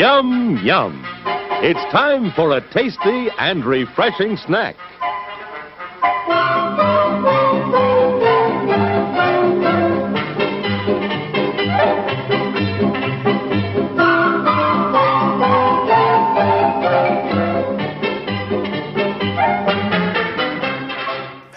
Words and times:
Yum, 0.00 0.58
yum. 0.64 1.04
It's 1.62 1.92
time 1.92 2.32
for 2.32 2.56
a 2.56 2.62
tasty 2.72 3.28
and 3.38 3.62
refreshing 3.66 4.38
snack. 4.38 4.74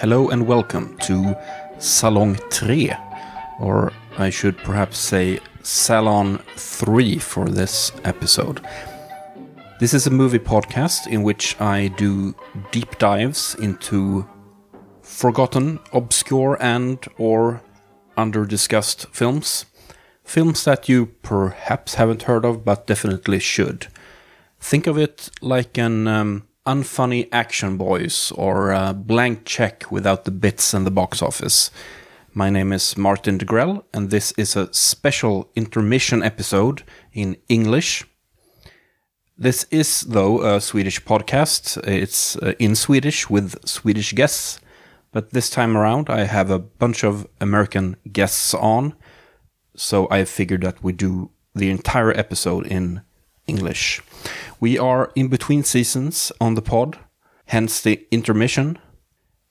Hello 0.02 0.28
and 0.28 0.46
welcome 0.46 0.98
to 1.04 1.34
Salon 1.80 2.36
3, 2.52 2.92
or 3.62 3.94
I 4.18 4.30
should 4.30 4.58
perhaps 4.58 4.98
say 4.98 5.40
Salon 5.64 6.40
3 6.58 7.18
for 7.20 7.48
this 7.48 7.94
episode. 8.04 8.60
This 9.80 9.94
is 9.94 10.06
a 10.06 10.12
movie 10.12 10.40
podcast 10.40 11.08
in 11.08 11.24
which 11.24 11.60
I 11.60 11.88
do 11.88 12.36
deep 12.72 12.98
dives 12.98 13.56
into 13.56 14.28
forgotten, 15.02 15.80
obscure 15.94 16.58
and 16.60 17.00
or 17.18 17.62
under-discussed 18.18 19.08
films. 19.14 19.66
Films 20.26 20.66
that 20.66 20.90
you 20.90 21.06
perhaps 21.06 21.96
haven't 21.96 22.24
heard 22.24 22.44
of 22.44 22.66
but 22.66 22.86
definitely 22.86 23.40
should. 23.40 23.88
Think 24.60 24.86
of 24.86 24.98
it 24.98 25.30
like 25.42 25.78
an 25.78 26.08
um, 26.08 26.48
unfunny 26.66 27.30
action 27.32 27.78
boys 27.78 28.34
or 28.36 28.72
a 28.72 28.94
blank 28.94 29.46
check 29.46 29.90
without 29.90 30.26
the 30.26 30.32
bits 30.32 30.74
and 30.74 30.86
the 30.86 30.92
box 30.92 31.22
office. 31.22 31.72
My 32.36 32.50
name 32.50 32.74
is 32.74 32.98
Martin 32.98 33.38
Degrell, 33.38 33.84
and 33.94 34.10
this 34.10 34.32
is 34.38 34.56
a 34.56 34.74
special 34.74 35.52
intermission 35.56 36.24
episode 36.24 36.82
in 37.12 37.38
English. 37.48 38.06
This 39.38 39.68
is, 39.70 40.02
though, 40.02 40.42
a 40.42 40.60
Swedish 40.60 41.04
podcast. 41.06 41.78
It's 41.88 42.36
uh, 42.38 42.54
in 42.58 42.74
Swedish 42.74 43.30
with 43.30 43.56
Swedish 43.68 44.14
guests, 44.14 44.60
but 45.12 45.30
this 45.30 45.52
time 45.52 45.78
around 45.78 46.10
I 46.10 46.24
have 46.24 46.50
a 46.50 46.58
bunch 46.58 47.04
of 47.04 47.28
American 47.40 47.98
guests 48.12 48.56
on, 48.56 48.96
so 49.76 50.08
I 50.10 50.26
figured 50.26 50.64
that 50.64 50.84
we 50.84 50.92
do 50.92 51.30
the 51.54 51.70
entire 51.70 52.18
episode 52.18 52.66
in 52.66 53.04
English. 53.46 54.02
We 54.60 54.80
are 54.80 55.12
in 55.14 55.28
between 55.28 55.64
seasons 55.64 56.32
on 56.42 56.56
the 56.56 56.64
pod, 56.64 56.98
hence 57.46 57.80
the 57.80 58.08
intermission. 58.10 58.80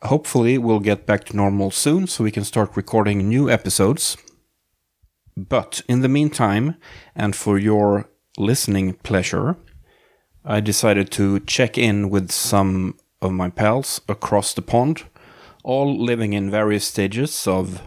Hopefully, 0.03 0.59
we'll 0.59 0.81
get 0.81 1.07
back 1.07 1.25
to 1.25 1.37
normal 1.37 1.71
soon 1.71 2.09
so 2.09 2.25
we 2.25 2.33
can 2.33 2.43
start 2.43 2.77
recording 2.77 3.29
new 3.29 3.49
episodes. 3.49 4.17
But 5.37 5.81
in 5.89 6.01
the 6.01 6.09
meantime, 6.09 6.75
and 7.15 7.37
for 7.37 7.57
your 7.57 8.11
listening 8.37 8.95
pleasure, 8.95 9.57
I 10.45 10.59
decided 10.59 11.13
to 11.13 11.39
check 11.41 11.79
in 11.79 12.11
with 12.11 12.33
some 12.33 12.99
of 13.21 13.31
my 13.31 13.49
pals 13.49 14.01
across 14.09 14.53
the 14.53 14.63
pond, 14.63 15.05
all 15.63 15.97
living 15.97 16.33
in 16.33 16.51
various 16.51 16.85
stages 16.85 17.47
of 17.47 17.83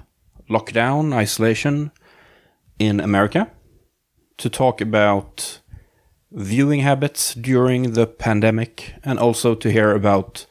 lockdown, 0.50 1.14
isolation 1.14 1.92
in 2.80 3.02
America, 3.02 3.52
to 4.38 4.50
talk 4.50 4.80
about 4.80 5.60
viewing 6.32 6.80
habits 6.80 7.34
during 7.34 7.92
the 7.92 8.08
pandemic 8.08 8.94
and 9.04 9.20
also 9.20 9.54
to 9.54 9.70
hear 9.70 9.92
about 9.92 10.46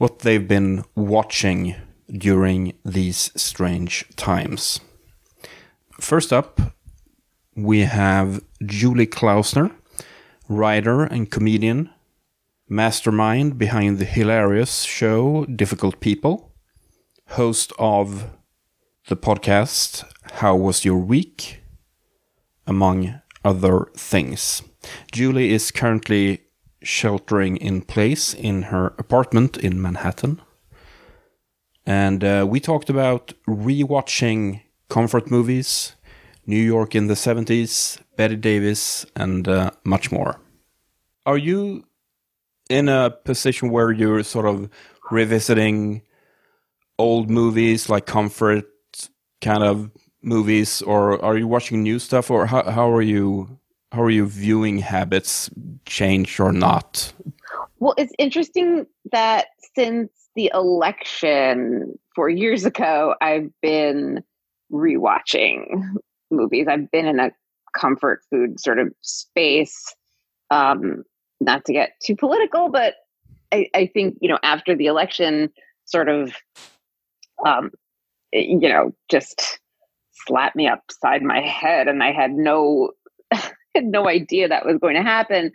what 0.00 0.20
they've 0.20 0.48
been 0.48 0.82
watching 0.94 1.76
during 2.10 2.72
these 2.86 3.30
strange 3.36 4.02
times. 4.16 4.80
First 6.00 6.32
up, 6.32 6.58
we 7.54 7.80
have 7.80 8.42
Julie 8.64 9.06
Klausner, 9.06 9.70
writer 10.48 11.02
and 11.04 11.30
comedian, 11.30 11.90
mastermind 12.66 13.58
behind 13.58 13.98
the 13.98 14.06
hilarious 14.06 14.84
show 14.84 15.44
Difficult 15.44 16.00
People, 16.00 16.54
host 17.32 17.70
of 17.78 18.24
the 19.08 19.16
podcast 19.16 20.10
How 20.40 20.56
Was 20.56 20.82
Your 20.82 20.96
Week, 20.96 21.60
among 22.66 23.20
other 23.44 23.88
things. 23.94 24.62
Julie 25.12 25.52
is 25.52 25.70
currently 25.70 26.40
sheltering 26.82 27.56
in 27.56 27.82
place 27.82 28.34
in 28.34 28.62
her 28.62 28.94
apartment 28.98 29.56
in 29.56 29.80
Manhattan. 29.80 30.40
And 31.86 32.22
uh, 32.22 32.46
we 32.48 32.60
talked 32.60 32.90
about 32.90 33.32
rewatching 33.48 34.62
comfort 34.88 35.30
movies, 35.30 35.96
New 36.46 36.60
York 36.60 36.94
in 36.94 37.06
the 37.06 37.14
70s, 37.14 38.00
Bette 38.16 38.36
Davis, 38.36 39.06
and 39.16 39.48
uh, 39.48 39.70
much 39.84 40.12
more. 40.12 40.40
Are 41.26 41.38
you 41.38 41.84
in 42.68 42.88
a 42.88 43.10
position 43.10 43.70
where 43.70 43.90
you're 43.90 44.22
sort 44.22 44.46
of 44.46 44.68
revisiting 45.10 46.02
old 46.98 47.30
movies 47.30 47.88
like 47.88 48.06
comfort 48.06 48.66
kind 49.40 49.62
of 49.62 49.90
movies, 50.22 50.82
or 50.82 51.22
are 51.24 51.36
you 51.36 51.48
watching 51.48 51.82
new 51.82 51.98
stuff, 51.98 52.30
or 52.30 52.46
how, 52.46 52.62
how 52.70 52.90
are 52.92 53.02
you 53.02 53.58
how 53.92 54.02
are 54.02 54.10
you 54.10 54.26
viewing 54.26 54.78
habits 54.78 55.50
change 55.84 56.38
or 56.38 56.52
not? 56.52 57.12
Well, 57.78 57.94
it's 57.96 58.12
interesting 58.18 58.86
that 59.10 59.48
since 59.74 60.10
the 60.36 60.50
election 60.54 61.98
four 62.14 62.28
years 62.28 62.64
ago, 62.64 63.14
I've 63.20 63.50
been 63.60 64.22
rewatching 64.72 65.94
movies. 66.30 66.66
I've 66.68 66.90
been 66.90 67.06
in 67.06 67.18
a 67.18 67.32
comfort 67.76 68.22
food 68.30 68.60
sort 68.60 68.78
of 68.78 68.92
space. 69.00 69.94
Um, 70.50 71.04
not 71.40 71.64
to 71.64 71.72
get 71.72 71.92
too 72.04 72.16
political, 72.16 72.70
but 72.70 72.94
I, 73.52 73.68
I 73.74 73.86
think 73.86 74.18
you 74.20 74.28
know 74.28 74.38
after 74.42 74.76
the 74.76 74.86
election, 74.86 75.50
sort 75.84 76.08
of, 76.08 76.34
um, 77.44 77.70
you 78.32 78.68
know, 78.68 78.92
just 79.10 79.58
slapped 80.12 80.54
me 80.54 80.68
upside 80.68 81.22
my 81.22 81.40
head, 81.40 81.88
and 81.88 82.02
I 82.02 82.12
had 82.12 82.32
no 82.32 82.90
had 83.74 83.84
no 83.84 84.08
idea 84.08 84.48
that 84.48 84.66
was 84.66 84.78
going 84.78 84.94
to 84.94 85.02
happen. 85.02 85.52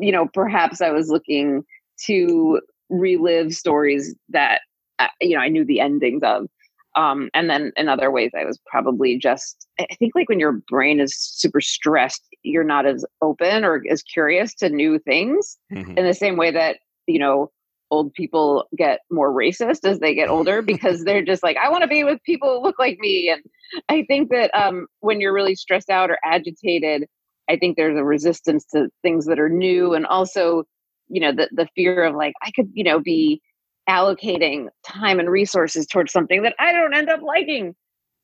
You 0.00 0.12
know, 0.12 0.28
perhaps 0.32 0.80
I 0.80 0.90
was 0.90 1.08
looking 1.08 1.64
to 2.06 2.60
relive 2.88 3.54
stories 3.54 4.14
that 4.28 4.60
uh, 4.98 5.08
you 5.20 5.36
know 5.36 5.42
I 5.42 5.48
knew 5.48 5.64
the 5.64 5.80
endings 5.80 6.22
of. 6.22 6.46
Um, 6.94 7.30
and 7.32 7.48
then 7.48 7.72
in 7.78 7.88
other 7.88 8.10
ways, 8.10 8.32
I 8.38 8.44
was 8.44 8.58
probably 8.66 9.16
just, 9.16 9.66
I 9.80 9.86
think 9.98 10.14
like 10.14 10.28
when 10.28 10.38
your 10.38 10.60
brain 10.68 11.00
is 11.00 11.16
super 11.16 11.60
stressed, 11.60 12.22
you're 12.42 12.64
not 12.64 12.84
as 12.84 13.04
open 13.22 13.64
or 13.64 13.82
as 13.90 14.02
curious 14.02 14.54
to 14.56 14.68
new 14.68 14.98
things 14.98 15.56
mm-hmm. 15.72 15.96
in 15.96 16.04
the 16.04 16.12
same 16.12 16.36
way 16.36 16.50
that, 16.50 16.80
you 17.06 17.18
know, 17.18 17.50
old 17.90 18.12
people 18.14 18.66
get 18.76 19.00
more 19.10 19.32
racist 19.32 19.88
as 19.88 20.00
they 20.00 20.14
get 20.14 20.28
older 20.28 20.62
because 20.72 21.04
they're 21.04 21.24
just 21.24 21.42
like, 21.42 21.56
I 21.56 21.70
want 21.70 21.82
to 21.82 21.88
be 21.88 22.04
with 22.04 22.22
people 22.24 22.58
who 22.58 22.66
look 22.66 22.78
like 22.78 22.98
me. 22.98 23.30
And 23.30 23.42
I 23.88 24.04
think 24.06 24.30
that 24.30 24.50
um, 24.54 24.86
when 25.00 25.20
you're 25.20 25.32
really 25.32 25.54
stressed 25.54 25.90
out 25.90 26.10
or 26.10 26.18
agitated, 26.24 27.06
I 27.48 27.56
think 27.56 27.76
there's 27.76 27.98
a 27.98 28.04
resistance 28.04 28.64
to 28.72 28.88
things 29.02 29.26
that 29.26 29.38
are 29.38 29.48
new, 29.48 29.94
and 29.94 30.06
also, 30.06 30.64
you 31.08 31.20
know, 31.20 31.32
the 31.32 31.48
the 31.52 31.68
fear 31.74 32.04
of 32.04 32.14
like 32.14 32.34
I 32.42 32.50
could, 32.54 32.70
you 32.72 32.84
know, 32.84 33.00
be 33.00 33.40
allocating 33.88 34.68
time 34.84 35.18
and 35.18 35.28
resources 35.28 35.86
towards 35.86 36.12
something 36.12 36.42
that 36.42 36.54
I 36.58 36.72
don't 36.72 36.94
end 36.94 37.08
up 37.08 37.20
liking. 37.22 37.74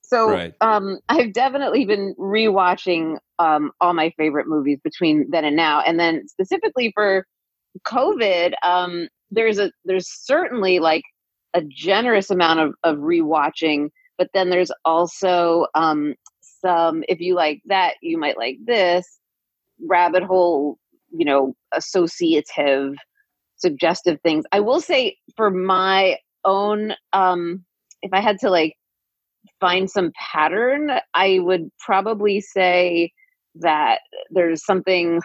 So 0.03 0.31
right. 0.31 0.55
um, 0.61 1.01
I've 1.09 1.33
definitely 1.33 1.85
been 1.85 2.15
rewatching 2.19 3.19
um, 3.39 3.73
all 3.81 3.93
my 3.93 4.11
favorite 4.17 4.47
movies 4.47 4.79
between 4.83 5.29
then 5.31 5.45
and 5.45 5.57
now, 5.57 5.81
and 5.81 6.01
then 6.01 6.27
specifically 6.29 6.93
for 6.95 7.27
COVID, 7.87 8.55
um, 8.63 9.09
there's 9.31 9.59
a 9.59 9.71
there's 9.85 10.09
certainly 10.09 10.79
like 10.79 11.03
a 11.55 11.63
generous 11.63 12.31
amount 12.31 12.61
of 12.61 12.75
of 12.85 12.97
rewatching 12.99 13.91
but 14.19 14.29
then 14.35 14.51
there's 14.51 14.73
also 14.85 15.67
um, 15.75 16.15
some 16.61 17.05
if 17.09 17.21
you 17.21 17.35
like 17.35 17.63
that 17.67 17.95
you 18.03 18.19
might 18.19 18.37
like 18.37 18.59
this 18.67 19.19
rabbit 19.87 20.25
hole 20.25 20.79
you 21.11 21.25
know 21.25 21.55
associative 21.73 22.95
suggestive 23.57 24.19
things. 24.23 24.45
I 24.53 24.61
will 24.61 24.81
say 24.81 25.17
for 25.37 25.51
my 25.51 26.17
own 26.45 26.95
um 27.13 27.65
if 28.03 28.13
i 28.13 28.21
had 28.21 28.39
to 28.39 28.51
like 28.51 28.75
find 29.61 29.91
some 29.91 30.13
pattern 30.33 30.91
i 31.15 31.39
would 31.41 31.69
probably 31.85 32.41
say 32.41 33.13
that 33.57 34.01
there's 34.31 34.65
something 34.65 35.21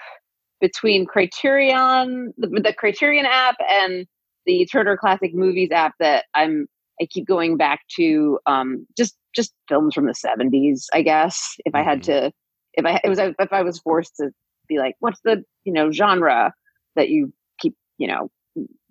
between 0.60 1.06
criterion 1.06 2.34
the, 2.38 2.48
the 2.48 2.74
criterion 2.74 3.26
app 3.26 3.56
and 3.70 4.08
the 4.46 4.68
turner 4.72 4.98
classic 4.98 5.34
movies 5.34 5.70
app 5.72 5.94
that 6.00 6.26
i'm 6.34 6.68
I 7.02 7.06
keep 7.06 7.28
going 7.28 7.58
back 7.58 7.82
to 7.96 8.40
um, 8.46 8.88
just 8.98 9.16
just 9.36 9.54
films 9.68 9.94
from 9.94 10.06
the 10.06 10.14
seventies. 10.14 10.88
I 10.94 11.02
guess 11.02 11.56
if 11.66 11.74
I 11.76 11.84
had 11.84 12.02
mm-hmm. 12.02 12.26
to, 12.26 12.32
if 12.74 12.86
I 12.86 13.00
it 13.04 13.10
was 13.10 13.20
if 13.20 13.52
I 13.52 13.62
was 13.64 13.80
forced 13.80 14.18
to 14.18 14.32
be 14.68 14.78
like, 14.78 14.96
what's 15.00 15.20
the 15.24 15.44
you 15.64 15.74
know 15.74 15.92
genre 15.92 16.54
that 16.96 17.10
you 17.10 17.34
keep 17.60 17.76
you 17.98 18.08
know 18.08 18.30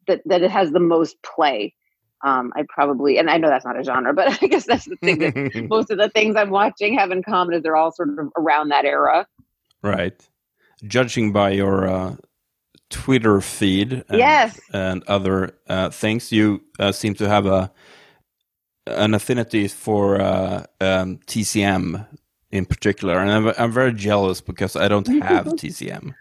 that 0.07 0.23
that 0.27 0.43
it 0.43 0.51
has 0.51 0.71
the 0.71 0.81
most 0.81 1.17
play. 1.23 1.75
Um, 2.25 2.53
I 2.55 2.63
probably, 2.69 3.19
and 3.19 3.29
I 3.29 3.37
know 3.37 3.49
that's 3.49 3.65
not 3.65 3.79
a 3.79 3.83
genre, 3.83 4.15
but 4.15 4.43
I 4.43 4.47
guess 4.47 4.67
that's 4.67 4.85
the 4.85 4.97
thing 4.97 5.19
that 5.19 5.67
most 5.69 5.91
of 5.91 5.99
the 5.99 6.09
things 6.09 6.37
I'm 6.37 6.51
watching 6.51 6.97
have 6.97 7.11
in 7.11 7.23
common 7.23 7.55
is 7.55 7.63
they're 7.63 7.77
all 7.77 7.91
sort 7.91 8.11
of 8.11 8.29
around 8.37 8.69
that 8.69 8.85
era. 8.85 9.27
Right. 9.83 10.15
judging 10.85 11.33
by 11.33 11.51
your 11.51 11.89
uh, 11.89 12.17
Twitter 12.93 13.41
feed, 13.41 14.05
and, 14.09 14.19
Yes. 14.19 14.61
and 14.73 15.03
other 15.09 15.55
uh, 15.69 15.91
things, 15.91 16.31
you 16.31 16.61
uh, 16.79 16.93
seem 16.93 17.15
to 17.15 17.29
have 17.29 17.47
a 17.47 17.73
an 18.87 19.15
affinity 19.15 19.69
for 19.69 20.21
uh, 20.21 20.65
um, 20.81 21.19
TCM 21.27 22.05
in 22.51 22.67
particular, 22.67 23.19
and 23.19 23.31
I'm, 23.31 23.55
I'm 23.59 23.73
very 23.73 23.93
jealous 23.93 24.41
because 24.41 24.77
I 24.77 24.89
don't 24.89 25.07
have 25.23 25.47
TCM. 25.61 26.15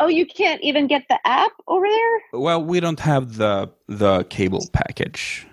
Oh, 0.00 0.08
you 0.08 0.26
can't 0.26 0.60
even 0.62 0.86
get 0.86 1.02
the 1.08 1.18
app 1.24 1.52
over 1.68 1.86
there? 1.88 2.40
Well, 2.40 2.62
we 2.64 2.80
don't 2.80 3.00
have 3.00 3.36
the 3.36 3.70
the 3.86 4.24
cable 4.24 4.66
package, 4.72 5.46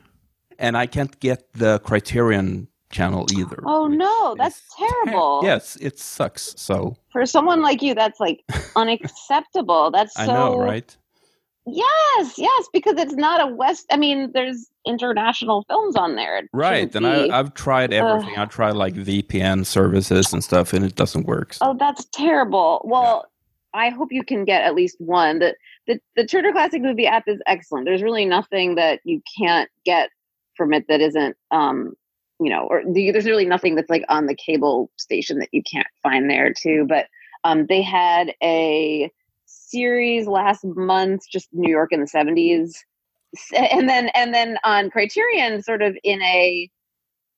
and 0.60 0.76
I 0.78 0.88
can't 0.88 1.18
get 1.20 1.54
the 1.54 1.80
Criterion 1.80 2.68
channel 2.90 3.26
either. 3.38 3.60
Oh 3.66 3.88
no, 3.88 4.36
that's 4.38 4.62
terrible. 4.78 5.42
Yes, 5.44 5.76
it 5.82 6.00
sucks. 6.00 6.54
So 6.58 6.96
For 7.12 7.26
someone 7.26 7.62
like 7.62 7.82
you, 7.82 7.94
that's 7.94 8.20
like 8.20 8.44
unacceptable. 8.76 9.92
That's 9.92 10.14
so 10.16 10.22
I 10.24 10.26
know, 10.28 10.58
right? 10.58 10.96
Yes, 11.70 12.36
yes, 12.38 12.68
because 12.72 12.98
it's 12.98 13.16
not 13.16 13.42
a 13.42 13.48
West. 13.54 13.86
I 13.92 13.98
mean, 13.98 14.32
there's 14.34 14.70
international 14.88 15.66
films 15.68 15.98
on 15.98 16.16
there. 16.16 16.38
It 16.38 16.46
Right, 16.54 16.94
and 16.96 17.04
be. 17.04 17.30
I, 17.30 17.38
I've 17.40 17.54
tried 17.56 17.92
everything. 17.92 18.38
I've 18.38 18.48
tried 18.50 18.72
like 18.78 18.94
VPN 18.94 19.66
services 19.66 20.32
and 20.32 20.42
stuff, 20.42 20.72
and 20.72 20.86
it 20.86 20.96
doesn't 20.96 21.28
work. 21.28 21.54
so- 21.54 21.68
Oh, 21.72 21.76
that's 21.78 22.06
terrible. 22.14 22.82
Well, 22.86 23.26
I 23.74 23.90
hope 23.90 24.14
you 24.14 24.24
can 24.24 24.46
get 24.46 24.62
at 24.64 24.76
least 24.76 24.96
one. 25.00 25.40
The, 25.40 25.56
the 25.88 26.00
the 26.16 26.26
Turner 26.26 26.54
Classic 26.54 26.82
Movie 26.82 27.06
app 27.06 27.28
is 27.28 27.42
excellent. 27.48 27.86
There's 27.86 28.02
really 28.02 28.26
nothing 28.26 28.76
that 28.76 29.02
you 29.04 29.22
can't 29.38 29.70
get 29.84 30.10
from 30.56 30.72
it 30.74 30.86
that 30.88 31.02
isn't, 31.02 31.36
um, 31.52 31.94
you 32.40 32.50
know, 32.50 32.68
or 32.70 32.84
the, 32.86 33.12
there's 33.12 33.26
really 33.26 33.46
nothing 33.46 33.76
that's 33.76 33.90
like 33.90 34.04
on 34.10 34.28
the 34.28 34.36
cable 34.36 34.92
station 34.98 35.40
that 35.40 35.50
you 35.52 35.64
can't 35.64 35.88
find 36.04 36.30
there 36.30 36.54
too. 36.54 36.86
But 36.88 37.08
um, 37.44 37.66
they 37.68 37.82
had 37.82 38.34
a 38.44 39.12
series 39.46 40.28
last 40.28 40.64
month, 40.64 41.24
just 41.32 41.48
New 41.52 41.72
York 41.72 41.92
in 41.92 42.00
the 42.00 42.06
'70s, 42.06 42.76
and 43.56 43.90
then 43.90 44.10
and 44.10 44.34
then 44.34 44.58
on 44.64 44.90
Criterion, 44.90 45.62
sort 45.64 45.82
of 45.82 45.98
in 46.04 46.22
a, 46.22 46.70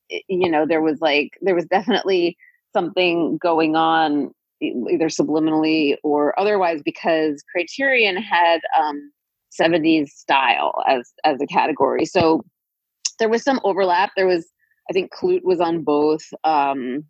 you 0.10 0.50
know, 0.50 0.66
there 0.66 0.82
was 0.82 1.00
like 1.02 1.38
there 1.42 1.56
was 1.56 1.66
definitely 1.66 2.38
something 2.74 3.38
going 3.42 3.76
on 3.76 4.32
either 4.62 5.08
subliminally 5.08 5.96
or 6.04 6.38
otherwise 6.40 6.82
because 6.84 7.42
criterion 7.50 8.18
had 8.18 8.60
um 8.78 9.12
70s 9.58 10.10
style 10.10 10.74
as 10.88 11.14
as 11.24 11.42
a 11.42 11.48
category 11.48 12.06
so 12.06 12.44
there 13.20 13.30
was 13.30 13.42
some 13.42 13.60
overlap 13.64 14.12
there 14.16 14.28
was 14.28 14.48
i 14.90 14.94
think 14.94 15.12
klute 15.14 15.44
was 15.44 15.60
on 15.60 15.84
both 15.84 16.24
um 16.44 17.04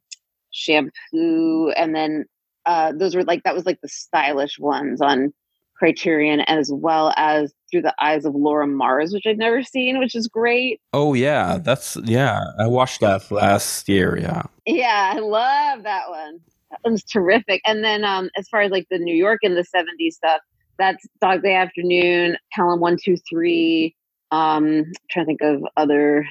shampoo 0.52 1.72
and 1.76 1.96
then 1.96 2.26
uh 2.66 2.92
those 2.94 3.16
were 3.16 3.24
like 3.24 3.44
that 3.44 3.56
was 3.56 3.66
like 3.66 3.80
the 3.82 3.88
stylish 3.88 4.58
ones 4.60 5.02
on 5.02 5.32
criterion 5.78 6.42
as 6.42 6.70
well 6.74 7.14
as 7.16 7.54
through 7.72 7.82
the 7.82 7.94
eyes 8.02 8.26
of 8.26 8.36
laura 8.36 8.68
mars 8.68 9.14
which 9.14 9.26
i've 9.26 9.38
never 9.38 9.64
seen 9.64 9.98
which 10.00 10.14
is 10.16 10.28
great 10.28 10.82
Oh 10.94 11.14
yeah, 11.14 11.60
that's 11.60 11.98
yeah. 12.04 12.42
I 12.60 12.68
watched 12.68 13.02
that 13.02 13.30
last 13.32 13.88
year. 13.88 14.18
Yeah. 14.20 14.44
Yeah, 14.66 15.12
I 15.16 15.20
love 15.20 15.84
that 15.84 16.10
one. 16.10 16.40
That 16.72 16.80
one's 16.84 17.04
terrific. 17.04 17.62
And 17.66 17.84
then 17.84 18.04
um 18.04 18.30
as 18.36 18.48
far 18.50 18.62
as 18.62 18.72
like 18.72 18.88
the 18.90 18.98
New 18.98 19.16
York 19.16 19.40
in 19.44 19.56
the 19.56 19.62
70s 19.62 20.14
stuff, 20.14 20.42
that's 20.80 21.06
Dog 21.22 21.44
Day 21.44 21.54
Afternoon, 21.56 22.38
Pelham 22.54 22.80
123. 22.80 23.96
Um 24.32 24.86
trying 25.12 25.26
to 25.26 25.30
think 25.30 25.42
of 25.42 25.64
other 25.78 26.26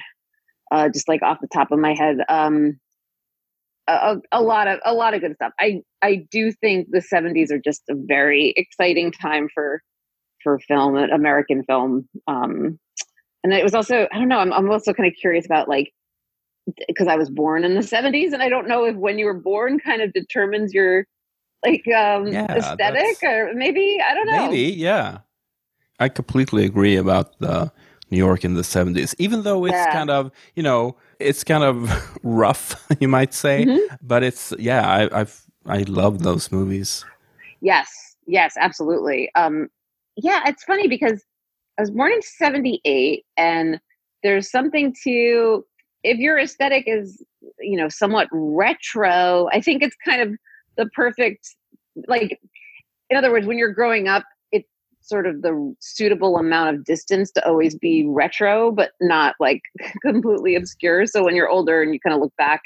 uh 0.71 0.89
just 0.89 1.07
like 1.07 1.21
off 1.23 1.39
the 1.41 1.47
top 1.47 1.71
of 1.71 1.79
my 1.79 1.93
head. 1.93 2.17
Um 2.29 2.79
a, 3.87 4.17
a- 4.31 4.41
lot 4.41 4.67
of 4.67 4.79
a 4.85 4.93
lot 4.93 5.13
of 5.13 5.21
good 5.21 5.35
stuff. 5.35 5.51
I 5.59 5.81
I 6.01 6.27
do 6.31 6.51
think 6.51 6.89
the 6.91 6.99
70s 7.01 7.51
are 7.51 7.59
just 7.59 7.81
a 7.89 7.95
very 7.95 8.53
exciting 8.55 9.11
time 9.11 9.47
for 9.53 9.81
for 10.43 10.59
film, 10.67 10.95
American 10.95 11.63
film. 11.63 12.07
Um 12.27 12.79
and 13.43 13.53
it 13.53 13.63
was 13.63 13.73
also 13.73 14.07
I 14.11 14.17
don't 14.17 14.27
know, 14.27 14.39
I'm 14.39 14.53
I'm 14.53 14.69
also 14.71 14.93
kind 14.93 15.07
of 15.07 15.15
curious 15.19 15.45
about 15.45 15.67
like 15.67 15.91
because 16.87 17.07
I 17.07 17.15
was 17.15 17.29
born 17.29 17.63
in 17.63 17.73
the 17.73 17.81
70s 17.81 18.31
and 18.31 18.43
I 18.43 18.49
don't 18.49 18.67
know 18.67 18.85
if 18.85 18.95
when 18.95 19.17
you 19.17 19.25
were 19.25 19.33
born 19.33 19.79
kind 19.79 20.01
of 20.01 20.13
determines 20.13 20.73
your 20.73 21.05
like 21.65 21.83
um 21.95 22.27
Yeah, 22.27 22.45
aesthetic 22.55 23.17
or 23.23 23.51
maybe 23.55 23.97
I 24.07 24.13
don't 24.13 24.27
know. 24.27 24.51
Maybe, 24.51 24.73
yeah. 24.73 25.19
I 25.99 26.07
completely 26.09 26.63
agree 26.63 26.95
about 26.95 27.39
the 27.39 27.71
New 28.11 28.17
York 28.17 28.43
in 28.45 28.55
the 28.55 28.61
70s, 28.63 29.15
even 29.19 29.43
though 29.43 29.65
it's 29.65 29.75
Yeah. 29.77 29.91
kind 29.91 30.09
of, 30.09 30.31
you 30.55 30.63
know, 30.63 30.95
it's 31.19 31.43
kind 31.43 31.63
of 31.63 32.19
rough, 32.23 32.75
you 32.99 33.07
might 33.07 33.33
say, 33.33 33.65
Mhm. 33.65 33.79
but 34.01 34.23
it's, 34.23 34.53
yeah, 34.59 34.87
I, 34.89 35.19
I've, 35.21 35.43
I 35.65 35.79
love 35.83 36.23
those 36.23 36.51
movies. 36.51 37.05
Yes, 37.61 38.15
yes, 38.27 38.55
absolutely. 38.59 39.29
Um 39.35 39.69
yeah, 40.15 40.41
it's 40.47 40.63
funny 40.63 40.87
because 40.87 41.23
I 41.77 41.81
was 41.83 41.91
born 41.91 42.11
in 42.11 42.21
78 42.21 43.25
and 43.37 43.79
there's 44.23 44.49
something 44.51 44.93
to 45.03 45.65
if 46.03 46.17
your 46.17 46.37
aesthetic 46.39 46.85
is 46.87 47.23
you 47.59 47.77
know 47.77 47.89
somewhat 47.89 48.27
retro, 48.31 49.49
I 49.51 49.61
think 49.61 49.83
it's 49.83 49.95
kind 50.05 50.21
of 50.21 50.35
the 50.77 50.87
perfect 50.95 51.55
like 52.07 52.39
in 53.09 53.17
other 53.17 53.31
words 53.31 53.45
when 53.45 53.57
you're 53.57 53.73
growing 53.73 54.07
up 54.07 54.23
sort 55.09 55.27
of 55.27 55.41
the 55.41 55.75
suitable 55.79 56.37
amount 56.37 56.75
of 56.75 56.85
distance 56.85 57.31
to 57.31 57.45
always 57.47 57.75
be 57.75 58.05
retro 58.07 58.71
but 58.71 58.91
not 59.01 59.35
like 59.39 59.61
completely 60.01 60.55
obscure 60.55 61.05
so 61.05 61.23
when 61.23 61.35
you're 61.35 61.49
older 61.49 61.81
and 61.81 61.93
you 61.93 61.99
kind 61.99 62.13
of 62.13 62.21
look 62.21 62.35
back 62.37 62.61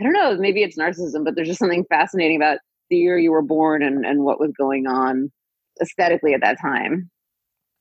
i 0.00 0.02
don't 0.04 0.12
know 0.12 0.36
maybe 0.36 0.62
it's 0.62 0.78
narcissism 0.78 1.24
but 1.24 1.34
there's 1.34 1.48
just 1.48 1.60
something 1.60 1.84
fascinating 1.88 2.36
about 2.36 2.58
the 2.90 2.96
year 2.96 3.16
you 3.18 3.30
were 3.30 3.42
born 3.42 3.82
and, 3.82 4.04
and 4.04 4.24
what 4.24 4.38
was 4.40 4.52
going 4.58 4.86
on 4.86 5.30
aesthetically 5.80 6.34
at 6.34 6.40
that 6.40 6.60
time 6.60 7.10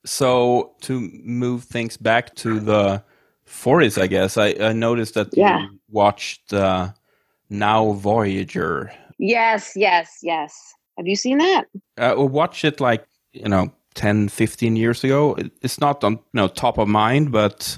So 0.06 0.76
to 0.82 1.10
move 1.24 1.64
things 1.64 1.96
back 1.98 2.36
to 2.36 2.60
the 2.60 3.04
40s, 3.48 4.02
I 4.02 4.08
guess, 4.08 4.38
I, 4.38 4.48
I 4.60 4.74
noticed 4.74 5.14
that 5.14 5.36
Yeah. 5.36 5.62
you 5.62 5.80
watched 5.90 6.52
uh, 6.54 6.92
Now 7.50 7.94
Voyager. 7.94 8.92
yes 9.20 9.74
yes 9.76 10.18
yes 10.24 10.74
have 10.98 11.08
you 11.08 11.16
seen 11.16 11.38
that 11.38 11.66
Uh, 11.98 12.16
I 12.18 12.24
watched 12.24 12.66
it 12.66 12.80
like, 12.80 13.06
you 13.32 13.48
know, 13.48 13.72
10, 13.96 14.30
15 14.30 14.76
years 14.76 15.04
ago. 15.04 15.38
It's 15.62 15.80
not 15.80 16.04
on, 16.04 16.14
you 16.14 16.20
know, 16.34 16.48
top 16.48 16.78
of 16.78 16.88
mind, 16.88 17.32
but 17.32 17.78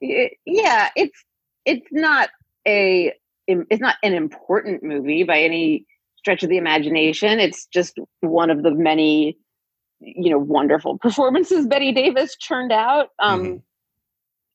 yeah 0.00 0.88
it's 0.94 1.24
it's 1.64 1.86
not 1.90 2.28
a 2.66 3.12
it's 3.46 3.80
not 3.80 3.96
an 4.02 4.12
important 4.12 4.82
movie 4.82 5.22
by 5.22 5.40
any 5.40 5.86
stretch 6.16 6.42
of 6.42 6.50
the 6.50 6.58
imagination 6.58 7.38
it's 7.40 7.66
just 7.66 7.98
one 8.20 8.50
of 8.50 8.62
the 8.62 8.70
many 8.70 9.38
you 10.00 10.30
know 10.30 10.38
wonderful 10.38 10.98
performances 11.02 11.66
bette 11.66 11.92
davis 11.92 12.36
churned 12.36 12.72
out 12.72 13.08
um 13.18 13.40
Mhm. 13.42 13.62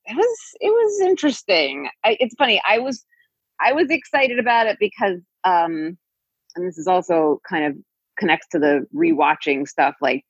it 0.06 0.16
was 0.16 0.38
it 0.60 0.70
was 0.70 1.02
interesting 1.02 1.90
I, 2.04 2.18
it's 2.20 2.36
funny 2.36 2.62
i 2.68 2.78
was 2.78 3.06
i 3.60 3.74
was 3.74 3.90
excited 3.90 4.40
about 4.40 4.68
it 4.68 4.78
because 4.80 5.20
um 5.44 5.98
and 6.56 6.68
this 6.68 6.78
is 6.78 6.88
also 6.88 7.42
kind 7.50 7.66
of 7.66 7.76
connects 8.20 8.48
to 8.50 8.60
the 8.60 8.86
rewatching 8.94 9.68
stuff 9.68 9.96
like 10.02 10.24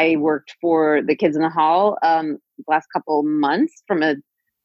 i 0.00 0.16
worked 0.16 0.52
for 0.60 1.00
the 1.08 1.16
kids 1.22 1.36
in 1.36 1.42
the 1.42 1.50
hall 1.58 1.96
um 2.02 2.38
last 2.68 2.86
couple 2.94 3.22
months 3.22 3.74
from 3.88 4.02
a, 4.02 4.14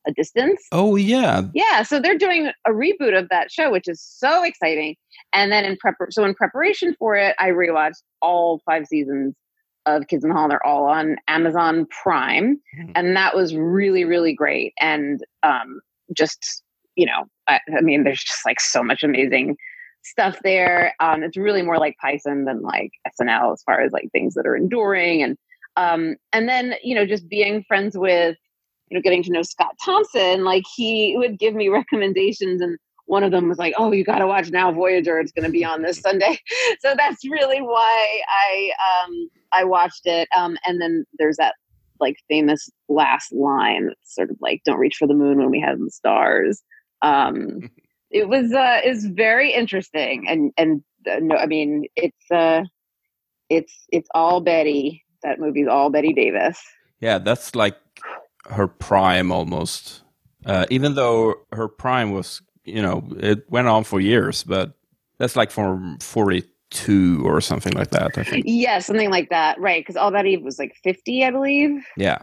a 0.08 0.12
distance 0.16 0.62
oh, 0.72 0.96
yeah. 0.96 1.42
yeah 1.54 1.84
so 1.84 2.00
they're 2.00 2.18
doing 2.18 2.44
a 2.68 2.72
reboot 2.72 3.18
of 3.18 3.28
that 3.30 3.52
show 3.52 3.68
which 3.72 3.88
is 3.88 4.02
so 4.02 4.44
exciting 4.44 4.96
and 5.34 5.52
then 5.52 5.64
in 5.66 5.76
prep 5.78 5.96
so 6.10 6.24
in 6.24 6.34
preparation 6.34 6.96
for 7.00 7.16
it 7.16 7.36
i 7.40 7.50
rewatched 7.50 8.02
all 8.22 8.62
five 8.66 8.86
seasons 8.86 9.36
of 9.86 10.08
kids 10.08 10.24
in 10.24 10.30
the 10.30 10.36
hall 10.36 10.50
they're 10.50 10.66
all 10.66 10.86
on 10.86 11.16
amazon 11.28 11.86
prime 12.04 12.60
Mhm. 12.78 12.92
and 12.96 13.16
that 13.16 13.36
was 13.36 13.56
really 13.56 14.04
really 14.06 14.34
great 14.34 14.74
and 14.80 15.22
um 15.44 15.80
just 16.16 16.64
you 16.96 17.06
know 17.06 17.22
I, 17.48 17.60
I 17.78 17.82
mean 17.82 18.04
there's 18.04 18.24
just 18.24 18.46
like 18.46 18.60
so 18.60 18.84
much 18.84 19.04
amazing 19.04 19.56
stuff 20.04 20.38
there. 20.44 20.94
Um 21.00 21.24
it's 21.24 21.38
really 21.38 21.62
more 21.62 21.78
like 21.78 21.98
python 22.02 22.46
than 22.46 22.62
like 22.62 22.92
snl 23.20 23.54
as 23.54 23.64
far 23.64 23.82
as 23.82 23.92
like 23.92 24.10
things 24.12 24.34
that 24.36 24.48
are 24.48 24.56
enduring 24.56 25.24
and 25.24 25.38
um 25.78 26.16
and 26.34 26.48
then 26.48 26.76
you 26.84 26.96
know 26.96 27.06
just 27.06 27.28
being 27.30 27.64
friends 27.68 27.98
with 27.98 28.36
you 28.90 28.98
know 28.98 29.02
getting 29.02 29.24
to 29.24 29.32
know 29.32 29.42
scott 29.42 29.76
thompson 29.84 30.44
like 30.44 30.64
he 30.76 31.16
would 31.18 31.40
give 31.40 31.54
me 31.54 31.70
recommendations 31.70 32.62
and 32.62 32.78
one 33.06 33.24
of 33.24 33.32
them 33.32 33.50
was 33.50 33.58
like 33.58 33.74
oh 33.78 33.92
you 33.92 34.04
got 34.04 34.20
to 34.20 34.28
watch 34.28 34.52
now 34.52 34.72
voyager. 34.72 35.20
It's 35.20 35.32
going 35.32 35.46
to 35.46 35.52
be 35.52 35.66
on 35.66 35.82
this 35.82 36.00
sunday. 36.00 36.38
So 36.80 36.94
that's 36.96 37.28
really 37.28 37.62
why 37.62 38.22
i 38.28 38.72
um 39.08 39.30
i 39.52 39.64
watched 39.64 40.06
it. 40.06 40.28
Um 40.38 40.58
and 40.66 40.80
then 40.80 41.06
there's 41.18 41.38
that 41.38 41.56
like 42.00 42.18
famous 42.30 42.70
last 42.88 43.34
line 43.34 43.90
sort 44.04 44.30
of 44.30 44.38
like 44.40 44.62
don't 44.64 44.80
reach 44.80 44.96
for 44.98 45.08
the 45.08 45.14
moon 45.14 45.40
when 45.40 45.50
we 45.50 45.60
have 45.60 45.80
the 45.80 45.90
stars. 45.90 46.62
Um 47.02 47.70
it 48.12 48.28
was 48.28 48.54
uh 48.54 48.80
is 48.84 49.06
very 49.06 49.54
interesting 49.54 50.28
and 50.28 50.52
and 50.58 50.84
uh, 51.10 51.20
no 51.22 51.36
i 51.36 51.46
mean 51.46 51.86
it's 51.96 52.32
uh 52.32 52.64
it's 53.50 53.86
it's 53.92 54.10
all 54.14 54.42
bette 54.42 55.04
that 55.24 55.40
movie's 55.40 55.68
all 55.68 55.90
bette 55.90 56.14
davis 56.14 56.62
Yeah, 57.02 57.18
that's 57.18 57.56
like 57.56 57.78
her 58.50 58.68
prime 58.68 59.32
almost. 59.32 60.04
Uh, 60.46 60.66
even 60.70 60.96
though 60.96 61.36
her 61.54 61.68
prime 61.68 62.12
was, 62.12 62.42
you 62.66 62.82
know, 62.82 63.08
it 63.20 63.50
went 63.50 63.68
on 63.68 63.84
for 63.84 64.02
years, 64.02 64.44
but 64.44 64.74
that's 65.18 65.36
like 65.36 65.52
from 65.52 65.98
42 66.00 67.22
or 67.26 67.40
something 67.42 67.74
like 67.74 67.92
that. 67.92 68.18
I 68.18 68.24
think. 68.24 68.44
Yeah, 68.48 68.80
something 68.80 69.10
like 69.10 69.30
that. 69.30 69.60
Right. 69.60 69.82
Because 69.82 69.96
All 69.96 70.10
About 70.10 70.26
Eve 70.26 70.44
was 70.44 70.60
like 70.60 70.76
50, 70.84 71.24
I 71.24 71.32
believe. 71.32 71.86
Yeah. 71.96 72.20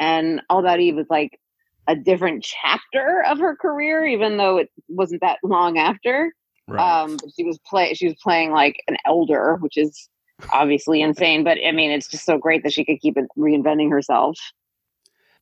And 0.00 0.42
All 0.50 0.58
About 0.58 0.80
Eve 0.80 0.96
was 0.96 1.06
like 1.10 1.38
a 1.86 1.96
different 1.96 2.42
chapter 2.44 3.22
of 3.28 3.38
her 3.38 3.56
career, 3.56 4.04
even 4.06 4.36
though 4.36 4.58
it 4.58 4.70
wasn't 4.88 5.20
that 5.20 5.38
long 5.42 5.78
after. 5.78 6.32
Right. 6.66 7.02
Um, 7.02 7.18
she 7.36 7.44
was 7.44 7.58
play 7.66 7.92
she 7.94 8.06
was 8.06 8.16
playing 8.22 8.52
like 8.52 8.82
an 8.88 8.96
elder, 9.04 9.56
which 9.60 9.76
is 9.76 10.08
obviously 10.52 11.02
insane. 11.02 11.44
But 11.44 11.58
I 11.66 11.72
mean, 11.72 11.90
it's 11.90 12.08
just 12.08 12.24
so 12.24 12.38
great 12.38 12.62
that 12.62 12.72
she 12.72 12.84
could 12.84 13.00
keep 13.00 13.16
it 13.16 13.26
reinventing 13.36 13.90
herself. 13.90 14.38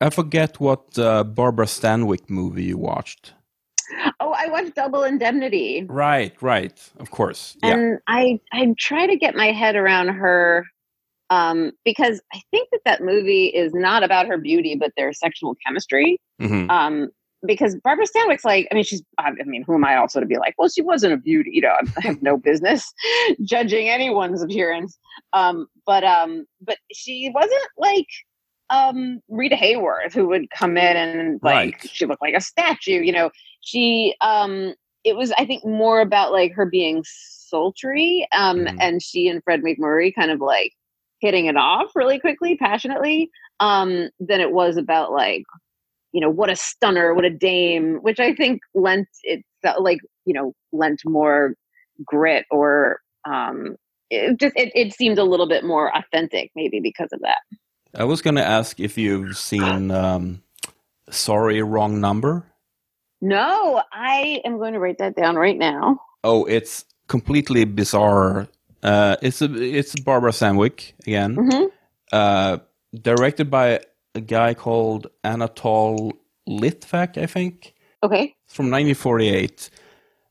I 0.01 0.09
forget 0.09 0.59
what 0.59 0.99
uh, 0.99 1.23
Barbara 1.23 1.65
Stanwyck 1.65 2.29
movie 2.29 2.65
you 2.65 2.77
watched. 2.77 3.33
Oh, 4.19 4.33
I 4.37 4.47
watched 4.47 4.75
Double 4.75 5.03
Indemnity. 5.03 5.85
Right, 5.87 6.33
right. 6.41 6.77
Of 6.99 7.11
course. 7.11 7.55
Yeah. 7.63 7.73
and 7.73 7.99
I 8.07 8.39
I 8.51 8.73
try 8.77 9.07
to 9.07 9.15
get 9.15 9.35
my 9.35 9.51
head 9.51 9.75
around 9.75 10.09
her 10.09 10.65
um, 11.29 11.71
because 11.85 12.21
I 12.33 12.41
think 12.51 12.69
that 12.71 12.81
that 12.85 13.01
movie 13.01 13.45
is 13.47 13.73
not 13.73 14.03
about 14.03 14.27
her 14.27 14.37
beauty, 14.37 14.75
but 14.75 14.91
their 14.97 15.13
sexual 15.13 15.55
chemistry. 15.65 16.19
Mhm. 16.41 16.69
Um, 16.69 17.09
because 17.45 17.75
Barbara 17.83 18.05
Stanwyck's 18.05 18.45
like, 18.45 18.67
I 18.71 18.75
mean, 18.75 18.85
she's, 18.85 19.03
I 19.17 19.31
mean, 19.45 19.63
who 19.63 19.75
am 19.75 19.83
I 19.83 19.97
also 19.97 20.21
to 20.21 20.25
be 20.25 20.37
like, 20.37 20.53
well, 20.57 20.69
she 20.69 20.81
wasn't 20.81 21.13
a 21.13 21.17
beauty, 21.17 21.51
you 21.53 21.61
know, 21.61 21.75
I 21.97 22.01
have 22.01 22.21
no 22.21 22.37
business 22.37 22.93
judging 23.43 23.89
anyone's 23.89 24.41
appearance. 24.41 24.97
Um, 25.33 25.67
but, 25.85 26.05
um, 26.05 26.45
but 26.61 26.77
she 26.93 27.31
wasn't 27.35 27.67
like, 27.77 28.07
um, 28.69 29.19
Rita 29.27 29.57
Hayworth 29.57 30.13
who 30.13 30.27
would 30.29 30.49
come 30.51 30.77
in 30.77 30.95
and 30.95 31.39
like, 31.43 31.73
Right. 31.81 31.89
she 31.91 32.05
looked 32.05 32.21
like 32.21 32.33
a 32.33 32.39
statue, 32.41 33.01
you 33.01 33.11
know, 33.11 33.29
she, 33.59 34.15
um, 34.21 34.73
it 35.03 35.17
was, 35.17 35.33
I 35.37 35.45
think 35.45 35.65
more 35.65 35.99
about 35.99 36.31
like 36.31 36.53
her 36.53 36.65
being 36.65 37.03
sultry, 37.05 38.25
um, 38.31 38.59
Mhm. 38.65 38.77
and 38.79 39.01
she 39.01 39.27
and 39.27 39.43
Fred 39.43 39.61
MacMurray 39.61 40.15
kind 40.15 40.31
of 40.31 40.39
like 40.39 40.71
hitting 41.23 41.45
it 41.45 41.55
off 41.55 41.91
really 41.95 42.19
quickly, 42.19 42.57
passionately, 42.57 43.31
um, 43.61 44.09
than 44.19 44.41
it 44.41 44.51
was 44.51 44.75
about 44.75 45.13
like, 45.13 45.43
you 46.11 46.19
know, 46.19 46.29
what 46.29 46.49
a 46.49 46.55
stunner, 46.55 47.13
what 47.13 47.23
a 47.23 47.29
dame, 47.29 47.99
which 48.01 48.19
I 48.19 48.35
think 48.35 48.59
lent 48.75 49.07
it 49.23 49.43
like, 49.79 49.99
you 50.25 50.33
know, 50.33 50.53
lent 50.73 50.99
more 51.05 51.55
grit 52.05 52.45
or 52.51 52.99
um 53.25 53.77
it 54.09 54.37
just 54.37 54.53
it, 54.57 54.71
it 54.75 54.93
seemed 54.93 55.17
a 55.17 55.23
little 55.23 55.47
bit 55.47 55.63
more 55.63 55.95
authentic 55.95 56.51
maybe 56.55 56.81
because 56.81 57.09
of 57.13 57.21
that. 57.21 57.39
I 57.95 58.03
was 58.03 58.21
going 58.21 58.35
to 58.35 58.43
ask 58.43 58.79
if 58.79 58.97
you've 58.97 59.37
seen 59.37 59.91
um, 59.91 60.41
Sorry, 61.09 61.61
Wrong 61.61 62.01
Number. 62.01 62.43
No, 63.21 63.83
I 63.93 64.41
am 64.43 64.57
going 64.57 64.73
to 64.73 64.79
write 64.79 64.97
that 64.97 65.15
down 65.15 65.35
right 65.35 65.57
now. 65.57 65.99
Oh, 66.23 66.43
it's 66.45 66.85
completely 67.07 67.65
bizarre. 67.65 68.47
Uh, 68.83 69.15
it's 69.21 69.41
a 69.41 69.45
it's 69.53 69.97
Barbara 70.01 70.31
Stanwyck 70.31 70.93
again, 71.07 71.35
hmm 71.35 71.65
uh, 72.11 72.59
directed 73.01 73.49
by 73.49 73.79
a 74.13 74.21
guy 74.21 74.53
called 74.53 75.07
Anatole 75.23 76.13
Litvak, 76.47 77.17
I 77.17 77.25
think. 77.25 77.73
Okay. 78.03 78.35
From 78.47 78.65
1948, 78.69 79.69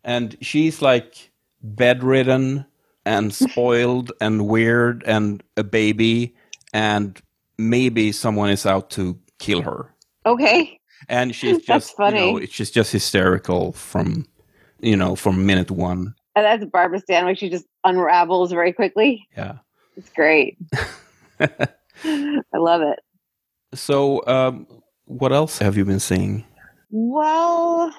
and 0.04 0.37
she's 0.40 0.80
like 0.80 1.32
bedridden 1.62 2.66
and 3.04 3.35
spoiled 3.35 4.12
and 4.21 4.47
weird 4.47 5.02
and 5.06 5.42
a 5.56 5.64
baby, 5.64 6.37
and 6.73 7.21
maybe 7.59 8.12
someone 8.12 8.50
is 8.50 8.66
out 8.66 8.90
to 8.90 9.18
kill 9.38 9.62
her. 9.62 9.92
Okay. 10.26 10.78
and 11.09 11.35
she's 11.35 11.56
That's 11.66 11.87
just 11.87 11.97
funny. 11.97 12.32
You 12.32 12.40
know, 12.40 12.47
she's 12.47 12.71
just 12.71 12.92
hysterical 12.92 13.73
from 13.73 14.26
you 14.80 14.97
know 14.97 15.16
from 15.16 15.47
minute 15.47 15.71
one. 15.71 16.14
And 16.34 16.44
that's 16.44 16.64
Barbara 16.70 17.00
Stanwyck. 17.00 17.38
She 17.38 17.50
just 17.50 17.66
unravels 17.84 18.52
very 18.52 18.72
quickly. 18.72 19.26
Yeah. 19.36 19.58
It's 19.96 20.10
great. 20.10 20.56
I 21.40 22.38
love 22.54 22.82
it. 22.82 23.00
So, 23.74 24.26
um, 24.26 24.66
what 25.04 25.32
else 25.32 25.58
have 25.58 25.76
you 25.76 25.84
been 25.84 26.00
seeing? 26.00 26.44
Well, 26.90 27.92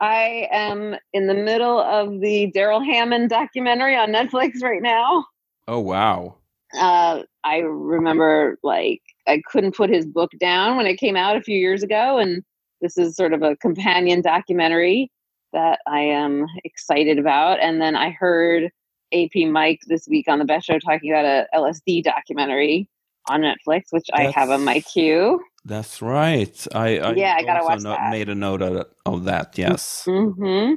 I 0.00 0.48
am 0.50 0.96
in 1.12 1.26
the 1.26 1.34
middle 1.34 1.78
of 1.78 2.20
the 2.20 2.50
Darrell 2.52 2.80
Hammond 2.80 3.30
documentary 3.30 3.96
on 3.96 4.10
Netflix 4.10 4.62
right 4.62 4.82
now. 4.82 5.26
Oh 5.66 5.80
wow! 5.80 6.36
uh, 6.78 7.22
I 7.44 7.58
remember 7.58 8.58
like 8.62 9.02
I 9.26 9.42
couldn't 9.50 9.76
put 9.76 9.90
his 9.90 10.06
book 10.06 10.32
down 10.38 10.76
when 10.76 10.86
it 10.86 10.96
came 10.96 11.16
out 11.16 11.36
a 11.36 11.42
few 11.42 11.58
years 11.58 11.82
ago, 11.82 12.18
and 12.18 12.42
this 12.80 12.98
is 12.98 13.16
sort 13.16 13.32
of 13.32 13.42
a 13.42 13.56
companion 13.56 14.20
documentary 14.20 15.10
that 15.54 15.80
I 15.86 16.00
am 16.00 16.46
excited 16.64 17.18
about. 17.18 17.60
And 17.60 17.80
then 17.80 17.96
I 17.96 18.10
heard 18.10 18.70
AP 19.12 19.48
Mike 19.50 19.80
this 19.86 20.06
week 20.08 20.28
on 20.28 20.38
the 20.38 20.44
Best 20.44 20.66
Show 20.66 20.78
talking 20.78 21.10
about 21.12 21.24
a 21.24 21.46
LSD 21.54 22.02
documentary 22.04 22.88
on 23.28 23.40
Netflix, 23.40 23.84
which 23.90 24.06
I 24.12 24.30
have 24.30 24.50
on 24.50 24.64
my 24.64 24.80
queue. 24.80 25.40
That's 25.64 26.02
right. 26.02 26.66
I, 26.74 26.98
I 26.98 27.12
Yeah, 27.14 27.36
I 27.38 27.42
gotta 27.42 27.64
watch 27.64 27.80
no- 27.82 27.90
that. 27.90 28.10
made 28.10 28.28
a 28.28 28.34
note 28.34 28.60
of, 28.60 28.86
of 29.06 29.24
that. 29.24 29.56
Yes. 29.56 30.04
Mm-hmm. 30.06 30.74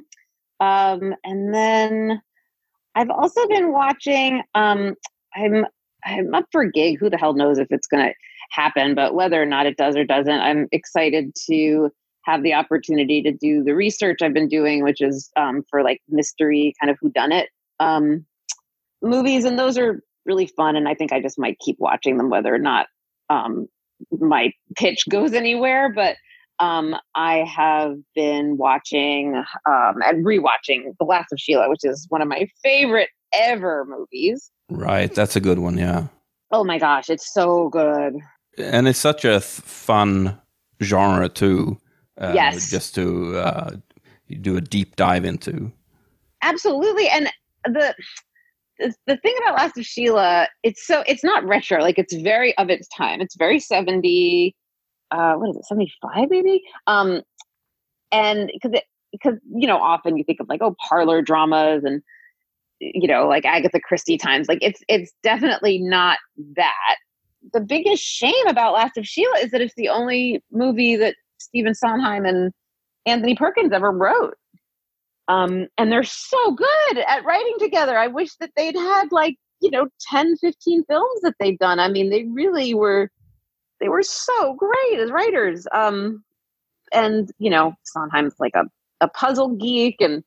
Um, 0.60 1.14
and 1.24 1.54
then 1.54 2.22
I've 2.96 3.10
also 3.10 3.48
been 3.48 3.74
watching. 3.74 4.42
Um, 4.56 4.96
I'm 5.36 5.66
I'm 6.06 6.34
up 6.34 6.46
for 6.52 6.62
a 6.62 6.72
gig. 6.72 7.00
Who 7.00 7.10
the 7.10 7.18
hell 7.18 7.34
knows 7.34 7.58
if 7.60 7.68
it's 7.70 7.88
going 7.88 8.06
to 8.08 8.14
happen? 8.52 8.96
But 8.96 9.14
whether 9.14 9.42
or 9.42 9.46
not 9.46 9.66
it 9.66 9.78
does 9.78 9.96
or 9.96 10.06
doesn't, 10.06 10.40
I'm 10.40 10.68
excited 10.72 11.36
to 11.48 11.92
have 12.28 12.44
the 12.44 12.54
opportunity 12.54 13.22
to 13.24 13.32
do 13.32 13.64
the 13.64 13.74
research 13.74 14.22
I've 14.22 14.34
been 14.34 14.50
doing, 14.50 14.84
which 14.84 15.02
is 15.02 15.32
um, 15.38 15.64
for 15.70 15.82
like 15.82 16.02
mystery 16.10 16.74
kind 16.80 16.92
of 16.92 16.98
whodunit 17.00 17.46
um, 17.80 18.26
movies, 19.02 19.46
and 19.46 19.58
those 19.58 19.78
are 19.78 20.02
really 20.26 20.46
fun. 20.46 20.76
And 20.76 20.90
I 20.90 20.94
think 20.94 21.14
I 21.14 21.22
just 21.22 21.40
might 21.40 21.58
keep 21.60 21.78
watching 21.80 22.18
them, 22.18 22.30
whether 22.30 22.54
or 22.54 22.60
not 22.60 22.88
um, 23.30 23.68
my 24.12 24.52
pitch 24.76 25.06
goes 25.10 25.34
anywhere. 25.34 25.92
But 25.92 26.18
um, 26.60 26.96
I 27.16 27.46
have 27.46 27.96
been 28.14 28.58
watching 28.58 29.36
um, 29.66 29.96
and 30.06 30.26
rewatching 30.26 30.94
The 31.00 31.06
Last 31.06 31.32
of 31.32 31.40
Sheila, 31.40 31.70
which 31.70 31.84
is 31.84 32.06
one 32.10 32.22
of 32.22 32.28
my 32.28 32.48
favorite 32.62 33.10
ever 33.34 33.86
movies. 33.88 34.52
Right. 34.70 35.14
That's 35.14 35.38
a 35.38 35.40
good 35.40 35.60
one. 35.60 35.78
Yeah. 35.78 36.08
Oh 36.52 36.64
my 36.64 36.78
gosh, 36.78 37.10
it's 37.10 37.32
so 37.34 37.70
good. 37.70 38.16
And 38.58 38.88
it's 38.88 39.00
such 39.00 39.24
a 39.24 39.40
th- 39.40 39.44
fun 39.44 40.40
genre 40.82 41.30
too. 41.30 41.78
Uh, 42.18 42.32
Yes. 42.34 42.70
Just 42.70 42.96
to 42.96 43.38
uh, 43.38 43.72
do 44.42 44.58
a 44.58 44.62
deep 44.62 44.96
dive 44.96 45.26
into. 45.26 45.72
Absolutely. 46.42 47.08
And 47.10 47.30
the 47.66 47.96
the 49.08 49.18
thing 49.18 49.36
about 49.42 49.58
Last 49.58 49.78
of 49.78 49.86
Sheila, 49.86 50.48
it's 50.64 50.86
so 50.86 51.04
it's 51.08 51.24
not 51.24 51.44
retro, 51.46 51.82
like 51.82 51.98
it's 51.98 52.14
very 52.14 52.56
of 52.58 52.70
its 52.70 52.88
time. 52.90 53.22
It's 53.22 53.36
very 53.36 53.60
70 53.60 54.56
uh 55.10 55.34
what 55.36 55.50
is 55.50 55.58
it, 55.58 55.66
75 55.66 56.30
maybe? 56.30 56.62
Um 56.86 57.22
and 58.12 58.52
because 58.54 58.80
because 59.12 59.40
you 59.52 59.68
know, 59.68 59.78
often 59.78 60.18
you 60.18 60.24
think 60.24 60.40
of 60.40 60.50
like, 60.50 60.62
oh, 60.62 60.76
parlor 60.88 61.22
dramas 61.22 61.84
and 61.84 62.02
you 62.80 63.08
know, 63.08 63.28
like 63.28 63.46
Agatha 63.46 63.80
Christie 63.80 64.18
times. 64.18 64.48
Like 64.48 64.60
it's 64.62 64.82
it's 64.88 65.12
definitely 65.24 65.80
not 65.80 66.20
that. 66.56 66.98
The 67.54 67.62
biggest 67.62 68.04
shame 68.04 68.48
about 68.48 68.74
Last 68.74 68.98
of 68.98 69.08
Sheila 69.08 69.40
is 69.40 69.52
that 69.52 69.62
it's 69.62 69.76
the 69.76 69.90
only 69.90 70.44
movie 70.52 70.96
that 70.98 71.16
Stephen 71.38 71.74
Sondheim 71.74 72.26
and 72.26 72.52
Anthony 73.06 73.36
Perkins 73.36 73.72
ever 73.72 73.92
wrote. 73.92 74.36
Um, 75.28 75.68
and 75.78 75.92
they're 75.92 76.04
so 76.04 76.52
good 76.52 76.98
at 76.98 77.26
writing 77.26 77.56
together. 77.60 77.98
I 77.98 78.08
wish 78.08 78.36
that 78.40 78.52
they'd 78.56 78.76
had 78.76 79.12
like, 79.12 79.36
you 79.62 79.72
know, 79.72 79.88
10, 80.10 80.38
15 80.38 80.84
films 80.86 81.22
that 81.22 81.34
they've 81.40 81.58
done. 81.58 81.80
I 81.80 81.90
mean, 81.90 82.10
they 82.10 82.26
really 82.26 82.74
were, 82.74 83.10
they 83.80 83.90
were 83.90 84.04
so 84.04 84.54
great 84.54 85.00
as 85.00 85.12
writers. 85.12 85.68
Um, 85.74 86.24
and, 86.94 87.30
you 87.40 87.50
know, 87.50 87.74
Sondheim's 87.84 88.36
like 88.40 88.54
a, 88.56 88.66
a 89.02 89.10
puzzle 89.10 89.56
geek 89.56 89.98
and 90.00 90.24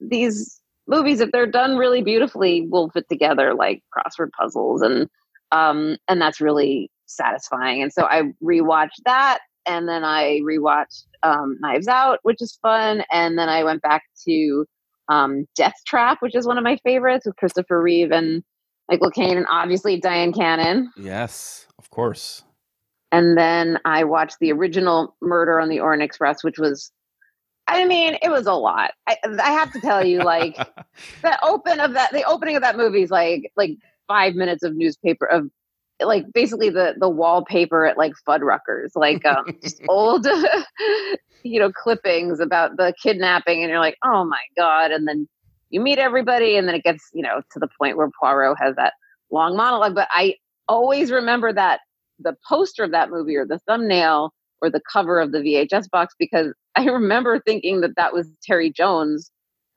these 0.00 0.60
movies, 0.86 1.20
if 1.20 1.32
they're 1.32 1.46
done 1.46 1.76
really 1.76 2.02
beautifully, 2.02 2.66
will 2.68 2.90
fit 2.90 3.08
together 3.08 3.54
like 3.54 3.82
crossword 3.96 4.30
puzzles. 4.38 4.82
And, 4.82 5.08
um, 5.52 5.96
and 6.08 6.20
that's 6.20 6.40
really 6.40 6.90
satisfying. 7.06 7.82
And 7.82 7.92
so 7.92 8.04
I 8.04 8.22
rewatched 8.42 9.00
that 9.06 9.38
and 9.66 9.88
then 9.88 10.04
I 10.04 10.40
rewatched 10.40 11.04
um, 11.22 11.56
Knives 11.60 11.88
Out, 11.88 12.18
which 12.22 12.42
is 12.42 12.58
fun, 12.62 13.04
and 13.10 13.38
then 13.38 13.48
I 13.48 13.64
went 13.64 13.82
back 13.82 14.04
to 14.26 14.66
um, 15.08 15.46
Death 15.54 15.74
Trap, 15.86 16.18
which 16.20 16.34
is 16.34 16.46
one 16.46 16.58
of 16.58 16.64
my 16.64 16.76
favorites 16.84 17.26
with 17.26 17.36
Christopher 17.36 17.82
Reeve 17.82 18.12
and 18.12 18.42
Michael 18.90 19.10
Caine, 19.10 19.36
and 19.36 19.46
obviously 19.50 20.00
Dyan 20.00 20.34
Cannon. 20.34 20.90
Yes, 20.96 21.66
of 21.78 21.90
course. 21.90 22.42
And 23.10 23.36
then 23.36 23.78
I 23.84 24.04
watched 24.04 24.38
the 24.40 24.52
original 24.52 25.16
Murder 25.20 25.60
on 25.60 25.68
the 25.68 25.80
Orient 25.80 26.02
Express, 26.02 26.42
which 26.42 26.58
was, 26.58 26.90
I 27.66 27.84
mean, 27.84 28.16
it 28.22 28.30
was 28.30 28.46
a 28.46 28.54
lot. 28.54 28.92
I, 29.06 29.16
I 29.42 29.52
have 29.52 29.70
to 29.72 29.80
tell 29.80 30.04
you, 30.04 30.20
like 30.22 30.56
the 31.22 31.38
open 31.44 31.78
of 31.78 31.92
that, 31.92 32.12
the 32.12 32.24
opening 32.24 32.56
of 32.56 32.62
that 32.62 32.76
movie 32.76 33.02
is 33.02 33.10
like 33.10 33.52
like 33.56 33.76
five 34.08 34.34
minutes 34.34 34.62
of 34.62 34.74
newspaper 34.74 35.26
of 35.26 35.50
like 36.06 36.26
basically 36.32 36.70
the 36.70 36.94
the 36.98 37.08
wallpaper 37.08 37.86
at 37.86 37.98
like 37.98 38.12
Fuddruckers, 38.26 38.90
like 38.94 39.24
um, 39.24 39.56
just 39.62 39.82
old, 39.88 40.26
you 41.42 41.58
know, 41.58 41.72
clippings 41.72 42.40
about 42.40 42.76
the 42.76 42.94
kidnapping, 43.02 43.62
and 43.62 43.70
you're 43.70 43.80
like, 43.80 43.96
oh 44.04 44.24
my 44.24 44.42
god, 44.56 44.90
and 44.90 45.08
then 45.08 45.28
you 45.70 45.80
meet 45.80 45.98
everybody, 45.98 46.56
and 46.56 46.68
then 46.68 46.74
it 46.74 46.84
gets 46.84 47.08
you 47.12 47.22
know 47.22 47.40
to 47.52 47.58
the 47.58 47.68
point 47.80 47.96
where 47.96 48.10
Poirot 48.20 48.58
has 48.60 48.76
that 48.76 48.94
long 49.30 49.56
monologue. 49.56 49.94
But 49.94 50.08
I 50.10 50.36
always 50.68 51.10
remember 51.10 51.52
that 51.52 51.80
the 52.18 52.36
poster 52.48 52.84
of 52.84 52.92
that 52.92 53.10
movie 53.10 53.36
or 53.36 53.46
the 53.46 53.58
thumbnail 53.66 54.32
or 54.60 54.70
the 54.70 54.80
cover 54.92 55.20
of 55.20 55.32
the 55.32 55.38
VHS 55.38 55.90
box 55.90 56.14
because 56.18 56.54
I 56.76 56.84
remember 56.84 57.40
thinking 57.40 57.80
that 57.80 57.96
that 57.96 58.12
was 58.12 58.28
Terry 58.42 58.70
Jones 58.70 59.31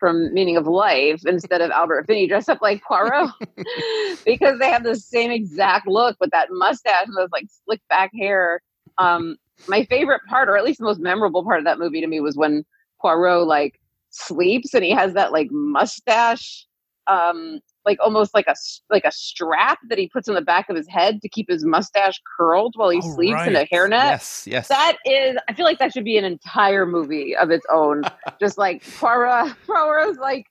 from 0.05 0.31
Meaning 0.35 0.55
of 0.55 0.67
Life 0.67 1.25
instead 1.25 1.61
of 1.61 1.71
Albert 1.71 2.05
Finney 2.05 2.27
dressed 2.27 2.47
up 2.47 2.61
like 2.61 2.83
Poirot 2.83 3.31
because 4.23 4.59
they 4.59 4.69
have 4.69 4.83
the 4.83 4.95
same 4.95 5.31
exact 5.31 5.87
look 5.87 6.15
with 6.19 6.29
that 6.29 6.49
mustache 6.51 7.07
and 7.07 7.17
those 7.17 7.31
like 7.31 7.47
slick 7.65 7.81
back 7.89 8.11
hair. 8.15 8.61
Um, 8.99 9.37
my 9.67 9.83
favorite 9.85 10.21
part, 10.29 10.47
or 10.47 10.57
at 10.57 10.63
least 10.63 10.77
the 10.77 10.85
most 10.85 10.99
memorable 10.99 11.43
part 11.43 11.57
of 11.57 11.65
that 11.65 11.79
movie 11.79 12.01
to 12.01 12.07
me, 12.07 12.19
was 12.19 12.37
when 12.37 12.63
Poirot 13.01 13.47
like 13.47 13.79
sleeps 14.11 14.75
and 14.75 14.83
he 14.83 14.91
has 14.91 15.13
that 15.13 15.31
like 15.31 15.49
mustache 15.49 16.67
um 17.07 17.59
like 17.85 17.97
almost 18.03 18.33
like 18.33 18.47
a 18.47 18.55
like 18.89 19.05
a 19.05 19.11
strap 19.11 19.79
that 19.89 19.97
he 19.97 20.07
puts 20.09 20.27
on 20.27 20.35
the 20.35 20.41
back 20.41 20.69
of 20.69 20.75
his 20.75 20.87
head 20.87 21.21
to 21.21 21.29
keep 21.29 21.49
his 21.49 21.63
mustache 21.65 22.19
curled 22.37 22.73
while 22.77 22.89
he 22.89 22.99
Oh, 23.03 23.13
sleeps 23.15 23.33
right. 23.33 23.49
in 23.49 23.55
a 23.55 23.65
hairnet. 23.67 23.91
Yes, 24.05 24.47
yes. 24.47 24.67
That 24.69 24.97
is, 25.05 25.37
I 25.47 25.53
feel 25.53 25.65
like 25.65 25.79
that 25.79 25.93
should 25.93 26.03
be 26.05 26.17
an 26.17 26.25
entire 26.25 26.85
movie 26.85 27.35
of 27.35 27.51
its 27.51 27.65
own. 27.71 28.03
Just 28.39 28.57
like 28.57 28.83
Poirot, 28.99 29.55
Poirot's 29.67 30.17
like, 30.17 30.45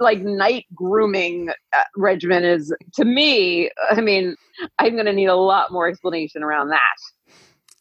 like 0.00 0.20
night 0.20 0.66
grooming 0.74 1.50
uh, 1.50 1.82
regimen 1.96 2.44
is 2.44 2.74
to 2.94 3.04
me. 3.04 3.70
I 3.90 4.00
mean, 4.00 4.34
I'm 4.78 4.94
going 4.94 5.06
to 5.06 5.12
need 5.12 5.26
a 5.26 5.36
lot 5.36 5.70
more 5.72 5.88
explanation 5.88 6.42
around 6.42 6.70
that. 6.70 6.80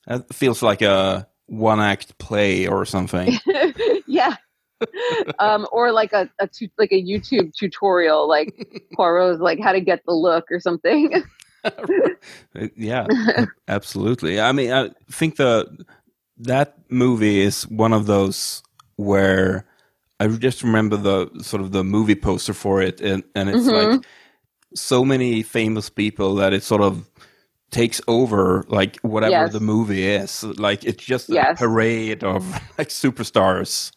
That 0.06 0.34
feels 0.34 0.62
like 0.62 0.82
a 0.82 1.28
one 1.48 1.80
act 1.80 2.18
play 2.18 2.68
or 2.68 2.86
something. 2.86 3.38
yeah. 4.08 4.36
Um, 5.40 5.68
or 5.72 5.92
like 5.92 6.14
a, 6.14 6.30
a 6.40 6.48
tu- 6.48 6.70
like 6.78 6.92
a 6.92 7.02
YouTube 7.04 7.54
tutorial, 7.56 8.28
like 8.28 8.54
Poirot's 8.94 9.40
like 9.40 9.60
how 9.60 9.72
to 9.72 9.82
get 9.82 10.02
the 10.06 10.14
look 10.14 10.46
or 10.52 10.60
something. 10.60 11.24
yeah, 12.76 13.08
absolutely. 13.68 14.40
I 14.40 14.52
mean, 14.52 14.72
I 14.72 14.90
think 15.12 15.36
the 15.38 15.86
that 16.40 16.76
movie 16.90 17.40
is 17.42 17.68
one 17.68 17.94
of 17.94 18.06
those 18.06 18.62
where 18.96 19.66
I 20.20 20.28
just 20.28 20.64
remember 20.64 20.98
the 20.98 21.30
sort 21.42 21.62
of 21.62 21.72
the 21.72 21.84
movie 21.84 22.16
poster 22.16 22.54
for 22.54 22.82
it, 22.82 23.02
and 23.02 23.24
and 23.36 23.50
it's 23.50 23.68
Mhm. 23.68 23.92
like 23.94 24.06
so 24.76 25.04
many 25.06 25.44
famous 25.44 25.90
people 25.90 26.36
that 26.36 26.54
it 26.54 26.64
sort 26.64 26.82
of 26.82 27.10
takes 27.72 28.00
over 28.08 28.64
like 28.70 28.98
whatever 29.02 29.32
Yes. 29.32 29.52
the 29.54 29.60
movie 29.60 30.08
is. 30.08 30.44
Like 30.44 30.86
it's 30.86 31.04
just 31.04 31.30
a 31.30 31.34
Yes. 31.34 31.60
parade 31.60 32.24
of 32.24 32.44
like 32.78 32.90
superstars. 32.90 33.92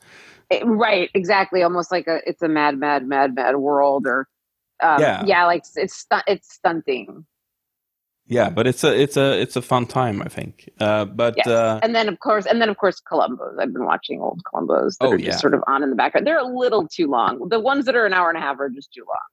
It- 0.51 0.65
right 0.67 1.09
exactly 1.15 1.63
almost 1.63 1.91
like 1.93 2.07
a 2.09 2.21
it's 2.29 2.43
a 2.43 2.49
mad 2.49 2.79
mad 2.79 3.07
mad 3.07 3.35
mad 3.35 3.57
world 3.57 4.07
or 4.07 4.29
um, 4.83 5.01
Yeah. 5.01 5.25
yeah 5.25 5.45
like 5.47 5.63
it's 5.77 6.07
it's 6.27 6.53
stunting 6.55 7.25
Yeah, 8.27 8.49
but 8.51 8.67
it's 8.67 8.85
a 8.85 8.93
it's 9.01 9.17
a 9.17 9.41
it's 9.41 9.57
a 9.57 9.63
fun 9.63 9.87
time, 9.87 10.23
I 10.23 10.29
think. 10.29 10.69
Uh, 10.79 11.05
but 11.05 11.35
Yes. 11.37 11.47
uh, 11.49 11.81
and 11.83 11.95
then 11.95 12.09
of 12.09 12.19
course 12.21 12.47
and 12.47 12.61
then 12.63 12.69
of 12.69 12.77
course 12.77 13.01
columbos 13.11 13.59
i've 13.61 13.73
been 13.73 13.85
watching 13.85 14.21
old 14.21 14.41
columbos 14.49 14.97
that 14.99 15.07
Oh, 15.09 15.13
are 15.13 15.19
just 15.19 15.29
yeah. 15.29 15.37
sort 15.37 15.55
of 15.55 15.63
on 15.67 15.83
in 15.83 15.91
the 15.91 15.97
background 15.97 16.27
they're 16.27 16.39
a 16.39 16.45
little 16.65 16.87
too 16.87 17.07
long 17.09 17.49
the 17.49 17.59
ones 17.61 17.87
that 17.87 17.97
are 17.97 18.07
an 18.07 18.13
hour 18.13 18.29
and 18.29 18.39
a 18.39 18.41
half 18.41 18.59
are 18.61 18.69
just 18.69 18.93
too 18.93 19.05
long 19.13 19.29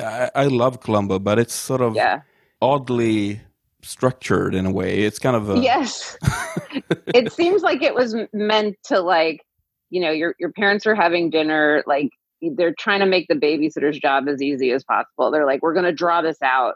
I, 0.00 0.30
I 0.44 0.46
love 0.46 0.80
Columbo, 0.80 1.18
but 1.18 1.38
it's 1.38 1.54
sort 1.54 1.80
of 1.80 1.94
yeah 1.96 2.20
oddly 2.62 3.40
structured 3.82 4.54
in 4.54 4.66
a 4.66 4.70
way. 4.72 5.00
It's 5.04 5.18
kind 5.18 5.36
of 5.36 5.48
a 5.50 5.58
yes 5.60 6.16
it 7.14 7.32
seems 7.32 7.62
like 7.62 7.82
it 7.82 7.94
was 7.94 8.14
meant 8.32 8.76
to 8.90 9.00
like 9.00 9.40
you 9.90 10.00
know 10.00 10.10
your 10.10 10.34
your 10.38 10.52
parents 10.52 10.86
are 10.86 10.94
having 10.94 11.30
dinner 11.30 11.82
like 11.86 12.10
they're 12.40 12.74
trying 12.78 13.00
to 13.00 13.06
make 13.06 13.26
the 13.28 13.34
babysitter's 13.34 13.98
job 13.98 14.28
as 14.28 14.40
easy 14.40 14.70
as 14.70 14.84
possible. 14.84 15.30
They're 15.30 15.46
like 15.46 15.62
we're 15.62 15.74
going 15.74 15.86
to 15.86 15.92
draw 15.92 16.22
this 16.22 16.40
out. 16.42 16.74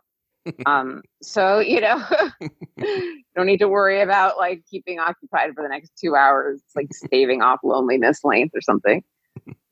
Um 0.66 1.02
so 1.22 1.60
you 1.60 1.80
know 1.80 2.02
don't 3.36 3.46
need 3.46 3.58
to 3.58 3.68
worry 3.68 4.00
about 4.00 4.36
like 4.38 4.64
keeping 4.70 4.98
occupied 4.98 5.50
for 5.54 5.62
the 5.62 5.68
next 5.68 5.92
two 6.00 6.16
hours 6.16 6.60
like 6.74 6.88
staving 6.92 7.42
off 7.42 7.60
loneliness 7.62 8.24
length 8.24 8.52
or 8.54 8.60
something. 8.60 9.04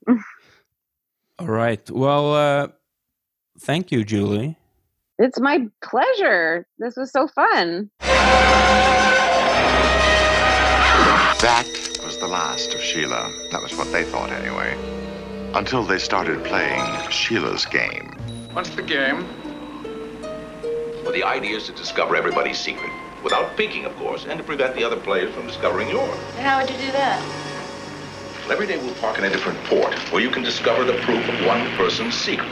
All 0.07 1.47
right. 1.47 1.89
Well, 1.89 2.35
uh, 2.35 2.67
thank 3.59 3.91
you, 3.91 4.03
Julie. 4.03 4.57
it's 5.17 5.39
my 5.39 5.67
pleasure. 5.83 6.67
This 6.77 6.95
was 6.95 7.11
so 7.11 7.27
fun. 7.27 7.89
That 11.41 11.65
was 11.67 11.80
the 12.21 12.27
last 12.27 12.75
of 12.75 12.81
Sheila. 12.81 13.33
That 13.49 13.63
was 13.63 13.75
what 13.75 13.91
they 13.91 14.03
thought 14.03 14.29
anyway. 14.29 14.77
Until 15.55 15.83
they 15.83 15.97
started 15.97 16.43
playing 16.45 17.09
Sheila's 17.09 17.65
game. 17.65 18.15
What's 18.53 18.69
the 18.69 18.83
game? 18.83 19.25
Well, 21.01 21.13
the 21.13 21.23
idea 21.23 21.57
is 21.57 21.65
to 21.65 21.71
discover 21.71 22.15
everybody's 22.15 22.59
secret, 22.59 22.91
without 23.23 23.57
peeking, 23.57 23.85
of 23.85 23.95
course, 23.95 24.27
and 24.29 24.37
to 24.37 24.43
prevent 24.43 24.75
the 24.75 24.83
other 24.83 24.97
players 24.97 25.33
from 25.33 25.47
discovering 25.47 25.89
yours. 25.89 26.15
And 26.37 26.45
how 26.45 26.61
would 26.61 26.69
you 26.69 26.77
do 26.77 26.91
that? 26.91 27.19
Well, 28.43 28.51
every 28.51 28.67
day 28.67 28.77
we'll 28.77 28.93
park 28.95 29.17
in 29.17 29.23
a 29.23 29.29
different 29.31 29.57
port 29.63 29.95
where 30.11 30.21
you 30.21 30.29
can 30.29 30.43
discover 30.43 30.83
the 30.83 30.99
proof 30.99 31.27
of 31.27 31.43
one 31.47 31.67
person's 31.75 32.13
secret. 32.13 32.51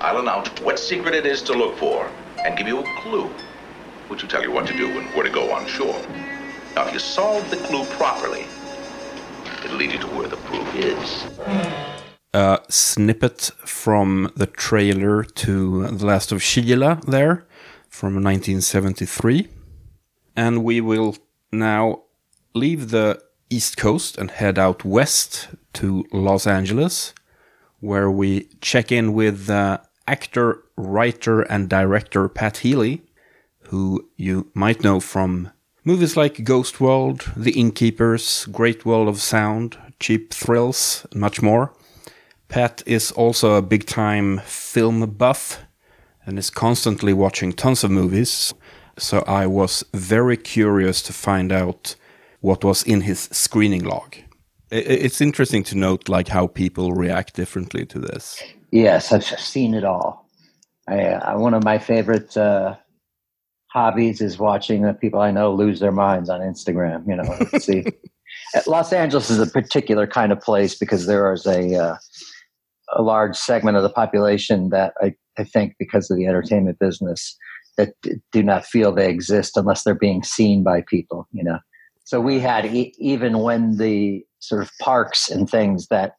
I'll 0.00 0.20
announce 0.20 0.48
what 0.60 0.78
secret 0.78 1.12
it 1.12 1.26
is 1.26 1.42
to 1.42 1.54
look 1.54 1.76
for 1.76 2.08
and 2.44 2.56
give 2.56 2.68
you 2.68 2.78
a 2.78 3.00
clue, 3.00 3.28
which 4.06 4.22
will 4.22 4.30
tell 4.30 4.44
you 4.44 4.52
what 4.52 4.68
to 4.68 4.76
do 4.76 4.86
and 4.96 5.08
where 5.14 5.24
to 5.24 5.30
go 5.30 5.52
on 5.52 5.66
shore. 5.66 6.00
Now, 6.78 6.86
if 6.86 6.92
you 6.92 7.00
solve 7.00 7.50
the 7.50 7.56
clue 7.56 7.84
properly, 7.96 8.44
it'll 9.64 9.78
lead 9.78 9.90
you 9.90 9.98
to 9.98 10.06
where 10.06 10.28
the 10.28 10.36
proof 10.36 10.76
is. 10.76 11.26
A 12.32 12.60
snippet 12.68 13.50
from 13.64 14.30
the 14.36 14.46
trailer 14.46 15.24
to 15.24 15.88
The 15.88 16.06
Last 16.06 16.30
of 16.30 16.40
Sheila 16.40 17.00
there 17.04 17.48
from 17.88 18.14
1973. 18.22 19.48
And 20.36 20.62
we 20.62 20.80
will 20.80 21.16
now 21.50 22.02
leave 22.54 22.92
the 22.92 23.24
East 23.50 23.76
Coast 23.76 24.16
and 24.16 24.30
head 24.30 24.56
out 24.56 24.84
west 24.84 25.48
to 25.72 26.06
Los 26.12 26.46
Angeles, 26.46 27.12
where 27.80 28.08
we 28.08 28.50
check 28.60 28.92
in 28.92 29.14
with 29.14 29.50
uh, 29.50 29.78
actor, 30.06 30.62
writer, 30.76 31.40
and 31.40 31.68
director 31.68 32.28
Pat 32.28 32.58
Healy, 32.58 33.02
who 33.62 34.08
you 34.16 34.52
might 34.54 34.84
know 34.84 35.00
from 35.00 35.50
movies 35.88 36.18
like 36.18 36.44
Ghost 36.44 36.80
World, 36.82 37.32
The 37.34 37.52
Innkeepers, 37.52 38.46
Great 38.52 38.84
World 38.84 39.08
of 39.08 39.22
Sound, 39.22 39.78
Cheap 39.98 40.34
Thrills, 40.34 41.06
and 41.10 41.20
much 41.20 41.40
more. 41.40 41.72
Pat 42.48 42.82
is 42.84 43.10
also 43.12 43.54
a 43.54 43.62
big 43.62 43.86
time 43.86 44.40
film 44.44 45.10
buff 45.16 45.62
and 46.26 46.38
is 46.38 46.50
constantly 46.50 47.14
watching 47.14 47.54
tons 47.54 47.84
of 47.84 47.90
movies. 47.90 48.52
So 48.98 49.24
I 49.26 49.46
was 49.46 49.82
very 49.94 50.36
curious 50.36 51.00
to 51.02 51.12
find 51.14 51.50
out 51.52 51.96
what 52.40 52.64
was 52.64 52.82
in 52.82 53.00
his 53.00 53.20
screening 53.32 53.84
log. 53.84 54.14
I- 54.70 54.76
I- 54.76 55.00
It's 55.06 55.22
interesting 55.22 55.64
to 55.64 55.74
note 55.78 56.10
like 56.10 56.28
how 56.28 56.48
people 56.48 56.92
react 56.92 57.34
differently 57.34 57.86
to 57.86 57.98
this. 57.98 58.42
Yes, 58.70 59.10
I've 59.12 59.24
seen 59.24 59.74
it 59.74 59.84
all. 59.84 60.28
I, 60.86 60.98
uh, 61.04 61.38
one 61.38 61.54
of 61.56 61.64
my 61.64 61.78
favorite 61.78 62.36
uh, 62.36 62.74
hobbies 63.78 64.20
is 64.20 64.38
watching 64.38 64.84
uh, 64.84 64.92
people 64.94 65.20
I 65.20 65.30
know 65.30 65.54
lose 65.54 65.78
their 65.78 65.92
minds 65.92 66.28
on 66.28 66.40
Instagram. 66.40 67.06
You 67.06 67.16
know, 67.16 67.58
see. 67.58 67.84
Los 68.66 68.92
Angeles 68.92 69.30
is 69.30 69.38
a 69.38 69.46
particular 69.46 70.06
kind 70.06 70.32
of 70.32 70.40
place 70.40 70.74
because 70.74 71.06
there 71.06 71.32
is 71.32 71.46
a 71.46 71.76
uh, 71.76 71.96
a 72.96 73.02
large 73.02 73.36
segment 73.36 73.76
of 73.76 73.82
the 73.82 73.90
population 73.90 74.70
that 74.70 74.94
I, 75.00 75.14
I 75.38 75.44
think 75.44 75.74
because 75.78 76.10
of 76.10 76.16
the 76.16 76.26
entertainment 76.26 76.78
business 76.78 77.36
that 77.76 77.94
do 78.32 78.42
not 78.42 78.66
feel 78.66 78.92
they 78.92 79.08
exist 79.08 79.56
unless 79.56 79.84
they're 79.84 79.94
being 79.94 80.24
seen 80.24 80.64
by 80.64 80.82
people. 80.88 81.28
You 81.32 81.44
know, 81.44 81.58
so 82.04 82.20
we 82.20 82.40
had 82.40 82.66
e- 82.66 82.94
even 82.98 83.38
when 83.38 83.76
the 83.76 84.24
sort 84.40 84.62
of 84.62 84.70
parks 84.80 85.30
and 85.30 85.48
things 85.48 85.86
that 85.88 86.14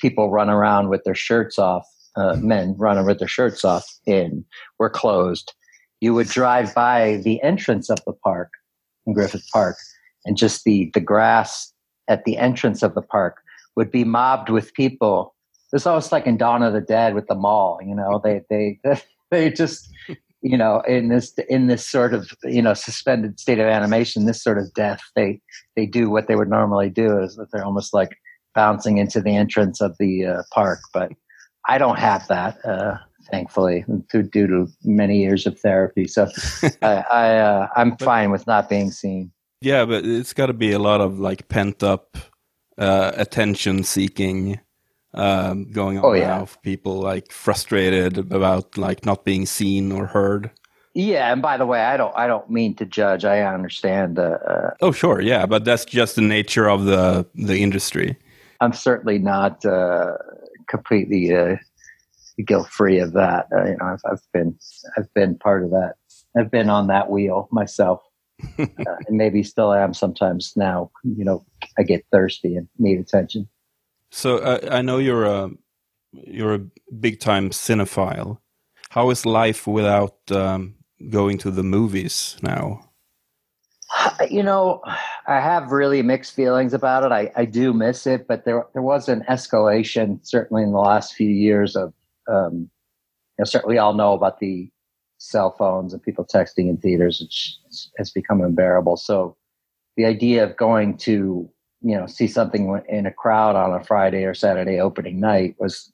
people 0.00 0.30
run 0.30 0.50
around 0.50 0.88
with 0.88 1.02
their 1.04 1.14
shirts 1.14 1.58
off, 1.58 1.86
uh, 2.16 2.36
men 2.40 2.74
running 2.78 3.06
with 3.06 3.18
their 3.18 3.28
shirts 3.28 3.64
off 3.64 3.86
in, 4.06 4.44
were 4.78 4.90
closed. 4.90 5.52
You 6.00 6.14
would 6.14 6.28
drive 6.28 6.74
by 6.74 7.20
the 7.24 7.42
entrance 7.42 7.90
of 7.90 7.98
the 8.06 8.12
park 8.12 8.50
in 9.06 9.14
Griffith 9.14 9.46
Park, 9.52 9.76
and 10.24 10.36
just 10.36 10.64
the 10.64 10.90
the 10.94 11.00
grass 11.00 11.72
at 12.08 12.24
the 12.24 12.36
entrance 12.36 12.82
of 12.82 12.94
the 12.94 13.02
park 13.02 13.38
would 13.76 13.90
be 13.90 14.04
mobbed 14.04 14.48
with 14.48 14.74
people. 14.74 15.34
It's 15.72 15.86
almost 15.86 16.12
like 16.12 16.26
in 16.26 16.36
Dawn 16.36 16.62
of 16.62 16.72
the 16.72 16.80
Dead 16.80 17.14
with 17.14 17.26
the 17.26 17.34
mall. 17.34 17.78
You 17.84 17.94
know, 17.94 18.20
they 18.22 18.42
they 18.50 18.78
they 19.30 19.50
just 19.50 19.90
you 20.42 20.56
know 20.56 20.80
in 20.86 21.08
this 21.08 21.34
in 21.48 21.66
this 21.66 21.86
sort 21.86 22.14
of 22.14 22.30
you 22.44 22.62
know 22.62 22.74
suspended 22.74 23.40
state 23.40 23.58
of 23.58 23.66
animation, 23.66 24.26
this 24.26 24.42
sort 24.42 24.58
of 24.58 24.72
death, 24.74 25.00
they 25.14 25.40
they 25.76 25.86
do 25.86 26.10
what 26.10 26.28
they 26.28 26.36
would 26.36 26.50
normally 26.50 26.90
do 26.90 27.20
is 27.20 27.36
that 27.36 27.50
they're 27.52 27.64
almost 27.64 27.94
like 27.94 28.16
bouncing 28.54 28.98
into 28.98 29.20
the 29.20 29.36
entrance 29.36 29.80
of 29.80 29.96
the 29.98 30.26
uh, 30.26 30.42
park. 30.52 30.80
But 30.92 31.12
I 31.68 31.78
don't 31.78 31.98
have 31.98 32.26
that, 32.28 32.64
uh, 32.64 32.96
thankfully, 33.30 33.84
due, 34.10 34.22
due 34.22 34.46
to 34.46 34.66
many 34.84 35.20
years 35.20 35.46
of 35.46 35.58
therapy. 35.60 36.06
So 36.06 36.28
I, 36.82 37.04
I 37.10 37.38
uh, 37.38 37.68
I'm 37.76 37.96
fine 37.98 38.30
with 38.30 38.46
not 38.46 38.68
being 38.68 38.90
seen. 38.90 39.32
Yeah, 39.60 39.84
but 39.84 40.04
it's 40.04 40.32
got 40.32 40.46
to 40.46 40.52
be 40.52 40.72
a 40.72 40.78
lot 40.78 41.00
of 41.00 41.18
like 41.18 41.48
pent 41.48 41.82
up 41.82 42.16
uh, 42.78 43.12
attention 43.16 43.82
seeking 43.84 44.60
um, 45.14 45.70
going 45.72 45.98
on 45.98 46.04
Oh, 46.04 46.12
yeah. 46.12 46.26
now. 46.38 46.48
People 46.62 47.00
like 47.00 47.32
frustrated 47.32 48.18
about 48.18 48.76
like 48.76 49.06
not 49.06 49.24
being 49.24 49.46
seen 49.46 49.92
or 49.92 50.06
heard. 50.06 50.50
Yeah, 50.94 51.30
and 51.32 51.42
by 51.42 51.56
the 51.58 51.66
way, 51.66 51.80
I 51.82 51.96
don't 51.98 52.16
I 52.16 52.26
don't 52.26 52.48
mean 52.50 52.74
to 52.76 52.86
judge. 52.86 53.24
I 53.24 53.42
understand. 53.42 54.18
Uh, 54.18 54.38
uh, 54.48 54.70
Oh, 54.80 54.92
sure, 54.92 55.20
yeah, 55.20 55.44
but 55.46 55.64
that's 55.64 55.84
just 55.84 56.16
the 56.16 56.22
nature 56.22 56.68
of 56.70 56.84
the 56.86 57.26
the 57.34 57.58
industry. 57.62 58.16
I'm 58.60 58.72
certainly 58.72 59.18
not 59.18 59.64
uh, 59.66 60.12
completely 60.68 61.34
uh, 61.34 61.56
guilt 62.42 62.68
free 62.68 62.98
of 62.98 63.12
that. 63.12 63.46
Uh, 63.52 63.64
you 63.64 63.76
know, 63.76 63.86
I've, 63.86 64.00
I've 64.10 64.32
been 64.32 64.58
I've 64.96 65.12
been 65.14 65.36
part 65.38 65.64
of 65.64 65.70
that. 65.70 65.94
I've 66.38 66.50
been 66.50 66.68
on 66.68 66.86
that 66.88 67.10
wheel 67.10 67.48
myself, 67.50 68.02
uh, 68.58 68.66
and 68.78 69.16
maybe 69.16 69.42
still 69.42 69.72
am 69.72 69.94
sometimes. 69.94 70.52
Now, 70.56 70.90
you 71.04 71.24
know, 71.24 71.44
I 71.78 71.82
get 71.82 72.04
thirsty 72.12 72.56
and 72.56 72.68
need 72.78 72.98
attention. 72.98 73.48
So 74.10 74.38
uh, 74.38 74.68
I 74.70 74.82
know 74.82 74.98
you're 74.98 75.24
a 75.24 75.50
you're 76.12 76.54
a 76.54 76.66
big 76.98 77.20
time 77.20 77.50
cinephile. 77.50 78.38
How 78.90 79.10
is 79.10 79.26
life 79.26 79.66
without 79.66 80.16
um, 80.30 80.76
going 81.10 81.38
to 81.38 81.50
the 81.50 81.62
movies 81.62 82.36
now? 82.42 82.82
You 84.28 84.42
know, 84.42 84.82
I 85.26 85.40
have 85.40 85.70
really 85.70 86.02
mixed 86.02 86.34
feelings 86.34 86.74
about 86.74 87.04
it. 87.04 87.12
I, 87.12 87.30
I 87.36 87.44
do 87.44 87.72
miss 87.72 88.06
it, 88.06 88.26
but 88.26 88.44
there 88.44 88.66
there 88.72 88.82
was 88.82 89.08
an 89.08 89.24
escalation 89.28 90.18
certainly 90.26 90.62
in 90.62 90.72
the 90.72 90.78
last 90.78 91.14
few 91.14 91.28
years 91.28 91.76
of 91.76 91.92
um, 92.28 92.70
you 93.38 93.42
know, 93.42 93.44
certainly 93.44 93.78
all 93.78 93.94
know 93.94 94.12
about 94.12 94.40
the 94.40 94.70
cell 95.18 95.54
phones 95.58 95.92
and 95.92 96.02
people 96.02 96.24
texting 96.24 96.68
in 96.68 96.76
theaters, 96.76 97.20
which 97.20 97.56
has 97.96 98.10
become 98.10 98.40
unbearable. 98.40 98.96
So 98.96 99.36
the 99.96 100.04
idea 100.04 100.44
of 100.44 100.56
going 100.56 100.96
to 100.98 101.50
you 101.82 101.96
know 101.96 102.06
see 102.06 102.26
something 102.26 102.80
in 102.88 103.06
a 103.06 103.12
crowd 103.12 103.56
on 103.56 103.72
a 103.78 103.84
Friday 103.84 104.24
or 104.24 104.34
Saturday 104.34 104.80
opening 104.80 105.20
night 105.20 105.54
was 105.58 105.92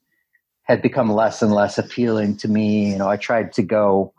had 0.64 0.80
become 0.80 1.10
less 1.10 1.42
and 1.42 1.52
less 1.52 1.78
appealing 1.78 2.36
to 2.38 2.48
me. 2.48 2.92
You 2.92 2.98
know, 2.98 3.08
I 3.08 3.16
tried 3.16 3.52
to 3.54 3.62
go 3.62 4.14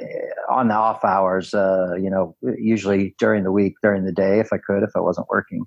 uh, 0.00 0.52
on 0.52 0.68
the 0.68 0.74
off 0.74 1.04
hours, 1.04 1.52
uh, 1.54 1.94
you 2.00 2.10
know, 2.10 2.34
usually 2.58 3.14
during 3.18 3.44
the 3.44 3.52
week, 3.52 3.74
during 3.82 4.04
the 4.04 4.12
day, 4.12 4.40
if 4.40 4.52
I 4.52 4.58
could, 4.58 4.82
if 4.82 4.90
I 4.96 5.00
wasn't 5.00 5.28
working. 5.28 5.64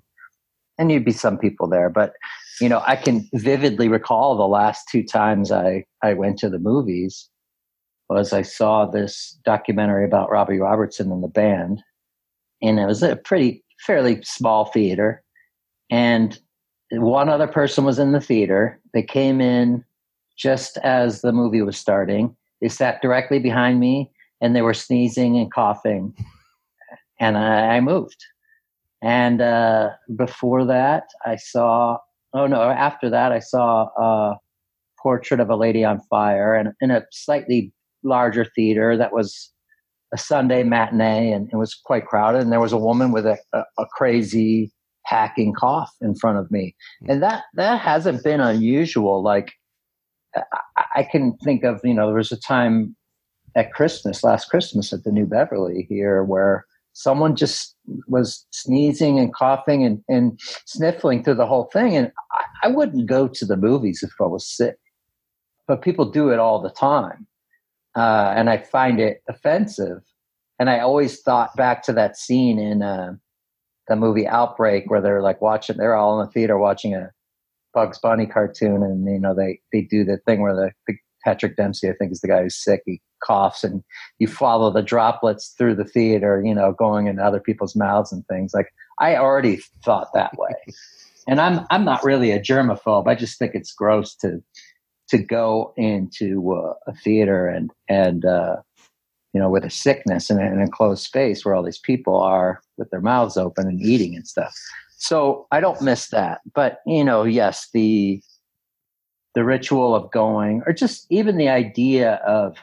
And 0.78 0.90
you'd 0.90 1.04
be 1.04 1.12
some 1.12 1.38
people 1.38 1.68
there, 1.68 1.90
but 1.90 2.14
you 2.60 2.68
know, 2.68 2.82
I 2.86 2.96
can 2.96 3.28
vividly 3.34 3.88
recall 3.88 4.36
the 4.36 4.46
last 4.46 4.88
two 4.90 5.02
times 5.02 5.50
I 5.50 5.84
I 6.02 6.14
went 6.14 6.38
to 6.38 6.50
the 6.50 6.58
movies 6.58 7.28
was 8.08 8.32
I 8.32 8.42
saw 8.42 8.86
this 8.86 9.38
documentary 9.44 10.04
about 10.04 10.30
Robbie 10.30 10.58
Robertson 10.58 11.12
and 11.12 11.22
the 11.22 11.28
band, 11.28 11.82
and 12.60 12.80
it 12.80 12.86
was 12.86 13.02
a 13.02 13.16
pretty 13.16 13.64
fairly 13.86 14.20
small 14.22 14.66
theater, 14.66 15.22
and 15.90 16.38
one 16.92 17.28
other 17.28 17.46
person 17.46 17.84
was 17.84 17.98
in 17.98 18.12
the 18.12 18.20
theater. 18.20 18.80
They 18.92 19.02
came 19.02 19.40
in 19.40 19.84
just 20.36 20.76
as 20.78 21.20
the 21.20 21.32
movie 21.32 21.62
was 21.62 21.76
starting. 21.76 22.34
They 22.60 22.68
sat 22.68 23.02
directly 23.02 23.38
behind 23.38 23.78
me 23.78 24.10
and 24.40 24.56
they 24.56 24.62
were 24.62 24.74
sneezing 24.74 25.36
and 25.36 25.52
coughing. 25.52 26.14
And 27.18 27.36
I, 27.36 27.76
I 27.76 27.80
moved. 27.80 28.24
And 29.02 29.40
uh, 29.40 29.90
before 30.16 30.64
that, 30.66 31.04
I 31.24 31.36
saw, 31.36 31.98
oh 32.32 32.46
no, 32.46 32.62
after 32.62 33.10
that, 33.10 33.32
I 33.32 33.38
saw 33.38 33.88
a 33.96 34.38
portrait 35.02 35.40
of 35.40 35.50
a 35.50 35.56
lady 35.56 35.84
on 35.84 36.00
fire 36.10 36.54
and 36.54 36.72
in 36.80 36.90
a 36.90 37.04
slightly 37.10 37.72
larger 38.02 38.44
theater 38.44 38.96
that 38.96 39.12
was 39.12 39.52
a 40.12 40.18
Sunday 40.18 40.62
matinee 40.62 41.32
and 41.32 41.48
it 41.52 41.56
was 41.56 41.74
quite 41.74 42.06
crowded. 42.06 42.42
And 42.42 42.52
there 42.52 42.60
was 42.60 42.72
a 42.72 42.78
woman 42.78 43.12
with 43.12 43.26
a, 43.26 43.38
a, 43.52 43.62
a 43.78 43.86
crazy 43.92 44.72
hacking 45.06 45.54
cough 45.54 45.90
in 46.00 46.14
front 46.14 46.38
of 46.38 46.50
me. 46.50 46.74
Hmm. 47.00 47.10
And 47.10 47.22
that, 47.22 47.44
that 47.54 47.80
hasn't 47.80 48.24
been 48.24 48.40
unusual. 48.40 49.22
Like, 49.22 49.52
I, 50.34 50.42
I 50.96 51.02
can 51.10 51.36
think 51.44 51.64
of, 51.64 51.80
you 51.84 51.94
know, 51.94 52.06
there 52.06 52.16
was 52.16 52.32
a 52.32 52.40
time 52.40 52.96
at 53.56 53.72
Christmas, 53.72 54.22
last 54.22 54.48
Christmas 54.48 54.92
at 54.92 55.04
the 55.04 55.10
New 55.10 55.26
Beverly 55.26 55.86
here, 55.88 56.22
where 56.22 56.64
someone 56.92 57.36
just 57.36 57.76
was 58.08 58.46
sneezing 58.50 59.18
and 59.18 59.34
coughing 59.34 59.84
and, 59.84 60.02
and 60.08 60.38
sniffling 60.66 61.22
through 61.22 61.34
the 61.34 61.46
whole 61.46 61.70
thing. 61.72 61.96
And 61.96 62.12
I, 62.32 62.66
I 62.66 62.68
wouldn't 62.68 63.06
go 63.06 63.28
to 63.28 63.44
the 63.44 63.56
movies 63.56 64.02
if 64.02 64.12
I 64.20 64.24
was 64.24 64.46
sick, 64.46 64.76
but 65.66 65.82
people 65.82 66.10
do 66.10 66.30
it 66.30 66.38
all 66.38 66.60
the 66.60 66.70
time. 66.70 67.26
Uh, 67.96 68.32
and 68.36 68.48
I 68.48 68.58
find 68.58 69.00
it 69.00 69.22
offensive. 69.28 70.02
And 70.58 70.70
I 70.70 70.80
always 70.80 71.20
thought 71.20 71.56
back 71.56 71.82
to 71.84 71.92
that 71.94 72.16
scene 72.16 72.58
in 72.58 72.82
uh, 72.82 73.14
the 73.88 73.96
movie 73.96 74.26
Outbreak 74.26 74.90
where 74.90 75.00
they're 75.00 75.22
like 75.22 75.40
watching, 75.40 75.76
they're 75.76 75.96
all 75.96 76.20
in 76.20 76.26
the 76.26 76.32
theater 76.32 76.58
watching 76.58 76.94
a 76.94 77.10
Bugs 77.72 77.98
Bunny 77.98 78.26
cartoon, 78.26 78.82
and 78.82 79.06
you 79.06 79.20
know 79.20 79.34
they 79.34 79.60
they 79.72 79.82
do 79.82 80.04
the 80.04 80.18
thing 80.26 80.40
where 80.40 80.54
the, 80.54 80.72
the 80.86 80.94
Patrick 81.24 81.56
Dempsey, 81.56 81.88
I 81.88 81.92
think, 81.92 82.12
is 82.12 82.20
the 82.20 82.28
guy 82.28 82.42
who's 82.42 82.62
sick. 82.62 82.82
He 82.86 83.00
coughs, 83.20 83.64
and 83.64 83.82
you 84.18 84.26
follow 84.26 84.70
the 84.70 84.82
droplets 84.82 85.54
through 85.56 85.76
the 85.76 85.84
theater, 85.84 86.42
you 86.44 86.54
know, 86.54 86.72
going 86.72 87.06
into 87.06 87.22
other 87.22 87.40
people's 87.40 87.76
mouths 87.76 88.12
and 88.12 88.26
things. 88.26 88.52
Like 88.54 88.72
I 88.98 89.16
already 89.16 89.60
thought 89.84 90.08
that 90.14 90.36
way, 90.36 90.54
and 91.28 91.40
I'm 91.40 91.66
I'm 91.70 91.84
not 91.84 92.04
really 92.04 92.30
a 92.32 92.40
germaphobe. 92.40 93.08
I 93.08 93.14
just 93.14 93.38
think 93.38 93.54
it's 93.54 93.72
gross 93.72 94.14
to 94.16 94.42
to 95.10 95.18
go 95.18 95.74
into 95.76 96.52
uh, 96.52 96.74
a 96.86 96.94
theater 96.94 97.48
and 97.48 97.70
and 97.88 98.24
uh, 98.24 98.56
you 99.32 99.40
know 99.40 99.50
with 99.50 99.64
a 99.64 99.70
sickness 99.70 100.30
in 100.30 100.38
an 100.38 100.60
enclosed 100.60 101.04
space 101.04 101.44
where 101.44 101.54
all 101.54 101.62
these 101.62 101.80
people 101.80 102.16
are 102.16 102.60
with 102.78 102.90
their 102.90 103.00
mouths 103.00 103.36
open 103.36 103.66
and 103.66 103.80
eating 103.80 104.14
and 104.14 104.26
stuff. 104.26 104.54
So 104.96 105.46
I 105.50 105.60
don't 105.60 105.80
miss 105.80 106.08
that. 106.08 106.40
But 106.54 106.80
you 106.86 107.04
know, 107.04 107.24
yes, 107.24 107.68
the 107.72 108.22
the 109.34 109.44
ritual 109.44 109.94
of 109.94 110.10
going, 110.10 110.62
or 110.66 110.72
just 110.72 111.06
even 111.10 111.36
the 111.36 111.48
idea 111.48 112.14
of 112.26 112.56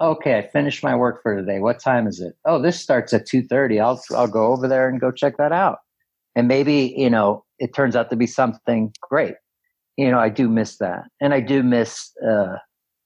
okay, 0.00 0.38
I 0.38 0.48
finished 0.48 0.82
my 0.82 0.94
work 0.94 1.22
for 1.22 1.36
today. 1.36 1.58
What 1.60 1.80
time 1.80 2.06
is 2.06 2.20
it? 2.20 2.34
Oh, 2.44 2.60
this 2.60 2.80
starts 2.80 3.12
at 3.12 3.26
two 3.26 3.42
thirty. 3.42 3.80
I'll 3.80 4.02
I'll 4.14 4.28
go 4.28 4.52
over 4.52 4.68
there 4.68 4.88
and 4.88 5.00
go 5.00 5.10
check 5.10 5.36
that 5.38 5.52
out. 5.52 5.78
And 6.34 6.48
maybe 6.48 6.94
you 6.96 7.10
know 7.10 7.44
it 7.58 7.74
turns 7.74 7.96
out 7.96 8.10
to 8.10 8.16
be 8.16 8.26
something 8.26 8.92
great. 9.00 9.34
You 9.96 10.10
know, 10.10 10.18
I 10.18 10.28
do 10.28 10.48
miss 10.48 10.78
that, 10.78 11.04
and 11.20 11.32
I 11.32 11.40
do 11.40 11.62
miss 11.62 12.12
uh, 12.26 12.56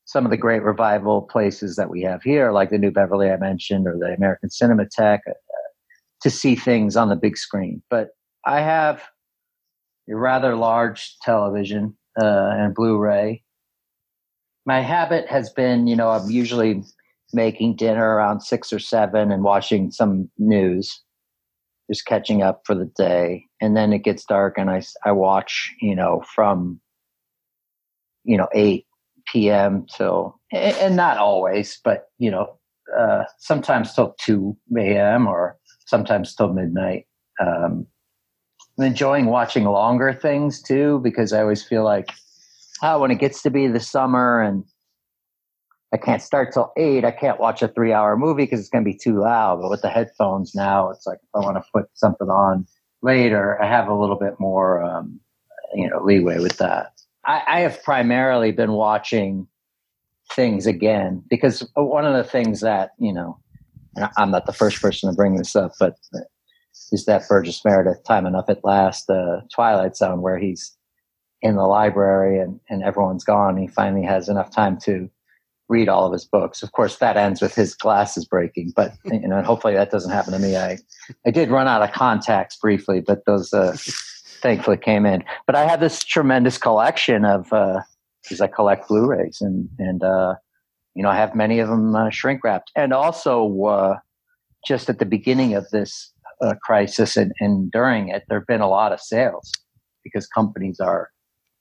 some 0.07 0.25
of 0.25 0.31
the 0.31 0.37
great 0.37 0.63
revival 0.63 1.23
places 1.23 1.77
that 1.77 1.89
we 1.89 2.03
have 2.03 2.23
here, 2.23 2.51
like 2.51 2.71
the 2.71 2.79
New 2.79 2.91
Beverly 2.91 3.31
I 3.31 3.37
mentioned, 3.37 3.87
or 3.87 3.97
the 3.97 4.13
American 4.13 4.49
Cinematheque, 4.49 5.21
uh, 5.29 5.33
to 6.23 6.31
see 6.31 6.57
things 6.57 6.97
on 6.97 7.09
the 7.09 7.17
big 7.17 7.37
screen. 7.37 7.81
But 7.91 8.09
I 8.45 8.61
have 8.61 9.05
a 10.11 10.17
rather 10.17 10.57
large 10.57 11.17
television 11.23 11.97
uh, 12.21 12.51
and 12.55 12.75
Blu-ray. 12.75 13.45
My 14.71 14.83
habit 14.83 15.29
has 15.29 15.51
been, 15.51 15.89
you 15.89 15.97
know, 15.97 16.11
I'm 16.11 16.31
usually 16.31 16.85
making 17.33 17.75
dinner 17.75 18.15
around 18.15 18.43
six 18.43 18.73
or 18.73 18.79
seven 18.79 19.33
and 19.33 19.43
watching 19.43 19.91
some 19.91 20.31
news, 20.39 21.03
just 21.91 22.07
catching 22.07 22.43
up 22.43 22.61
for 22.65 22.77
the 22.77 22.89
day. 22.97 23.47
And 23.61 23.77
then 23.77 23.93
it 23.93 24.05
gets 24.05 24.25
dark 24.25 24.59
and 24.59 24.71
I, 24.71 24.83
I 25.05 25.11
watch, 25.11 25.75
you 25.81 25.97
know, 25.97 26.23
from, 26.37 26.81
you 28.23 28.37
know, 28.37 28.47
8 28.55 28.87
p.m. 29.33 29.87
till, 29.93 30.39
and 30.53 30.95
not 30.95 31.19
always, 31.19 31.81
but, 31.83 32.05
you 32.19 32.31
know, 32.31 32.57
uh, 32.97 33.25
sometimes 33.39 33.93
till 33.93 34.15
2 34.21 34.57
a.m. 34.79 35.27
or 35.27 35.59
sometimes 35.87 36.33
till 36.37 36.53
midnight. 36.53 37.09
Um, 37.45 37.89
I'm 38.79 38.85
enjoying 38.85 39.27
watching 39.27 39.65
longer 39.65 40.13
things 40.13 40.63
too 40.63 41.01
because 41.03 41.33
I 41.33 41.41
always 41.41 41.65
feel 41.65 41.83
like, 41.83 42.09
oh, 42.83 43.01
when 43.01 43.11
it 43.11 43.19
gets 43.19 43.43
to 43.43 43.51
be 43.51 43.67
the 43.67 43.81
summer 43.81 44.41
and 44.41 44.65
I 45.93 45.97
can't 45.97 46.23
start 46.23 46.53
till 46.53 46.73
eight, 46.77 47.05
I 47.05 47.11
can't 47.11 47.41
watch 47.41 47.63
a 47.63 47.69
three 47.69 47.93
hour 47.93 48.17
movie 48.17 48.45
because 48.45 48.61
it's 48.61 48.69
going 48.69 48.85
to 48.85 48.91
be 48.91 48.97
too 48.97 49.21
loud. 49.21 49.61
But 49.61 49.71
with 49.71 49.83
the 49.83 49.91
headphones 49.91 50.55
now, 50.55 50.91
it's 50.91 51.07
like 51.07 51.19
if 51.23 51.29
I 51.35 51.41
want 51.41 51.57
to 51.57 51.65
put 51.73 51.87
something 51.95 52.29
on 52.29 52.67
later, 53.03 53.61
I 53.61 53.67
have 53.67 53.89
a 53.89 53.95
little 53.95 54.17
bit 54.17 54.39
more, 54.39 54.83
um, 54.83 55.21
you 55.75 55.89
know, 55.89 56.01
leeway 56.03 56.39
with 56.39 56.59
that. 56.59 56.93
I, 57.25 57.43
I 57.47 57.61
have 57.61 57.83
primarily 57.83 58.53
been 58.53 58.73
watching 58.73 59.47
things 60.33 60.67
again 60.67 61.25
because 61.29 61.69
one 61.75 62.07
of 62.07 62.15
the 62.15 62.29
things 62.29 62.61
that, 62.61 62.91
you 62.99 63.13
know, 63.13 63.39
I'm 64.17 64.31
not 64.31 64.47
the 64.47 64.53
first 64.53 64.81
person 64.81 65.11
to 65.11 65.17
bring 65.17 65.35
this 65.37 65.57
up, 65.57 65.73
but 65.81 65.97
is 66.93 67.05
that 67.07 67.29
Burgess 67.29 67.65
Meredith 67.65 68.05
time 68.05 68.27
enough 68.27 68.49
at 68.49 68.65
last, 68.65 69.09
the 69.09 69.43
Twilight 69.53 69.97
Zone, 69.97 70.23
where 70.23 70.39
he's 70.39 70.77
in 71.43 71.57
the 71.57 71.67
library 71.67 72.39
and, 72.39 72.61
and 72.69 72.83
everyone's 72.83 73.25
gone. 73.25 73.57
He 73.57 73.67
finally 73.67 74.05
has 74.05 74.29
enough 74.29 74.51
time 74.51 74.79
to 74.85 75.09
read 75.69 75.89
all 75.89 76.05
of 76.05 76.13
his 76.13 76.25
books. 76.25 76.63
Of 76.63 76.73
course, 76.73 76.97
that 76.97 77.17
ends 77.17 77.41
with 77.41 77.55
his 77.55 77.75
glasses 77.75 78.27
breaking, 78.27 78.73
but 78.75 78.93
you 79.05 79.29
know, 79.29 79.41
hopefully 79.43 79.75
that 79.75 79.91
doesn't 79.91 80.11
happen 80.11 80.33
to 80.33 80.39
me. 80.39 80.57
I, 80.57 80.79
I 81.27 81.31
did 81.31 81.51
run 81.51 81.69
out 81.69 81.83
of 81.83 81.93
contacts 81.93 82.57
briefly, 82.57 83.01
but 83.01 83.25
those 83.25 83.53
uh, 83.53 83.77
thankfully 84.43 84.77
came 84.77 85.07
in. 85.07 85.25
But 85.47 85.55
I 85.55 85.67
have 85.67 85.81
this 85.81 86.03
tremendous 86.03 86.59
collection 86.59 87.25
of 87.25 87.53
uh, 87.53 87.81
because 88.23 88.41
I 88.41 88.49
collect 88.49 88.89
Blu-rays 88.89 89.39
and 89.41 89.69
and 89.79 90.03
uh, 90.03 90.35
you 90.95 91.03
know 91.03 91.09
I 91.09 91.17
have 91.17 91.35
many 91.35 91.61
of 91.61 91.69
them 91.69 91.95
uh, 91.95 92.11
shrink 92.11 92.45
wrapped, 92.45 92.73
and 92.77 92.93
also 92.93 93.65
uh, 93.65 93.99
just 94.67 94.91
at 94.91 94.99
the 94.99 95.07
beginning 95.07 95.55
of 95.55 95.71
this 95.71 96.13
uh, 96.43 96.55
crisis 96.63 97.17
and, 97.17 97.33
and 97.41 97.71
during 97.71 98.09
it, 98.09 98.25
there 98.29 98.41
have 98.41 98.47
been 98.47 98.61
a 98.61 98.69
lot 98.69 98.93
of 98.93 99.01
sales. 99.01 99.53
because 100.03 100.27
companies 100.27 100.81
are 100.81 101.11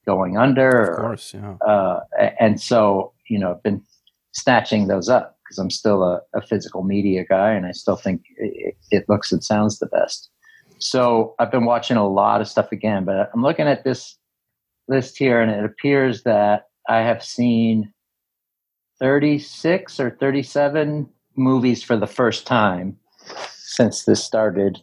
going 0.10 0.38
under. 0.38 0.70
Of 0.70 1.00
course, 1.02 1.34
yeah. 1.36 1.56
Uh, 1.66 2.00
and 2.40 2.60
so, 2.60 3.14
you 3.30 3.38
know, 3.38 3.52
I've 3.52 3.64
been 3.64 3.84
snatching 4.32 4.88
those 4.88 5.08
up 5.08 5.38
because 5.44 5.60
I'm 5.60 5.70
still 5.70 6.04
a, 6.04 6.22
a, 6.34 6.42
physical 6.42 6.84
media 6.84 7.26
guy 7.28 7.52
and 7.52 7.66
I 7.66 7.72
still 7.72 7.96
think 7.96 8.24
it, 8.38 8.76
it, 8.90 9.06
looks 9.08 9.32
and 9.32 9.44
sounds 9.44 9.78
the 9.78 9.86
best. 9.88 10.30
So 10.80 11.36
I've 11.38 11.52
been 11.52 11.66
watching 11.66 11.98
a 11.98 12.08
lot 12.08 12.42
of 12.42 12.48
stuff 12.48 12.72
again, 12.72 13.06
but 13.06 13.30
I'm 13.34 13.44
looking 13.44 13.68
at 13.68 13.84
this 13.84 14.18
list 14.88 15.18
here 15.18 15.40
and 15.42 15.52
it 15.52 15.64
appears 15.64 16.24
that 16.24 16.68
I 16.88 17.00
have 17.00 17.24
seen 17.24 17.94
36 19.00 20.00
or 20.00 20.12
37 20.20 21.08
movies 21.36 21.84
for 21.84 21.98
the 21.98 22.08
first 22.08 22.48
time 22.48 22.98
since 23.54 24.06
this 24.06 24.24
started. 24.24 24.82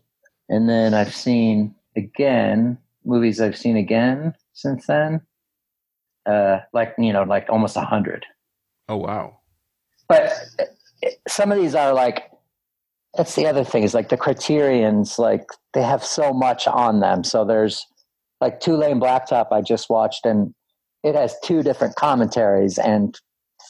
And 0.49 0.69
then 0.69 0.95
I've 0.95 1.15
seen 1.15 1.75
again 1.97 2.79
movies 3.05 3.41
I've 3.41 3.57
seen 3.57 3.77
again 3.77 4.35
since 4.57 4.87
then. 4.87 5.21
Uh, 6.27 6.59
like, 6.73 6.95
you 6.99 7.12
know, 7.12 7.23
like 7.23 7.47
almost 7.49 7.77
a 7.77 7.83
hundred. 7.83 8.27
Oh, 8.88 8.97
wow. 8.97 9.38
But 10.09 10.33
some 11.29 11.53
of 11.53 11.59
these 11.59 11.75
are 11.75 11.92
like, 11.92 12.31
that's 13.16 13.37
the 13.37 13.47
other 13.47 13.64
thing 13.64 13.85
is 13.85 13.95
like 13.95 14.09
the 14.09 14.16
criterions, 14.16 15.19
like 15.19 15.45
they 15.73 15.83
have 15.83 16.05
so 16.05 16.33
much 16.33 16.66
on 16.66 17.01
them. 17.01 17.23
So 17.23 17.45
there's 17.45 17.87
like 18.40 18.61
Two 18.61 18.77
Lane 18.77 19.01
Blacktop 19.01 19.53
I 19.53 19.62
just 19.62 19.88
watched 19.88 20.27
and 20.27 20.53
it 21.03 21.14
has 21.14 21.37
two 21.45 21.62
different 21.62 21.95
commentaries 21.95 22.79
and 22.79 23.19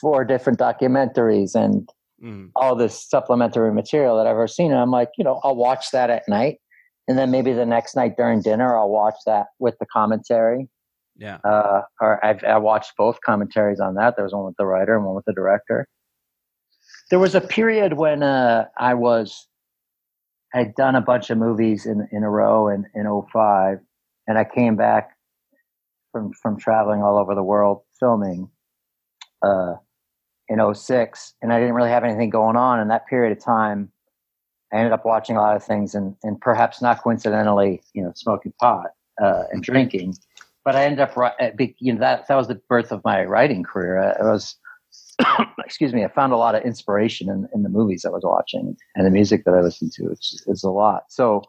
four 0.01 0.25
different 0.25 0.59
documentaries 0.59 1.55
and 1.55 1.88
mm. 2.22 2.51
all 2.57 2.75
this 2.75 3.09
supplementary 3.09 3.72
material 3.72 4.16
that 4.16 4.27
I've 4.27 4.33
ever 4.33 4.49
seen. 4.49 4.72
And 4.72 4.81
I'm 4.81 4.90
like, 4.90 5.11
you 5.18 5.25
know, 5.25 5.40
I'll 5.44 5.57
watch 5.57 5.90
that 5.92 6.11
at 6.11 6.22
night. 6.29 6.59
And 7.07 7.16
then 7.16 7.31
maybe 7.31 7.53
the 7.53 7.66
next 7.66 7.94
night 7.94 8.16
during 8.16 8.42
dinner, 8.42 8.77
I'll 8.77 8.88
watch 8.88 9.14
that 9.27 9.46
with 9.59 9.77
the 9.79 9.87
commentary. 9.87 10.68
Yeah. 11.18 11.38
Uh, 11.44 11.83
or 12.00 12.24
I've, 12.24 12.44
I 12.44 12.59
watched 12.59 12.92
both 12.96 13.18
commentaries 13.24 13.81
on 13.81 13.94
that. 13.94 14.16
There 14.16 14.24
was 14.24 14.35
one 14.35 14.44
with 14.44 14.57
the 14.57 14.66
writer 14.66 14.96
and 14.96 15.05
one 15.05 15.14
with 15.14 15.24
the 15.24 15.33
director. 15.33 15.87
There 17.11 17.18
was 17.18 17.35
a 17.35 17.40
period 17.40 17.94
when 17.94 18.22
uh, 18.22 18.66
I 18.79 18.94
was, 18.94 19.46
I'd 20.55 20.74
done 20.74 20.94
a 20.94 21.00
bunch 21.00 21.31
of 21.31 21.38
movies 21.38 21.87
in, 21.87 22.09
in 22.12 22.22
a 22.22 22.31
row 22.31 22.68
in, 22.68 22.87
in 22.94 23.07
05, 23.33 23.79
and 24.26 24.38
I 24.38 24.44
came 24.44 24.76
back 24.76 25.11
from, 26.12 26.33
from 26.33 26.59
traveling 26.59 27.02
all 27.02 27.18
over 27.18 27.35
the 27.35 27.42
world 27.42 27.83
filming. 27.98 28.50
Uh, 29.42 29.74
in 30.48 30.74
06 30.74 31.35
and 31.42 31.52
I 31.52 31.59
didn't 31.59 31.74
really 31.74 31.90
have 31.90 32.05
anything 32.05 32.31
going 32.31 32.57
on 32.57 32.81
in 32.81 32.88
that 32.88 33.07
period 33.07 33.37
of 33.37 33.42
time. 33.42 33.90
I 34.72 34.76
ended 34.76 34.92
up 34.92 35.05
watching 35.05 35.37
a 35.37 35.40
lot 35.40 35.57
of 35.57 35.64
things 35.64 35.94
and, 35.94 36.16
and 36.22 36.40
perhaps 36.40 36.83
not 36.83 37.02
coincidentally, 37.02 37.83
you 37.94 38.02
know, 38.02 38.12
smoking 38.14 38.52
pot 38.61 38.90
uh, 39.22 39.44
and 39.52 39.62
drinking. 39.62 40.14
But 40.66 40.74
I 40.74 40.85
ended 40.85 40.98
up, 40.98 41.16
uh, 41.16 41.31
you 41.79 41.92
know, 41.92 42.00
that, 42.00 42.26
that 42.26 42.35
was 42.35 42.48
the 42.48 42.57
birth 42.68 42.90
of 42.90 43.00
my 43.05 43.24
writing 43.24 43.62
career. 43.62 43.98
Uh, 44.02 44.14
I 44.20 44.33
was, 44.33 44.57
excuse 45.64 45.94
me, 45.94 46.05
I 46.05 46.09
found 46.09 46.33
a 46.33 46.37
lot 46.37 46.57
of 46.57 46.64
inspiration 46.64 47.31
in, 47.31 47.48
in 47.55 47.62
the 47.62 47.68
movies 47.68 48.05
I 48.05 48.11
was 48.11 48.24
watching 48.24 48.76
and 48.96 49.07
the 49.07 49.11
music 49.11 49.44
that 49.44 49.55
I 49.55 49.61
listened 49.61 49.92
to. 49.92 50.11
It's, 50.11 50.42
it's 50.44 50.64
a 50.64 50.70
lot. 50.70 51.05
So 51.09 51.42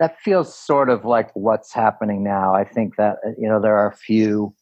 that 0.00 0.18
feels 0.20 0.58
sort 0.58 0.88
of 0.88 1.04
like 1.04 1.30
what's 1.36 1.70
happening 1.70 2.24
now. 2.24 2.54
I 2.54 2.64
think 2.64 2.96
that, 2.96 3.18
uh, 3.26 3.32
you 3.38 3.46
know, 3.46 3.60
there 3.60 3.76
are 3.76 3.88
a 3.88 3.94
few 3.94 4.54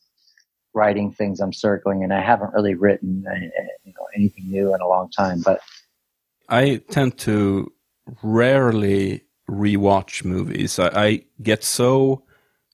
writing 0.74 1.12
things 1.12 1.38
I'm 1.38 1.52
circling, 1.52 2.02
and 2.02 2.12
I 2.12 2.20
haven't 2.20 2.52
really 2.52 2.74
written 2.74 3.24
uh, 3.30 3.34
you 3.84 3.92
know, 3.92 4.06
anything 4.16 4.50
new 4.50 4.74
in 4.74 4.80
a 4.80 4.88
long 4.88 5.08
time. 5.12 5.40
But 5.40 5.60
I 6.48 6.82
tend 6.90 7.16
to 7.18 7.72
rarely 8.24 9.22
rewatch 9.48 10.24
movies. 10.24 10.80
I, 10.80 10.88
I 10.88 11.24
get 11.42 11.62
so 11.62 12.24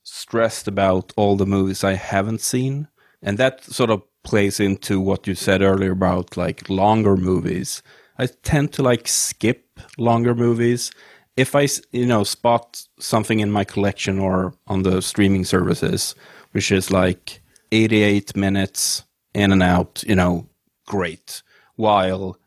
stressed 0.06 0.68
about 0.68 1.12
all 1.16 1.36
the 1.36 1.46
movies 1.46 1.82
I 1.82 1.94
haven't 1.94 2.40
seen, 2.40 2.88
and 3.20 3.38
that 3.38 3.64
sort 3.64 3.90
of 3.90 4.02
plays 4.22 4.60
into 4.60 5.00
what 5.00 5.26
you 5.26 5.34
said 5.34 5.62
earlier 5.62 5.92
about 5.92 6.36
like 6.36 6.70
longer 6.70 7.16
movies. 7.16 7.82
I 8.18 8.26
tend 8.26 8.72
to 8.74 8.82
like 8.82 9.08
skip 9.08 9.80
longer 9.98 10.34
movies. 10.34 10.90
If 11.36 11.54
I, 11.54 11.68
you 11.92 12.06
know, 12.06 12.24
spot 12.24 12.82
something 12.98 13.40
in 13.40 13.50
my 13.50 13.64
collection 13.64 14.18
or 14.18 14.54
on 14.66 14.84
the 14.84 15.02
streaming 15.02 15.44
services, 15.44 16.14
which 16.52 16.72
is 16.72 16.90
like 16.90 17.42
88 17.72 18.36
minutes 18.36 19.04
in 19.34 19.52
and 19.52 19.62
out, 19.62 20.02
you 20.06 20.14
know, 20.14 20.48
great. 20.86 21.42
While 21.74 22.38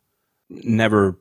never 0.50 1.20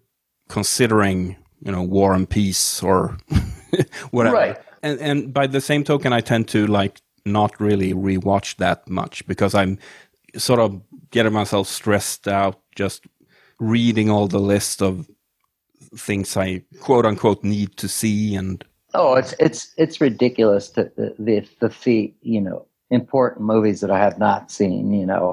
considering, 0.48 1.37
you 1.61 1.72
know, 1.72 1.83
war 1.83 2.14
and 2.14 2.31
peace 2.31 2.83
or 2.83 3.18
whatever. 4.11 4.37
Right. 4.37 4.57
And 4.83 5.01
and 5.01 5.33
by 5.33 5.47
the 5.47 5.61
same 5.61 5.85
token, 5.85 6.12
I 6.12 6.21
tend 6.21 6.49
to 6.49 6.67
like 6.67 7.01
not 7.25 7.61
really 7.61 7.93
rewatch 7.93 8.57
that 8.57 8.88
much 8.88 9.27
because 9.27 9.55
I'm 9.55 9.79
sort 10.37 10.61
of 10.61 10.81
getting 11.11 11.33
myself 11.33 11.69
stressed 11.69 12.29
out 12.29 12.61
just 12.75 13.07
reading 13.59 14.11
all 14.11 14.29
the 14.29 14.38
list 14.38 14.83
of 14.83 15.09
things 15.97 16.37
I 16.37 16.62
quote 16.81 17.07
unquote 17.07 17.43
need 17.43 17.77
to 17.79 17.88
see 17.88 18.35
and 18.35 18.62
oh 18.95 19.14
it's 19.14 19.35
it's 19.38 19.73
it's 19.77 20.01
ridiculous 20.01 20.71
to 20.71 20.93
the 20.97 21.14
the, 21.19 21.49
the 21.61 21.71
fee 21.71 22.14
you 22.23 22.41
know 22.41 22.69
important 22.91 23.45
movies 23.45 23.81
that 23.81 23.91
I 23.91 23.99
have 23.99 24.19
not 24.19 24.51
seen, 24.51 24.93
you 24.93 25.07
know, 25.07 25.33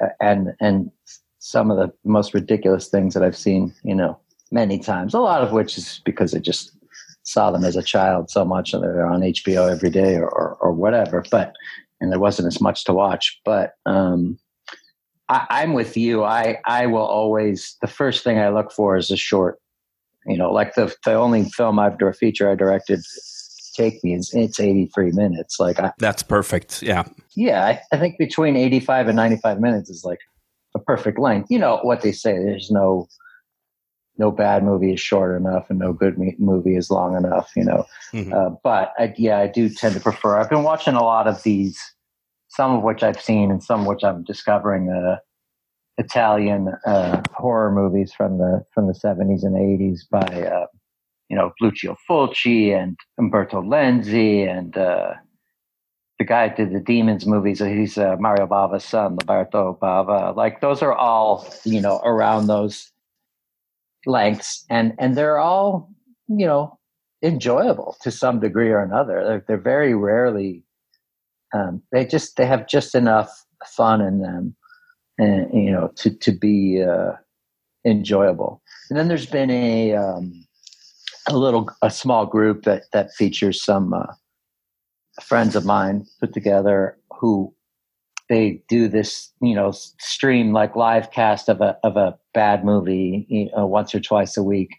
uh, 0.00 0.08
and 0.20 0.54
and 0.60 0.90
some 1.38 1.70
of 1.70 1.78
the 1.78 1.92
most 2.04 2.34
ridiculous 2.34 2.88
things 2.88 3.14
that 3.14 3.22
I've 3.22 3.36
seen, 3.36 3.74
you 3.82 3.94
know, 3.94 4.18
many 4.50 4.78
times. 4.78 5.14
A 5.14 5.20
lot 5.20 5.42
of 5.42 5.52
which 5.52 5.78
is 5.78 6.00
because 6.04 6.34
I 6.34 6.38
just 6.38 6.72
saw 7.30 7.50
them 7.50 7.64
as 7.64 7.76
a 7.76 7.82
child 7.82 8.30
so 8.30 8.44
much, 8.44 8.72
and 8.72 8.82
they're 8.82 9.06
on 9.06 9.20
HBO 9.20 9.70
every 9.70 9.90
day 9.90 10.16
or, 10.16 10.28
or, 10.28 10.56
or 10.60 10.72
whatever. 10.72 11.24
But 11.30 11.54
and 12.00 12.10
there 12.10 12.20
wasn't 12.20 12.48
as 12.48 12.60
much 12.60 12.84
to 12.84 12.94
watch. 12.94 13.40
But 13.44 13.74
um, 13.86 14.38
I, 15.28 15.62
am 15.62 15.74
with 15.74 15.96
you. 15.96 16.24
I 16.24 16.58
I 16.64 16.86
will 16.86 17.06
always 17.06 17.76
the 17.80 17.86
first 17.86 18.24
thing 18.24 18.38
I 18.38 18.48
look 18.48 18.72
for 18.72 18.96
is 18.96 19.10
a 19.10 19.16
short. 19.16 19.60
You 20.26 20.36
know, 20.36 20.52
like 20.52 20.74
the 20.74 20.94
the 21.04 21.14
only 21.14 21.44
film 21.44 21.78
I've 21.78 22.00
or 22.02 22.12
feature 22.12 22.50
I 22.50 22.54
directed 22.54 23.00
take 23.80 24.02
me. 24.04 24.14
It's, 24.14 24.34
it's 24.34 24.60
83 24.60 25.12
minutes. 25.12 25.58
Like 25.58 25.78
I, 25.78 25.92
that's 25.98 26.22
perfect. 26.22 26.82
Yeah. 26.82 27.04
Yeah. 27.34 27.64
I, 27.64 27.80
I 27.92 27.98
think 27.98 28.18
between 28.18 28.56
85 28.56 29.08
and 29.08 29.16
95 29.16 29.60
minutes 29.60 29.90
is 29.90 30.04
like 30.04 30.18
a 30.74 30.78
perfect 30.78 31.18
length. 31.18 31.50
You 31.50 31.58
know 31.58 31.78
what 31.82 32.02
they 32.02 32.12
say. 32.12 32.32
There's 32.32 32.70
no, 32.70 33.08
no 34.20 34.30
bad 34.30 34.62
movie 34.62 34.92
is 34.92 35.00
short 35.00 35.36
enough 35.36 35.68
and 35.70 35.78
no 35.78 35.92
good 35.92 36.18
me- 36.18 36.36
movie 36.38 36.76
is 36.76 36.90
long 36.90 37.16
enough, 37.16 37.50
you 37.56 37.64
know. 37.64 37.84
Mm-hmm. 38.12 38.32
Uh, 38.32 38.50
but 38.62 38.92
I, 38.98 39.12
yeah, 39.16 39.38
I 39.38 39.48
do 39.48 39.68
tend 39.68 39.94
to 39.94 40.00
prefer. 40.00 40.36
I've 40.36 40.50
been 40.50 40.62
watching 40.62 40.94
a 40.94 41.02
lot 41.02 41.26
of 41.26 41.42
these, 41.42 41.80
some 42.48 42.76
of 42.76 42.82
which 42.82 43.02
I've 43.02 43.20
seen 43.20 43.50
and 43.50 43.62
some 43.62 43.80
of 43.80 43.86
which 43.86 44.04
I'm 44.04 44.22
discovering. 44.22 44.90
Uh, 44.90 45.16
Italian 45.98 46.68
uh, 46.86 47.20
horror 47.34 47.70
movies 47.70 48.10
from 48.16 48.38
the 48.38 48.64
from 48.72 48.86
the 48.86 48.94
70s 48.94 49.42
and 49.42 49.54
80s 49.54 50.08
by 50.10 50.46
uh, 50.46 50.64
you 51.30 51.36
know, 51.36 51.52
Lucio 51.60 51.96
Fulci 52.08 52.74
and 52.76 52.98
Umberto 53.16 53.62
Lenzi 53.62 54.46
and 54.46 54.76
uh, 54.76 55.14
the 56.18 56.24
guy 56.24 56.48
who 56.48 56.56
did 56.56 56.74
the 56.74 56.80
Demons 56.80 57.24
movies. 57.24 57.60
He's 57.60 57.96
uh, 57.96 58.16
Mario 58.18 58.46
Bava's 58.46 58.84
son, 58.84 59.16
Lamberto 59.16 59.78
Bava. 59.80 60.34
Like 60.36 60.60
those 60.60 60.82
are 60.82 60.92
all, 60.92 61.46
you 61.64 61.80
know, 61.80 62.00
around 62.04 62.48
those 62.48 62.89
lengths, 64.06 64.64
and 64.70 64.94
and 64.98 65.16
they're 65.16 65.38
all, 65.38 65.90
you 66.28 66.46
know, 66.46 66.78
enjoyable 67.22 67.96
to 68.02 68.10
some 68.10 68.40
degree 68.40 68.70
or 68.70 68.82
another. 68.82 69.24
They're, 69.24 69.44
they're 69.46 69.62
very 69.62 69.94
rarely. 69.94 70.64
Um, 71.52 71.82
they 71.92 72.04
just 72.06 72.36
they 72.36 72.46
have 72.46 72.68
just 72.68 72.94
enough 72.94 73.44
fun 73.66 74.00
in 74.00 74.20
them, 74.20 74.56
and 75.18 75.52
you 75.52 75.70
know, 75.70 75.90
to 75.96 76.10
to 76.10 76.32
be 76.32 76.82
uh, 76.82 77.12
enjoyable. 77.84 78.62
And 78.88 78.98
then 78.98 79.08
there's 79.08 79.26
been 79.26 79.50
a 79.50 79.94
um, 79.94 80.44
a 81.28 81.36
little 81.36 81.68
a 81.82 81.90
small 81.90 82.26
group 82.26 82.64
that 82.64 82.84
that 82.92 83.12
features 83.12 83.64
some 83.64 83.92
uh, 83.92 84.12
friends 85.22 85.56
of 85.56 85.64
mine 85.64 86.06
put 86.20 86.32
together 86.32 86.98
who 87.10 87.54
they 88.30 88.62
do 88.68 88.88
this 88.88 89.30
you 89.42 89.54
know 89.54 89.72
stream 89.72 90.52
like 90.52 90.76
live 90.76 91.10
cast 91.10 91.50
of 91.50 91.60
a 91.60 91.76
of 91.84 91.96
a 91.98 92.16
bad 92.32 92.64
movie 92.64 93.26
you 93.28 93.50
know, 93.50 93.66
once 93.66 93.94
or 93.94 94.00
twice 94.00 94.38
a 94.38 94.42
week. 94.42 94.70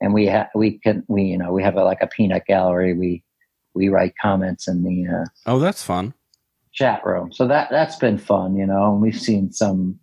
And 0.00 0.12
we 0.12 0.26
have 0.26 0.48
we 0.54 0.78
can 0.80 1.04
we 1.08 1.22
you 1.22 1.38
know 1.38 1.52
we 1.52 1.62
have 1.62 1.76
a, 1.76 1.84
like 1.84 2.02
a 2.02 2.06
peanut 2.06 2.44
gallery. 2.46 2.92
We 2.92 3.24
we 3.74 3.88
write 3.88 4.12
comments 4.20 4.68
in 4.68 4.82
the 4.82 5.06
uh, 5.06 5.24
oh 5.46 5.58
that's 5.58 5.82
fun. 5.82 6.12
chat 6.72 7.00
room. 7.06 7.32
So 7.32 7.46
that 7.46 7.70
that's 7.70 7.96
been 7.96 8.18
fun 8.18 8.56
you 8.56 8.66
know 8.66 8.92
and 8.92 9.00
we've 9.00 9.18
seen 9.18 9.52
some 9.52 9.98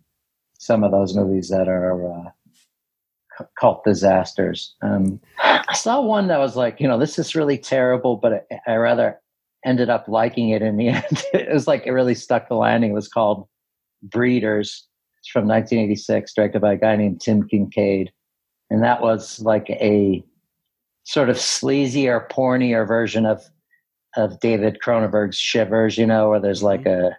some 0.58 0.82
of 0.82 0.90
those 0.90 1.14
movies 1.14 1.50
that 1.50 1.68
are 1.68 2.10
uh, 2.10 2.30
cult 3.58 3.84
disasters. 3.84 4.74
Um, 4.82 5.20
I 5.38 5.74
saw 5.74 6.00
one 6.00 6.28
that 6.28 6.38
was 6.38 6.56
like, 6.56 6.80
you 6.80 6.88
know, 6.88 6.98
this 6.98 7.18
is 7.18 7.34
really 7.34 7.58
terrible, 7.58 8.16
but 8.16 8.46
I, 8.66 8.72
I 8.72 8.76
rather 8.76 9.20
ended 9.66 9.90
up 9.90 10.06
liking 10.08 10.50
it 10.50 10.62
in 10.62 10.76
the 10.76 10.88
end. 10.88 11.24
it 11.34 11.52
was 11.52 11.66
like 11.66 11.86
it 11.86 11.92
really 11.92 12.14
stuck 12.14 12.48
the 12.48 12.54
landing. 12.54 12.92
It 12.92 12.94
was 12.94 13.08
called 13.08 13.46
Breeders. 14.02 14.86
It's 15.20 15.28
from 15.30 15.48
1986, 15.48 16.32
directed 16.34 16.60
by 16.60 16.74
a 16.74 16.78
guy 16.78 16.96
named 16.96 17.20
Tim 17.20 17.46
Kincaid, 17.46 18.12
and 18.70 18.82
that 18.82 19.02
was 19.02 19.40
like 19.40 19.68
a 19.70 20.24
sort 21.04 21.28
of 21.28 21.36
sleazier, 21.36 22.28
pornier 22.30 22.86
version 22.86 23.26
of 23.26 23.42
of 24.16 24.40
David 24.40 24.78
Cronenberg's 24.82 25.36
Shivers, 25.36 25.98
you 25.98 26.06
know, 26.06 26.30
where 26.30 26.40
there's 26.40 26.62
like 26.62 26.86
a, 26.86 27.16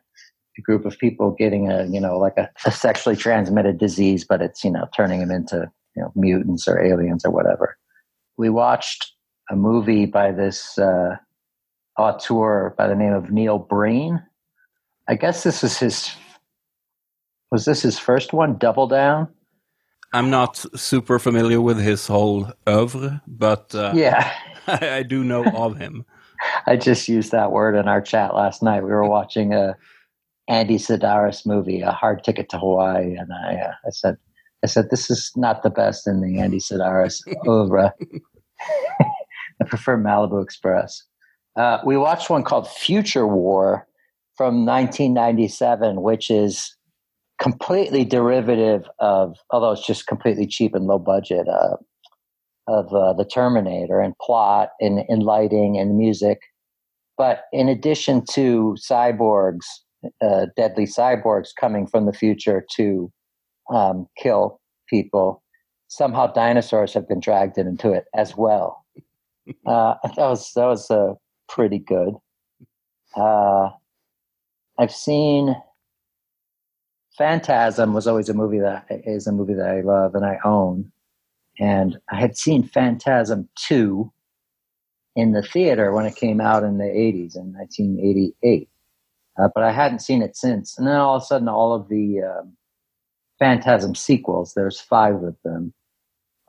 a 0.57 0.61
group 0.61 0.85
of 0.85 0.97
people 0.97 1.31
getting 1.31 1.71
a, 1.71 1.85
you 1.85 2.01
know, 2.01 2.17
like 2.17 2.37
a, 2.37 2.49
a, 2.65 2.71
sexually 2.71 3.15
transmitted 3.15 3.77
disease, 3.77 4.25
but 4.27 4.41
it's, 4.41 4.63
you 4.63 4.71
know, 4.71 4.87
turning 4.95 5.19
them 5.19 5.31
into, 5.31 5.71
you 5.95 6.01
know, 6.01 6.11
mutants 6.15 6.67
or 6.67 6.83
aliens 6.83 7.23
or 7.23 7.31
whatever. 7.31 7.77
We 8.37 8.49
watched 8.49 9.13
a 9.49 9.55
movie 9.55 10.07
by 10.07 10.31
this 10.31 10.77
uh, 10.77 11.17
auteur 11.97 12.73
by 12.77 12.87
the 12.87 12.95
name 12.95 13.13
of 13.13 13.31
Neil 13.31 13.57
Breen. 13.57 14.23
I 15.07 15.15
guess 15.15 15.43
this 15.43 15.63
is 15.63 15.77
his. 15.77 16.11
Was 17.51 17.65
this 17.65 17.81
his 17.81 17.97
first 17.97 18.33
one? 18.33 18.57
Double 18.57 18.87
Down. 18.87 19.29
I'm 20.13 20.29
not 20.29 20.57
super 20.75 21.19
familiar 21.19 21.59
with 21.61 21.79
his 21.79 22.07
whole 22.07 22.51
oeuvre, 22.67 23.21
but 23.27 23.73
uh, 23.75 23.93
yeah, 23.95 24.33
I, 24.67 24.89
I, 24.89 25.03
do 25.03 25.23
know 25.23 25.45
of 25.45 25.77
him. 25.77 26.05
I 26.65 26.77
just 26.77 27.07
used 27.07 27.31
that 27.31 27.51
word 27.51 27.75
in 27.75 27.87
our 27.87 28.01
chat 28.01 28.33
last 28.33 28.63
night. 28.63 28.83
We 28.83 28.89
were 28.89 29.07
watching 29.07 29.53
a 29.53 29.75
Andy 30.47 30.77
Sidaris 30.77 31.45
movie, 31.45 31.81
A 31.81 31.91
Hard 31.91 32.23
Ticket 32.23 32.49
to 32.49 32.57
Hawaii, 32.57 33.15
and 33.15 33.31
I, 33.33 33.55
uh, 33.55 33.73
I 33.85 33.89
said, 33.89 34.17
I 34.63 34.67
said, 34.67 34.89
this 34.89 35.09
is 35.09 35.31
not 35.35 35.61
the 35.61 35.69
best 35.69 36.07
in 36.07 36.21
the 36.21 36.39
Andy 36.39 36.59
Sidaris 36.59 37.21
oeuvre. 37.47 37.93
I 39.61 39.65
prefer 39.65 39.97
Malibu 39.97 40.41
Express. 40.41 41.03
Uh, 41.57 41.79
we 41.83 41.97
watched 41.97 42.29
one 42.29 42.43
called 42.43 42.69
Future 42.69 43.27
War 43.27 43.87
from 44.35 44.65
1997, 44.65 46.01
which 46.01 46.29
is 46.29 46.75
completely 47.41 48.05
derivative 48.05 48.87
of, 48.99 49.35
although 49.49 49.71
it's 49.71 49.85
just 49.85 50.05
completely 50.05 50.45
cheap 50.45 50.75
and 50.75 50.85
low 50.85 50.99
budget, 50.99 51.47
uh, 51.47 51.77
of 52.67 52.93
uh, 52.93 53.13
the 53.13 53.25
Terminator 53.25 53.99
and 53.99 54.13
plot 54.19 54.69
and, 54.79 55.03
and 55.07 55.23
lighting 55.23 55.77
and 55.77 55.97
music. 55.97 56.39
But 57.17 57.45
in 57.51 57.69
addition 57.69 58.23
to 58.33 58.75
cyborgs, 58.79 59.65
uh, 60.21 60.47
deadly 60.55 60.85
cyborgs 60.85 61.49
coming 61.59 61.87
from 61.87 62.05
the 62.05 62.13
future 62.13 62.63
to 62.75 63.11
um, 63.73 64.07
kill 64.21 64.59
people, 64.87 65.41
somehow 65.87 66.27
dinosaurs 66.27 66.93
have 66.93 67.07
been 67.07 67.19
dragged 67.19 67.57
into 67.57 67.91
it 67.91 68.05
as 68.15 68.37
well. 68.37 68.85
Uh, 69.65 69.95
that 70.03 70.17
was 70.17 70.51
that 70.57 70.65
was 70.65 70.91
uh, 70.91 71.13
pretty 71.47 71.79
good. 71.79 72.15
Uh, 73.15 73.69
I've 74.77 74.93
seen 74.93 75.55
Phantasm 77.17 77.93
was 77.93 78.07
always 78.07 78.29
a 78.29 78.33
movie 78.33 78.59
that 78.59 78.85
is 78.89 79.25
a 79.25 79.31
movie 79.31 79.55
that 79.55 79.67
I 79.67 79.81
love 79.81 80.13
and 80.13 80.25
I 80.25 80.37
own, 80.45 80.91
and 81.59 81.97
I 82.11 82.19
had 82.19 82.37
seen 82.37 82.63
Phantasm 82.63 83.49
two 83.55 84.11
in 85.15 85.31
the 85.31 85.41
theater 85.41 85.91
when 85.93 86.05
it 86.05 86.15
came 86.15 86.39
out 86.39 86.63
in 86.63 86.77
the 86.77 86.83
'80s 86.85 87.35
in 87.35 87.53
1988, 87.53 88.69
uh, 89.39 89.49
but 89.55 89.63
I 89.63 89.71
hadn't 89.71 89.99
seen 89.99 90.21
it 90.21 90.35
since. 90.37 90.77
And 90.77 90.87
then 90.87 90.95
all 90.95 91.15
of 91.15 91.23
a 91.23 91.25
sudden, 91.25 91.47
all 91.49 91.73
of 91.73 91.89
the 91.89 92.21
um, 92.21 92.55
Phantasm 93.39 93.95
sequels, 93.95 94.53
there's 94.53 94.79
five 94.79 95.15
of 95.23 95.35
them, 95.43 95.73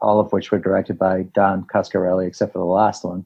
all 0.01 0.21
of 0.21 0.33
which 0.33 0.51
were 0.51 0.59
directed 0.59 0.99
by 0.99 1.23
Don 1.35 1.65
Coscarelli, 1.65 2.27
except 2.27 2.53
for 2.53 2.59
the 2.59 2.65
last 2.67 3.05
one. 3.05 3.25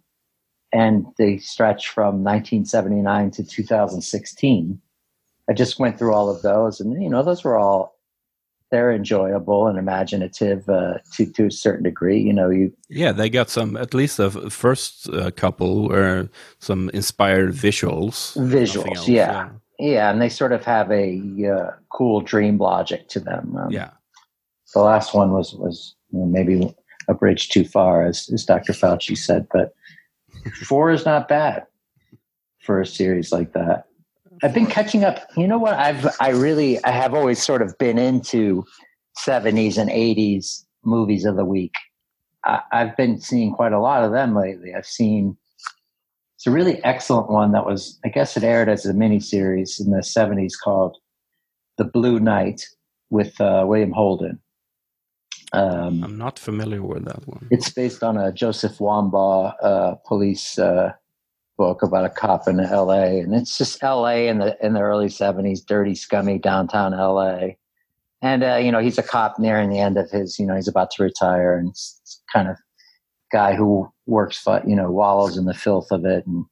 And 0.73 1.07
they 1.19 1.39
stretch 1.39 1.89
from 1.89 2.25
1979 2.25 3.31
to 3.33 3.45
2016. 3.45 4.81
I 5.49 5.53
just 5.53 5.79
went 5.79 5.99
through 5.99 6.15
all 6.15 6.31
of 6.31 6.43
those, 6.43 6.81
and 6.81 7.03
you 7.03 7.11
know, 7.11 7.23
those 7.23 7.45
were 7.45 7.59
all 7.59 7.99
they're 8.71 8.91
enjoyable 8.91 9.67
and 9.67 9.79
imaginative 9.79 10.67
uh, 10.69 10.95
to 11.13 11.27
to 11.33 11.47
a 11.47 11.51
certain 11.51 11.85
degree. 11.85 12.21
You 12.21 12.33
know, 12.33 12.49
you 12.49 12.73
yeah, 12.89 13.13
they 13.13 13.29
got 13.29 13.51
some 13.51 13.77
at 13.77 13.93
least 13.93 14.17
the 14.17 14.31
first 14.31 15.09
uh, 15.11 15.31
couple 15.31 15.89
were 15.89 16.29
some 16.59 16.91
inspired 16.95 17.53
visuals. 17.53 18.35
Visuals, 18.49 19.07
yeah. 19.07 19.49
yeah. 19.79 19.93
yeah, 19.93 20.11
and 20.11 20.23
they 20.23 20.31
sort 20.31 20.53
of 20.53 20.65
have 20.65 20.91
a 20.91 21.21
uh, 21.47 21.73
cool 21.91 22.23
dream 22.23 22.57
logic 22.57 23.09
to 23.09 23.21
them. 23.21 23.55
Um, 23.57 23.71
yeah, 23.71 23.91
the 24.75 24.81
last 24.81 25.15
one 25.15 25.33
was 25.33 25.53
was 25.55 25.95
you 26.11 26.21
know, 26.21 26.27
maybe 26.27 26.75
a 27.09 27.15
bridge 27.15 27.49
too 27.49 27.65
far, 27.65 28.07
as, 28.07 28.31
as 28.33 28.45
Dr. 28.45 28.73
Fauci 28.73 29.17
said. 29.17 29.47
But 29.53 29.75
four 30.65 30.91
is 30.91 31.05
not 31.05 31.29
bad 31.29 31.67
for 32.61 32.81
a 32.81 32.87
series 32.87 33.33
like 33.33 33.53
that. 33.53 33.87
I've 34.43 34.55
been 34.55 34.67
catching 34.67 35.05
up. 35.05 35.29
You 35.37 35.47
know 35.47 35.59
what? 35.59 35.75
I've 35.75 36.07
I 36.21 36.31
really 36.31 36.83
I 36.85 36.91
have 36.91 37.15
always 37.15 37.43
sort 37.43 37.63
of 37.63 37.77
been 37.79 37.99
into 37.99 38.65
seventies 39.17 39.79
and 39.79 39.91
eighties 39.91 40.67
movies 40.85 41.25
of 41.25 41.37
the 41.37 41.45
week. 41.45 41.75
I, 42.45 42.61
I've 42.73 42.97
been 42.97 43.21
seeing 43.21 43.53
quite 43.53 43.73
a 43.73 43.81
lot 43.81 44.03
of 44.03 44.11
them 44.11 44.35
lately. 44.35 44.75
I've 44.75 44.87
seen 44.87 45.37
it's 46.37 46.47
a 46.47 46.51
really 46.51 46.83
excellent 46.83 47.31
one 47.31 47.53
that 47.53 47.67
was 47.67 47.99
I 48.05 48.09
guess 48.09 48.37
it 48.37 48.43
aired 48.43 48.69
as 48.69 48.85
a 48.85 48.93
miniseries 48.93 49.81
in 49.81 49.91
the 49.91 50.03
seventies 50.03 50.57
called 50.57 50.97
The 51.79 51.85
Blue 51.85 52.19
Knight 52.19 52.67
with 53.11 53.41
uh, 53.41 53.65
William 53.67 53.93
Holden. 53.93 54.41
Um, 55.53 56.03
I'm 56.03 56.19
not 56.19 56.39
familiar 56.39 56.83
with 56.83 57.05
that 57.05 57.27
one. 57.29 57.47
It's 57.51 57.71
based 57.71 58.03
on 58.03 58.17
a 58.17 58.33
Joseph 58.33 58.79
Wambaugh 58.79 59.55
uh, 59.63 59.95
police 60.07 60.59
uh, 60.59 60.93
book 61.59 61.83
about 61.83 62.07
a 62.07 62.11
cop 62.11 62.49
in 62.49 62.59
L.A. 62.59 63.21
and 63.21 63.35
it's 63.35 63.59
just 63.59 63.83
L.A. 63.83 64.29
in 64.29 64.39
the 64.39 64.57
in 64.65 64.73
the 64.73 64.81
early 64.81 65.09
'70s, 65.09 65.65
dirty, 65.67 65.95
scummy 65.95 66.39
downtown 66.39 66.95
L.A. 66.95 67.59
And 68.23 68.43
uh, 68.43 68.57
you 68.57 68.73
know 68.73 68.81
he's 68.81 68.99
a 68.99 69.03
cop 69.03 69.39
nearing 69.39 69.69
the 69.69 69.81
end 69.81 69.99
of 69.99 70.11
his. 70.11 70.39
You 70.39 70.47
know 70.47 70.57
he's 70.57 70.69
about 70.69 70.91
to 70.93 71.03
retire, 71.03 71.57
and 71.57 71.75
kind 72.33 72.49
of 72.49 72.57
guy 73.33 73.55
who 73.55 73.91
works, 74.07 74.47
you 74.67 74.77
know, 74.77 74.91
wallows 74.91 75.37
in 75.37 75.47
the 75.47 75.55
filth 75.55 75.91
of 75.91 76.05
it, 76.05 76.27
and 76.27 76.45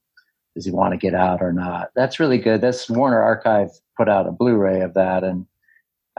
does 0.54 0.64
he 0.64 0.72
want 0.72 0.92
to 0.92 0.98
get 0.98 1.14
out 1.14 1.40
or 1.42 1.52
not? 1.52 1.90
That's 1.94 2.18
really 2.18 2.38
good. 2.38 2.60
That's 2.60 2.90
Warner 2.90 3.22
Archive 3.22 3.70
put 3.96 4.08
out 4.08 4.26
a 4.26 4.32
Blu-ray 4.32 4.80
of 4.80 4.94
that, 4.94 5.22
and 5.22 5.46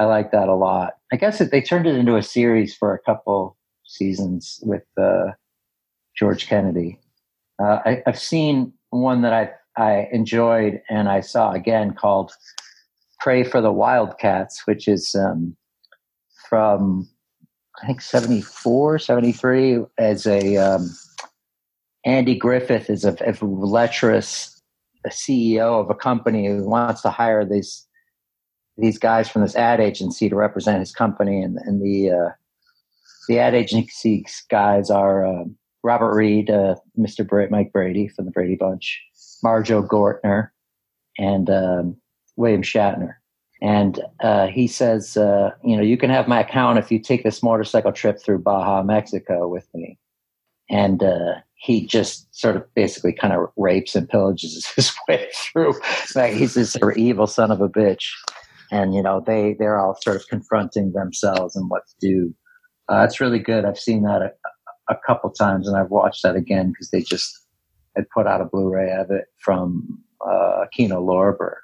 I 0.01 0.05
like 0.05 0.31
that 0.31 0.47
a 0.47 0.55
lot. 0.55 0.93
I 1.11 1.15
guess 1.15 1.41
it, 1.41 1.51
they 1.51 1.61
turned 1.61 1.85
it 1.85 1.95
into 1.95 2.15
a 2.15 2.23
series 2.23 2.73
for 2.73 2.95
a 2.95 2.99
couple 2.99 3.55
seasons 3.85 4.59
with 4.63 4.81
uh, 4.99 5.33
George 6.17 6.47
Kennedy. 6.47 6.99
Uh, 7.61 7.77
I, 7.85 8.03
have 8.07 8.17
seen 8.17 8.73
one 8.89 9.21
that 9.21 9.31
I 9.31 9.51
I 9.79 10.09
enjoyed 10.11 10.81
and 10.89 11.07
I 11.07 11.21
saw 11.21 11.51
again 11.51 11.93
called 11.93 12.31
"Pray 13.19 13.43
for 13.43 13.61
the 13.61 13.71
Wildcats," 13.71 14.63
which 14.65 14.87
is 14.87 15.13
um, 15.13 15.55
from 16.49 17.07
I 17.83 17.85
think 17.85 18.01
74, 18.01 18.97
73 18.97 19.81
as 19.99 20.25
a 20.25 20.57
um, 20.57 20.89
Andy 22.05 22.33
Griffith 22.33 22.89
is 22.89 23.05
a, 23.05 23.15
a 23.23 23.37
lecherous 23.45 24.59
CEO 25.09 25.79
of 25.79 25.91
a 25.91 25.95
company 25.95 26.47
who 26.47 26.67
wants 26.67 27.03
to 27.03 27.11
hire 27.11 27.45
these 27.45 27.87
these 28.82 28.98
guys 28.98 29.30
from 29.30 29.44
this 29.44 29.56
ad 29.56 29.80
agency 29.80 30.28
to 30.28 30.36
represent 30.36 30.80
his 30.80 30.91
company, 30.91 31.41
and, 31.41 31.58
and 31.60 31.82
the 31.82 32.12
uh, 32.12 32.30
the 33.28 33.39
ad 33.39 33.54
agency 33.54 34.26
guys 34.50 34.89
are 34.89 35.26
uh, 35.26 35.44
Robert 35.84 36.13
Reed, 36.13 36.50
uh, 36.50 36.76
Mr. 36.98 37.50
Mike 37.50 37.72
Brady 37.72 38.08
from 38.08 38.26
the 38.26 38.32
Brady 38.32 38.56
Bunch, 38.56 39.02
Marjoe 39.44 39.84
Gortner, 39.84 40.50
and 41.17 41.50
um, 41.50 41.98
William 42.36 42.62
Shatner. 42.62 43.13
And 43.62 44.00
uh, 44.24 44.48
he 44.48 44.67
says, 44.67 45.17
uh, 45.17 45.52
you 45.63 45.78
know, 45.78 45.84
you 45.84 45.98
can 45.98 46.10
have 46.10 46.28
my 46.28 46.39
account 46.39 46.80
if 46.80 46.91
you 46.91 47.00
take 47.00 47.24
this 47.24 47.44
motorcycle 47.44 47.91
trip 47.91 48.20
through 48.20 48.39
Baja, 48.39 48.82
Mexico 48.82 49.48
with 49.48 49.67
me. 49.76 50.00
And 50.67 51.04
uh, 51.04 51.36
he 51.56 51.86
just 51.86 52.34
sort 52.36 52.56
of 52.56 52.74
basically 52.74 53.13
kind 53.13 53.34
of 53.34 53.50
rapes 53.58 53.96
and 53.96 54.10
pillages 54.10 54.65
his 54.76 54.91
way 55.08 55.28
through. 55.36 55.76
Like 56.15 56.34
he's 56.34 56.56
this 56.56 56.76
evil 56.96 57.28
son 57.28 57.52
of 57.52 57.62
a 57.62 57.70
bitch 57.70 58.08
and 58.71 58.95
you 58.95 59.03
know 59.03 59.21
they 59.25 59.55
they're 59.60 59.79
all 59.79 59.97
sort 60.01 60.15
of 60.15 60.27
confronting 60.27 60.93
themselves 60.93 61.55
and 61.55 61.69
what 61.69 61.84
to 61.88 61.95
do. 61.99 62.34
Uh, 62.89 63.05
it's 63.07 63.19
really 63.19 63.39
good. 63.39 63.65
I've 63.65 63.79
seen 63.79 64.03
that 64.03 64.21
a, 64.21 64.31
a 64.89 64.97
couple 65.05 65.29
times, 65.29 65.67
and 65.67 65.77
I've 65.77 65.91
watched 65.91 66.23
that 66.23 66.36
again 66.36 66.69
because 66.71 66.89
they 66.89 67.01
just 67.01 67.31
had 67.95 68.10
put 68.10 68.27
out 68.27 68.41
a 68.41 68.46
Blu-ray 68.46 68.91
of 68.91 69.12
it 69.12 69.25
from 69.37 70.00
uh, 70.25 70.65
Kino 70.73 71.02
Lorber, 71.02 71.56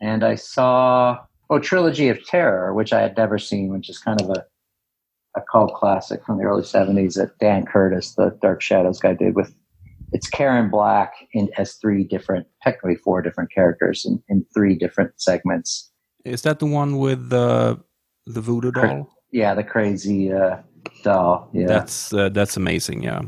and 0.00 0.24
I 0.24 0.34
saw 0.34 1.18
oh 1.50 1.58
Trilogy 1.58 2.08
of 2.08 2.24
Terror, 2.26 2.74
which 2.74 2.92
I 2.92 3.00
had 3.00 3.16
never 3.16 3.38
seen, 3.38 3.72
which 3.72 3.88
is 3.88 3.98
kind 3.98 4.20
of 4.20 4.30
a 4.30 4.44
a 5.36 5.42
cult 5.52 5.74
classic 5.74 6.24
from 6.24 6.38
the 6.38 6.44
early 6.44 6.62
'70s 6.62 7.14
that 7.14 7.38
Dan 7.38 7.64
Curtis, 7.64 8.14
the 8.14 8.36
Dark 8.42 8.60
Shadows 8.60 8.98
guy, 8.98 9.14
did 9.14 9.36
with 9.36 9.54
it's 10.12 10.28
Karen 10.28 10.70
Black 10.70 11.12
in 11.32 11.50
as 11.58 11.74
three 11.74 12.04
different, 12.04 12.46
technically 12.62 12.96
four 12.96 13.20
different 13.20 13.52
characters 13.52 14.06
in, 14.06 14.22
in 14.28 14.44
three 14.54 14.74
different 14.74 15.12
segments. 15.20 15.90
Is 16.28 16.42
that 16.42 16.58
the 16.58 16.66
one 16.66 16.98
with 16.98 17.30
the 17.30 17.78
the 18.26 18.40
voodoo 18.40 18.72
doll? 18.72 19.10
Yeah, 19.30 19.54
the 19.54 19.64
crazy 19.64 20.32
uh, 20.32 20.58
doll. 21.02 21.50
Yeah, 21.52 21.66
that's 21.66 22.12
uh, 22.12 22.28
that's 22.28 22.56
amazing. 22.56 23.02
Yeah, 23.02 23.22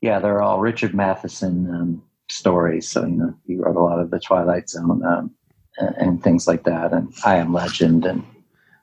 yeah, 0.00 0.18
they're 0.18 0.42
all 0.42 0.60
Richard 0.60 0.94
Matheson 0.94 1.70
um, 1.70 2.02
stories. 2.28 2.90
So 2.90 3.04
you 3.04 3.16
know, 3.16 3.34
he 3.46 3.56
wrote 3.56 3.76
a 3.76 3.82
lot 3.82 3.98
of 3.98 4.10
the 4.10 4.20
Twilight 4.20 4.68
Zone 4.68 5.04
um, 5.04 5.30
and, 5.78 5.96
and, 5.96 6.22
things 6.22 6.46
like 6.46 6.64
that, 6.64 6.92
and 6.92 7.12
I 7.24 7.36
Am 7.36 7.52
Legend, 7.52 8.04
and 8.04 8.24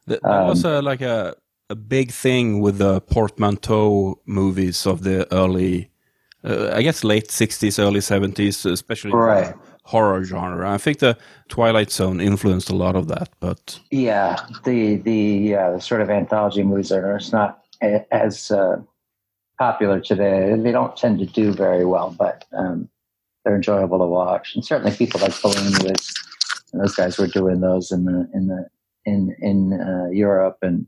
that, 0.07 0.21
that 0.23 0.29
um, 0.29 0.47
was 0.47 0.63
a, 0.63 0.81
like 0.81 1.01
a 1.01 1.35
a 1.69 1.75
big 1.75 2.11
thing 2.11 2.59
with 2.59 2.77
the 2.77 2.99
portmanteau 3.01 4.19
movies 4.25 4.85
of 4.85 5.03
the 5.03 5.31
early 5.33 5.91
uh, 6.43 6.71
I 6.73 6.81
guess 6.81 7.03
late 7.03 7.27
'60s, 7.27 7.79
early 7.79 7.99
'70s, 7.99 8.69
especially 8.69 9.11
Right. 9.11 9.55
Horror 9.91 10.23
genre. 10.23 10.71
I 10.71 10.77
think 10.77 10.99
the 10.99 11.17
Twilight 11.49 11.91
Zone 11.91 12.21
influenced 12.21 12.69
a 12.69 12.75
lot 12.75 12.95
of 12.95 13.07
that, 13.09 13.29
but 13.39 13.79
Yeah, 13.91 14.37
the 14.63 14.95
the, 14.95 15.55
uh, 15.55 15.79
sort 15.79 16.01
of 16.01 16.09
anthology 16.09 16.63
movies 16.63 16.91
are 16.91 17.17
it's 17.17 17.33
not 17.33 17.59
as 18.11 18.51
uh, 18.51 18.77
popular 19.59 19.99
today. 19.99 20.55
They 20.55 20.71
don't 20.71 20.95
tend 20.95 21.19
to 21.19 21.25
do 21.25 21.51
very 21.51 21.85
well, 21.85 22.15
but 22.17 22.45
um, 22.53 22.89
they're 23.43 23.55
enjoyable 23.55 23.99
to 23.99 24.05
watch. 24.05 24.55
And 24.55 24.63
certainly, 24.63 24.95
people 24.95 25.19
like 25.19 25.33
Polonius 25.33 26.13
and 26.71 26.81
those 26.81 26.95
guys 26.95 27.17
were 27.17 27.27
doing 27.27 27.59
those 27.59 27.91
in 27.91 28.05
the 28.05 28.29
in 28.33 28.47
the 28.47 28.67
in 29.05 29.35
in 29.39 29.73
uh, 29.73 30.09
Europe, 30.09 30.57
and 30.61 30.87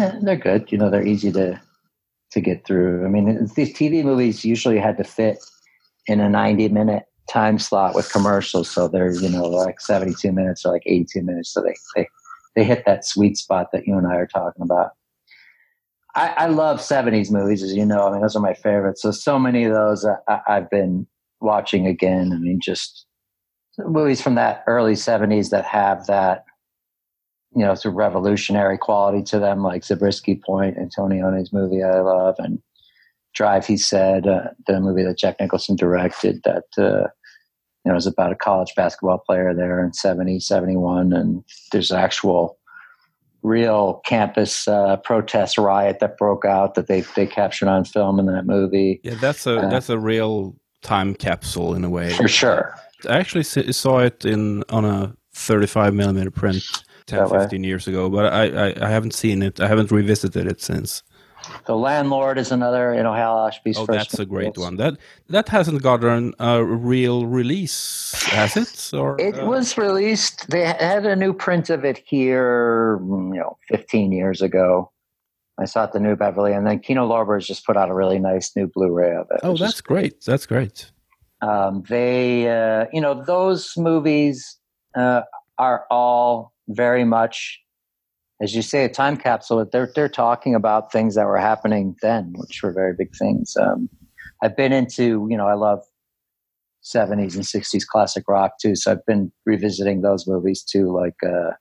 eh, 0.00 0.12
they're 0.22 0.36
good. 0.36 0.72
You 0.72 0.78
know, 0.78 0.90
they're 0.90 1.06
easy 1.06 1.30
to 1.32 1.60
to 2.32 2.40
get 2.40 2.66
through. 2.66 3.04
I 3.04 3.08
mean, 3.08 3.48
these 3.54 3.72
TV 3.72 4.02
movies 4.02 4.44
usually 4.44 4.80
had 4.80 4.96
to 4.96 5.04
fit 5.04 5.38
in 6.08 6.18
a 6.18 6.28
ninety 6.28 6.68
minute 6.68 7.04
time 7.28 7.58
slot 7.58 7.94
with 7.94 8.10
commercials, 8.12 8.70
so 8.70 8.88
they're 8.88 9.12
you 9.12 9.28
know 9.28 9.44
like 9.44 9.80
seventy 9.80 10.14
two 10.14 10.32
minutes 10.32 10.64
or 10.64 10.72
like 10.72 10.82
eighty 10.86 11.06
two 11.10 11.22
minutes, 11.22 11.52
so 11.52 11.62
they 11.62 11.74
they 11.94 12.08
they 12.54 12.64
hit 12.64 12.84
that 12.86 13.04
sweet 13.04 13.36
spot 13.36 13.68
that 13.72 13.86
you 13.86 13.96
and 13.96 14.06
I 14.06 14.16
are 14.16 14.26
talking 14.26 14.62
about. 14.62 14.90
I, 16.16 16.28
I 16.28 16.46
love 16.46 16.78
70s 16.78 17.30
movies, 17.30 17.62
as 17.62 17.74
you 17.74 17.84
know. 17.84 18.06
I 18.06 18.12
mean, 18.12 18.20
those 18.20 18.36
are 18.36 18.40
my 18.40 18.54
favorites. 18.54 19.02
So, 19.02 19.10
so 19.10 19.38
many 19.38 19.64
of 19.64 19.72
those 19.72 20.06
I, 20.28 20.40
I've 20.46 20.70
been 20.70 21.06
watching 21.40 21.86
again. 21.86 22.32
I 22.32 22.38
mean, 22.38 22.60
just 22.62 23.06
movies 23.78 24.22
from 24.22 24.36
that 24.36 24.62
early 24.66 24.92
70s 24.92 25.50
that 25.50 25.64
have 25.64 26.06
that, 26.06 26.44
you 27.56 27.64
know, 27.64 27.74
sort 27.74 27.92
of 27.92 27.96
revolutionary 27.96 28.78
quality 28.78 29.22
to 29.24 29.38
them, 29.38 29.62
like 29.62 29.84
Zabriskie 29.84 30.40
Point, 30.44 30.76
Antonioni's 30.76 31.52
movie 31.52 31.82
I 31.82 32.00
love, 32.00 32.36
and 32.38 32.60
Drive, 33.34 33.66
he 33.66 33.76
said, 33.76 34.26
uh, 34.26 34.48
the 34.66 34.80
movie 34.80 35.02
that 35.04 35.18
Jack 35.18 35.36
Nicholson 35.40 35.76
directed 35.76 36.40
that, 36.44 36.64
uh, 36.78 37.08
you 37.84 37.90
know, 37.90 37.94
was 37.94 38.06
about 38.06 38.32
a 38.32 38.36
college 38.36 38.72
basketball 38.76 39.18
player 39.18 39.52
there 39.54 39.84
in 39.84 39.92
70, 39.92 40.40
71. 40.40 41.12
And 41.12 41.44
there's 41.72 41.92
actual 41.92 42.58
real 43.42 44.00
campus 44.06 44.66
uh, 44.68 44.96
protest 44.98 45.58
riot 45.58 45.98
that 46.00 46.16
broke 46.16 46.44
out 46.44 46.74
that 46.74 46.86
they, 46.86 47.02
they 47.14 47.26
captured 47.26 47.68
on 47.68 47.84
film 47.84 48.18
in 48.18 48.26
that 48.26 48.46
movie. 48.46 49.00
yeah, 49.02 49.14
that's 49.20 49.46
a 49.46 49.58
Uh, 49.58 49.68
that's 49.68 49.90
a 49.90 49.98
real 49.98 50.56
time 50.82 51.14
capsule 51.14 51.74
in 51.74 51.84
a 51.84 51.90
way. 51.90 52.12
For 52.14 52.28
sure. 52.28 52.74
I 53.08 53.18
actually 53.18 53.42
s- 53.42 53.76
saw 53.76 53.98
it 53.98 54.24
in 54.24 54.62
on 54.70 54.84
a 54.84 55.14
35 55.34 55.92
millimeter 55.92 56.30
print 56.30 56.62
10, 57.06 57.28
15 57.28 57.64
years 57.64 57.86
ago, 57.86 58.08
but 58.08 58.32
I, 58.32 58.68
I 58.68 58.86
I 58.86 58.88
haven't 58.88 59.12
seen 59.14 59.42
it. 59.42 59.60
I 59.60 59.68
haven't 59.68 59.90
revisited 59.90 60.46
it 60.46 60.62
since. 60.62 61.02
The 61.66 61.76
Landlord 61.76 62.38
is 62.38 62.52
another, 62.52 62.94
you 62.94 63.02
know, 63.02 63.14
Hal 63.14 63.46
Ashby's 63.46 63.78
Oh, 63.78 63.86
that's 63.86 64.18
a 64.18 64.26
great 64.26 64.56
one. 64.56 64.76
That 64.76 64.98
that 65.28 65.48
hasn't 65.48 65.82
gotten 65.82 66.34
a 66.38 66.64
real 66.64 67.26
release, 67.26 68.12
has 68.26 68.56
it? 68.56 68.90
Or 68.92 69.20
It 69.20 69.38
uh, 69.38 69.46
was 69.46 69.76
released. 69.78 70.48
They 70.50 70.64
had 70.64 71.06
a 71.06 71.16
new 71.16 71.32
print 71.32 71.70
of 71.70 71.84
it 71.84 71.98
here, 72.06 72.98
mm, 73.02 73.34
you 73.34 73.40
know, 73.40 73.56
15 73.68 74.12
years 74.12 74.42
ago. 74.42 74.90
I 75.58 75.66
saw 75.66 75.82
it 75.82 75.84
at 75.84 75.92
the 75.92 76.00
New 76.00 76.16
Beverly, 76.16 76.52
and 76.52 76.66
then 76.66 76.80
Kino 76.80 77.06
Lorber's 77.06 77.46
just 77.46 77.64
put 77.64 77.76
out 77.76 77.88
a 77.88 77.94
really 77.94 78.18
nice 78.18 78.56
new 78.56 78.66
Blu-ray 78.66 79.14
of 79.14 79.26
it. 79.30 79.40
Oh, 79.44 79.56
that's 79.56 79.80
great. 79.80 80.24
That's 80.24 80.46
great. 80.46 80.90
um, 81.42 81.84
they 81.88 82.48
uh, 82.48 82.86
you 82.92 83.00
know 83.00 83.22
those 83.24 83.72
movies 83.76 84.58
uh, 84.96 85.22
are 85.58 85.84
all 85.90 86.52
very 86.68 87.04
much 87.04 87.60
as 88.42 88.54
you 88.54 88.62
say 88.62 88.84
a 88.84 88.88
time 88.88 89.16
capsule 89.16 89.64
they're 89.72 89.90
they're 89.94 90.08
talking 90.08 90.54
about 90.54 90.92
things 90.92 91.14
that 91.14 91.26
were 91.26 91.38
happening 91.38 91.96
then 92.02 92.32
which 92.36 92.62
were 92.62 92.72
very 92.72 92.92
big 92.92 93.14
things 93.16 93.56
um, 93.60 93.88
i've 94.42 94.56
been 94.56 94.72
into 94.72 95.26
you 95.30 95.36
know 95.36 95.46
i 95.46 95.54
love 95.54 95.80
70s 96.84 97.34
and 97.34 97.44
60s 97.44 97.86
classic 97.86 98.24
rock 98.28 98.58
too 98.60 98.74
so 98.74 98.92
i've 98.92 99.06
been 99.06 99.32
revisiting 99.46 100.02
those 100.02 100.26
movies 100.26 100.62
too 100.62 100.92
like 100.92 101.16
uh, 101.26 101.52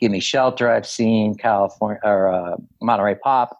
give 0.00 0.10
me 0.10 0.20
shelter 0.20 0.70
i've 0.70 0.86
seen 0.86 1.34
california 1.34 2.00
or 2.02 2.32
uh, 2.32 2.56
monterey 2.82 3.14
pop 3.14 3.58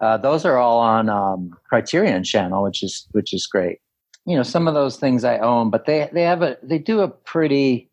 uh, 0.00 0.16
those 0.16 0.46
are 0.46 0.56
all 0.56 0.78
on 0.78 1.10
um, 1.10 1.50
criterion 1.68 2.24
channel 2.24 2.62
which 2.62 2.82
is 2.82 3.06
which 3.12 3.32
is 3.32 3.46
great 3.46 3.78
you 4.26 4.36
know 4.36 4.42
some 4.42 4.68
of 4.68 4.74
those 4.74 4.96
things 4.96 5.24
I 5.24 5.38
own, 5.38 5.70
but 5.70 5.86
they 5.86 6.08
they 6.12 6.22
have 6.22 6.42
a 6.42 6.56
they 6.62 6.78
do 6.78 7.00
a 7.00 7.08
pretty. 7.08 7.89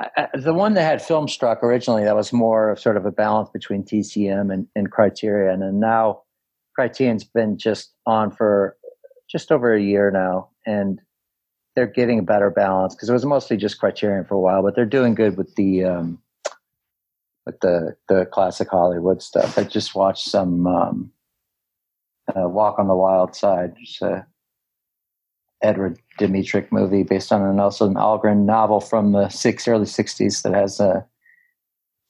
Uh, 0.00 0.26
the 0.34 0.54
one 0.54 0.74
that 0.74 0.82
had 0.82 1.00
Filmstruck 1.00 1.62
originally 1.62 2.04
that 2.04 2.14
was 2.14 2.32
more 2.32 2.70
of 2.70 2.78
sort 2.78 2.96
of 2.96 3.04
a 3.04 3.10
balance 3.10 3.50
between 3.50 3.82
TCM 3.82 4.52
and, 4.52 4.68
and 4.76 4.92
Criterion, 4.92 5.62
and 5.62 5.80
now 5.80 6.22
Criterion's 6.76 7.24
been 7.24 7.58
just 7.58 7.92
on 8.06 8.30
for 8.30 8.76
just 9.28 9.50
over 9.50 9.74
a 9.74 9.82
year 9.82 10.10
now, 10.10 10.50
and 10.64 11.00
they're 11.74 11.86
getting 11.86 12.20
a 12.20 12.22
better 12.22 12.50
balance 12.50 12.94
because 12.94 13.08
it 13.08 13.12
was 13.12 13.26
mostly 13.26 13.56
just 13.56 13.80
Criterion 13.80 14.24
for 14.24 14.34
a 14.34 14.40
while, 14.40 14.62
but 14.62 14.76
they're 14.76 14.86
doing 14.86 15.14
good 15.14 15.36
with 15.36 15.54
the 15.56 15.84
um, 15.84 16.22
with 17.44 17.58
the 17.60 17.96
the 18.08 18.26
classic 18.26 18.68
Hollywood 18.68 19.20
stuff. 19.20 19.58
I 19.58 19.64
just 19.64 19.96
watched 19.96 20.28
some 20.28 20.66
um, 20.66 21.12
uh, 22.28 22.48
Walk 22.48 22.78
on 22.78 22.86
the 22.86 22.94
Wild 22.94 23.34
Side. 23.34 23.74
Uh, 24.00 24.20
Edward 25.62 25.98
Dmytryk 26.20 26.70
movie 26.70 27.02
based 27.02 27.32
on 27.32 27.42
a 27.42 27.52
Nelson 27.52 27.94
Algren 27.94 28.44
novel 28.44 28.80
from 28.80 29.12
the 29.12 29.28
six 29.28 29.66
early 29.66 29.86
'60s 29.86 30.42
that 30.42 30.54
has 30.54 30.80
uh, 30.80 31.02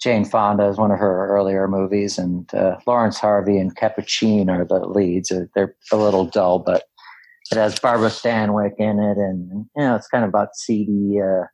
Jane 0.01 0.25
Fonda 0.25 0.65
as 0.65 0.77
one 0.77 0.91
of 0.91 0.99
her 0.99 1.29
earlier 1.29 1.67
movies, 1.67 2.19
and 2.19 2.53
uh, 2.55 2.77
Laurence 2.87 3.19
Harvey 3.19 3.59
and 3.59 3.75
Capucine 3.77 4.49
are 4.51 4.65
the 4.65 4.87
leads. 4.87 5.33
They're 5.55 5.75
a 5.91 5.97
little 5.97 6.25
dull, 6.25 6.59
but 6.59 6.85
it 7.51 7.57
has 7.57 7.79
Barbara 7.79 8.11
Stanwyck 8.11 8.75
in 8.79 9.01
it, 9.01 9.17
and 9.17 9.51
you 9.51 9.83
know 9.83 9.97
it's 9.97 10.09
kind 10.09 10.25
of 10.25 10.29
about 10.29 10.55
seedy 10.55 11.21
uh, 11.21 11.45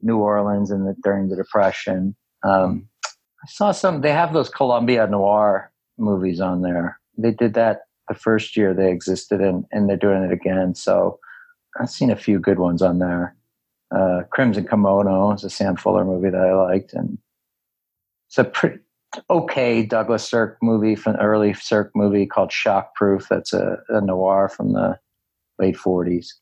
New 0.00 0.18
Orleans 0.18 0.70
and 0.70 0.86
the, 0.86 0.94
during 1.02 1.28
the 1.28 1.36
Depression. 1.36 2.16
Um, 2.44 2.88
I 3.04 3.48
saw 3.48 3.72
some. 3.72 4.00
They 4.00 4.12
have 4.12 4.32
those 4.32 4.48
Columbia 4.48 5.06
Noir 5.06 5.72
movies 5.98 6.40
on 6.40 6.62
there. 6.62 6.98
They 7.18 7.32
did 7.32 7.54
that 7.54 7.80
the 8.08 8.14
first 8.14 8.56
year 8.56 8.72
they 8.72 8.90
existed, 8.90 9.40
and 9.40 9.64
and 9.72 9.88
they're 9.88 9.96
doing 9.96 10.22
it 10.22 10.32
again. 10.32 10.74
So 10.74 11.18
I've 11.78 11.90
seen 11.90 12.10
a 12.10 12.16
few 12.16 12.38
good 12.38 12.58
ones 12.58 12.82
on 12.82 12.98
there. 12.98 13.36
Uh, 13.94 14.22
Crimson 14.30 14.66
Kimono 14.66 15.32
is 15.32 15.44
a 15.44 15.50
Sam 15.50 15.76
Fuller 15.76 16.04
movie 16.04 16.30
that 16.30 16.40
I 16.40 16.54
liked, 16.54 16.92
and 16.92 17.18
it's 18.28 18.38
a 18.38 18.44
pretty 18.44 18.78
okay 19.28 19.84
Douglas 19.84 20.28
Sirk 20.28 20.58
movie 20.62 20.94
from 20.94 21.14
an 21.14 21.20
early 21.20 21.52
Sirk 21.54 21.90
movie 21.94 22.26
called 22.26 22.52
Shock 22.52 22.94
Proof. 22.94 23.28
That's 23.28 23.52
a, 23.52 23.78
a 23.88 24.00
noir 24.00 24.48
from 24.48 24.72
the 24.72 24.98
late 25.58 25.76
forties. 25.76 26.36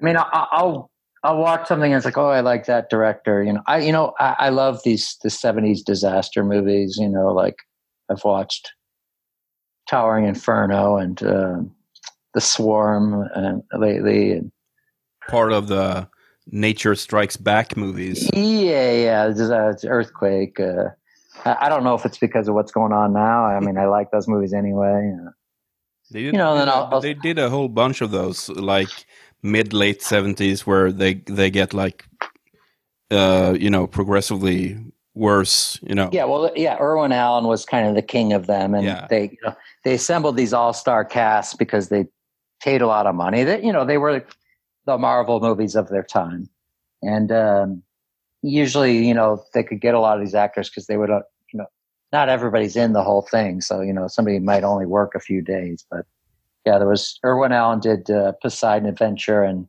I 0.00 0.04
mean, 0.04 0.16
I, 0.16 0.46
I'll 0.50 0.90
I'll 1.22 1.38
watch 1.38 1.68
something 1.68 1.92
and 1.92 1.96
it's 1.96 2.04
like, 2.04 2.18
oh, 2.18 2.28
I 2.28 2.40
like 2.40 2.66
that 2.66 2.90
director. 2.90 3.42
You 3.42 3.54
know, 3.54 3.62
I 3.66 3.78
you 3.78 3.92
know 3.92 4.12
I, 4.18 4.36
I 4.38 4.48
love 4.48 4.80
these 4.84 5.16
the 5.22 5.30
seventies 5.30 5.82
disaster 5.82 6.44
movies. 6.44 6.96
You 7.00 7.08
know, 7.08 7.28
like 7.28 7.56
I've 8.10 8.24
watched 8.24 8.72
Towering 9.88 10.26
Inferno 10.26 10.96
and 10.96 11.22
um 11.22 11.74
The 12.34 12.40
Swarm 12.40 13.28
and 13.34 13.62
Part 15.28 15.52
of 15.52 15.68
the 15.68 16.08
Nature 16.50 16.94
Strikes 16.94 17.36
Back 17.36 17.76
movies. 17.76 18.28
Yeah, 18.34 18.92
yeah, 18.92 19.26
it's, 19.28 19.40
uh, 19.40 19.70
it's 19.72 19.84
earthquake. 19.84 20.60
Uh, 20.60 20.88
I, 21.44 21.66
I 21.66 21.68
don't 21.68 21.84
know 21.84 21.94
if 21.94 22.04
it's 22.04 22.18
because 22.18 22.48
of 22.48 22.54
what's 22.54 22.72
going 22.72 22.92
on 22.92 23.12
now. 23.12 23.44
I 23.46 23.60
mean, 23.60 23.78
I 23.78 23.86
like 23.86 24.10
those 24.10 24.28
movies 24.28 24.52
anyway. 24.52 25.12
Uh, 25.24 25.30
They 26.10 26.22
did, 26.24 26.32
You 26.34 26.38
know, 26.38 26.54
then 26.58 26.68
I'll- 26.68 26.88
I'll- 26.92 27.00
they 27.00 27.14
did 27.14 27.38
a 27.38 27.48
whole 27.48 27.68
bunch 27.68 28.00
of 28.02 28.10
those, 28.10 28.48
like 28.50 28.90
mid 29.42 29.72
late 29.72 30.02
seventies, 30.02 30.66
where 30.66 30.92
they 30.92 31.14
they 31.26 31.50
get 31.50 31.72
like, 31.72 32.04
uh, 33.10 33.54
you 33.58 33.70
know, 33.70 33.86
progressively 33.86 34.76
worse. 35.14 35.78
You 35.82 35.94
know, 35.94 36.10
yeah, 36.12 36.24
well, 36.24 36.50
yeah, 36.56 36.76
Irwin 36.78 37.12
Allen 37.12 37.46
was 37.46 37.64
kind 37.64 37.88
of 37.88 37.94
the 37.94 38.02
king 38.02 38.32
of 38.34 38.46
them, 38.46 38.74
and 38.74 38.84
Yeah. 38.84 39.06
they 39.08 39.22
you 39.30 39.38
know, 39.44 39.54
they 39.84 39.94
assembled 39.94 40.36
these 40.36 40.52
all 40.52 40.72
star 40.74 41.04
casts 41.04 41.54
because 41.54 41.88
they 41.88 42.06
paid 42.64 42.80
a 42.80 42.86
lot 42.86 43.06
of 43.06 43.14
money. 43.14 43.44
That 43.44 43.62
you 43.62 43.72
know 43.72 43.84
they 43.84 43.98
were 43.98 44.24
the 44.86 44.98
Marvel 44.98 45.38
movies 45.38 45.76
of 45.76 45.88
their 45.88 46.02
time, 46.02 46.48
and 47.02 47.30
um, 47.30 47.82
usually 48.42 49.06
you 49.06 49.14
know 49.14 49.44
they 49.52 49.62
could 49.62 49.80
get 49.80 49.94
a 49.94 50.00
lot 50.00 50.16
of 50.16 50.24
these 50.24 50.34
actors 50.34 50.70
because 50.70 50.86
they 50.86 50.96
would 50.96 51.10
uh, 51.10 51.20
you 51.52 51.58
know 51.58 51.66
not 52.12 52.28
everybody's 52.28 52.76
in 52.76 52.94
the 52.94 53.04
whole 53.04 53.22
thing, 53.22 53.60
so 53.60 53.80
you 53.82 53.92
know 53.92 54.08
somebody 54.08 54.38
might 54.38 54.64
only 54.64 54.86
work 54.86 55.14
a 55.14 55.20
few 55.20 55.42
days, 55.42 55.84
but 55.90 56.06
yeah, 56.64 56.78
there 56.78 56.88
was 56.88 57.18
Irwin 57.24 57.52
Allen 57.52 57.80
did 57.80 58.10
uh, 58.10 58.32
Poseidon 58.40 58.88
Adventure 58.88 59.42
and 59.42 59.68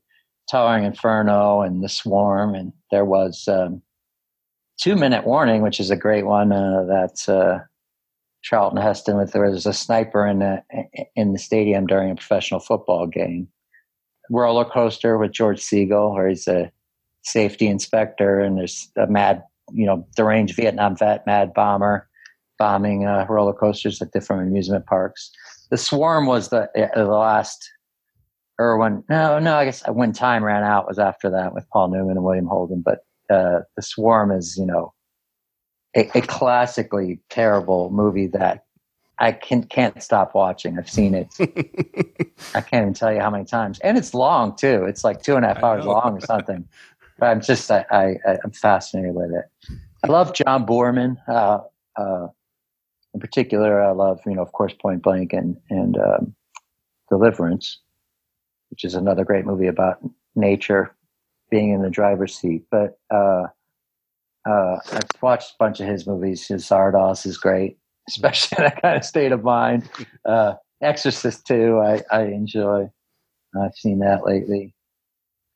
Towering 0.50 0.86
Inferno 0.86 1.62
and 1.62 1.84
The 1.84 1.90
Swarm, 1.90 2.56
and 2.56 2.72
there 2.92 3.06
was 3.06 3.48
um, 3.50 3.82
Two 4.80 4.96
Minute 4.96 5.26
Warning, 5.26 5.62
which 5.62 5.80
is 5.80 5.92
a 5.92 5.98
great 5.98 6.26
one. 6.26 6.54
Uh, 6.54 6.86
that's 6.88 7.28
uh, 7.28 7.60
Charlton 8.46 8.80
Heston 8.80 9.18
with 9.18 9.34
there 9.34 9.50
was 9.50 9.66
a 9.66 9.74
sniper 9.74 10.26
in 10.26 10.40
the 10.40 10.62
in 11.16 11.34
the 11.34 11.40
stadium 11.40 11.88
during 11.88 12.12
a 12.12 12.16
professional 12.16 12.60
football 12.60 13.08
game. 13.08 13.48
Roller 14.30 14.66
Coaster 14.66 15.18
with 15.18 15.32
George 15.32 15.60
Segal, 15.60 16.14
where 16.14 16.30
he's 16.30 16.48
a 16.48 16.72
safety 17.24 17.68
inspector, 17.68 18.40
and 18.40 18.58
there's 18.58 18.92
a 18.98 19.08
mad, 19.08 19.44
you 19.72 19.86
know, 19.86 20.08
deranged 20.16 20.56
Vietnam 20.56 20.96
vet, 20.96 21.26
mad 21.26 21.54
bomber, 21.56 22.08
bombing 22.60 23.06
uh, 23.06 23.26
roller 23.28 23.54
coasters 23.54 24.00
at 24.02 24.12
different 24.12 24.44
amusement 24.48 24.86
parks. 24.86 25.32
The 25.72 25.78
Swarm 25.78 26.28
was 26.28 26.50
the 26.50 26.70
the 26.96 27.06
last 27.06 27.68
or 28.60 28.78
when 28.78 29.04
no, 29.10 29.40
no, 29.40 29.56
I 29.56 29.66
guess 29.66 29.84
when 29.88 30.14
time 30.14 30.44
ran 30.44 30.64
out 30.64 30.88
was 30.88 31.00
after 31.00 31.32
that 31.32 31.54
with 31.56 31.68
Paul 31.72 31.90
Newman 31.90 32.18
and 32.18 32.24
William 32.24 32.46
Holden. 32.46 32.84
But 32.86 33.00
uh, 33.30 33.62
the 33.76 33.82
Swarm 33.82 34.32
is, 34.32 34.56
you 34.56 34.68
know, 34.68 34.94
a, 35.96 36.10
a 36.16 36.22
classically 36.22 37.20
terrible 37.30 37.90
movie 37.90 38.28
that 38.28 38.66
I 39.18 39.32
can, 39.32 39.64
can't 39.64 40.02
stop 40.04 40.36
watching. 40.36 40.78
I've 40.78 40.90
seen 40.90 41.14
it. 41.14 41.34
I 42.54 42.62
can't 42.62 42.84
even 42.84 42.94
tell 42.94 43.14
you 43.14 43.22
how 43.22 43.30
many 43.30 43.46
times, 43.46 43.80
and 43.80 43.98
it's 43.98 44.14
long 44.14 44.56
too. 44.56 44.84
It's 44.86 45.04
like 45.04 45.24
two 45.24 45.36
and 45.36 45.46
a 45.46 45.50
half 45.50 45.64
hours 45.64 45.86
long 45.86 46.18
or 46.18 46.22
something. 46.22 46.68
But 47.18 47.28
I'm 47.28 47.40
just 47.40 47.72
I, 47.72 47.86
I 47.92 48.38
I'm 48.44 48.52
fascinated 48.52 49.16
with 49.16 49.32
it. 49.32 49.78
I 50.04 50.08
love 50.08 50.34
John 50.34 50.66
Boorman. 50.66 51.16
Uh, 51.30 51.60
uh, 51.96 52.28
in 53.14 53.20
particular, 53.22 53.82
I 53.82 53.92
love 53.92 54.20
you 54.26 54.36
know 54.36 54.42
of 54.42 54.52
course 54.52 54.74
Point 54.74 55.02
Blank 55.02 55.32
and 55.32 55.58
and 55.70 55.98
um, 55.98 56.36
Deliverance, 57.10 57.80
which 58.70 58.84
is 58.84 58.96
another 58.96 59.24
great 59.24 59.46
movie 59.46 59.68
about 59.68 60.00
nature 60.36 60.94
being 61.50 61.72
in 61.72 61.82
the 61.82 61.90
driver's 61.90 62.38
seat. 62.38 62.66
But 62.70 63.00
uh, 63.10 63.48
uh, 64.46 64.78
I've 64.92 65.22
watched 65.22 65.52
a 65.52 65.56
bunch 65.60 65.80
of 65.80 65.88
his 65.88 66.06
movies. 66.06 66.48
His 66.48 66.66
Zardoz 66.66 67.26
is 67.26 67.38
great, 67.38 67.78
especially 68.10 68.64
that 68.64 68.82
kind 68.82 68.98
of 68.98 69.06
state 69.06 69.32
of 69.32 69.44
mind. 69.44 69.90
Uh, 70.26 70.54
Exorcist 70.82 71.48
too, 71.48 71.80
I, 71.80 72.04
I 72.12 72.24
enjoy. 72.24 72.90
I've 73.60 73.76
seen 73.76 74.00
that 74.00 74.26
lately. 74.26 74.74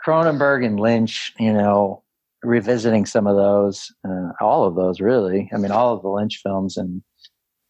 Cronenberg 0.06 0.66
and 0.66 0.80
Lynch, 0.80 1.34
you 1.38 1.52
know, 1.52 2.04
revisiting 2.42 3.06
some 3.06 3.28
of 3.28 3.36
those, 3.36 3.94
uh, 4.08 4.32
all 4.40 4.66
of 4.66 4.76
those 4.76 5.02
really. 5.02 5.50
I 5.54 5.58
mean, 5.58 5.72
all 5.72 5.94
of 5.94 6.02
the 6.02 6.10
Lynch 6.10 6.40
films 6.42 6.78
and 6.78 7.04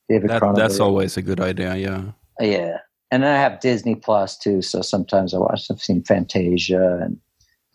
David 0.08 0.30
that, 0.30 0.42
Cronenberg. 0.42 0.58
That's 0.58 0.80
always 0.80 1.18
a 1.18 1.24
good 1.24 1.40
idea, 1.40 1.76
yeah. 1.76 2.04
Yeah. 2.40 2.78
And 3.12 3.24
then 3.24 3.36
I 3.36 3.40
have 3.40 3.60
Disney 3.60 3.96
Plus 3.96 4.38
too, 4.38 4.62
so 4.62 4.82
sometimes 4.82 5.34
I 5.34 5.40
watch. 5.40 5.66
I've 5.72 5.82
seen 5.82 6.04
Fantasia, 6.04 7.00
and 7.02 7.18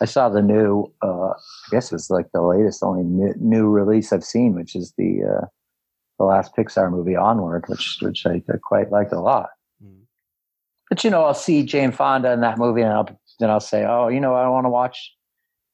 I 0.01 0.07
saw 0.07 0.28
the 0.28 0.42
new. 0.42 0.92
Uh, 1.03 1.30
I 1.30 1.34
guess 1.70 1.92
it's 1.92 2.11
like 2.11 2.26
the 2.32 2.42
latest, 2.42 2.82
only 2.82 3.05
new, 3.05 3.34
new 3.38 3.68
release 3.68 4.12
I've 4.12 4.24
seen, 4.24 4.55
which 4.55 4.74
is 4.74 4.92
the 4.99 5.22
uh, 5.22 5.47
the 6.18 6.24
last 6.24 6.55
Pixar 6.57 6.90
movie, 6.90 7.16
Onward, 7.16 7.64
which 7.68 7.99
which 8.03 8.26
I, 8.26 8.42
I 8.49 8.57
quite 8.62 8.90
liked 8.90 9.12
a 9.12 9.20
lot. 9.20 9.51
Mm. 9.84 10.03
But 10.88 11.05
you 11.05 11.11
know, 11.11 11.24
I'll 11.24 11.34
see 11.34 11.62
Jane 11.62 11.92
Fonda 11.92 12.32
in 12.32 12.40
that 12.40 12.59
movie, 12.59 12.82
and 12.82 12.92
I'll 12.92 13.09
then 13.40 13.51
I'll 13.51 13.61
say, 13.61 13.84
oh, 13.84 14.09
you 14.09 14.20
know, 14.20 14.34
I 14.34 14.49
want 14.49 14.64
to 14.64 14.70
watch. 14.70 15.12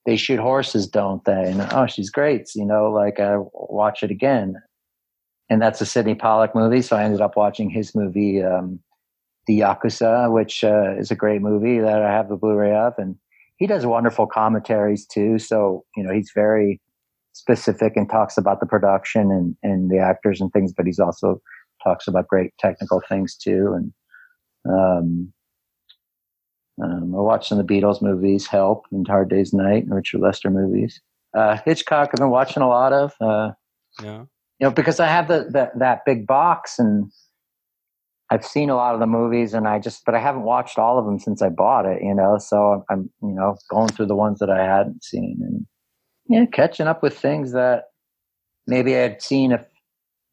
They 0.05 0.15
shoot 0.17 0.39
horses, 0.39 0.87
don't 0.87 1.23
they? 1.25 1.51
And 1.51 1.61
oh, 1.73 1.85
she's 1.85 2.09
great. 2.09 2.49
You 2.55 2.65
know, 2.65 2.91
like 2.91 3.19
I 3.19 3.37
watch 3.53 4.01
it 4.01 4.11
again, 4.11 4.55
and 5.49 5.61
that's 5.61 5.81
a 5.81 5.85
Sydney 5.85 6.15
Pollack 6.15 6.55
movie. 6.55 6.81
So 6.81 6.95
I 6.95 7.03
ended 7.03 7.21
up 7.21 7.35
watching 7.35 7.69
his 7.69 7.95
movie. 7.95 8.43
Um, 8.43 8.79
the 9.47 9.59
Yakuza, 9.59 10.31
which 10.31 10.63
uh, 10.63 10.95
is 10.97 11.09
a 11.09 11.15
great 11.15 11.41
movie 11.41 11.79
that 11.79 12.03
I 12.03 12.11
have 12.11 12.29
the 12.29 12.35
Blu-ray 12.35 12.75
of, 12.75 12.93
and 12.99 13.15
he 13.61 13.67
does 13.67 13.85
wonderful 13.85 14.25
commentaries 14.25 15.05
too. 15.05 15.37
So 15.37 15.85
you 15.95 16.03
know 16.03 16.11
he's 16.11 16.31
very 16.33 16.81
specific 17.33 17.93
and 17.95 18.09
talks 18.09 18.35
about 18.35 18.59
the 18.59 18.65
production 18.65 19.31
and 19.31 19.55
and 19.61 19.91
the 19.91 19.99
actors 19.99 20.41
and 20.41 20.51
things, 20.51 20.73
but 20.75 20.87
he's 20.87 20.99
also 20.99 21.39
talks 21.83 22.07
about 22.07 22.27
great 22.27 22.57
technical 22.57 23.01
things 23.07 23.37
too. 23.37 23.75
And 23.75 23.93
um, 24.67 25.33
um, 26.83 27.13
I 27.15 27.21
watched 27.21 27.49
some 27.49 27.59
of 27.59 27.67
the 27.67 27.71
Beatles 27.71 28.01
movies, 28.01 28.47
Help 28.47 28.85
and 28.91 29.07
Hard 29.07 29.29
Day's 29.29 29.53
Night, 29.53 29.83
and 29.83 29.93
Richard 29.93 30.21
Lester 30.21 30.49
movies. 30.49 30.99
Uh, 31.37 31.57
Hitchcock, 31.63 32.09
I've 32.11 32.19
been 32.19 32.31
watching 32.31 32.63
a 32.63 32.67
lot 32.67 32.93
of. 32.93 33.13
Uh, 33.21 33.51
yeah. 34.01 34.23
You 34.59 34.67
know, 34.67 34.71
because 34.71 34.99
I 34.99 35.07
have 35.07 35.27
the, 35.27 35.45
the 35.51 35.71
that 35.75 36.03
big 36.03 36.25
box 36.25 36.79
and 36.79 37.11
I've 38.31 38.45
seen 38.45 38.69
a 38.69 38.75
lot 38.75 38.93
of 38.93 39.01
the 39.01 39.07
movies 39.07 39.53
and 39.53 39.67
I 39.67 39.77
just, 39.77 40.05
but 40.05 40.15
I 40.15 40.19
haven't 40.19 40.43
watched 40.43 40.79
all 40.79 40.97
of 40.97 41.05
them 41.05 41.19
since 41.19 41.41
I 41.41 41.49
bought 41.49 41.85
it, 41.85 42.01
you 42.01 42.15
know, 42.15 42.37
so 42.37 42.85
I'm, 42.89 43.09
you 43.21 43.33
know, 43.33 43.57
going 43.69 43.89
through 43.89 44.05
the 44.05 44.15
ones 44.15 44.39
that 44.39 44.49
I 44.49 44.63
hadn't 44.63 45.03
seen 45.03 45.39
and, 45.41 45.65
yeah, 46.29 46.45
catching 46.45 46.87
up 46.87 47.03
with 47.03 47.17
things 47.17 47.51
that 47.51 47.89
maybe 48.67 48.95
I 48.95 48.99
had 48.99 49.21
seen 49.21 49.51
if 49.51 49.65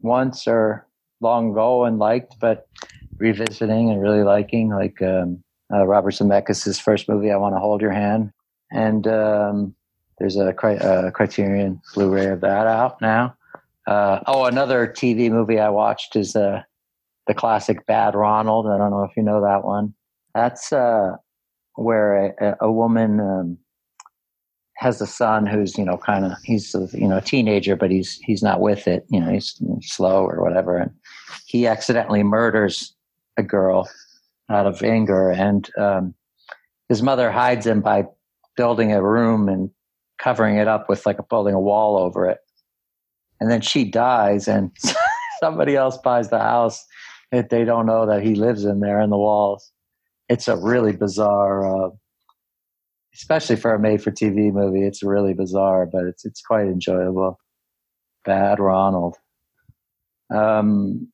once 0.01 0.46
or 0.46 0.86
long 1.20 1.51
ago 1.51 1.84
and 1.84 1.99
liked, 1.99 2.36
but 2.40 2.68
revisiting 3.16 3.90
and 3.90 4.01
really 4.01 4.22
liking, 4.22 4.70
like 4.70 5.03
um, 5.03 5.42
uh, 5.72 5.84
Robert 5.84 6.14
Zemeckis' 6.14 6.80
first 6.80 7.09
movie, 7.09 7.32
I 7.32 7.36
Want 7.36 7.57
to 7.57 7.59
Hold 7.59 7.82
Your 7.82 7.90
Hand. 7.90 8.30
And 8.70 9.09
um, 9.09 9.74
there's 10.18 10.36
a, 10.36 10.51
a, 10.51 11.11
Criterion 11.11 11.80
Blu-ray 11.94 12.26
of 12.26 12.42
that 12.42 12.68
out 12.68 13.01
now. 13.01 13.34
Uh, 13.88 14.20
oh, 14.28 14.44
another 14.44 14.86
TV 14.86 15.32
movie 15.32 15.59
I 15.59 15.70
watched 15.70 16.14
is 16.14 16.36
uh, 16.36 16.62
the 17.29 17.35
classic 17.35 17.87
Bad 17.87 18.16
Ronald. 18.16 18.66
I 18.66 18.79
don't 18.79 18.91
know 18.91 19.05
if 19.05 19.16
you 19.16 19.22
know 19.22 19.41
that 19.43 19.64
one. 19.64 19.95
That's 20.35 20.72
uh, 20.72 21.12
where 21.74 22.35
a, 22.41 22.57
a 22.62 22.72
woman 22.72 23.20
um, 23.20 23.59
has 24.79 25.01
a 25.01 25.07
son 25.07 25.47
who's 25.47 25.76
you 25.79 25.85
know 25.85 25.99
kind 25.99 26.24
of 26.24 26.33
he's 26.43 26.74
a, 26.74 26.89
you 26.93 27.07
know 27.07 27.18
a 27.18 27.22
teenager, 27.22 27.76
but 27.76 27.91
he's 27.91 28.14
he's 28.24 28.43
not 28.43 28.61
with 28.61 28.89
it. 28.89 29.05
You 29.11 29.20
know 29.20 29.31
he's 29.31 29.61
slow 29.83 30.24
or 30.24 30.43
whatever, 30.43 30.76
and 30.79 30.91
he 31.47 31.66
accidentally 31.66 32.24
murders 32.24 32.95
a 33.37 33.43
girl 33.43 33.89
out 34.51 34.66
of 34.66 34.83
anger, 34.83 35.31
and 35.31 35.70
um, 35.79 36.14
his 36.89 37.03
mother 37.03 37.31
hides 37.31 37.66
him 37.66 37.83
by 37.83 38.05
building 38.57 38.93
a 38.93 39.03
room 39.03 39.49
and 39.49 39.70
covering 40.18 40.57
it 40.57 40.66
up 40.66 40.89
with 40.89 41.05
like 41.07 41.18
a, 41.18 41.22
building 41.22 41.55
a 41.55 41.61
wall 41.61 41.99
over 41.99 42.26
it, 42.26 42.39
and 43.39 43.51
then 43.51 43.61
she 43.61 43.85
dies, 43.85 44.49
and 44.49 44.70
somebody 45.41 45.76
else 45.76 45.99
buys 45.99 46.31
the 46.31 46.39
house 46.39 46.87
if 47.33 47.49
they 47.49 47.64
don't 47.64 47.87
know 47.87 48.07
that 48.07 48.22
he 48.22 48.35
lives 48.35 48.64
in 48.64 48.81
there 48.81 49.01
in 49.01 49.11
the 49.11 49.16
walls. 49.18 49.72
It's 50.29 50.49
a 50.49 50.57
really 50.57 50.93
bizarre, 50.93 51.87
uh, 51.87 51.91
especially 53.14 53.57
for 53.57 53.74
a 53.74 53.79
made-for-TV 53.79 54.53
movie. 54.53 54.87
It's 54.87 55.03
really 55.03 55.35
bizarre, 55.35 55.87
but 55.87 56.05
it's 56.05 56.24
it's 56.24 56.43
quite 56.43 56.66
enjoyable. 56.66 57.39
Bad 58.24 58.61
Ronald. 58.61 59.16
Um, 60.31 61.09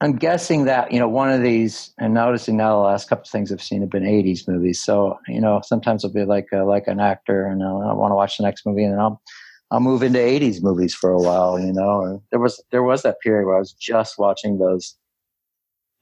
I'm 0.00 0.16
guessing 0.16 0.64
that 0.64 0.92
you 0.92 0.98
know 0.98 1.08
one 1.08 1.30
of 1.30 1.42
these, 1.42 1.94
and 1.98 2.12
noticing 2.12 2.56
now 2.56 2.76
the 2.76 2.82
last 2.82 3.08
couple 3.08 3.22
of 3.22 3.28
things 3.28 3.50
I've 3.52 3.62
seen 3.62 3.80
have 3.80 3.90
been 3.90 4.02
'80s 4.02 4.48
movies. 4.48 4.82
So 4.82 5.18
you 5.28 5.40
know 5.40 5.60
sometimes 5.64 6.04
I'll 6.04 6.12
be 6.12 6.24
like 6.24 6.48
a, 6.52 6.64
like 6.64 6.88
an 6.88 7.00
actor, 7.00 7.46
and 7.46 7.62
I 7.62 7.92
want 7.92 8.10
to 8.10 8.16
watch 8.16 8.36
the 8.36 8.44
next 8.44 8.66
movie, 8.66 8.84
and 8.84 9.00
I'll 9.00 9.22
I'll 9.70 9.80
move 9.80 10.02
into 10.02 10.18
80s 10.18 10.62
movies 10.62 10.94
for 10.94 11.10
a 11.10 11.18
while, 11.18 11.58
you 11.58 11.72
know. 11.72 12.00
Or 12.00 12.22
there 12.30 12.40
was 12.40 12.62
there 12.70 12.82
was 12.82 13.02
that 13.02 13.20
period 13.20 13.46
where 13.46 13.56
I 13.56 13.60
was 13.60 13.72
just 13.72 14.18
watching 14.18 14.58
those 14.58 14.96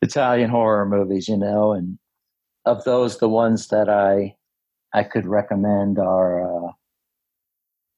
Italian 0.03 0.51
horror 0.51 0.87
movies, 0.87 1.29
you 1.29 1.37
know, 1.37 1.73
and 1.73 1.99
of 2.67 2.85
those 2.85 3.19
the 3.19 3.29
ones 3.29 3.69
that 3.69 3.89
I 3.89 4.37
I 4.93 5.03
could 5.03 5.27
recommend 5.27 5.99
are 5.99 6.67
uh, 6.67 6.73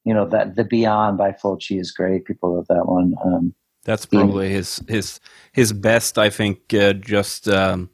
you 0.05 0.15
know 0.15 0.27
that 0.29 0.55
The 0.55 0.65
Beyond 0.65 1.19
by 1.19 1.33
Fulci 1.33 1.81
is 1.81 1.91
great. 1.91 2.25
People 2.25 2.57
love 2.57 2.69
that 2.69 2.87
one. 2.87 3.15
Um, 3.25 3.55
That's 3.85 4.07
probably 4.07 4.51
his 4.51 4.81
his 4.89 5.21
his 5.53 5.73
best, 5.73 6.17
I 6.17 6.31
think, 6.31 6.73
uh, 6.73 6.93
just 6.93 7.49
um, 7.49 7.91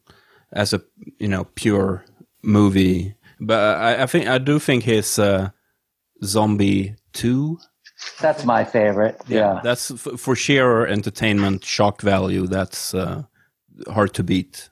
as 0.53 0.75
a 0.75 0.83
you 1.19 1.29
know 1.29 1.45
pure 1.55 2.05
movie. 2.43 3.15
But 3.41 3.79
I, 3.79 4.03
I 4.03 4.07
think 4.07 4.29
I 4.29 4.37
do 4.37 4.59
think 4.59 4.85
his 4.85 5.19
uh, 5.19 5.51
Zombie 6.23 6.97
two. 7.13 7.59
That's 8.21 8.45
my 8.45 8.65
favorite. 8.65 9.21
Yeah, 9.29 9.39
yeah. 9.39 9.61
that's 9.63 9.91
for 10.01 10.35
sheer 10.35 10.87
entertainment 10.87 11.65
shock 11.65 12.01
value. 12.01 12.47
That's 12.47 12.95
uh, 12.95 13.25
hard 13.89 14.15
to 14.15 14.23
beat. 14.23 14.71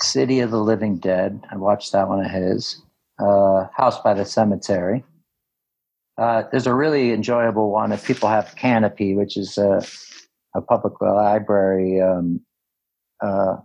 City 0.00 0.40
of 0.40 0.50
the 0.50 0.60
Living 0.60 0.96
Dead. 0.96 1.44
I 1.50 1.56
watched 1.56 1.92
that 1.92 2.08
one 2.08 2.24
of 2.24 2.30
his. 2.30 2.82
Uh, 3.18 3.66
House 3.76 4.00
by 4.00 4.14
the 4.14 4.24
Cemetery. 4.24 5.04
Uh, 6.16 6.44
there's 6.50 6.66
a 6.66 6.74
really 6.74 7.12
enjoyable 7.12 7.70
one 7.70 7.92
if 7.92 8.06
people 8.06 8.28
have 8.28 8.54
Kanopy, 8.56 9.14
which 9.14 9.36
is 9.36 9.58
a, 9.58 9.84
a 10.54 10.60
public 10.62 10.98
library 11.00 12.00
um, 12.00 12.40
uh, 13.22 13.56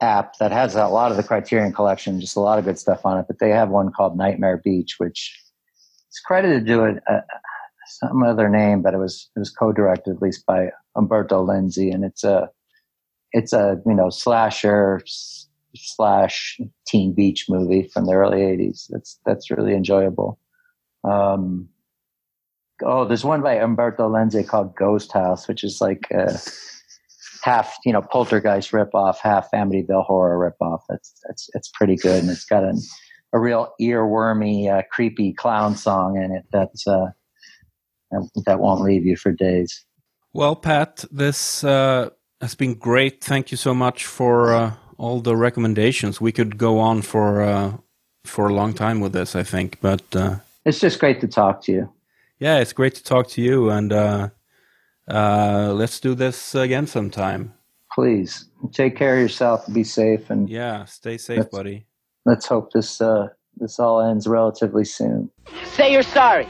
app 0.00 0.38
that 0.38 0.52
has 0.52 0.74
a 0.74 0.86
lot 0.86 1.10
of 1.10 1.16
the 1.16 1.22
Criterion 1.22 1.72
Collection, 1.72 2.20
just 2.20 2.36
a 2.36 2.40
lot 2.40 2.58
of 2.58 2.64
good 2.64 2.78
stuff 2.78 3.04
on 3.04 3.18
it. 3.18 3.26
But 3.26 3.38
they 3.38 3.50
have 3.50 3.68
one 3.68 3.92
called 3.92 4.16
Nightmare 4.16 4.58
Beach, 4.58 4.96
which 4.98 5.38
it's 6.16 6.24
credited 6.24 6.64
to 6.66 6.84
it 6.84 7.02
some 7.86 8.22
other 8.22 8.48
name, 8.48 8.80
but 8.80 8.94
it 8.94 8.98
was 8.98 9.28
it 9.36 9.38
was 9.38 9.50
co-directed 9.50 10.16
at 10.16 10.22
least 10.22 10.46
by 10.46 10.70
Umberto 10.96 11.44
Lenzi, 11.44 11.92
and 11.92 12.04
it's 12.04 12.24
a 12.24 12.48
it's 13.32 13.52
a 13.52 13.76
you 13.84 13.94
know 13.94 14.08
slasher 14.08 15.02
slash 15.74 16.58
teen 16.86 17.14
beach 17.14 17.46
movie 17.50 17.82
from 17.92 18.06
the 18.06 18.14
early 18.14 18.38
'80s. 18.38 18.86
That's 18.88 19.20
that's 19.26 19.50
really 19.50 19.74
enjoyable. 19.74 20.38
Um, 21.04 21.68
oh, 22.82 23.04
there's 23.04 23.24
one 23.24 23.42
by 23.42 23.56
Umberto 23.56 24.08
Lenzi 24.08 24.46
called 24.46 24.74
Ghost 24.74 25.12
House, 25.12 25.46
which 25.46 25.62
is 25.62 25.82
like 25.82 26.08
a 26.10 26.40
half 27.42 27.76
you 27.84 27.92
know 27.92 28.00
poltergeist 28.00 28.72
ripoff, 28.72 29.18
half 29.18 29.50
Amityville 29.54 30.06
horror 30.06 30.50
ripoff. 30.50 30.80
That's 30.88 31.12
that's 31.26 31.50
it's 31.52 31.68
pretty 31.68 31.96
good, 31.96 32.22
and 32.22 32.30
it's 32.30 32.46
got 32.46 32.64
an 32.64 32.80
a 33.36 33.38
real 33.38 33.72
earwormy, 33.80 34.72
uh, 34.72 34.82
creepy 34.90 35.32
clown 35.32 35.76
song 35.76 36.16
in 36.16 36.32
it 36.32 36.44
that's 36.50 36.86
uh, 36.86 37.10
that 38.46 38.58
won't 38.60 38.82
leave 38.82 39.04
you 39.04 39.16
for 39.16 39.32
days. 39.32 39.84
Well, 40.32 40.56
Pat, 40.56 41.04
this 41.10 41.62
uh, 41.62 42.10
has 42.40 42.54
been 42.54 42.74
great. 42.74 43.22
Thank 43.22 43.50
you 43.50 43.56
so 43.56 43.74
much 43.74 44.06
for 44.06 44.52
uh, 44.52 44.72
all 44.96 45.20
the 45.20 45.36
recommendations. 45.36 46.20
We 46.20 46.32
could 46.32 46.56
go 46.56 46.78
on 46.78 47.02
for 47.02 47.42
uh, 47.42 47.76
for 48.24 48.48
a 48.48 48.54
long 48.54 48.72
time 48.74 49.00
with 49.00 49.12
this, 49.12 49.36
I 49.36 49.42
think. 49.42 49.78
But 49.80 50.04
uh, 50.14 50.36
It's 50.64 50.80
just 50.80 50.98
great 50.98 51.20
to 51.20 51.28
talk 51.28 51.62
to 51.64 51.72
you. 51.72 51.92
yeah, 52.38 52.58
it's 52.58 52.72
great 52.72 52.94
to 52.94 53.04
talk 53.04 53.28
to 53.28 53.42
you, 53.42 53.70
and 53.70 53.92
uh, 53.92 54.28
uh, 55.08 55.72
let's 55.74 56.00
do 56.00 56.14
this 56.14 56.54
again 56.54 56.86
sometime. 56.86 57.52
Please 57.92 58.50
take 58.72 58.96
care 58.96 59.14
of 59.14 59.20
yourself. 59.20 59.64
Be 59.72 59.84
safe, 59.84 60.30
and 60.30 60.48
Yeah, 60.48 60.86
stay 60.86 61.18
safe, 61.18 61.50
buddy. 61.50 61.86
Let's 62.26 62.46
hope 62.46 62.72
this 62.72 63.00
uh, 63.00 63.28
this 63.56 63.78
all 63.78 64.02
ends 64.02 64.26
relatively 64.26 64.84
soon. 64.84 65.30
Say 65.64 65.92
you're 65.92 66.02
sorry. 66.02 66.46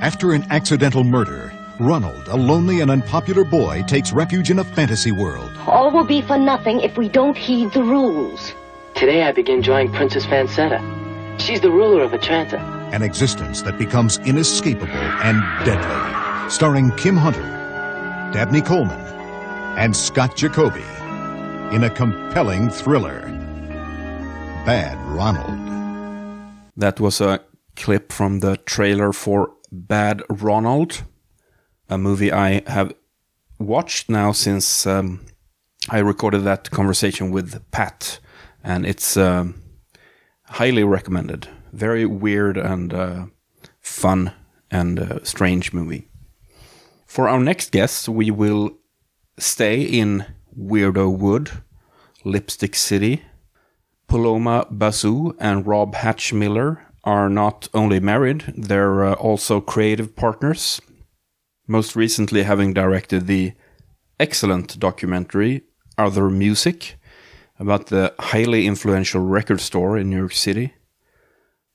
After 0.00 0.32
an 0.32 0.44
accidental 0.50 1.04
murder, 1.04 1.52
Ronald, 1.78 2.28
a 2.28 2.36
lonely 2.36 2.80
and 2.80 2.90
unpopular 2.90 3.44
boy, 3.44 3.82
takes 3.86 4.12
refuge 4.12 4.50
in 4.50 4.58
a 4.58 4.64
fantasy 4.64 5.12
world. 5.12 5.50
All 5.66 5.90
will 5.90 6.04
be 6.04 6.22
for 6.22 6.38
nothing 6.38 6.80
if 6.80 6.96
we 6.96 7.08
don't 7.08 7.36
heed 7.36 7.72
the 7.72 7.82
rules. 7.82 8.52
Today 8.94 9.22
I 9.22 9.32
begin 9.32 9.60
drawing 9.60 9.92
Princess 9.92 10.24
Fancetta. 10.26 10.80
She's 11.40 11.60
the 11.60 11.70
ruler 11.70 12.02
of 12.02 12.14
Atlanta. 12.14 12.58
An 12.92 13.02
existence 13.02 13.62
that 13.62 13.78
becomes 13.78 14.18
inescapable 14.18 14.86
and 14.86 15.42
deadly. 15.64 16.50
Starring 16.50 16.90
Kim 16.92 17.16
Hunter, 17.16 17.42
Dabney 18.32 18.62
Coleman, 18.62 19.06
and 19.76 19.94
Scott 19.94 20.34
Jacoby 20.36 20.84
in 21.74 21.84
a 21.84 21.90
compelling 21.90 22.70
thriller. 22.70 23.20
Bad 24.64 24.98
Ronald. 25.06 25.58
That 26.76 26.98
was 26.98 27.20
a 27.20 27.40
clip 27.76 28.10
from 28.10 28.40
the 28.40 28.56
trailer 28.56 29.12
for 29.12 29.52
Bad 29.70 30.22
Ronald, 30.30 31.04
a 31.90 31.98
movie 31.98 32.32
I 32.32 32.62
have 32.66 32.94
watched 33.58 34.08
now 34.08 34.32
since 34.32 34.86
um, 34.86 35.26
I 35.90 35.98
recorded 35.98 36.44
that 36.44 36.70
conversation 36.70 37.30
with 37.30 37.62
Pat, 37.70 38.18
and 38.64 38.86
it's 38.86 39.16
um, 39.16 39.62
highly 40.44 40.84
recommended. 40.84 41.48
Very 41.72 42.06
weird 42.06 42.56
and 42.56 42.94
uh, 42.94 43.26
fun 43.80 44.32
and 44.70 44.98
uh, 44.98 45.22
strange 45.22 45.74
movie. 45.74 46.08
For 47.04 47.28
our 47.28 47.40
next 47.40 47.72
guest, 47.72 48.08
we 48.08 48.30
will 48.30 48.78
stay 49.38 49.82
in 49.82 50.24
Weirdo 50.58 51.16
Wood, 51.16 51.50
Lipstick 52.24 52.74
City. 52.74 53.22
Puloma 54.08 54.66
Basu 54.70 55.34
and 55.38 55.66
Rob 55.66 55.94
Hatch 55.96 56.32
Miller 56.32 56.86
are 57.04 57.28
not 57.28 57.68
only 57.74 58.00
married, 58.00 58.44
they're 58.56 59.04
uh, 59.04 59.14
also 59.14 59.60
creative 59.60 60.14
partners. 60.16 60.80
Most 61.66 61.96
recently, 61.96 62.44
having 62.44 62.72
directed 62.72 63.26
the 63.26 63.52
excellent 64.18 64.78
documentary 64.78 65.62
Other 65.98 66.30
Music 66.30 66.98
about 67.58 67.86
the 67.86 68.14
highly 68.18 68.66
influential 68.66 69.22
record 69.22 69.60
store 69.60 69.96
in 69.96 70.10
New 70.10 70.18
York 70.18 70.32
City. 70.32 70.74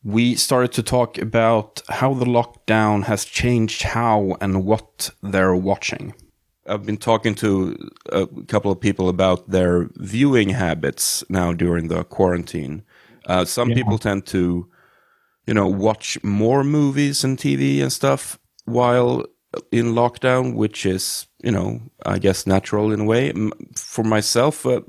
We 0.04 0.36
started 0.36 0.72
to 0.74 0.84
talk 0.84 1.18
about 1.18 1.82
how 1.90 2.14
the 2.14 2.26
lockdown 2.26 3.04
has 3.04 3.26
changed 3.26 3.84
how 3.84 4.38
and 4.42 4.66
what 4.66 5.12
they're 5.22 5.56
watching. 5.56 6.14
I've 6.68 6.86
been 6.86 6.98
talking 6.98 7.36
to 7.36 7.90
a 8.12 8.28
couple 8.48 8.72
of 8.72 8.80
people 8.80 9.10
about 9.10 9.50
their 9.50 9.90
viewing 9.96 10.50
habits 10.50 11.24
now 11.30 11.54
during 11.54 11.88
the 11.88 12.04
quarantine. 12.04 12.84
Uh, 13.26 13.46
some 13.46 13.70
people 13.72 13.98
tend 13.98 14.26
to, 14.28 14.70
you 15.48 15.54
know, 15.54 15.68
watch 15.68 16.18
more 16.24 16.64
movies 16.64 17.24
and 17.24 17.38
TV 17.38 17.82
and 17.82 17.92
stuff 17.92 18.40
while 18.66 19.26
in 19.72 19.94
lockdown, 19.94 20.56
which 20.56 20.86
is, 20.86 21.28
you 21.44 21.52
know, 21.52 21.82
I 22.06 22.20
guess 22.20 22.46
natural 22.46 22.92
in 22.92 23.02
a 23.02 23.06
way. 23.06 23.34
For 23.76 24.04
myself, 24.04 24.66
uh, 24.66 24.82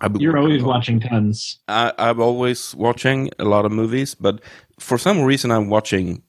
I've 0.00 0.20
You're 0.20 0.38
always 0.38 0.62
watching 0.62 1.00
tons. 1.00 1.58
I, 1.66 1.92
I'm 1.98 2.20
always 2.20 2.74
watching 2.74 3.30
a 3.38 3.44
lot 3.44 3.64
of 3.64 3.72
movies, 3.72 4.14
but 4.14 4.40
for 4.78 4.98
some 4.98 5.22
reason 5.22 5.50
I'm 5.50 5.68
watching 5.68 6.22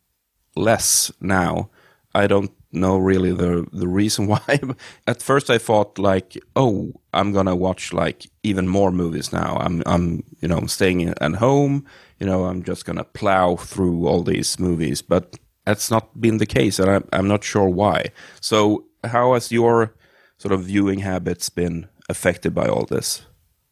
less 0.56 1.12
now. 1.22 1.70
I 2.16 2.26
don't 2.26 2.52
know 2.72 2.98
really 2.98 3.32
the 3.32 3.68
the 3.72 3.88
reason 3.88 4.28
why. 4.32 4.60
At 5.08 5.22
first, 5.22 5.50
I 5.50 5.58
thought 5.58 5.98
like, 5.98 6.38
oh, 6.56 6.94
I'm 7.14 7.34
gonna 7.34 7.56
watch 7.56 7.94
like 7.94 8.28
even 8.44 8.68
more 8.68 8.92
movies 8.92 9.32
now. 9.34 9.58
I'm 9.60 9.84
I'm 9.86 10.24
you 10.42 10.48
know 10.48 10.58
I'm 10.58 10.68
staying 10.68 11.08
at 11.10 11.36
home. 11.36 11.86
You 12.20 12.28
know 12.28 12.46
I'm 12.46 12.64
just 12.64 12.86
gonna 12.86 13.04
plow 13.04 13.56
through 13.56 14.08
all 14.08 14.24
these 14.24 14.60
movies, 14.60 15.02
but 15.02 15.38
that's 15.66 15.92
not 15.92 16.20
been 16.20 16.38
the 16.38 16.46
case, 16.46 16.80
and 16.80 16.90
I'm 16.90 17.08
I'm 17.14 17.28
not 17.28 17.44
sure 17.44 17.70
why. 17.70 18.12
So 18.42 18.86
how 19.04 19.34
has 19.34 19.52
your 19.52 19.96
sort 20.38 20.54
of 20.54 20.64
viewing 20.64 21.00
habits 21.00 21.50
been 21.50 21.88
affected 22.10 22.54
by 22.56 22.68
all 22.68 22.86
this? 22.86 23.26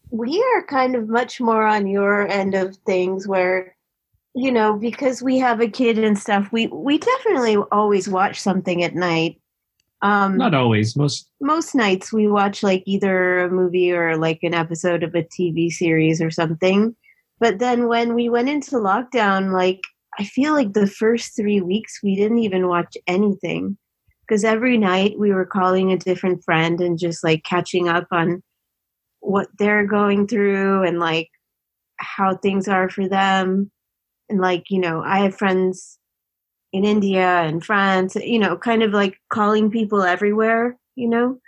we 0.09 0.41
are 0.55 0.65
kind 0.65 0.95
of 0.95 1.09
much 1.09 1.41
more 1.41 1.65
on 1.65 1.87
your 1.87 2.27
end 2.27 2.55
of 2.55 2.75
things 2.77 3.27
where 3.27 3.75
you 4.37 4.51
know 4.51 4.77
because 4.77 5.21
we 5.21 5.37
have 5.37 5.59
a 5.59 5.67
kid 5.67 5.97
and 5.97 6.17
stuff 6.17 6.49
we 6.51 6.67
we 6.67 6.97
definitely 6.97 7.57
always 7.71 8.07
watch 8.07 8.39
something 8.39 8.83
at 8.83 8.95
night 8.95 9.39
um 10.01 10.37
Not 10.37 10.53
always. 10.53 10.95
Most 10.95 11.29
most 11.41 11.73
nights 11.73 12.13
we 12.13 12.27
watch 12.27 12.61
like 12.61 12.83
either 12.85 13.39
a 13.39 13.49
movie 13.49 13.91
or 13.91 14.15
like 14.15 14.39
an 14.43 14.53
episode 14.53 15.03
of 15.03 15.15
a 15.15 15.23
TV 15.23 15.71
series 15.71 16.21
or 16.21 16.29
something. 16.29 16.95
But 17.39 17.59
then 17.59 17.87
when 17.87 18.13
we 18.13 18.29
went 18.29 18.49
into 18.49 18.75
lockdown, 18.75 19.53
like 19.53 19.81
I 20.19 20.23
feel 20.23 20.53
like 20.53 20.73
the 20.73 20.87
first 20.87 21.35
three 21.35 21.61
weeks 21.61 21.99
we 22.03 22.15
didn't 22.15 22.39
even 22.39 22.67
watch 22.67 22.95
anything 23.07 23.77
because 24.21 24.43
every 24.43 24.77
night 24.77 25.17
we 25.17 25.31
were 25.31 25.45
calling 25.45 25.91
a 25.91 25.97
different 25.97 26.43
friend 26.43 26.79
and 26.79 26.99
just 26.99 27.23
like 27.23 27.43
catching 27.43 27.87
up 27.87 28.07
on 28.11 28.43
what 29.21 29.47
they're 29.57 29.85
going 29.85 30.27
through 30.27 30.83
and 30.83 30.99
like 30.99 31.29
how 31.97 32.35
things 32.35 32.67
are 32.67 32.89
for 32.89 33.09
them. 33.09 33.71
And 34.29 34.41
like, 34.41 34.65
you 34.69 34.79
know, 34.79 35.01
I 35.01 35.19
have 35.19 35.35
friends 35.35 35.97
in 36.73 36.83
India 36.83 37.25
and 37.25 37.63
France, 37.63 38.15
you 38.15 38.39
know, 38.39 38.57
kind 38.57 38.83
of 38.83 38.91
like 38.91 39.17
calling 39.31 39.71
people 39.71 40.03
everywhere, 40.03 40.77
you 40.95 41.07
know, 41.07 41.39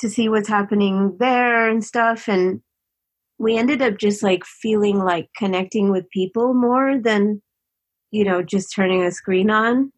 to 0.00 0.08
see 0.08 0.28
what's 0.28 0.48
happening 0.48 1.16
there 1.18 1.68
and 1.68 1.84
stuff. 1.84 2.28
And 2.28 2.62
we 3.38 3.56
ended 3.58 3.82
up 3.82 3.98
just 3.98 4.22
like 4.22 4.44
feeling 4.44 4.98
like 4.98 5.30
connecting 5.36 5.90
with 5.90 6.08
people 6.10 6.54
more 6.54 6.98
than, 6.98 7.42
you 8.10 8.24
know, 8.24 8.42
just 8.42 8.74
turning 8.74 9.02
a 9.02 9.10
screen 9.10 9.50
on. 9.50 9.92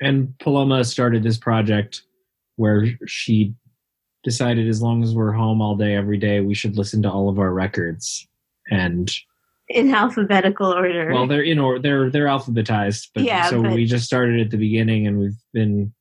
and 0.00 0.34
Puloma 0.38 0.84
started 0.84 1.22
this 1.22 1.38
project 1.38 2.02
where 2.56 2.86
she 3.06 3.54
decided 4.24 4.68
as 4.68 4.82
long 4.82 5.02
as 5.02 5.14
we're 5.14 5.32
home 5.32 5.62
all 5.62 5.76
day 5.76 5.94
every 5.94 6.18
day, 6.18 6.40
we 6.40 6.54
should 6.54 6.76
listen 6.76 7.02
to 7.02 7.10
all 7.10 7.28
of 7.28 7.38
our 7.38 7.52
records. 7.52 8.26
And 8.70 9.10
In 9.72 9.94
alphabetical 9.94 10.72
order. 10.72 11.12
well, 11.12 11.26
they're 11.26 11.42
in 11.42 11.58
or 11.58 11.78
they're 11.78 12.10
they're 12.10 12.26
alphabetized, 12.26 13.08
but 13.14 13.24
Yeah, 13.24 13.48
so 13.50 13.62
but- 13.62 13.72
we 13.72 13.84
just 13.86 14.04
started 14.04 14.40
at 14.40 14.50
the 14.50 14.56
beginning 14.58 15.06
and 15.06 15.18
we've 15.18 15.38
been 15.52 15.92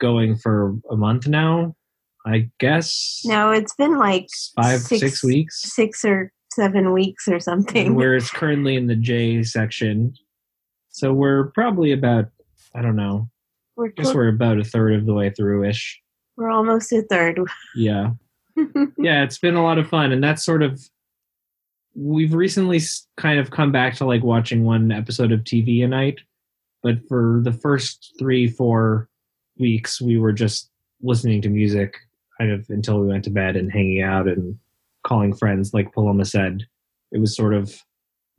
going 0.00 0.36
for 0.36 0.76
a 0.90 0.96
month 0.96 1.26
now, 1.28 1.74
I 2.26 2.50
guess. 2.58 3.20
no, 3.24 3.50
it's 3.50 3.74
been 3.74 3.98
like 3.98 4.26
five, 4.56 4.80
six- 4.80 5.00
six 5.00 5.24
weeks. 5.24 5.60
six 5.62 6.04
or 6.04 6.32
seven 6.52 6.92
weeks 6.92 7.28
or 7.28 7.38
something. 7.38 7.86
and 7.88 7.96
we're 7.96 8.16
it's 8.16 8.30
currently 8.30 8.76
in 8.76 8.86
the 8.86 8.96
J 8.96 9.42
section. 9.42 10.14
So 10.88 11.12
we're 11.12 11.50
probably 11.52 11.92
about 11.92 12.26
I 12.74 12.82
don't 12.82 12.96
know. 12.96 13.28
We're, 13.76 13.88
I 13.88 13.92
guess 13.96 14.14
we're 14.14 14.28
about 14.28 14.58
a 14.58 14.64
third 14.64 14.94
of 14.94 15.06
the 15.06 15.14
way 15.14 15.30
through 15.30 15.64
ish. 15.68 16.00
we're 16.36 16.50
almost 16.50 16.92
a 16.92 17.02
third. 17.02 17.38
Yeah. 17.76 18.10
yeah, 18.98 19.22
it's 19.22 19.38
been 19.38 19.54
a 19.54 19.62
lot 19.62 19.78
of 19.78 19.88
fun 19.88 20.12
and 20.12 20.22
that's 20.22 20.44
sort 20.44 20.62
of 20.62 20.80
we've 21.94 22.34
recently 22.34 22.80
kind 23.16 23.38
of 23.38 23.50
come 23.50 23.72
back 23.72 23.94
to 23.96 24.04
like 24.04 24.22
watching 24.22 24.64
one 24.64 24.92
episode 24.92 25.32
of 25.32 25.40
TV 25.40 25.84
a 25.84 25.88
night, 25.88 26.20
but 26.82 26.96
for 27.08 27.40
the 27.44 27.52
first 27.52 28.14
3 28.18 28.48
4 28.48 29.08
weeks 29.58 30.00
we 30.00 30.18
were 30.18 30.32
just 30.32 30.70
listening 31.02 31.42
to 31.42 31.48
music 31.48 31.96
kind 32.38 32.50
of 32.50 32.64
until 32.70 33.00
we 33.00 33.08
went 33.08 33.24
to 33.24 33.30
bed 33.30 33.56
and 33.56 33.70
hanging 33.70 34.02
out 34.02 34.26
and 34.26 34.58
calling 35.04 35.34
friends 35.34 35.74
like 35.74 35.92
Puloma 35.94 36.26
said. 36.26 36.66
It 37.12 37.18
was 37.18 37.36
sort 37.36 37.54
of 37.54 37.74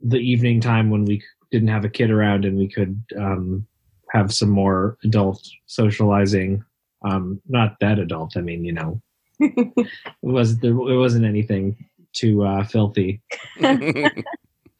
the 0.00 0.18
evening 0.18 0.60
time 0.60 0.90
when 0.90 1.04
we 1.04 1.22
didn't 1.50 1.68
have 1.68 1.84
a 1.84 1.88
kid 1.88 2.10
around 2.10 2.44
and 2.44 2.56
we 2.56 2.68
could 2.68 3.00
um, 3.16 3.66
have 4.10 4.32
some 4.32 4.48
more 4.48 4.96
adult 5.04 5.46
socializing. 5.66 6.64
Um, 7.04 7.40
not 7.48 7.76
that 7.80 7.98
adult. 7.98 8.36
I 8.36 8.40
mean, 8.40 8.64
you 8.64 8.72
know, 8.72 9.02
it 9.40 9.88
was 10.22 10.58
there. 10.58 10.72
It 10.72 10.98
wasn't 10.98 11.24
anything 11.24 11.76
too 12.12 12.44
uh, 12.44 12.64
filthy. 12.64 13.20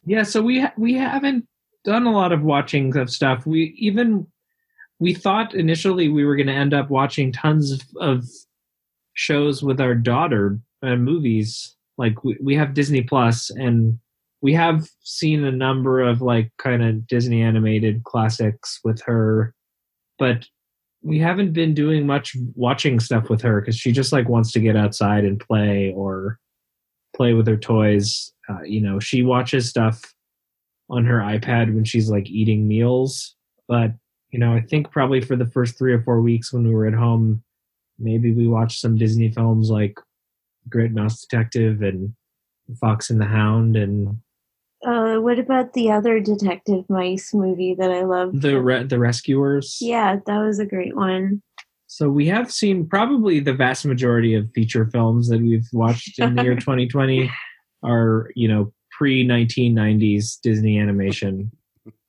Yeah, 0.05 0.25
so 0.25 0.43
we 0.43 0.61
ha- 0.61 0.75
we 0.77 0.95
haven't 0.95 1.47
done 1.85 2.07
a 2.07 2.13
lot 2.13 2.33
of 2.33 2.43
watching 2.43 2.97
of 2.97 3.11
stuff. 3.11 3.47
We 3.47 3.75
even 3.79 4.27
we 4.99 5.15
thought 5.15 5.55
initially 5.55 6.09
we 6.09 6.25
were 6.25 6.37
going 6.37 6.49
to 6.49 6.53
end 6.53 6.75
up 6.75 6.91
watching 6.91 7.33
tons 7.33 7.73
of, 7.73 7.83
of 8.01 8.25
shows 9.15 9.63
with 9.63 9.81
our 9.81 9.95
daughter, 9.95 10.59
uh, 10.83 10.97
movies. 10.97 11.77
Like 11.99 12.25
we, 12.25 12.37
we 12.43 12.57
have 12.57 12.75
Disney 12.75 13.03
Plus, 13.03 13.51
and 13.51 13.99
we 14.41 14.55
have 14.55 14.89
seen 15.03 15.45
a 15.45 15.53
number 15.53 16.01
of 16.01 16.21
like 16.21 16.51
kind 16.59 16.83
of 16.83 17.07
Disney 17.07 17.43
animated 17.43 18.03
classics 18.05 18.81
with 18.83 19.01
her, 19.03 19.55
but 20.19 20.47
we 21.03 21.19
haven't 21.19 21.53
been 21.53 21.75
doing 21.75 22.07
much 22.07 22.37
watching 22.55 22.99
stuff 22.99 23.29
with 23.29 23.43
her 23.43 23.61
because 23.61 23.77
she 23.77 23.93
just 23.93 24.13
like 24.13 24.29
wants 24.29 24.53
to 24.53 24.61
get 24.61 24.77
outside 24.77 25.25
and 25.25 25.41
play 25.41 25.93
or 25.97 26.39
play 27.15 27.33
with 27.35 27.47
her 27.47 27.57
toys. 27.57 28.33
Uh, 28.49 28.63
you 28.63 28.81
know, 28.81 28.99
she 28.99 29.23
watches 29.23 29.69
stuff 29.69 30.15
on 30.91 31.05
her 31.05 31.19
iPad 31.21 31.75
when 31.75 31.85
she's 31.85 32.11
like 32.11 32.29
eating 32.29 32.67
meals. 32.69 33.35
But 33.69 33.93
you 34.31 34.39
know, 34.39 34.53
I 34.53 34.61
think 34.63 34.91
probably 34.91 35.21
for 35.21 35.37
the 35.37 35.47
first 35.47 35.77
three 35.79 35.93
or 35.93 36.03
four 36.03 36.21
weeks 36.21 36.53
when 36.53 36.67
we 36.67 36.75
were 36.75 36.87
at 36.87 36.95
home, 36.95 37.43
maybe 37.99 38.33
we 38.33 38.49
watched 38.49 38.81
some 38.81 38.97
Disney 38.97 39.31
films 39.31 39.71
like 39.71 39.99
Great 40.69 40.93
Mouse 40.93 41.21
Detective 41.21 41.83
and 41.83 42.15
Fox 42.81 43.11
and 43.11 43.21
the 43.21 43.27
Hound 43.27 43.77
and 43.77 44.19
Uh, 44.85 45.19
what 45.19 45.39
about 45.39 45.75
the 45.75 45.91
other 45.91 46.19
Detective 46.19 46.85
Mice 46.89 47.33
movie 47.35 47.75
that 47.75 47.91
I 47.91 48.03
love? 48.05 48.41
the 48.41 48.61
Re- 48.61 48.85
the 48.85 48.99
Rescuers. 48.99 49.79
Yeah, 49.81 50.17
that 50.27 50.39
was 50.39 50.59
a 50.59 50.67
great 50.67 50.97
one. 50.97 51.43
So 51.93 52.09
we 52.09 52.27
have 52.29 52.51
seen 52.51 52.89
probably 52.89 53.39
the 53.39 53.53
vast 53.53 53.85
majority 53.85 54.35
of 54.35 54.51
feature 54.55 54.87
films 54.87 55.29
that 55.29 55.43
we've 55.43 55.69
watched 55.75 56.19
in 56.19 56.37
the 56.37 56.43
year 56.43 56.55
2020 56.59 57.31
are, 57.83 58.31
you 58.35 58.49
know, 58.49 58.73
pre 58.93 59.27
1990s 59.27 60.41
Disney 60.41 60.79
animation. 60.79 61.53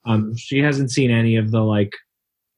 Um, 0.05 0.37
she 0.37 0.59
hasn't 0.59 0.89
seen 0.89 1.11
any 1.11 1.35
of 1.35 1.51
the 1.51 1.59
like 1.59 1.91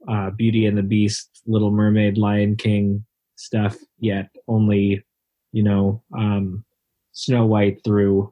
uh, 0.07 0.29
Beauty 0.29 0.67
and 0.67 0.77
the 0.77 0.83
Beast, 0.83 1.41
Little 1.47 1.71
Mermaid, 1.71 2.19
Lion 2.19 2.57
King 2.57 3.03
stuff 3.37 3.75
yet. 3.97 4.29
Only, 4.47 5.03
you 5.51 5.63
know, 5.63 6.03
um, 6.15 6.63
Snow 7.13 7.47
White 7.47 7.83
through 7.83 8.31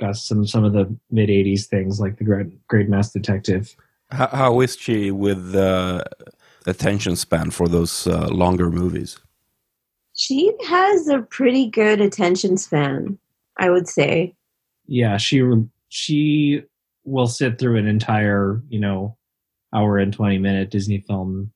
got 0.00 0.16
some 0.16 0.46
some 0.46 0.62
of 0.62 0.74
the 0.74 0.96
mid 1.10 1.28
80s 1.28 1.66
things 1.66 1.98
like 1.98 2.18
the 2.18 2.24
Great, 2.24 2.68
Great 2.68 2.88
Mouse 2.88 3.10
Detective. 3.10 3.74
How, 4.12 4.28
how 4.28 4.60
is 4.60 4.76
she 4.76 5.10
with 5.10 5.56
uh, 5.56 6.04
attention 6.66 7.16
span 7.16 7.50
for 7.50 7.68
those 7.68 8.06
uh, 8.06 8.28
longer 8.28 8.70
movies? 8.70 9.18
She 10.14 10.52
has 10.68 11.08
a 11.08 11.20
pretty 11.22 11.68
good 11.70 12.00
attention 12.00 12.56
span, 12.56 13.18
I 13.58 13.70
would 13.70 13.88
say. 13.88 14.34
yeah 14.86 15.16
she 15.18 15.40
she 15.88 16.62
will 17.04 17.26
sit 17.28 17.58
through 17.58 17.76
an 17.78 17.86
entire 17.86 18.60
you 18.68 18.80
know 18.80 19.16
hour 19.72 19.98
and 19.98 20.12
20 20.12 20.38
minute 20.38 20.70
disney 20.70 20.98
film 21.06 21.52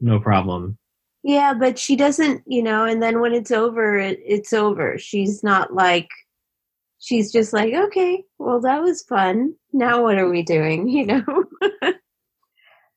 no 0.00 0.18
problem 0.20 0.76
Yeah, 1.22 1.54
but 1.54 1.78
she 1.78 1.94
doesn't, 1.96 2.42
you 2.46 2.62
know, 2.64 2.84
and 2.84 3.00
then 3.00 3.20
when 3.20 3.32
it's 3.32 3.52
over, 3.52 3.96
it, 3.96 4.18
it's 4.26 4.52
over. 4.52 4.98
She's 4.98 5.44
not 5.44 5.72
like, 5.72 6.08
she's 6.98 7.30
just 7.30 7.52
like, 7.52 7.72
okay, 7.74 8.24
well, 8.38 8.60
that 8.62 8.82
was 8.82 9.02
fun. 9.04 9.54
Now 9.72 10.02
what 10.02 10.18
are 10.18 10.28
we 10.28 10.42
doing? 10.42 10.88
You 10.96 11.06
know? 11.06 11.24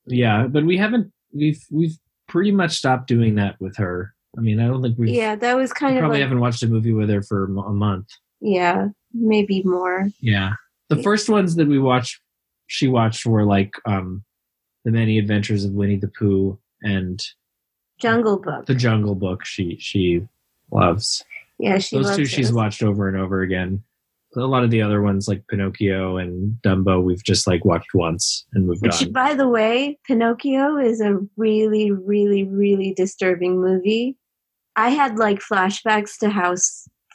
yeah 0.07 0.47
but 0.47 0.63
we 0.65 0.77
haven't 0.77 1.11
we've 1.35 1.63
we've 1.69 1.97
pretty 2.27 2.51
much 2.51 2.71
stopped 2.77 3.07
doing 3.07 3.35
that 3.35 3.59
with 3.59 3.75
her 3.77 4.13
i 4.37 4.41
mean 4.41 4.59
i 4.59 4.67
don't 4.67 4.81
think 4.81 4.97
we've 4.97 5.09
yeah, 5.09 5.35
that 5.35 5.55
was 5.55 5.69
we 5.71 5.75
kind 5.75 5.95
of 5.97 6.01
probably 6.01 6.17
like, 6.17 6.23
haven't 6.23 6.39
watched 6.39 6.63
a 6.63 6.67
movie 6.67 6.93
with 6.93 7.09
her 7.09 7.21
for 7.21 7.45
a 7.45 7.73
month 7.73 8.07
yeah, 8.41 8.87
maybe 9.13 9.63
more. 9.63 10.09
yeah 10.19 10.53
the 10.89 11.01
first 11.03 11.29
ones 11.29 11.55
that 11.55 11.67
we 11.67 11.79
watched 11.79 12.19
she 12.67 12.87
watched 12.87 13.25
were 13.25 13.45
like 13.45 13.73
um 13.85 14.23
the 14.83 14.91
many 14.91 15.17
adventures 15.19 15.65
of 15.65 15.71
winnie 15.71 15.97
the 15.97 16.07
pooh 16.07 16.57
and 16.81 17.21
Jungle 17.97 18.37
Book. 18.37 18.65
the 18.65 18.75
jungle 18.75 19.15
book 19.15 19.45
she 19.45 19.77
she 19.79 20.21
loves 20.71 21.23
Yeah, 21.57 21.77
she 21.77 21.97
those 21.97 22.15
two 22.15 22.25
she's 22.25 22.51
watched 22.51 22.83
over 22.83 23.07
and 23.07 23.17
over 23.17 23.41
again. 23.41 23.83
A 24.35 24.41
lot 24.41 24.63
of 24.63 24.71
the 24.71 24.81
other 24.81 25.01
ones 25.01 25.27
like 25.27 25.47
Pinocchio 25.47 26.17
and 26.17 26.57
Dumbo 26.61 27.03
we've 27.03 27.23
just 27.23 27.47
like 27.47 27.63
watched 27.63 27.93
once 27.93 28.45
and 28.53 28.67
moved 28.67 28.81
Which, 28.81 29.03
on. 29.03 29.11
by 29.11 29.33
the 29.33 29.47
way, 29.47 29.97
Pinocchio 30.05 30.77
is 30.77 31.01
a 31.01 31.19
really, 31.37 31.91
really, 31.91 32.43
really 32.43 32.93
disturbing 32.93 33.61
movie. 33.61 34.17
I 34.75 34.89
had 34.89 35.17
like 35.17 35.39
flashbacks 35.39 36.17
to 36.19 36.29
how 36.29 36.55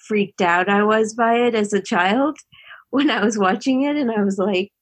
freaked 0.07 0.41
out 0.41 0.69
I 0.69 0.83
was 0.83 1.15
by 1.15 1.35
it 1.35 1.55
as 1.55 1.73
a 1.73 1.83
child 1.83 2.39
when 2.91 3.11
I 3.11 3.25
was 3.25 3.39
watching 3.39 3.83
it, 3.83 3.97
and 3.97 4.11
I 4.11 4.23
was 4.25 4.39
like, 4.39 4.73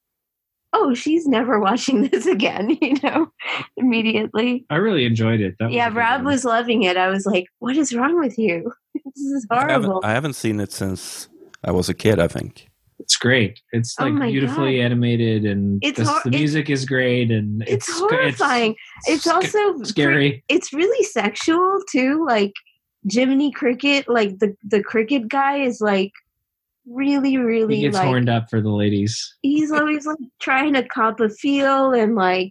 "Oh, 0.73 0.95
she's 0.95 1.27
never 1.27 1.59
watching 1.69 2.09
this 2.09 2.27
again," 2.27 2.71
you 2.81 2.97
know, 3.03 3.33
immediately. 3.77 4.65
I 4.71 4.77
really 4.77 5.05
enjoyed 5.05 5.41
it. 5.41 5.55
That 5.59 5.73
yeah, 5.73 5.89
a 5.89 5.91
good 5.91 5.97
Rob 5.99 6.25
was 6.25 6.45
loving 6.45 6.83
it. 6.85 6.97
I 6.97 7.09
was 7.09 7.27
like, 7.27 7.47
"What 7.59 7.77
is 7.77 7.95
wrong 7.95 8.19
with 8.19 8.39
you? 8.39 8.73
this 8.95 9.17
is 9.17 9.47
I 9.51 9.57
haven't, 9.57 9.85
horrible." 9.85 10.01
I 10.05 10.13
haven't 10.13 10.35
seen 10.35 10.61
it 10.61 10.73
since 10.73 11.29
I 11.65 11.71
was 11.73 11.89
a 11.89 11.95
kid, 11.95 12.19
I 12.19 12.29
think. 12.29 12.69
It's 13.01 13.17
great. 13.17 13.61
It's 13.73 13.95
Oh 14.01 14.05
like 14.05 14.15
my 14.15 14.27
beautifully 14.31 14.79
God. 14.79 14.85
animated 14.87 15.45
and 15.45 15.79
It's 15.83 15.99
the, 15.99 16.05
hor- 16.05 16.21
the 16.25 16.31
it- 16.31 16.39
music 16.39 16.69
is 16.71 16.85
great 16.85 17.31
and 17.31 17.63
it's, 17.63 17.89
it's, 17.89 17.99
horrifying. 17.99 18.75
It's, 19.07 19.23
sca- 19.23 19.35
also 19.35 19.83
scary. 19.85 20.43
it's 20.49 20.73
really 20.73 21.05
sexual 21.05 21.81
too. 21.91 22.25
Like 22.27 22.53
Jiminy 23.09 23.53
Cricket, 23.53 24.09
like 24.09 24.39
the 24.41 24.57
the 24.67 24.83
cricket 24.83 25.29
guy 25.29 25.59
is 25.59 25.81
like 25.81 26.11
really, 26.87 27.31
He 27.31 27.39
really 27.39 27.81
gets 27.83 27.95
like 27.97 28.07
horned 28.07 28.29
up 28.29 28.51
for 28.51 28.61
the 28.61 28.71
ladies. 28.71 29.37
he's 29.43 29.71
always 29.71 30.05
like 30.07 30.19
trying 30.41 30.73
to 30.75 30.83
cop 30.83 31.21
a 31.21 31.29
feel 31.29 31.93
and 31.93 32.15
like 32.17 32.51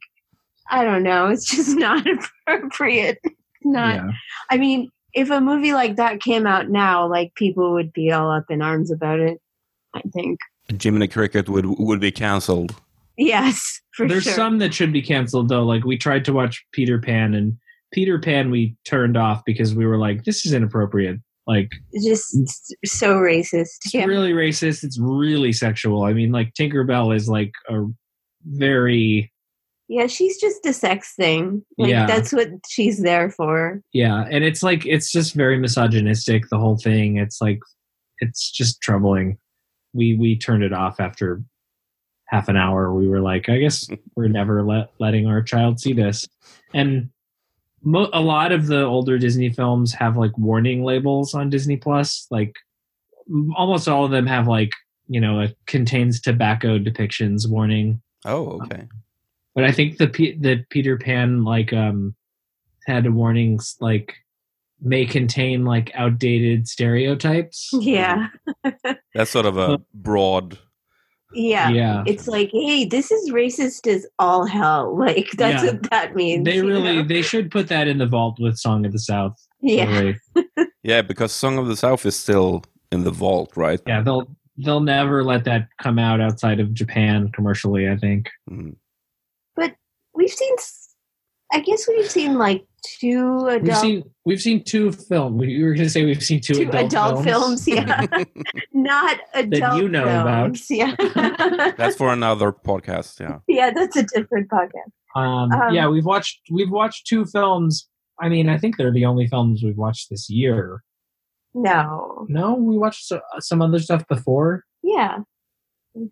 I 0.70 0.84
don't 0.86 1.03
know. 1.03 1.28
It's 1.28 1.45
just 1.53 1.76
not 1.78 2.05
appropriate. 2.47 3.20
Not. 3.64 3.95
yeah. 3.95 4.12
I 4.49 4.58
mean, 4.58 4.89
if 5.14 5.30
a 5.30 5.41
movie 5.41 5.74
like 5.74 5.95
that 5.95 6.22
came 6.22 6.45
out 6.45 6.70
now, 6.70 7.08
like 7.08 7.34
people 7.36 7.74
would 7.74 7.93
be 7.93 8.12
all 8.12 8.32
up 8.32 8.45
in 8.49 8.62
arms 8.62 8.91
about 8.91 9.20
it. 9.20 9.39
I 9.93 10.01
think. 10.14 10.39
Jiminy 10.82 11.08
Cricket 11.08 11.47
would 11.49 11.66
would 11.66 11.99
be 11.99 12.12
cancelled. 12.12 12.76
Yes, 13.18 13.82
for 13.95 14.08
There's 14.08 14.24
sure. 14.24 14.34
some 14.34 14.60
that 14.60 14.74
should 14.74 14.93
be 14.93 15.01
canceled 15.01 15.49
though. 15.49 15.64
Like 15.64 15.84
we 15.86 15.97
tried 15.97 16.24
to 16.26 16.34
watch 16.34 16.64
Peter 16.72 16.99
Pan 16.99 17.34
and 17.34 17.58
Peter 17.91 18.20
Pan 18.20 18.51
we 18.51 18.76
turned 18.86 19.18
off 19.18 19.43
because 19.45 19.74
we 19.74 19.86
were 19.86 19.97
like, 19.97 20.24
this 20.26 20.45
is 20.45 20.53
inappropriate. 20.53 21.20
Like 21.47 21.72
just 22.03 22.36
so 22.86 23.16
racist. 23.16 23.78
it's 23.86 23.93
Yeah. 23.93 24.03
really 24.05 24.34
racist. 24.34 24.84
It's 24.84 24.99
really 24.99 25.53
sexual. 25.53 26.03
I 26.03 26.14
mean, 26.14 26.32
like 26.32 26.53
Tinkerbell 26.53 27.16
is 27.16 27.30
like 27.30 27.53
a 27.70 27.86
very 28.45 29.32
Yeah, 29.89 30.07
she's 30.07 30.38
just 30.39 30.65
a 30.65 30.73
sex 30.73 31.13
thing. 31.15 31.63
Like 31.77 31.89
Yeah. 31.91 32.05
that's 32.05 32.33
what 32.33 32.49
she's 32.67 33.01
there 33.01 33.29
for. 33.29 33.81
yeah, 33.93 34.25
and 34.29 34.43
it's 34.43 34.61
like 34.63 34.85
it's 34.85 35.11
just 35.11 35.33
very 35.33 35.57
misogynistic. 35.57 36.49
The 36.49 36.57
whole 36.59 36.77
thing. 36.77 37.17
It's 37.17 37.41
like 37.41 37.59
it's 38.19 38.51
just 38.51 38.81
troubling. 38.81 39.38
We 39.93 40.15
we 40.15 40.38
turned 40.38 40.63
it 40.63 40.73
off 40.73 40.99
after 40.99 41.41
half 42.25 42.49
an 42.49 42.57
hour. 42.57 42.93
We 42.93 43.07
were 43.07 43.21
like, 43.21 43.47
I 43.47 43.57
guess 43.59 43.88
we're 44.15 44.27
never 44.27 44.61
let, 44.61 44.91
letting 44.99 45.27
our 45.27 45.41
child 45.41 45.79
see 45.79 45.93
this. 45.93 46.27
And 46.73 47.09
mo- 47.83 48.09
a 48.11 48.19
lot 48.19 48.51
of 48.51 48.67
the 48.67 48.83
older 48.83 49.17
Disney 49.17 49.49
films 49.49 49.93
have 49.93 50.17
like 50.17 50.38
warning 50.38 50.83
labels 50.83 51.33
on 51.33 51.49
Disney 51.49 51.77
Plus. 51.77 52.27
Like 52.29 52.53
almost 53.55 53.88
all 53.88 54.03
of 54.03 54.11
them 54.11 54.27
have 54.27 54.47
like 54.47 54.71
you 55.07 55.21
know 55.21 55.39
a 55.41 55.53
contains 55.67 56.19
tobacco 56.19 56.77
depictions 56.77 57.47
warning. 57.49 58.01
Oh, 58.25 58.59
okay. 58.63 58.83
But 59.58 59.66
I 59.66 59.72
think 59.72 59.97
the 59.97 60.08
P- 60.08 60.38
the 60.39 60.64
Peter 60.70 60.97
Pan 60.97 61.43
like 61.43 61.74
um 61.74 62.16
had 62.86 63.12
warnings 63.12 63.76
like 63.82 64.14
may 64.80 65.05
contain 65.08 65.66
like 65.66 65.91
outdated 65.95 66.68
stereotypes. 66.68 67.70
Yeah. 67.74 68.28
That's 69.16 69.32
sort 69.32 69.47
of 69.47 69.58
a 69.58 69.80
broad. 69.95 70.60
Yeah. 71.34 71.70
Yeah. 71.70 72.03
It's 72.05 72.28
like, 72.28 72.51
hey, 72.53 72.86
this 72.86 73.10
is 73.12 73.32
racist 73.32 73.88
as 73.88 74.05
all 74.20 74.45
hell. 74.45 74.95
Like 74.99 75.32
that's 75.38 75.64
Yeah. 75.64 75.72
what 75.72 75.89
that 75.89 76.16
means. 76.16 76.45
They 76.45 76.62
really 76.62 76.97
know? 76.97 77.03
they 77.03 77.24
should 77.24 77.49
put 77.49 77.68
that 77.70 77.88
in 77.88 77.97
the 77.97 78.05
vault 78.05 78.38
with 78.39 78.58
Song 78.60 78.86
of 78.86 78.91
the 78.91 78.99
South. 78.99 79.36
Yeah. 79.60 79.89
Really. 79.89 80.20
Yeah, 80.84 81.01
because 81.01 81.34
Song 81.34 81.58
of 81.58 81.68
the 81.68 81.76
South 81.76 82.05
is 82.05 82.16
still 82.16 82.64
in 82.93 83.03
the 83.03 83.12
vault, 83.12 83.51
right? 83.58 83.82
Yeah, 83.88 84.01
they'll 84.01 84.28
they'll 84.64 84.80
never 84.80 85.22
let 85.24 85.43
that 85.45 85.68
come 85.82 85.99
out 85.99 86.22
outside 86.22 86.62
of 86.62 86.74
Japan 86.74 87.30
commercially. 87.34 87.89
I 87.89 87.97
think. 87.97 88.30
Mm. 88.49 88.76
But 90.18 90.24
we've 90.24 90.32
seen 90.32 90.55
I 91.53 91.59
guess 91.61 91.88
we've 91.88 92.09
seen 92.09 92.38
like 92.38 92.65
two 92.99 93.45
We've 93.45 93.63
adult 93.63 93.78
seen 93.82 94.03
we've 94.26 94.41
seen 94.41 94.63
two 94.63 94.91
film. 94.91 95.38
We 95.38 95.63
were 95.63 95.74
going 95.74 95.86
to 95.86 95.89
say 95.89 96.05
we've 96.05 96.24
seen 96.24 96.41
two, 96.41 96.55
two 96.55 96.70
adult, 96.70 97.22
adult, 97.22 97.24
films. 97.24 97.68
yeah. 97.68 98.05
Not 98.74 99.20
adult 99.34 99.82
you 99.82 99.88
know 99.88 100.03
about. 100.03 100.57
films. 100.57 100.65
Yeah. 100.70 100.95
That's 101.78 101.95
for 101.95 102.11
another 102.11 102.51
podcast. 102.51 103.20
Yeah. 103.20 103.39
yeah, 103.47 103.72
that's 103.72 103.95
a 103.95 104.03
different 104.03 104.49
podcast. 104.49 104.91
Um, 105.15 105.51
Um, 105.51 105.74
yeah, 105.74 105.88
we've 105.88 106.05
watched 106.05 106.41
we've 106.51 106.72
watched 106.72 107.07
two 107.07 107.26
films. 107.26 107.88
I 108.20 108.30
mean, 108.30 108.49
I 108.49 108.57
think 108.57 108.78
they're 108.78 108.91
the 108.91 109.05
only 109.05 109.28
films 109.28 109.63
we've 109.63 109.78
watched 109.78 110.09
this 110.09 110.30
year. 110.30 110.84
No. 111.53 112.26
No, 112.28 112.55
we 112.55 112.78
watched 112.78 113.05
so, 113.05 113.22
some 113.39 113.61
other 113.61 113.80
stuff 113.80 114.03
before. 114.07 114.63
Yeah. 114.84 115.20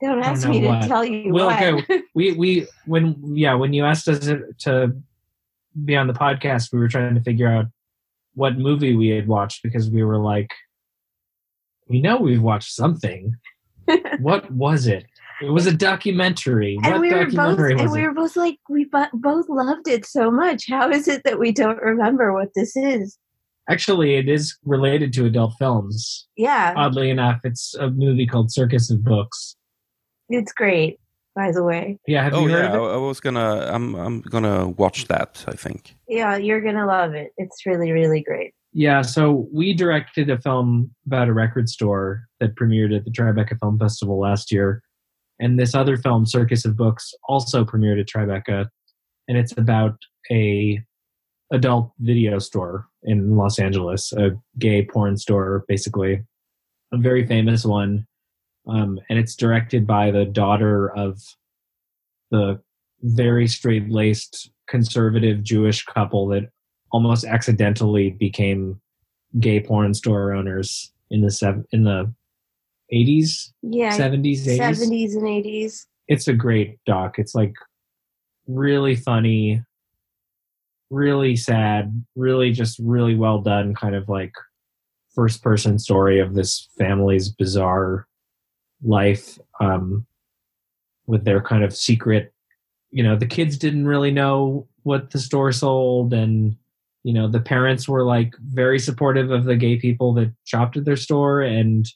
Don't 0.02 0.24
ask 0.24 0.44
don't 0.44 0.52
me 0.52 0.62
know 0.62 0.80
to 0.82 0.88
tell 0.88 1.06
you 1.06 1.34
Well, 1.34 1.48
what. 1.48 1.62
okay, 1.62 2.02
we 2.16 2.32
we 2.34 2.68
when 2.86 3.16
yeah 3.36 3.54
when 3.54 3.74
you 3.74 3.86
asked 3.86 4.08
us 4.08 4.20
to 4.20 4.96
be 5.84 5.96
on 5.96 6.08
the 6.08 6.14
podcast, 6.14 6.72
we 6.74 6.80
were 6.80 6.88
trying 6.88 7.16
to 7.16 7.22
figure 7.22 7.48
out 7.48 7.66
what 8.34 8.58
movie 8.58 8.96
we 8.96 9.10
had 9.10 9.28
watched 9.28 9.62
because 9.64 9.90
we 9.90 10.04
were 10.04 10.18
like, 10.18 10.52
we 11.88 12.02
know 12.02 12.18
we've 12.18 12.42
watched 12.42 12.72
something. 12.74 13.36
what 14.20 14.50
was 14.52 14.88
it? 14.88 15.06
It 15.42 15.50
was 15.50 15.68
a 15.68 15.74
documentary. 15.74 16.78
and 16.84 16.94
what 16.94 17.02
we 17.02 17.12
were 17.14 17.26
both 17.26 17.34
documentary 17.36 17.72
and 17.74 17.82
was 17.82 17.92
we 17.92 18.00
it? 18.04 18.08
were 18.08 18.14
both 18.14 18.36
like 18.36 18.58
we 18.70 18.86
bo- 18.86 19.08
both 19.14 19.48
loved 19.50 19.88
it 19.88 20.06
so 20.06 20.32
much. 20.32 20.66
How 20.70 20.90
is 20.90 21.08
it 21.08 21.24
that 21.26 21.40
we 21.40 21.52
don't 21.52 21.82
remember 21.82 22.34
what 22.34 22.50
this 22.56 22.76
is? 22.76 23.18
Actually, 23.70 24.16
it 24.16 24.30
is 24.30 24.58
related 24.64 25.12
to 25.14 25.26
adult 25.26 25.54
films. 25.60 26.28
Yeah, 26.38 26.74
Oddly 26.78 27.10
enough, 27.10 27.42
it's 27.44 27.74
a 27.76 27.90
movie 27.90 28.28
called 28.28 28.52
Circus 28.52 28.90
of 28.92 29.04
Books. 29.04 29.56
It's 30.30 30.54
great. 30.54 31.00
By 31.36 31.52
the 31.52 31.64
way, 31.64 32.00
Yeah, 32.08 32.24
have 32.24 32.34
oh 32.34 32.46
you 32.48 32.50
heard 32.54 32.64
yeah, 32.64 32.74
I, 32.74 32.78
of 32.78 32.84
it? 32.84 32.94
I 32.94 32.98
was 32.98 33.20
gonna. 33.20 33.70
I'm 33.70 33.94
I'm 33.96 34.22
gonna 34.22 34.70
watch 34.70 35.08
that. 35.10 35.44
I 35.48 35.52
think. 35.52 35.96
yeah, 36.08 36.38
you're 36.38 36.62
gonna 36.62 36.86
love 36.86 37.14
it. 37.14 37.32
It's 37.38 37.66
really 37.66 37.92
really 37.92 38.22
great. 38.24 38.54
Yeah, 38.72 39.02
so 39.02 39.48
we 39.54 39.74
directed 39.74 40.30
a 40.30 40.40
film 40.40 40.92
about 41.06 41.28
a 41.30 41.34
record 41.34 41.68
store 41.70 42.24
that 42.40 42.56
premiered 42.56 42.96
at 42.96 43.04
the 43.06 43.12
Tribeca 43.12 43.58
Film 43.60 43.78
Festival 43.80 44.20
last 44.20 44.52
year. 44.52 44.82
And 45.40 45.60
this 45.60 45.76
other 45.76 45.98
film, 45.98 46.26
Circus 46.26 46.64
of 46.66 46.78
Books, 46.78 47.14
also 47.28 47.66
premiered 47.66 48.00
at 48.00 48.08
Tribeca. 48.08 48.68
And 49.28 49.38
it's 49.38 49.54
about 49.58 49.98
a 50.32 50.82
adult 51.52 51.92
video 52.00 52.40
store 52.40 52.88
in 53.04 53.36
Los 53.38 53.60
Angeles, 53.60 54.12
a 54.14 54.32
gay 54.60 54.86
porn 54.86 55.18
store, 55.18 55.64
basically. 55.68 56.24
A 56.94 56.98
very 56.98 57.26
famous 57.26 57.66
one. 57.66 58.06
Um, 58.68 59.00
and 59.10 59.20
it's 59.20 59.36
directed 59.36 59.86
by 59.86 60.12
the 60.12 60.26
daughter 60.26 60.90
of 60.96 61.22
the 62.32 62.60
very 63.02 63.48
straight 63.48 63.90
laced 63.90 64.50
conservative 64.68 65.44
Jewish 65.44 65.84
couple 65.86 66.28
that 66.30 66.50
almost 66.92 67.26
accidentally 67.26 68.12
became 68.12 68.82
gay 69.40 69.60
porn 69.60 69.94
store 69.94 70.34
owners 70.34 70.92
in 71.12 71.22
the 71.22 71.30
sev- 71.32 71.66
in 71.72 71.84
the 71.84 72.12
80s 72.94 73.52
Yeah, 73.62 73.96
70s 73.98 74.46
80s 74.46 74.58
seventies 74.58 75.16
and 75.16 75.28
eighties. 75.28 75.88
it's 76.08 76.28
a 76.28 76.34
great 76.34 76.80
doc. 76.86 77.16
It's 77.20 77.36
like 77.36 77.54
really 78.48 78.96
funny 78.96 79.64
really 80.92 81.36
sad 81.36 82.06
really 82.16 82.52
just 82.52 82.78
really 82.80 83.16
well 83.16 83.42
done 83.42 83.74
kind 83.74 83.96
of 83.96 84.08
like 84.08 84.32
first 85.16 85.42
person 85.42 85.80
story 85.80 86.20
of 86.20 86.36
this 86.36 86.70
family's 86.78 87.28
bizarre 87.30 88.08
life 88.86 89.38
um 89.60 90.06
with 91.08 91.26
their 91.26 91.42
kind 91.42 91.64
of 91.64 91.76
secret 91.76 92.34
you 92.92 93.04
know 93.04 93.16
the 93.16 93.26
kids 93.26 93.58
didn't 93.58 93.88
really 93.88 94.12
know 94.12 94.68
what 94.84 95.12
the 95.12 95.20
store 95.20 95.52
sold 95.52 96.14
and 96.14 96.56
you 97.04 97.14
know 97.14 97.28
the 97.28 97.40
parents 97.40 97.88
were 97.88 98.04
like 98.04 98.36
very 98.40 98.80
supportive 98.80 99.32
of 99.32 99.46
the 99.46 99.56
gay 99.56 99.78
people 99.78 100.14
that 100.14 100.32
shopped 100.44 100.78
at 100.78 100.86
their 100.86 100.96
store 100.96 101.42
and 101.42 101.92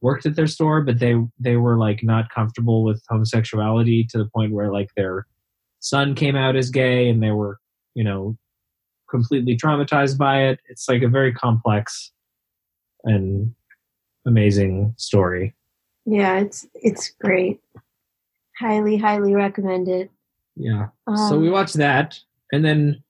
worked 0.00 0.24
at 0.24 0.36
their 0.36 0.46
store 0.46 0.80
but 0.80 0.98
they 0.98 1.14
they 1.38 1.56
were 1.56 1.76
like 1.76 2.02
not 2.02 2.30
comfortable 2.30 2.84
with 2.84 3.02
homosexuality 3.08 4.04
to 4.04 4.18
the 4.18 4.30
point 4.34 4.52
where 4.52 4.72
like 4.72 4.88
their 4.96 5.26
son 5.80 6.14
came 6.14 6.36
out 6.36 6.56
as 6.56 6.70
gay 6.70 7.08
and 7.08 7.22
they 7.22 7.30
were 7.30 7.58
you 7.94 8.04
know 8.04 8.36
completely 9.10 9.56
traumatized 9.56 10.16
by 10.16 10.44
it. 10.44 10.60
It's 10.68 10.88
like 10.88 11.02
a 11.02 11.08
very 11.08 11.32
complex 11.32 12.12
and 13.04 13.52
amazing 14.26 14.94
story 14.96 15.54
Yeah, 16.06 16.38
it's 16.40 16.66
it's 16.74 17.10
great. 17.20 17.60
Highly 18.58 18.96
highly 18.98 19.34
recommend 19.34 19.88
it. 19.88 20.10
yeah 20.56 20.88
so 21.16 21.34
Um, 21.36 21.40
we 21.40 21.50
watched 21.50 21.76
that 21.78 22.18
and 22.52 22.64
then 22.64 23.02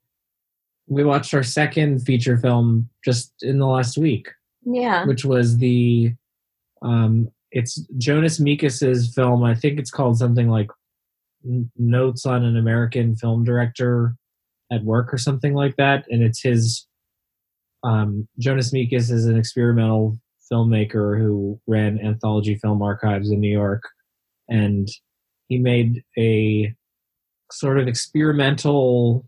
we 0.87 1.03
watched 1.05 1.35
our 1.35 1.43
second 1.43 2.01
feature 2.01 2.37
film 2.39 2.89
just 3.05 3.33
in 3.43 3.59
the 3.59 3.67
last 3.67 3.97
week 3.99 4.29
Yeah, 4.65 5.07
which 5.07 5.25
was 5.25 5.57
the 5.59 6.15
um 6.83 7.31
it's 7.53 7.81
Jonas 7.99 8.39
Mekas's 8.39 9.13
film. 9.13 9.43
I 9.43 9.55
think 9.57 9.81
it's 9.81 9.91
called 9.91 10.17
something 10.19 10.49
like 10.49 10.71
Notes 11.77 12.25
on 12.27 12.45
an 12.45 12.57
American 12.57 13.17
Film 13.17 13.43
Director 13.45 14.15
at 14.71 14.85
Work 14.85 15.13
or 15.13 15.19
something 15.19 15.53
like 15.55 15.75
that. 15.77 16.05
And 16.11 16.23
it's 16.23 16.43
his 16.43 16.87
um 17.83 18.29
Jonas 18.39 18.73
Mekas 18.73 19.11
is 19.11 19.27
an 19.27 19.37
experimental 19.37 20.19
filmmaker 20.53 21.19
who 21.19 21.61
ran 21.67 21.99
Anthology 22.01 22.57
Film 22.57 22.83
Archives 22.83 23.31
in 23.31 23.41
New 23.41 23.51
York 23.51 23.83
and 24.49 24.89
he 25.49 25.59
made 25.59 26.03
a 26.19 26.75
sort 27.51 27.79
of 27.79 27.89
experimental 27.89 29.27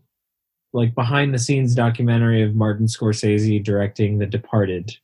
like 0.73 0.95
behind 0.95 1.33
the 1.33 1.39
scenes 1.39 1.75
documentary 1.75 2.41
of 2.41 2.55
Martin 2.55 2.87
Scorsese 2.87 3.63
directing 3.63 4.17
The 4.17 4.25
Departed. 4.25 4.97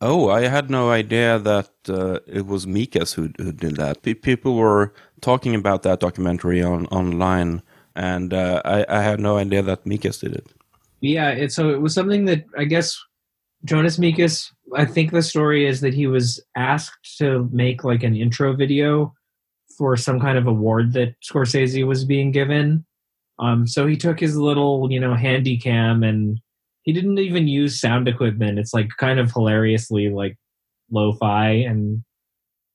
Oh, 0.00 0.28
I 0.30 0.48
had 0.48 0.70
no 0.70 0.90
idea 0.90 1.38
that 1.38 1.70
uh, 1.88 2.20
it 2.26 2.46
was 2.46 2.66
Mekas 2.66 3.14
who, 3.14 3.30
who 3.38 3.52
did 3.52 3.76
that. 3.76 4.02
Pe- 4.02 4.14
people 4.14 4.54
were 4.54 4.92
talking 5.20 5.54
about 5.54 5.82
that 5.82 6.00
documentary 6.00 6.62
on 6.62 6.86
online, 6.86 7.62
and 7.94 8.34
uh, 8.34 8.60
I, 8.64 8.84
I 8.88 9.02
had 9.02 9.20
no 9.20 9.38
idea 9.38 9.62
that 9.62 9.84
Mekas 9.84 10.20
did 10.20 10.34
it. 10.34 10.46
Yeah, 11.00 11.30
it, 11.30 11.52
so 11.52 11.70
it 11.70 11.80
was 11.80 11.94
something 11.94 12.26
that 12.26 12.44
I 12.58 12.64
guess 12.64 12.98
Jonas 13.66 13.98
Mekas. 13.98 14.52
I 14.74 14.84
think 14.84 15.10
the 15.10 15.22
story 15.22 15.66
is 15.66 15.80
that 15.80 15.94
he 15.94 16.06
was 16.06 16.42
asked 16.56 17.16
to 17.18 17.48
make 17.52 17.84
like 17.84 18.02
an 18.02 18.16
intro 18.16 18.54
video 18.54 19.12
for 19.76 19.96
some 19.96 20.20
kind 20.20 20.38
of 20.38 20.46
award 20.46 20.92
that 20.94 21.14
Scorsese 21.22 21.86
was 21.86 22.04
being 22.04 22.30
given. 22.30 22.86
Um, 23.38 23.66
so 23.66 23.86
he 23.86 23.96
took 23.96 24.18
his 24.18 24.36
little, 24.36 24.90
you 24.90 24.98
know, 24.98 25.14
handy 25.14 25.58
cam 25.58 26.02
and 26.02 26.40
he 26.82 26.92
didn't 26.92 27.18
even 27.18 27.48
use 27.48 27.78
sound 27.78 28.08
equipment. 28.08 28.58
It's 28.58 28.72
like 28.72 28.88
kind 28.98 29.18
of 29.18 29.32
hilariously 29.32 30.08
like 30.08 30.36
lo-fi 30.90 31.50
and 31.50 32.02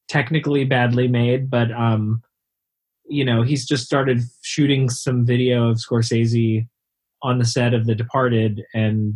technically 0.10 0.66
badly 0.66 1.08
made, 1.08 1.50
but 1.50 1.72
um, 1.72 2.22
you 3.08 3.26
know, 3.26 3.42
he's 3.42 3.66
just 3.66 3.86
started 3.86 4.22
shooting 4.42 4.90
some 4.90 5.26
video 5.26 5.70
of 5.70 5.78
Scorsese 5.78 6.68
on 7.24 7.40
the 7.40 7.46
set 7.46 7.74
of 7.74 7.86
The 7.86 7.96
Departed 7.96 8.64
and 8.74 9.16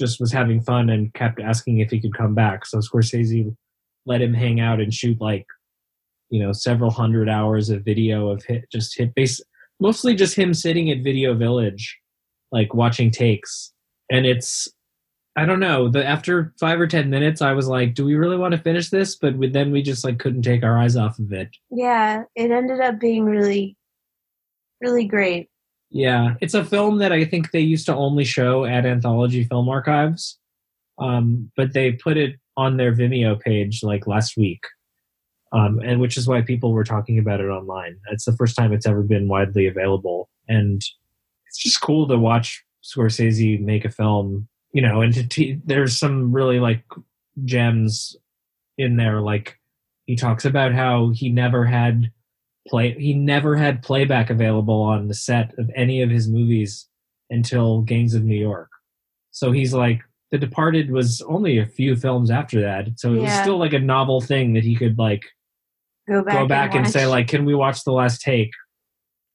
just 0.00 0.18
was 0.18 0.32
having 0.32 0.60
fun 0.60 0.90
and 0.90 1.14
kept 1.14 1.40
asking 1.40 1.78
if 1.78 1.90
he 1.90 2.00
could 2.00 2.16
come 2.16 2.34
back. 2.34 2.66
So 2.66 2.78
Scorsese 2.78 3.54
let 4.06 4.20
him 4.20 4.34
hang 4.34 4.58
out 4.58 4.80
and 4.80 4.92
shoot 4.92 5.20
like, 5.20 5.46
you 6.30 6.42
know, 6.42 6.52
several 6.52 6.90
hundred 6.90 7.28
hours 7.28 7.70
of 7.70 7.84
video 7.84 8.30
of 8.30 8.42
hit 8.44 8.64
just 8.72 8.98
hit 8.98 9.14
base 9.14 9.40
mostly 9.80 10.14
just 10.14 10.36
him 10.36 10.54
sitting 10.54 10.90
at 10.90 11.02
Video 11.02 11.34
Village, 11.34 11.98
like 12.52 12.74
watching 12.74 13.10
takes. 13.10 13.72
And 14.10 14.26
it's 14.26 14.68
I 15.36 15.46
don't 15.46 15.60
know. 15.60 15.88
The 15.88 16.04
after 16.04 16.52
five 16.58 16.80
or 16.80 16.88
ten 16.88 17.08
minutes, 17.08 17.40
I 17.40 17.52
was 17.52 17.68
like, 17.68 17.94
"Do 17.94 18.04
we 18.04 18.16
really 18.16 18.36
want 18.36 18.52
to 18.52 18.58
finish 18.58 18.90
this?" 18.90 19.16
But 19.16 19.36
we, 19.36 19.48
then 19.48 19.70
we 19.70 19.82
just 19.82 20.04
like 20.04 20.18
couldn't 20.18 20.42
take 20.42 20.64
our 20.64 20.76
eyes 20.76 20.96
off 20.96 21.18
of 21.18 21.32
it. 21.32 21.48
yeah, 21.70 22.24
it 22.34 22.50
ended 22.50 22.80
up 22.80 22.98
being 22.98 23.24
really, 23.24 23.76
really 24.80 25.06
great. 25.06 25.48
Yeah, 25.90 26.34
it's 26.40 26.54
a 26.54 26.64
film 26.64 26.98
that 26.98 27.12
I 27.12 27.24
think 27.24 27.50
they 27.50 27.60
used 27.60 27.86
to 27.86 27.94
only 27.94 28.24
show 28.24 28.64
at 28.64 28.86
Anthology 28.86 29.44
Film 29.44 29.68
Archives, 29.68 30.38
um, 30.98 31.50
but 31.56 31.72
they 31.72 31.92
put 31.92 32.16
it 32.16 32.36
on 32.56 32.76
their 32.76 32.94
Vimeo 32.94 33.40
page 33.40 33.82
like 33.82 34.06
last 34.06 34.36
week, 34.36 34.62
um, 35.52 35.80
and 35.84 36.00
which 36.00 36.16
is 36.16 36.28
why 36.28 36.42
people 36.42 36.72
were 36.72 36.84
talking 36.84 37.18
about 37.18 37.40
it 37.40 37.48
online. 37.48 37.98
It's 38.10 38.24
the 38.24 38.36
first 38.36 38.54
time 38.54 38.72
it's 38.72 38.86
ever 38.86 39.02
been 39.02 39.26
widely 39.26 39.66
available, 39.66 40.28
and 40.48 40.80
it's 41.46 41.58
just 41.58 41.80
cool 41.80 42.06
to 42.06 42.16
watch 42.16 42.64
Scorsese 42.84 43.60
make 43.60 43.84
a 43.84 43.90
film. 43.90 44.46
You 44.72 44.82
know, 44.82 45.02
and 45.02 45.28
t- 45.28 45.60
there's 45.64 45.98
some 45.98 46.30
really 46.30 46.60
like 46.60 46.84
gems 47.44 48.16
in 48.78 48.96
there. 48.96 49.20
Like 49.20 49.58
he 50.06 50.14
talks 50.14 50.44
about 50.44 50.72
how 50.72 51.10
he 51.10 51.30
never 51.30 51.64
had 51.64 52.12
play 52.68 52.92
he 52.98 53.14
never 53.14 53.56
had 53.56 53.82
playback 53.82 54.30
available 54.30 54.82
on 54.82 55.08
the 55.08 55.14
set 55.14 55.52
of 55.58 55.70
any 55.74 56.02
of 56.02 56.10
his 56.10 56.28
movies 56.28 56.86
until 57.30 57.80
Gangs 57.82 58.14
of 58.14 58.24
New 58.24 58.38
York. 58.38 58.68
So 59.30 59.52
he's 59.52 59.72
like 59.72 60.02
The 60.30 60.38
Departed 60.38 60.90
was 60.90 61.22
only 61.22 61.58
a 61.58 61.66
few 61.66 61.96
films 61.96 62.30
after 62.30 62.60
that. 62.60 62.88
So 62.96 63.14
it 63.14 63.20
was 63.22 63.32
still 63.32 63.58
like 63.58 63.72
a 63.72 63.78
novel 63.78 64.20
thing 64.20 64.52
that 64.54 64.64
he 64.64 64.76
could 64.76 64.98
like 64.98 65.22
Go 66.08 66.22
back, 66.24 66.34
go 66.34 66.46
back 66.46 66.74
and, 66.74 66.84
watch. 66.84 66.92
say 66.92 67.06
like 67.06 67.28
can 67.28 67.44
we 67.44 67.54
watch 67.54 67.84
the 67.84 67.92
last 67.92 68.20
take 68.20 68.50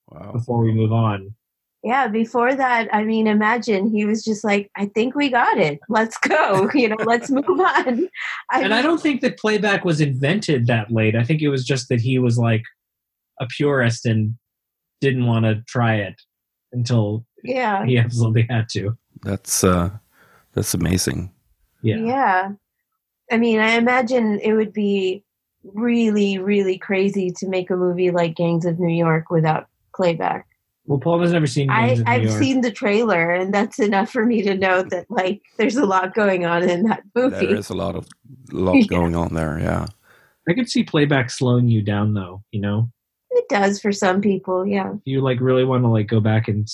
Wow. 0.10 0.32
before 0.34 0.60
we 0.64 0.72
move 0.72 0.92
on? 0.94 1.34
yeah. 1.84 2.08
Before 2.08 2.54
that, 2.56 2.90
I 2.94 3.04
mean, 3.04 3.28
imagine 3.28 3.88
he 3.92 4.06
was 4.06 4.24
just 4.24 4.44
like, 4.44 4.72
"I 4.76 4.88
think 4.88 5.14
we 5.16 5.30
got 5.30 5.58
it. 5.58 5.80
Let's 5.88 6.18
go. 6.18 6.68
You 6.76 6.90
know, 6.90 6.96
let's 7.06 7.30
move 7.30 7.46
on." 7.48 8.08
I 8.52 8.62
and 8.64 8.74
I 8.74 8.82
don't 8.82 9.00
think 9.02 9.22
that 9.22 9.38
playback 9.38 9.86
was 9.86 10.02
invented 10.02 10.66
that 10.68 10.92
late. 10.92 11.16
I 11.16 11.24
think 11.24 11.42
it 11.44 11.50
was 11.50 11.64
just 11.64 11.90
that 11.90 12.02
he 12.02 12.18
was 12.20 12.38
like 12.40 12.64
a 13.40 13.46
purist 13.48 14.06
and 14.06 14.36
didn't 15.02 15.26
want 15.26 15.46
to 15.46 15.62
try 15.68 15.96
it 15.96 16.16
until 16.72 17.26
yeah, 17.44 17.86
he 17.86 17.98
absolutely 17.98 18.48
had 18.50 18.68
to. 18.70 18.98
That's 19.24 19.64
uh, 19.64 19.90
that's 20.54 20.74
amazing. 20.74 21.32
Yeah. 21.82 21.98
yeah. 21.98 22.50
I 23.32 23.38
mean, 23.38 23.60
I 23.60 23.72
imagine 23.72 24.40
it 24.40 24.54
would 24.54 24.74
be 24.74 25.24
really, 25.64 26.38
really 26.38 26.78
crazy 26.78 27.32
to 27.38 27.48
make 27.48 27.70
a 27.70 27.76
movie 27.76 28.12
like 28.12 28.36
Gangs 28.36 28.66
of 28.66 28.80
New 28.80 28.94
York 28.96 29.30
without 29.30 29.68
playback. 29.96 30.48
Well, 30.88 31.00
Paul 31.00 31.22
has 31.22 31.32
never 31.32 31.48
seen 31.48 31.70
I, 31.70 31.88
Gangs 31.88 32.00
of 32.02 32.06
New 32.06 32.12
I've 32.12 32.24
York. 32.24 32.40
seen 32.40 32.62
the 32.62 32.72
trailer, 32.72 33.32
and 33.32 33.54
that's 33.54 33.80
enough 33.80 34.12
for 34.12 34.26
me 34.26 34.42
to 34.44 34.56
know 34.56 34.84
that 34.84 35.06
like 35.10 35.42
there's 35.58 35.78
a 35.78 35.86
lot 35.86 36.14
going 36.14 36.46
on 36.46 36.68
in 36.68 36.84
that 36.84 37.04
movie. 37.16 37.48
There 37.48 37.56
is 37.56 37.70
a 37.70 37.76
lot 37.76 37.96
of 37.96 38.08
lot 38.52 38.76
Yeah. 38.76 38.86
going 38.90 39.16
on 39.16 39.34
there. 39.34 39.60
Yeah. 39.60 39.88
I 40.48 40.54
could 40.54 40.70
see 40.70 40.84
playback 40.84 41.32
slowing 41.32 41.68
you 41.68 41.82
down 41.82 42.14
though, 42.14 42.44
you 42.52 42.62
know? 42.62 42.92
It 43.50 43.54
does 43.54 43.80
for 43.80 43.92
some 43.92 44.22
people, 44.22 44.66
yeah. 44.66 44.94
You 45.06 45.22
like 45.22 45.40
really 45.40 45.66
want 45.66 45.84
to 45.84 45.88
like 45.90 46.08
go 46.08 46.20
back 46.20 46.48
and 46.48 46.68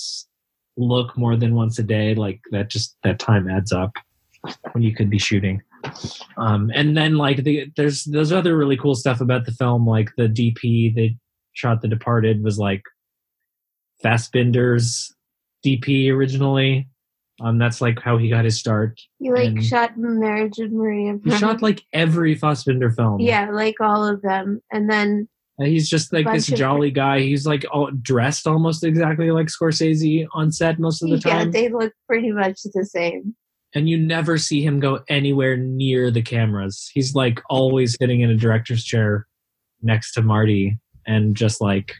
look 0.76 1.16
more 1.18 1.36
than 1.36 1.54
once 1.54 1.78
a 1.78 1.82
day, 1.82 2.14
like 2.14 2.40
that 2.50 2.70
just 2.70 2.96
that 3.04 3.18
time 3.18 3.48
adds 3.48 3.72
up 3.72 3.92
when 4.72 4.82
you 4.82 4.94
could 4.94 5.10
be 5.10 5.18
shooting. 5.18 5.60
Um 6.38 6.70
and 6.74 6.96
then 6.96 7.16
like 7.16 7.44
the 7.44 7.66
there's 7.76 8.04
there's 8.04 8.32
other 8.32 8.56
really 8.56 8.76
cool 8.76 8.94
stuff 8.94 9.20
about 9.20 9.44
the 9.46 9.52
film 9.52 9.86
like 9.86 10.10
the 10.16 10.28
DP 10.28 10.94
that 10.94 11.10
shot 11.54 11.82
The 11.82 11.88
Departed 11.88 12.42
was 12.42 12.58
like 12.58 12.82
Fassbinder's 14.04 15.14
DP 15.64 16.10
originally. 16.12 16.88
Um 17.40 17.58
that's 17.58 17.80
like 17.80 18.00
how 18.00 18.16
he 18.18 18.28
got 18.28 18.44
his 18.44 18.58
start. 18.58 19.00
He 19.18 19.30
like 19.30 19.48
And- 19.48 19.64
shot 19.64 19.96
Marriage 19.96 20.58
of 20.58 20.72
Maria. 20.72 21.18
He 21.24 21.30
shot 21.32 21.62
like 21.62 21.82
every 21.92 22.36
Fassbinder 22.36 22.94
film. 22.94 23.20
yeah, 23.20 23.50
like 23.50 23.80
all 23.80 24.06
of 24.06 24.22
them, 24.22 24.60
and 24.72 24.88
then 24.90 25.28
he's 25.64 25.88
just 25.88 26.12
like 26.12 26.26
this 26.32 26.48
Bunch 26.48 26.58
jolly 26.58 26.90
guy. 26.90 27.20
He's 27.20 27.46
like 27.46 27.64
all, 27.72 27.90
dressed 28.02 28.46
almost 28.46 28.84
exactly 28.84 29.30
like 29.30 29.48
Scorsese 29.48 30.26
on 30.32 30.52
set 30.52 30.78
most 30.78 31.02
of 31.02 31.10
the 31.10 31.16
yeah, 31.16 31.38
time. 31.38 31.46
Yeah, 31.46 31.60
they 31.60 31.68
look 31.68 31.92
pretty 32.06 32.32
much 32.32 32.60
the 32.74 32.84
same. 32.84 33.34
and 33.74 33.88
you 33.88 33.98
never 33.98 34.38
see 34.38 34.62
him 34.64 34.80
go 34.80 35.00
anywhere 35.08 35.56
near 35.56 36.10
the 36.10 36.22
cameras. 36.22 36.90
He's 36.92 37.14
like 37.14 37.40
always 37.48 37.96
sitting 38.00 38.20
in 38.20 38.30
a 38.30 38.36
director's 38.36 38.84
chair 38.84 39.26
next 39.82 40.12
to 40.12 40.22
Marty 40.22 40.78
and 41.06 41.34
just 41.36 41.60
like 41.60 41.94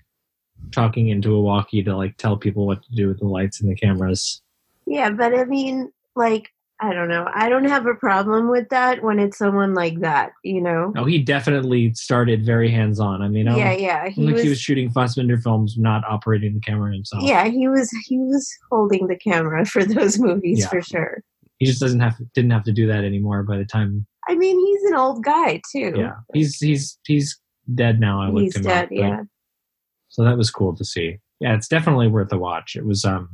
talking 0.70 1.08
into 1.08 1.34
a 1.34 1.40
walkie 1.40 1.82
to 1.82 1.96
like 1.96 2.16
tell 2.18 2.36
people 2.36 2.66
what 2.66 2.82
to 2.82 2.92
do 2.94 3.08
with 3.08 3.18
the 3.18 3.26
lights 3.26 3.60
and 3.60 3.70
the 3.70 3.74
cameras. 3.74 4.42
Yeah, 4.86 5.10
but 5.10 5.34
I 5.34 5.44
mean, 5.44 5.90
like, 6.14 6.50
I 6.82 6.92
don't 6.92 7.08
know. 7.08 7.28
I 7.32 7.48
don't 7.48 7.64
have 7.66 7.86
a 7.86 7.94
problem 7.94 8.50
with 8.50 8.68
that 8.70 9.02
when 9.04 9.18
it's 9.20 9.38
someone 9.38 9.72
like 9.74 10.00
that, 10.00 10.32
you 10.42 10.60
know? 10.60 10.92
No, 10.96 11.04
he 11.04 11.18
definitely 11.18 11.94
started 11.94 12.44
very 12.44 12.70
hands 12.70 12.98
on. 12.98 13.22
I 13.22 13.28
mean, 13.28 13.46
I 13.46 13.56
Yeah, 13.56 13.72
yeah, 13.72 14.08
he 14.08 14.22
don't 14.26 14.34
he 14.36 14.40
was- 14.40 14.48
was 14.50 14.60
shooting 14.60 14.90
Fassbinder 14.90 15.40
films, 15.42 15.78
not 15.78 16.02
operating 16.08 16.54
the 16.54 16.60
camera 16.60 16.92
himself. 16.92 17.22
Yeah, 17.22 17.44
he 17.46 17.68
was 17.68 17.88
he 18.08 18.18
was 18.18 18.52
holding 18.70 19.06
the 19.06 19.16
camera 19.16 19.64
for 19.74 19.84
those 19.84 20.18
movies 20.18 20.60
Yeah. 20.60 20.68
for 20.68 20.82
sure. 20.82 21.22
he 21.58 21.66
just 21.66 21.80
doesn't 21.80 22.00
have 22.00 22.16
didn't 22.34 22.50
have 22.50 22.64
to 22.64 22.72
do 22.72 22.86
that 22.88 23.04
anymore 23.04 23.42
by 23.44 23.56
the 23.56 23.64
time. 23.64 24.04
I 24.28 24.34
mean, 24.34 24.58
he's 24.58 24.82
an 24.90 24.94
old 24.96 25.22
guy 25.24 25.60
too. 25.72 25.92
Yeah, 25.96 26.14
he's 26.34 26.56
he's 26.58 26.98
he's 27.06 27.38
dead 27.74 28.00
now. 28.00 28.20
I 28.20 28.26
looked 28.28 28.40
he's 28.42 28.56
him 28.56 28.62
dead. 28.62 28.84
up, 28.86 28.90
Yeah, 28.92 29.20
so 30.08 30.24
that 30.24 30.36
was 30.36 30.50
cool 30.50 30.74
to 30.76 30.84
see 30.84 31.18
yeah 31.40 31.54
it's 31.56 31.66
definitely 31.66 32.06
worth 32.06 32.32
a 32.32 32.38
watch 32.38 32.76
it 32.76 32.84
was 32.86 33.04
um 33.04 33.28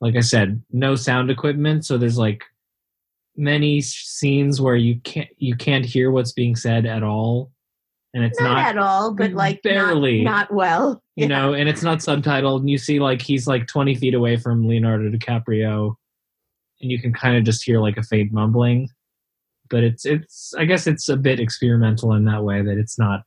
like 0.00 0.16
i 0.16 0.20
said 0.20 0.60
no 0.72 0.96
sound 0.96 1.30
equipment 1.30 1.84
so 1.84 1.96
there's 1.96 2.18
like 2.18 2.42
many 3.36 3.80
scenes 3.80 4.60
where 4.60 4.76
you 4.76 5.00
can't 5.00 5.28
you 5.38 5.56
can't 5.56 5.84
hear 5.86 6.10
what's 6.10 6.32
being 6.32 6.54
said 6.56 6.84
at 6.86 7.02
all 7.02 7.50
and 8.14 8.24
it's 8.24 8.38
not, 8.38 8.56
not, 8.56 8.66
at 8.66 8.76
all, 8.76 9.14
but 9.14 9.30
mm, 9.30 9.36
like 9.36 9.56
not- 9.56 9.62
barely. 9.62 10.22
not, 10.22 10.52
well. 10.52 11.02
you 11.16 11.22
Yeah. 11.22 11.28
know 11.28 11.54
and 11.54 11.66
it's 11.68 11.82
not 11.82 11.98
subtitled 11.98 12.60
and 12.60 12.68
you 12.68 12.76
see 12.78 13.00
like 13.00 13.22
he's 13.22 13.46
like 13.46 13.66
20 13.68 13.94
feet 13.94 14.12
away 14.14 14.36
from 14.36 14.68
leonardo 14.68 15.10
dicaprio 15.10 15.94
and 16.82 16.90
you 16.90 17.00
can 17.00 17.12
kind 17.14 17.36
of 17.36 17.44
just 17.44 17.64
hear 17.64 17.80
like 17.80 17.96
a 17.96 18.02
faint 18.02 18.32
mumbling 18.32 18.88
but 19.70 19.82
it's 19.82 20.04
it's 20.04 20.52
i 20.58 20.64
guess 20.66 20.86
it's 20.86 21.08
a 21.08 21.16
bit 21.16 21.40
experimental 21.40 22.12
in 22.12 22.24
that 22.26 22.44
way 22.44 22.60
that 22.60 22.76
it's 22.76 22.98
not 22.98 23.22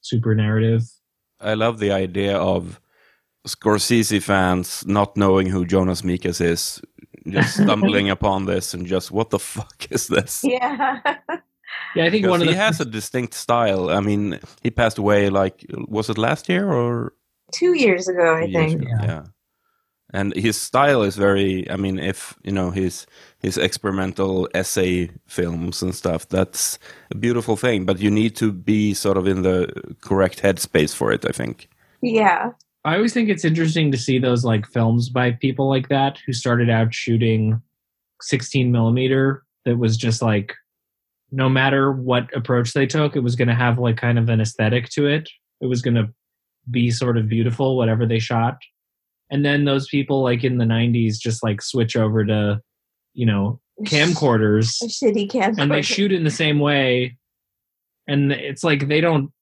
super 0.00 0.34
narrative 0.34 0.82
I 1.42 1.54
love 1.54 1.78
the 1.78 1.90
idea 1.90 2.36
of 2.36 2.80
Scorsese 3.48 4.22
fans 4.22 4.84
not 4.86 5.16
knowing 5.16 5.46
who 5.46 5.64
Jonas 5.64 6.02
Mekas 6.02 6.38
is, 6.38 6.82
just 7.28 7.54
stumbling 7.62 8.10
upon 8.10 8.46
this 8.46 8.74
and 8.74 8.86
just 8.86 9.10
what 9.10 9.30
the 9.30 9.38
fuck 9.38 9.86
is 9.90 10.08
this? 10.08 10.42
Yeah. 10.44 11.00
yeah 11.94 12.04
i 12.04 12.10
think 12.10 12.22
Because 12.22 12.30
one 12.30 12.42
of 12.42 12.48
he 12.48 12.54
has 12.54 12.80
a 12.80 12.84
distinct 12.84 13.34
style. 13.34 13.90
I 13.90 14.00
mean, 14.00 14.38
he 14.62 14.70
passed 14.70 14.98
away 14.98 15.28
like 15.30 15.64
was 15.88 16.08
it 16.10 16.18
last 16.18 16.48
year 16.48 16.70
or 16.72 17.12
Two 17.52 17.74
years 17.76 18.08
ago, 18.08 18.36
I 18.36 18.44
years 18.44 18.72
think. 18.72 18.82
ago? 18.82 18.90
Yeah. 19.02 19.22
And 20.12 20.34
his 20.34 20.60
style 20.60 21.02
is 21.02 21.16
very. 21.16 21.70
I 21.70 21.76
mean, 21.76 21.98
if 21.98 22.34
you 22.42 22.52
know 22.52 22.70
his 22.72 23.06
his 23.38 23.56
experimental 23.58 24.48
essay 24.54 25.10
films 25.26 25.82
and 25.82 25.94
stuff, 25.94 26.28
that's 26.28 26.78
a 27.12 27.16
beautiful 27.16 27.56
thing. 27.56 27.86
But 27.86 28.00
you 28.00 28.10
need 28.10 28.34
to 28.36 28.52
be 28.52 28.94
sort 28.94 29.16
of 29.16 29.26
in 29.28 29.42
the 29.42 29.68
correct 30.00 30.42
headspace 30.42 30.94
for 30.94 31.12
it. 31.12 31.24
I 31.24 31.32
think. 31.32 31.68
Yeah. 32.02 32.50
I 32.84 32.96
always 32.96 33.12
think 33.12 33.28
it's 33.28 33.44
interesting 33.44 33.92
to 33.92 33.98
see 33.98 34.18
those 34.18 34.44
like 34.44 34.66
films 34.66 35.10
by 35.10 35.32
people 35.32 35.68
like 35.68 35.88
that 35.88 36.18
who 36.26 36.32
started 36.32 36.70
out 36.70 36.94
shooting 36.94 37.60
16 38.22 38.72
millimeter 38.72 39.44
that 39.64 39.78
was 39.78 39.96
just 39.96 40.22
like 40.22 40.54
no 41.32 41.48
matter 41.48 41.92
what 41.92 42.34
approach 42.34 42.72
they 42.72 42.86
took, 42.86 43.14
it 43.14 43.20
was 43.20 43.36
going 43.36 43.48
to 43.48 43.54
have 43.54 43.78
like 43.78 43.96
kind 43.96 44.18
of 44.18 44.28
an 44.28 44.40
aesthetic 44.40 44.88
to 44.90 45.06
it. 45.06 45.28
It 45.60 45.66
was 45.66 45.82
going 45.82 45.94
to 45.94 46.08
be 46.70 46.90
sort 46.90 47.16
of 47.16 47.28
beautiful, 47.28 47.76
whatever 47.76 48.06
they 48.06 48.18
shot. 48.18 48.56
And 49.30 49.44
then 49.44 49.64
those 49.64 49.86
people 49.86 50.22
like 50.22 50.42
in 50.42 50.58
the 50.58 50.64
90s 50.64 51.18
just 51.18 51.42
like 51.42 51.62
switch 51.62 51.96
over 51.96 52.24
to, 52.24 52.60
you 53.14 53.26
know, 53.26 53.60
camcorders 53.82 54.82
A 54.82 54.86
shitty 54.86 55.30
camcorder. 55.30 55.58
and 55.58 55.70
they 55.70 55.82
shoot 55.82 56.12
in 56.12 56.24
the 56.24 56.30
same 56.30 56.58
way 56.58 57.16
and 58.06 58.32
it's 58.32 58.62
like 58.62 58.88
they 58.88 59.00
don't 59.00 59.32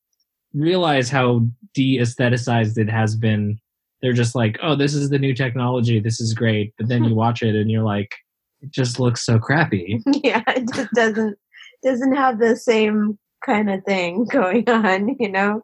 realize 0.55 1.11
how 1.11 1.47
de-aestheticized 1.75 2.79
it 2.79 2.91
has 2.91 3.17
been. 3.17 3.59
They're 4.01 4.13
just 4.13 4.35
like 4.35 4.59
oh 4.63 4.77
this 4.77 4.95
is 4.95 5.11
the 5.11 5.19
new 5.19 5.35
technology. 5.35 6.01
This 6.01 6.21
is 6.21 6.35
great. 6.35 6.75
But 6.79 6.89
then 6.89 7.05
you 7.05 7.15
watch 7.25 7.43
it 7.43 7.55
and 7.55 7.71
you're 7.71 7.85
like 7.85 8.15
it 8.61 8.71
just 8.71 8.99
looks 8.99 9.25
so 9.25 9.39
crappy. 9.39 10.01
Yeah, 10.23 10.43
it 10.49 10.69
just 10.75 10.93
doesn't 10.93 11.39
doesn't 11.83 12.15
have 12.15 12.39
the 12.39 12.57
same 12.57 13.19
kind 13.45 13.71
of 13.71 13.85
thing 13.85 14.25
going 14.31 14.69
on, 14.69 15.17
you 15.19 15.31
know. 15.31 15.63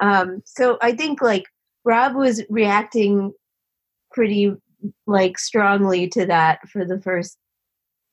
Um, 0.00 0.42
so 0.44 0.78
I 0.82 0.92
think 0.92 1.22
like 1.22 1.44
Rob 1.84 2.14
was 2.14 2.42
reacting 2.48 3.32
pretty 4.12 4.52
like 5.06 5.38
strongly 5.38 6.08
to 6.08 6.26
that 6.26 6.68
for 6.68 6.84
the 6.84 7.00
first 7.00 7.36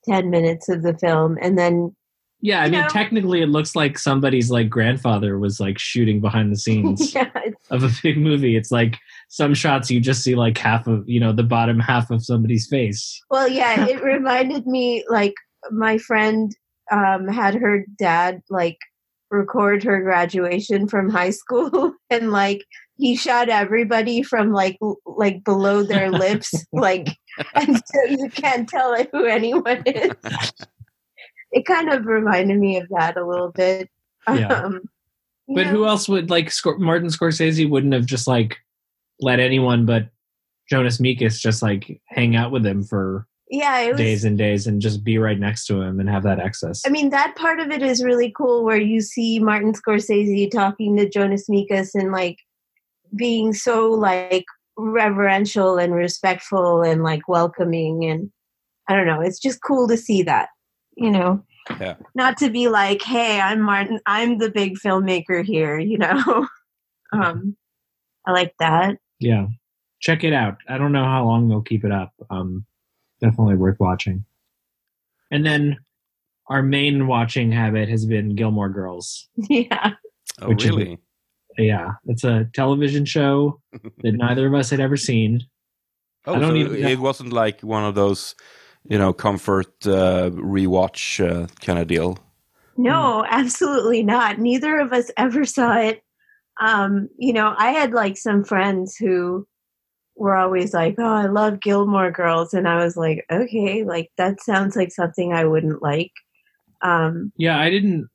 ten 0.08 0.30
minutes 0.30 0.70
of 0.70 0.84
the 0.84 0.98
film, 0.98 1.38
and 1.42 1.58
then 1.58 1.96
yeah 2.42 2.62
i 2.62 2.66
You 2.66 2.72
mean 2.72 2.82
know- 2.82 2.88
technically 2.90 3.42
it 3.42 3.50
looks 3.50 3.76
like 3.76 3.98
somebody's 3.98 4.50
like 4.52 4.70
grandfather 4.70 5.40
was 5.40 5.60
like 5.60 5.78
shooting 5.80 6.22
behind 6.22 6.52
the 6.52 6.58
scenes 6.66 7.14
yeah, 7.14 7.30
of 7.72 7.84
a 7.84 7.90
big 8.04 8.18
movie. 8.18 8.56
It's 8.56 8.72
like 8.72 8.98
some 9.30 9.54
shots 9.54 9.90
you 9.90 10.00
just 10.00 10.24
see 10.24 10.36
like 10.36 10.58
half 10.58 10.86
of 10.88 11.08
you 11.10 11.20
know 11.20 11.32
the 11.34 11.44
bottom 11.44 11.80
half 11.80 12.12
of 12.12 12.24
somebody's 12.24 12.68
face. 12.68 13.22
Well, 13.32 13.48
yeah, 13.48 13.86
it 13.90 14.04
reminded 14.04 14.68
me 14.68 15.04
like 15.10 15.34
my 15.72 15.98
friend 15.98 16.56
um, 16.92 17.28
had 17.28 17.56
her 17.56 17.86
dad 17.98 18.42
like 18.50 18.78
record 19.32 19.84
her 19.84 20.02
graduation 20.02 20.88
from 20.88 21.10
high 21.10 21.32
school, 21.32 21.94
and 22.10 22.32
like 22.32 22.64
he 22.98 23.16
shot 23.16 23.50
everybody 23.50 24.22
from 24.22 24.52
like 24.54 24.78
l- 24.82 24.98
like 25.06 25.44
below 25.44 25.82
their 25.84 26.12
lips, 26.12 26.54
like, 26.72 27.08
and 27.56 27.78
so 27.78 28.04
you 28.10 28.30
can't 28.30 28.70
tell 28.70 28.96
who 29.12 29.26
anyone 29.26 29.82
is. 29.88 30.12
It 31.56 31.66
kind 31.66 31.92
of 31.92 32.06
reminded 32.06 32.60
me 32.60 32.78
of 32.78 32.88
that 32.90 33.18
a 33.18 33.26
little 33.26 33.52
bit. 33.52 33.90
Yeah. 34.28 34.64
Um, 34.66 34.82
But 35.48 35.68
know, 35.68 35.72
who 35.72 35.86
else 35.86 36.10
would 36.10 36.30
like 36.32 36.48
Scor- 36.48 36.80
Martin 36.80 37.10
Scorsese 37.10 37.70
wouldn't 37.70 37.94
have 37.94 38.06
just 38.08 38.28
like 38.28 38.58
let 39.20 39.40
anyone 39.40 39.86
but 39.86 40.10
Jonas 40.70 40.98
Mekas 41.00 41.40
just 41.40 41.62
like 41.62 42.02
hang 42.08 42.36
out 42.36 42.52
with 42.52 42.66
him 42.66 42.84
for 42.84 43.28
Yeah, 43.52 43.90
was. 43.90 43.98
days 43.98 44.24
and 44.24 44.38
days 44.38 44.66
and 44.66 44.82
just 44.82 45.04
be 45.04 45.20
right 45.20 45.38
next 45.40 45.68
to 45.68 45.82
him 45.82 46.00
and 46.00 46.10
have 46.10 46.24
that 46.24 46.40
access. 46.40 46.82
I 46.86 46.90
mean, 46.90 47.12
that 47.12 47.36
part 47.36 47.60
of 47.60 47.70
it 47.70 47.84
is 47.84 48.04
really 48.04 48.32
cool 48.36 48.64
where 48.64 48.82
you 48.82 49.02
see 49.02 49.40
Martin 49.40 49.74
Scorsese 49.74 50.50
talking 50.50 50.98
to 50.98 51.08
Jonas 51.08 51.48
Mekas 51.48 51.92
and 51.94 52.12
like 52.12 52.38
being 53.16 53.54
so 53.54 53.90
like 53.92 54.46
reverential 54.78 55.78
and 55.78 55.94
respectful 55.94 56.82
and 56.82 57.04
like 57.04 57.28
welcoming 57.28 58.04
and 58.06 58.32
I 58.90 58.96
don't 58.96 59.06
know, 59.08 59.22
it's 59.22 59.40
just 59.40 59.62
cool 59.62 59.88
to 59.88 59.98
see 59.98 60.24
that, 60.24 60.50
you 60.96 61.12
know. 61.12 61.44
Yeah. 61.80 61.96
Not 62.14 62.38
to 62.38 62.50
be 62.50 62.68
like, 62.70 63.02
"Hey, 63.02 63.40
I'm 63.40 63.62
Martin, 63.62 64.00
I'm 64.06 64.38
the 64.38 64.50
big 64.52 64.78
filmmaker 64.78 65.44
here," 65.44 65.80
you 65.80 65.98
know. 65.98 66.48
um 67.14 67.56
I 68.28 68.32
like 68.32 68.56
that. 68.60 68.98
yeah, 69.20 69.48
check 70.00 70.24
it 70.24 70.34
out. 70.34 70.58
I 70.68 70.78
don't 70.78 70.92
know 70.92 71.04
how 71.06 71.26
long 71.26 71.48
they'll 71.48 71.62
keep 71.62 71.86
it 71.86 71.92
up. 71.92 72.12
Um, 72.30 72.66
definitely 73.22 73.56
worth 73.56 73.80
watching. 73.80 74.26
And 75.32 75.46
then 75.46 75.78
our 76.48 76.62
main 76.64 77.08
watching 77.08 77.52
habit 77.52 77.90
has 77.90 78.06
been 78.06 78.36
Gilmore 78.36 78.70
Girls. 78.70 79.28
yeah. 79.38 79.92
Oh, 80.42 80.50
Which 80.50 80.64
is- 80.66 80.70
really? 80.72 80.98
Yeah, 81.58 81.92
it's 82.08 82.24
a 82.26 82.50
television 82.54 83.06
show 83.06 83.62
that 83.72 84.12
neither 84.14 84.46
of 84.48 84.54
us 84.54 84.70
had 84.72 84.80
ever 84.82 84.98
seen. 84.98 85.42
Oh, 86.28 86.34
I 86.36 86.40
don't 86.40 86.50
so 86.50 86.56
even 86.56 86.82
know- 86.82 86.88
it 86.90 87.00
wasn't 87.00 87.32
like 87.32 87.62
one 87.62 87.84
of 87.86 87.96
those, 87.96 88.36
you 88.88 88.98
know, 88.98 89.14
comfort 89.14 89.74
uh, 89.86 90.30
rewatch 90.32 91.20
uh, 91.26 91.48
kind 91.62 91.80
of 91.80 91.88
deal. 91.88 92.18
No, 92.78 93.26
absolutely 93.30 94.04
not. 94.04 94.40
Neither 94.40 94.80
of 94.80 94.94
us 94.94 95.10
ever 95.18 95.46
saw 95.46 95.78
it. 95.78 96.04
Um, 96.60 97.10
you 97.18 97.34
know, 97.34 97.54
I 97.58 97.72
had 97.72 97.92
like 97.92 98.18
some 98.18 98.44
friends 98.44 98.96
who 98.96 99.48
were 100.16 100.36
always 100.36 100.74
like, 100.74 100.96
"Oh, 100.98 101.04
I 101.04 101.26
love 101.26 101.62
Gilmore 101.62 102.12
Girls," 102.12 102.54
and 102.54 102.68
I 102.68 102.84
was 102.84 102.96
like, 102.96 103.26
"Okay, 103.32 103.84
like 103.84 104.10
that 104.18 104.42
sounds 104.42 104.76
like 104.76 104.92
something 104.92 105.34
I 105.34 105.46
wouldn't 105.46 105.82
like." 105.82 106.12
Um, 106.82 107.32
Yeah, 107.38 107.60
I 107.60 107.70
didn't 107.70 108.08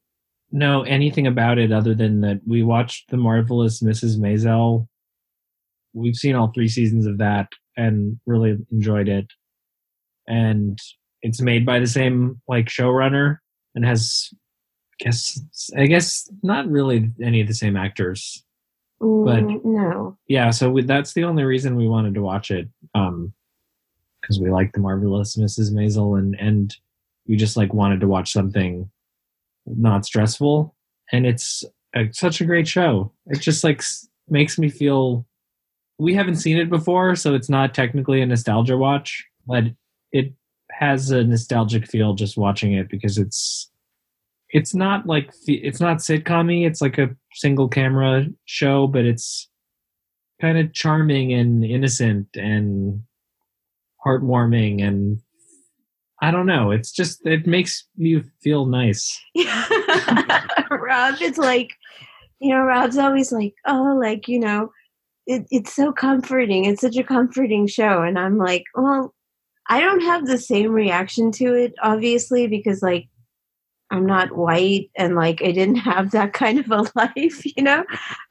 know 0.53 0.83
anything 0.83 1.27
about 1.27 1.59
it 1.59 1.73
other 1.73 1.95
than 1.95 2.23
that 2.23 2.41
we 2.47 2.63
watched 2.63 3.11
the 3.11 3.17
marvelous 3.17 3.83
Mrs. 3.83 4.19
Maisel. 4.19 4.87
We've 5.93 6.17
seen 6.17 6.35
all 6.35 6.53
three 6.55 6.69
seasons 6.69 7.07
of 7.07 7.19
that 7.19 7.49
and 7.77 8.19
really 8.27 8.57
enjoyed 8.71 9.09
it. 9.09 9.27
And 10.31 10.79
it's 11.23 11.41
made 11.43 11.67
by 11.67 11.81
the 11.81 11.87
same 11.87 12.41
like 12.49 12.67
showrunner 12.67 13.39
and 13.75 13.85
has 13.85 14.31
I 15.01 15.05
guess 15.05 15.41
I 15.77 15.87
guess 15.87 16.31
not 16.43 16.69
really 16.69 17.11
any 17.23 17.41
of 17.41 17.49
the 17.49 17.55
same 17.55 17.77
actors. 17.77 18.45
But 19.01 19.43
Mm, 19.45 19.65
no. 19.65 20.19
yeah, 20.29 20.51
so 20.51 20.71
we, 20.71 20.83
that's 20.83 21.15
the 21.15 21.25
only 21.25 21.43
reason 21.45 21.75
we 21.75 21.89
wanted 21.89 22.15
to 22.15 22.23
watch 22.23 22.51
it. 22.51 22.69
Um 22.95 23.33
because 24.21 24.39
we 24.39 24.51
like 24.51 24.73
the 24.73 24.81
marvelous 24.81 25.37
Mrs. 25.37 25.73
Maisel 25.73 26.19
and 26.19 26.37
and 26.39 26.77
we 27.27 27.37
just 27.37 27.57
like 27.57 27.73
wanted 27.75 28.01
to 28.01 28.09
watch 28.09 28.33
something 28.33 28.91
not 29.67 30.05
stressful 30.05 30.75
and 31.13 31.27
it's 31.27 31.65
a, 31.95 32.09
such 32.13 32.41
a 32.41 32.45
great 32.45 32.69
show. 32.69 33.13
It 33.27 33.41
just 33.41 33.65
like 33.65 33.79
s- 33.81 34.09
makes 34.29 34.59
me 34.59 34.69
feel 34.69 35.27
we 35.99 36.15
haven't 36.15 36.37
seen 36.37 36.57
it 36.57 36.71
before, 36.71 37.15
so 37.17 37.35
it's 37.35 37.49
not 37.51 37.75
technically 37.75 38.21
a 38.23 38.27
nostalgia 38.27 38.77
watch, 38.77 39.27
but 39.47 39.65
it 40.13 40.33
has 40.71 41.11
a 41.11 41.25
nostalgic 41.25 41.87
feel 41.87 42.15
just 42.15 42.37
watching 42.37 42.73
it 42.73 42.89
because 42.89 43.19
it's 43.19 43.71
it's 44.51 44.75
not 44.75 45.07
like 45.07 45.31
it's 45.47 45.81
not 45.81 45.99
sitcom 45.99 46.67
It's 46.67 46.81
like 46.81 46.99
a 46.99 47.15
single 47.35 47.69
camera 47.69 48.27
show, 48.47 48.87
but 48.87 49.05
it's 49.05 49.49
kind 50.41 50.59
of 50.59 50.73
charming 50.73 51.33
and 51.33 51.65
innocent 51.65 52.27
and 52.35 53.03
heartwarming 54.05 54.83
and 54.83 55.21
I 56.23 56.31
don't 56.31 56.47
know. 56.47 56.71
It's 56.71 56.93
just 56.93 57.25
it 57.27 57.47
makes 57.47 57.87
you 57.97 58.25
feel 58.43 58.67
nice. 58.67 59.19
Rob 60.71 61.21
is 61.23 61.39
like, 61.39 61.71
you 62.41 62.51
know, 62.51 62.63
Rob's 62.63 62.99
always 62.99 63.33
like, 63.33 63.55
oh, 63.67 63.97
like, 63.99 64.29
you 64.29 64.39
know, 64.39 64.71
it, 65.27 65.47
it's 65.51 65.75
so 65.75 65.93
comforting. 65.93 66.67
It's 66.67 66.83
such 66.83 66.97
a 66.97 67.05
comforting 67.05 67.67
show. 67.67 68.03
And 68.03 68.19
I'm 68.19 68.37
like, 68.37 68.65
well, 68.75 69.15
I 69.71 69.81
don't 69.81 70.03
have 70.03 70.27
the 70.27 70.37
same 70.37 70.73
reaction 70.73 71.31
to 71.33 71.55
it, 71.55 71.75
obviously, 71.81 72.49
because 72.49 72.83
like 72.83 73.09
I'm 73.93 74.05
not 74.05 74.37
white 74.37 74.91
and 74.97 75.15
like 75.15 75.43
I 75.43 75.53
didn't 75.53 75.77
have 75.91 76.11
that 76.11 76.33
kind 76.33 76.59
of 76.59 76.71
a 76.71 76.91
life, 76.97 77.45
you 77.57 77.63
know? 77.63 77.85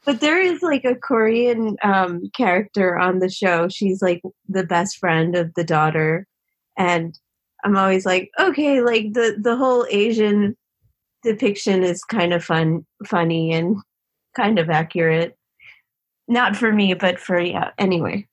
But 0.04 0.20
there 0.20 0.40
is 0.40 0.62
like 0.62 0.84
a 0.84 0.94
Korean 0.94 1.76
um, 1.82 2.30
character 2.36 2.98
on 2.98 3.18
the 3.18 3.30
show. 3.30 3.68
She's 3.68 4.02
like 4.02 4.22
the 4.48 4.64
best 4.64 4.98
friend 4.98 5.34
of 5.34 5.52
the 5.54 5.64
daughter. 5.64 6.26
And 6.76 7.18
I'm 7.64 7.76
always 7.76 8.04
like, 8.04 8.30
okay, 8.38 8.82
like 8.82 9.12
the, 9.14 9.36
the 9.40 9.56
whole 9.56 9.86
Asian 9.90 10.56
depiction 11.22 11.82
is 11.82 12.04
kind 12.04 12.32
of 12.34 12.44
fun, 12.44 12.86
funny 13.06 13.52
and 13.52 13.76
kind 14.36 14.58
of 14.58 14.68
accurate. 14.68 15.36
Not 16.28 16.54
for 16.54 16.72
me, 16.72 16.94
but 16.94 17.18
for, 17.18 17.40
yeah, 17.40 17.70
anyway. 17.78 18.26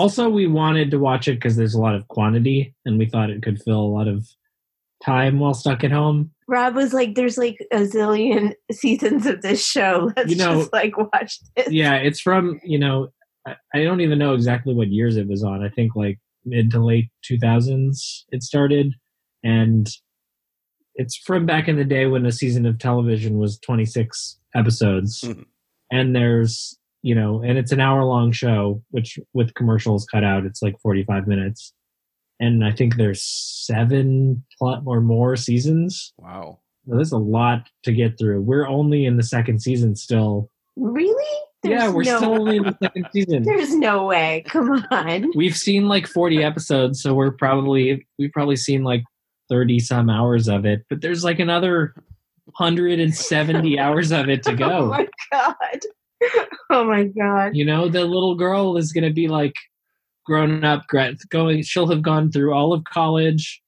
Also, 0.00 0.30
we 0.30 0.46
wanted 0.46 0.90
to 0.92 0.98
watch 0.98 1.28
it 1.28 1.34
because 1.34 1.56
there's 1.56 1.74
a 1.74 1.80
lot 1.80 1.94
of 1.94 2.08
quantity, 2.08 2.74
and 2.86 2.98
we 2.98 3.04
thought 3.04 3.28
it 3.28 3.42
could 3.42 3.60
fill 3.62 3.82
a 3.82 3.94
lot 3.94 4.08
of 4.08 4.26
time 5.04 5.38
while 5.38 5.52
stuck 5.52 5.84
at 5.84 5.92
home. 5.92 6.30
Rob 6.48 6.74
was 6.74 6.94
like, 6.94 7.16
"There's 7.16 7.36
like 7.36 7.58
a 7.70 7.80
zillion 7.80 8.54
seasons 8.72 9.26
of 9.26 9.42
this 9.42 9.62
show. 9.62 10.10
Let's 10.16 10.30
You 10.30 10.36
know- 10.38 10.60
just 10.60 10.72
like 10.72 10.96
watch 10.96 11.38
this." 11.54 11.70
Yeah, 11.70 11.96
it's 11.96 12.18
from 12.18 12.58
you 12.64 12.78
know, 12.78 13.08
I, 13.46 13.56
I 13.74 13.84
don't 13.84 14.00
even 14.00 14.18
know 14.18 14.32
exactly 14.32 14.72
what 14.72 14.88
years 14.88 15.18
it 15.18 15.28
was 15.28 15.44
on. 15.44 15.62
I 15.62 15.68
think 15.68 15.94
like 15.94 16.18
mid 16.46 16.70
to 16.70 16.82
late 16.82 17.10
2000s 17.30 18.22
it 18.30 18.42
started, 18.42 18.94
and 19.44 19.86
it's 20.94 21.18
from 21.18 21.44
back 21.44 21.68
in 21.68 21.76
the 21.76 21.84
day 21.84 22.06
when 22.06 22.24
a 22.24 22.32
season 22.32 22.64
of 22.64 22.78
television 22.78 23.36
was 23.36 23.58
26 23.58 24.38
episodes, 24.54 25.20
hmm. 25.20 25.42
and 25.92 26.16
there's 26.16 26.78
you 27.02 27.14
know, 27.14 27.42
and 27.42 27.58
it's 27.58 27.72
an 27.72 27.80
hour 27.80 28.04
long 28.04 28.32
show, 28.32 28.82
which 28.90 29.18
with 29.32 29.54
commercials 29.54 30.06
cut 30.06 30.24
out, 30.24 30.44
it's 30.44 30.62
like 30.62 30.78
45 30.80 31.26
minutes. 31.26 31.72
And 32.38 32.64
I 32.64 32.72
think 32.72 32.96
there's 32.96 33.22
seven 33.22 34.44
plot 34.58 34.82
or 34.86 35.00
more 35.00 35.36
seasons. 35.36 36.12
Wow. 36.18 36.60
There's 36.86 37.12
a 37.12 37.18
lot 37.18 37.68
to 37.84 37.92
get 37.92 38.18
through. 38.18 38.40
We're 38.42 38.66
only 38.66 39.04
in 39.04 39.16
the 39.16 39.22
second 39.22 39.60
season 39.60 39.94
still. 39.94 40.50
Really? 40.76 41.40
yeah, 41.62 41.90
we're 41.90 42.04
no- 42.04 42.16
still 42.16 42.34
only 42.34 42.56
in 42.56 42.62
the 42.64 42.76
second 42.82 43.06
season. 43.12 43.42
There's 43.42 43.74
no 43.74 44.04
way. 44.04 44.44
Come 44.46 44.84
on. 44.90 45.30
We've 45.34 45.56
seen 45.56 45.88
like 45.88 46.06
40 46.06 46.42
episodes, 46.42 47.02
so 47.02 47.12
we're 47.14 47.32
probably 47.32 48.06
we've 48.18 48.32
probably 48.32 48.56
seen 48.56 48.82
like 48.82 49.04
30 49.50 49.78
some 49.80 50.08
hours 50.08 50.48
of 50.48 50.64
it, 50.64 50.84
but 50.88 51.02
there's 51.02 51.24
like 51.24 51.38
another 51.38 51.92
170 52.56 53.78
hours 53.78 54.12
of 54.12 54.28
it 54.28 54.42
to 54.44 54.54
go. 54.54 54.64
Oh 54.64 54.80
go. 54.80 54.86
my 54.88 55.08
god. 55.32 55.80
Oh 56.72 56.84
my 56.84 57.04
god. 57.04 57.56
You 57.56 57.64
know, 57.64 57.88
the 57.88 58.04
little 58.04 58.36
girl 58.36 58.76
is 58.76 58.92
going 58.92 59.02
to 59.02 59.12
be 59.12 59.26
like 59.26 59.56
grown 60.24 60.64
up, 60.64 60.86
gra- 60.86 61.16
going. 61.28 61.62
She'll 61.62 61.88
have 61.88 62.00
gone 62.00 62.30
through 62.30 62.54
all 62.54 62.72
of 62.72 62.84
college. 62.84 63.60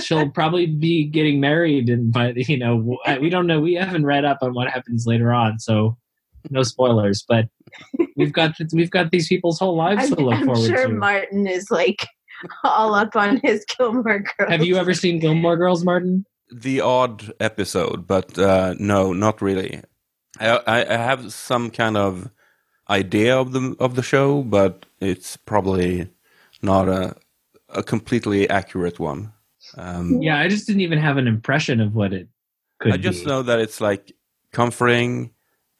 She'll 0.00 0.28
probably 0.34 0.66
be 0.66 1.04
getting 1.04 1.38
married, 1.38 1.88
and 1.88 2.12
but 2.12 2.36
you 2.36 2.58
know, 2.58 2.98
we 3.20 3.30
don't 3.30 3.46
know. 3.46 3.60
We 3.60 3.74
haven't 3.74 4.06
read 4.06 4.24
up 4.24 4.38
on 4.42 4.54
what 4.54 4.68
happens 4.68 5.06
later 5.06 5.32
on, 5.32 5.60
so 5.60 5.96
no 6.50 6.64
spoilers. 6.64 7.24
But 7.26 7.46
we've 8.16 8.32
got 8.32 8.56
we've 8.72 8.90
got 8.90 9.12
these 9.12 9.28
people's 9.28 9.60
whole 9.60 9.76
lives 9.76 10.10
I'm, 10.10 10.16
to 10.16 10.24
look 10.24 10.34
I'm 10.34 10.46
forward 10.46 10.66
sure 10.66 10.88
to. 10.88 10.94
Martin 10.94 11.46
is 11.46 11.70
like 11.70 12.06
all 12.64 12.94
up 12.96 13.14
on 13.14 13.36
his 13.44 13.64
Gilmore 13.78 14.24
Girls. 14.36 14.50
Have 14.50 14.64
you 14.64 14.76
ever 14.76 14.94
seen 14.94 15.20
Gilmore 15.20 15.56
Girls, 15.56 15.84
Martin? 15.84 16.26
The 16.50 16.80
odd 16.80 17.32
episode, 17.40 18.06
but 18.06 18.36
uh, 18.38 18.74
no, 18.78 19.12
not 19.12 19.40
really. 19.40 19.80
I, 20.42 20.56
I, 20.66 20.94
I 20.94 20.96
have 20.96 21.32
some 21.32 21.70
kind 21.70 21.96
of 21.96 22.30
idea 22.88 23.38
of 23.38 23.52
the 23.52 23.76
of 23.78 23.94
the 23.94 24.02
show, 24.02 24.42
but 24.42 24.86
it's 25.00 25.36
probably 25.36 26.08
not 26.60 26.88
a 26.88 27.16
a 27.68 27.82
completely 27.82 28.48
accurate 28.50 28.98
one. 29.00 29.32
Um, 29.76 30.22
Yeah, 30.22 30.38
I 30.38 30.48
just 30.48 30.66
didn't 30.66 30.82
even 30.82 30.98
have 30.98 31.16
an 31.16 31.26
impression 31.26 31.80
of 31.80 31.94
what 31.94 32.12
it 32.12 32.28
could 32.78 32.92
I 32.92 32.96
just 32.96 33.24
be. 33.24 33.30
know 33.30 33.42
that 33.42 33.60
it's 33.60 33.80
like 33.80 34.12
comforting, 34.52 35.30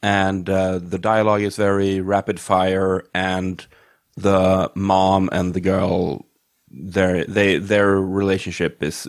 and 0.02 0.48
uh, 0.48 0.78
the 0.78 0.98
dialogue 0.98 1.42
is 1.42 1.56
very 1.56 2.00
rapid 2.00 2.40
fire, 2.40 3.04
and 3.14 3.66
the 4.16 4.70
mom 4.74 5.28
and 5.32 5.54
the 5.54 5.60
girl, 5.60 6.24
their 6.70 7.24
they 7.24 7.58
their 7.58 8.00
relationship 8.00 8.82
is 8.82 9.08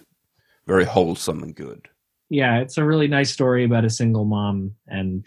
very 0.68 0.86
wholesome 0.86 1.43
and 1.43 1.56
good. 1.56 1.89
yeah, 2.30 2.60
it's 2.60 2.78
a 2.78 2.84
really 2.84 3.08
nice 3.08 3.32
story 3.32 3.64
about 3.64 3.86
a 3.86 3.89
single 3.89 4.26
mom 4.26 4.76
and 4.88 5.26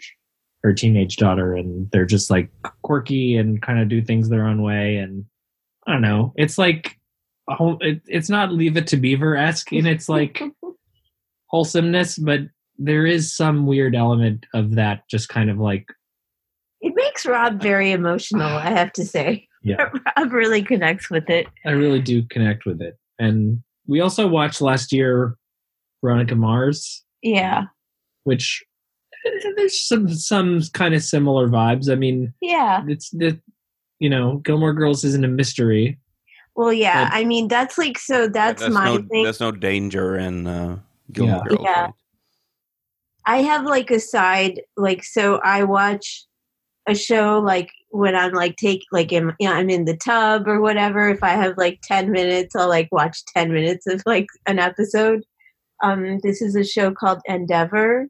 her 0.67 0.73
teenage 0.73 1.15
daughter, 1.15 1.55
and 1.55 1.89
they're 1.91 2.05
just 2.05 2.29
like 2.29 2.49
quirky 2.83 3.37
and 3.37 3.61
kind 3.61 3.79
of 3.79 3.87
do 3.87 4.01
things 4.01 4.27
their 4.29 4.45
own 4.45 4.61
way. 4.61 4.97
And 4.97 5.25
I 5.87 5.93
don't 5.93 6.01
know, 6.01 6.33
it's 6.35 6.57
like 6.57 6.97
whole, 7.49 7.77
it, 7.79 8.01
it's 8.07 8.29
not 8.29 8.51
Leave 8.51 8.75
It 8.75 8.87
to 8.87 8.97
Beaver 8.97 9.37
esque 9.37 9.71
in 9.71 9.85
its 9.85 10.09
like 10.09 10.41
wholesomeness, 11.47 12.17
but 12.17 12.41
there 12.77 13.05
is 13.05 13.35
some 13.35 13.65
weird 13.65 13.95
element 13.95 14.45
of 14.53 14.75
that, 14.75 15.07
just 15.09 15.29
kind 15.29 15.49
of 15.49 15.57
like 15.57 15.85
It 16.81 16.93
makes 16.95 17.25
Rob 17.25 17.61
very 17.61 17.91
emotional, 17.91 18.41
I 18.47 18.69
have 18.69 18.91
to 18.93 19.05
say. 19.05 19.47
Yeah. 19.63 19.89
Rob 20.17 20.31
really 20.31 20.61
connects 20.61 21.09
with 21.09 21.29
it. 21.29 21.47
I 21.65 21.71
really 21.71 21.99
do 21.99 22.21
connect 22.29 22.65
with 22.65 22.79
it. 22.81 22.95
And 23.19 23.61
we 23.87 23.99
also 23.99 24.25
watched 24.27 24.61
last 24.61 24.93
year 24.93 25.35
Veronica 26.01 26.35
Mars, 26.35 27.03
Yeah. 27.21 27.63
which 28.23 28.63
there's 29.55 29.81
some 29.87 30.09
some 30.09 30.61
kind 30.73 30.93
of 30.93 31.03
similar 31.03 31.47
vibes. 31.47 31.91
I 31.91 31.95
mean, 31.95 32.33
Yeah. 32.41 32.83
it's 32.87 33.09
the 33.11 33.39
you 33.99 34.09
know 34.09 34.37
Gilmore 34.37 34.73
Girls 34.73 35.03
isn't 35.03 35.25
a 35.25 35.27
mystery. 35.29 35.97
Well, 36.55 36.73
yeah. 36.73 37.09
But- 37.09 37.13
I 37.17 37.23
mean, 37.25 37.47
that's 37.47 37.77
like 37.77 37.97
so. 37.99 38.27
That's 38.27 38.61
there's 38.61 38.73
my 38.73 38.85
no 38.85 38.97
thing. 39.03 39.23
there's 39.23 39.39
no 39.39 39.51
danger 39.51 40.17
in 40.17 40.47
uh, 40.47 40.79
Gilmore 41.11 41.43
Yeah. 41.43 41.47
Girls. 41.49 41.59
Yeah. 41.63 41.81
right? 41.81 41.93
I 43.25 43.41
have 43.41 43.65
like 43.65 43.91
a 43.91 43.99
side, 43.99 44.61
like 44.77 45.03
so. 45.03 45.37
I 45.43 45.63
watch 45.63 46.25
a 46.87 46.95
show 46.95 47.39
like 47.39 47.69
when 47.89 48.15
I'm 48.15 48.31
like 48.31 48.55
take 48.55 48.83
like 48.91 49.11
in, 49.11 49.33
you 49.39 49.49
know, 49.49 49.53
I'm 49.53 49.69
in 49.69 49.83
the 49.85 49.97
tub 49.97 50.47
or 50.47 50.61
whatever. 50.61 51.09
If 51.09 51.23
I 51.23 51.31
have 51.31 51.57
like 51.57 51.79
ten 51.83 52.11
minutes, 52.11 52.55
I'll 52.55 52.69
like 52.69 52.87
watch 52.91 53.23
ten 53.35 53.51
minutes 53.51 53.85
of 53.85 54.01
like 54.05 54.27
an 54.45 54.59
episode. 54.59 55.23
Um, 55.83 56.19
this 56.23 56.41
is 56.41 56.55
a 56.55 56.63
show 56.63 56.91
called 56.91 57.19
Endeavour, 57.25 58.07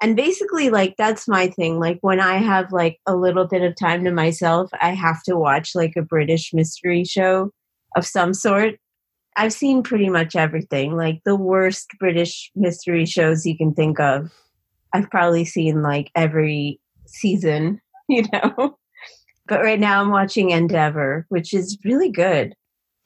and 0.00 0.16
basically 0.16 0.70
like 0.70 0.94
that's 0.98 1.28
my 1.28 1.48
thing. 1.48 1.78
Like 1.78 1.98
when 2.00 2.20
I 2.20 2.36
have 2.36 2.72
like 2.72 2.98
a 3.06 3.14
little 3.14 3.46
bit 3.46 3.62
of 3.62 3.76
time 3.76 4.04
to 4.04 4.10
myself, 4.10 4.70
I 4.80 4.90
have 4.90 5.22
to 5.24 5.36
watch 5.36 5.70
like 5.74 5.94
a 5.96 6.02
British 6.02 6.52
mystery 6.52 7.04
show 7.04 7.50
of 7.96 8.06
some 8.06 8.34
sort. 8.34 8.74
I've 9.36 9.52
seen 9.52 9.82
pretty 9.82 10.08
much 10.08 10.36
everything, 10.36 10.96
like 10.96 11.20
the 11.24 11.36
worst 11.36 11.90
British 11.98 12.50
mystery 12.54 13.04
shows 13.06 13.46
you 13.46 13.56
can 13.56 13.74
think 13.74 13.98
of. 13.98 14.30
I've 14.92 15.10
probably 15.10 15.44
seen 15.44 15.82
like 15.82 16.10
every 16.14 16.80
season, 17.06 17.80
you 18.08 18.24
know. 18.32 18.78
But 19.46 19.60
right 19.60 19.80
now 19.80 20.00
I'm 20.00 20.10
watching 20.10 20.50
Endeavour, 20.50 21.26
which 21.28 21.52
is 21.52 21.78
really 21.84 22.10
good. 22.10 22.54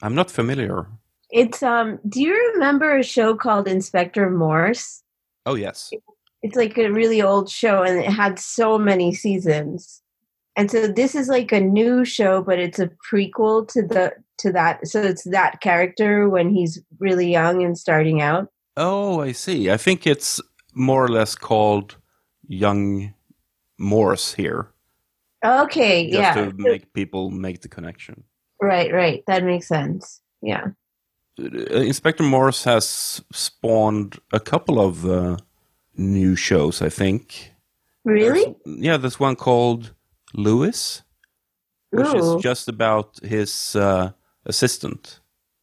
I'm 0.03 0.15
not 0.15 0.31
familiar. 0.31 0.87
It's 1.31 1.63
um 1.63 1.99
do 2.09 2.23
you 2.23 2.53
remember 2.55 2.97
a 2.97 3.03
show 3.03 3.35
called 3.35 3.69
Inspector 3.69 4.31
Morse? 4.31 5.03
Oh 5.45 5.55
yes, 5.55 5.91
it's 6.43 6.57
like 6.57 6.79
a 6.79 6.91
really 6.91 7.21
old 7.23 7.51
show 7.51 7.83
and 7.83 7.99
it 7.99 8.11
had 8.11 8.39
so 8.39 8.79
many 8.79 9.13
seasons. 9.15 10.03
And 10.57 10.71
so 10.71 10.89
this 10.89 11.15
is 11.15 11.29
like 11.29 11.53
a 11.53 11.61
new 11.61 12.05
show, 12.05 12.43
but 12.43 12.59
it's 12.59 12.79
a 12.79 12.91
prequel 13.11 13.69
to 13.69 13.83
the 13.83 14.13
to 14.39 14.53
that. 14.53 14.87
So 14.87 15.01
it's 15.01 15.25
that 15.25 15.61
character 15.61 16.29
when 16.29 16.51
he's 16.51 16.81
really 16.99 17.31
young 17.31 17.63
and 17.63 17.79
starting 17.79 18.21
out. 18.21 18.49
Oh, 18.77 19.21
I 19.21 19.33
see. 19.33 19.71
I 19.71 19.77
think 19.77 20.07
it's 20.07 20.41
more 20.75 21.05
or 21.05 21.09
less 21.09 21.35
called 21.35 21.97
Young 22.47 23.15
Morse 23.79 24.35
here. 24.35 24.71
Okay, 25.45 26.11
Just 26.11 26.21
yeah. 26.21 26.35
to 26.35 26.53
make 26.57 26.93
people 26.93 27.31
make 27.31 27.61
the 27.63 27.69
connection. 27.69 28.25
Right, 28.61 28.93
right. 28.93 29.23
That 29.27 29.45
makes 29.45 29.69
sense. 29.69 30.21
Yeah. 30.43 30.69
Uh, 31.41 31.45
Inspector 31.45 32.23
Morse 32.23 32.65
has 32.65 33.23
spawned 33.33 34.19
a 34.33 34.41
couple 34.41 34.81
of 34.81 35.07
uh, 35.07 35.37
new 35.99 36.37
shows, 36.37 36.81
I 36.81 36.89
think. 36.89 37.53
Really? 38.05 38.55
Yeah, 38.65 38.97
there's 38.97 39.21
one 39.21 39.37
called 39.37 39.93
Lewis, 40.35 41.03
which 41.91 42.07
Ooh. 42.07 42.37
is 42.37 42.43
just 42.43 42.69
about 42.69 43.19
his 43.23 43.77
uh, 43.77 44.13
assistant. 44.47 45.21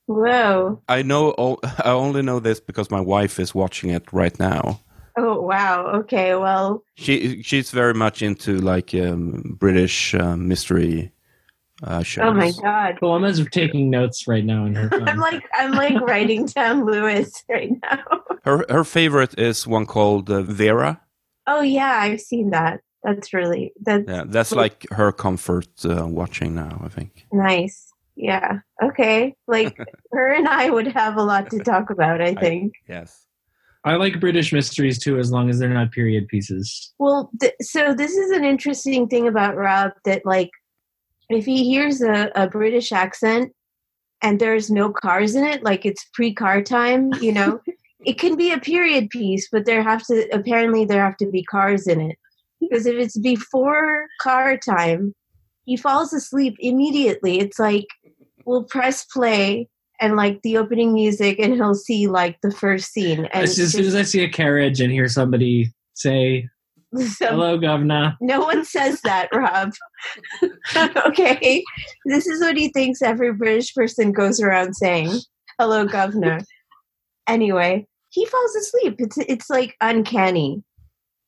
Whoa. 0.07 0.81
I 0.87 1.01
know. 1.01 1.33
I 1.63 1.89
only 1.91 2.21
know 2.21 2.39
this 2.39 2.59
because 2.59 2.91
my 2.91 3.01
wife 3.01 3.39
is 3.39 3.55
watching 3.55 3.89
it 3.89 4.11
right 4.11 4.37
now. 4.39 4.81
Oh 5.17 5.41
wow. 5.41 5.87
Okay. 5.87 6.35
Well, 6.35 6.83
She 6.95 7.41
she's 7.41 7.71
very 7.71 7.93
much 7.93 8.21
into 8.21 8.59
like 8.59 8.93
um, 8.93 9.55
British 9.57 10.13
uh, 10.13 10.35
mystery 10.35 11.11
uh, 11.83 12.03
shows. 12.03 12.25
oh 12.25 12.33
my 12.33 12.51
god. 12.61 12.97
Puloma's 12.99 13.45
taking 13.51 13.89
notes 13.89 14.27
right 14.27 14.45
now 14.45 14.65
in 14.65 14.75
her 14.75 14.89
phone. 14.89 15.07
I'm 15.09 15.19
like 15.19 15.43
I'm 15.53 15.71
like 15.71 15.99
writing 16.01 16.45
down 16.45 16.85
Lewis 16.85 17.43
right 17.49 17.71
now. 17.83 18.03
Her 18.43 18.65
her 18.69 18.83
favorite 18.83 19.37
is 19.37 19.67
one 19.67 19.85
called 19.85 20.29
uh, 20.29 20.41
Vera. 20.43 21.01
Oh 21.47 21.61
yeah, 21.61 21.99
I've 22.01 22.21
seen 22.21 22.51
that. 22.51 22.81
That's 23.03 23.33
really 23.33 23.73
that's 23.81 24.05
Yeah, 24.07 24.23
that's 24.27 24.51
like 24.51 24.85
her 24.91 25.11
comfort 25.11 25.67
uh, 25.85 26.07
watching 26.07 26.55
now. 26.55 26.81
I 26.83 26.89
think. 26.89 27.27
nice. 27.31 27.91
Yeah. 28.15 28.59
Okay. 28.81 29.35
Like 29.47 29.77
her 30.13 30.31
and 30.33 30.47
I 30.47 30.69
would 30.69 30.87
have 30.87 31.17
a 31.17 31.23
lot 31.23 31.49
to 31.51 31.59
talk 31.59 31.89
about, 31.89 32.21
I 32.21 32.33
think. 32.33 32.73
Yes. 32.87 33.25
I 33.83 33.97
like 33.97 34.19
British 34.19 34.51
mysteries 34.53 34.97
too, 34.97 35.19
as 35.19 35.31
long 35.31 35.49
as 35.49 35.59
they're 35.59 35.69
not 35.69 35.91
period 35.91 36.27
pieces. 36.29 36.93
Well, 36.97 37.29
th- 37.39 37.53
so 37.61 37.93
this 37.93 38.13
is 38.13 38.31
an 38.31 38.43
interesting 38.45 39.07
thing 39.07 39.27
about 39.27 39.55
Rob 39.57 39.91
that, 40.05 40.25
like, 40.25 40.49
if 41.29 41.45
he 41.45 41.63
hears 41.63 42.01
a, 42.01 42.31
a 42.35 42.47
British 42.47 42.91
accent 42.91 43.53
and 44.21 44.39
there's 44.39 44.69
no 44.69 44.91
cars 44.91 45.35
in 45.35 45.43
it, 45.43 45.63
like 45.63 45.85
it's 45.85 46.05
pre-car 46.13 46.61
time, 46.61 47.13
you 47.21 47.31
know, 47.31 47.59
it 48.05 48.19
can 48.19 48.35
be 48.35 48.51
a 48.51 48.59
period 48.59 49.09
piece, 49.09 49.47
but 49.51 49.65
there 49.65 49.83
have 49.83 50.05
to 50.07 50.27
apparently 50.31 50.85
there 50.85 51.03
have 51.03 51.17
to 51.17 51.29
be 51.29 51.43
cars 51.43 51.87
in 51.87 51.99
it 52.01 52.17
because 52.59 52.85
if 52.85 52.95
it's 52.95 53.17
before 53.17 54.07
car 54.21 54.57
time, 54.57 55.13
he 55.65 55.75
falls 55.75 56.13
asleep 56.13 56.55
immediately. 56.59 57.39
It's 57.39 57.59
like 57.59 57.87
we'll 58.45 58.63
press 58.63 59.05
play 59.05 59.67
and 59.99 60.15
like 60.15 60.41
the 60.41 60.57
opening 60.57 60.93
music, 60.93 61.39
and 61.39 61.53
he'll 61.53 61.73
see 61.73 62.07
like 62.07 62.37
the 62.41 62.51
first 62.51 62.91
scene, 62.91 63.25
and 63.25 63.43
As, 63.43 63.57
as 63.57 63.71
soon 63.71 63.85
as 63.85 63.95
I 63.95 64.03
see 64.03 64.23
a 64.23 64.29
carriage 64.29 64.81
and 64.81 64.91
hear 64.91 65.07
somebody 65.07 65.73
say, 65.93 66.49
So- 67.17 67.27
"Hello, 67.27 67.57
governor," 67.57 68.15
No 68.21 68.41
one 68.41 68.65
says 68.65 69.01
that, 69.01 69.29
Rob. 69.33 69.73
okay. 71.07 71.63
This 72.05 72.27
is 72.27 72.41
what 72.41 72.57
he 72.57 72.69
thinks 72.69 73.01
every 73.01 73.33
British 73.33 73.73
person 73.73 74.11
goes 74.11 74.41
around 74.41 74.75
saying. 74.75 75.19
Hello, 75.59 75.85
governor. 75.85 76.41
Anyway, 77.27 77.87
he 78.09 78.25
falls 78.25 78.55
asleep. 78.55 78.95
It's 78.99 79.17
it's 79.17 79.49
like 79.49 79.75
uncanny. 79.81 80.63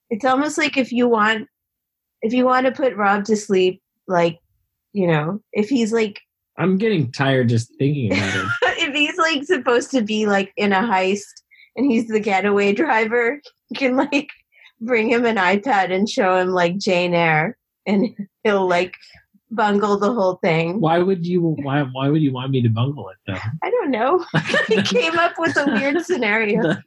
It's 0.09 0.25
almost 0.25 0.57
like 0.57 0.77
if 0.77 0.91
you 0.91 1.07
want 1.07 1.47
if 2.21 2.33
you 2.33 2.45
want 2.45 2.65
to 2.65 2.71
put 2.71 2.95
Rob 2.95 3.25
to 3.25 3.35
sleep, 3.35 3.81
like, 4.07 4.39
you 4.93 5.07
know, 5.07 5.41
if 5.53 5.69
he's 5.69 5.93
like 5.93 6.19
I'm 6.57 6.77
getting 6.77 7.11
tired 7.11 7.49
just 7.49 7.71
thinking 7.77 8.11
about 8.11 8.35
it. 8.35 8.45
if 8.79 8.95
he's 8.95 9.17
like 9.17 9.43
supposed 9.43 9.91
to 9.91 10.01
be 10.01 10.25
like 10.25 10.51
in 10.57 10.73
a 10.73 10.81
heist 10.81 11.41
and 11.75 11.89
he's 11.89 12.07
the 12.07 12.19
getaway 12.19 12.73
driver, 12.73 13.39
you 13.69 13.77
can 13.77 13.95
like 13.95 14.29
bring 14.81 15.09
him 15.09 15.25
an 15.25 15.37
iPad 15.37 15.91
and 15.91 16.09
show 16.09 16.35
him 16.37 16.49
like 16.49 16.77
Jane 16.77 17.13
Eyre 17.13 17.57
and 17.85 18.09
he'll 18.43 18.67
like 18.67 18.95
bungle 19.49 19.97
the 19.97 20.13
whole 20.13 20.35
thing. 20.43 20.79
Why 20.79 20.99
would 20.99 21.25
you? 21.25 21.41
Why? 21.41 21.81
Why 21.83 22.09
would 22.09 22.21
you 22.21 22.33
want 22.33 22.51
me 22.51 22.61
to 22.61 22.69
bungle 22.69 23.09
it 23.09 23.17
though? 23.25 23.39
I 23.63 23.69
don't 23.69 23.91
know. 23.91 24.25
he 24.67 24.81
came 24.81 25.17
up 25.17 25.33
with 25.37 25.57
a 25.57 25.65
weird 25.65 26.03
scenario. 26.05 26.61
the, 26.61 26.83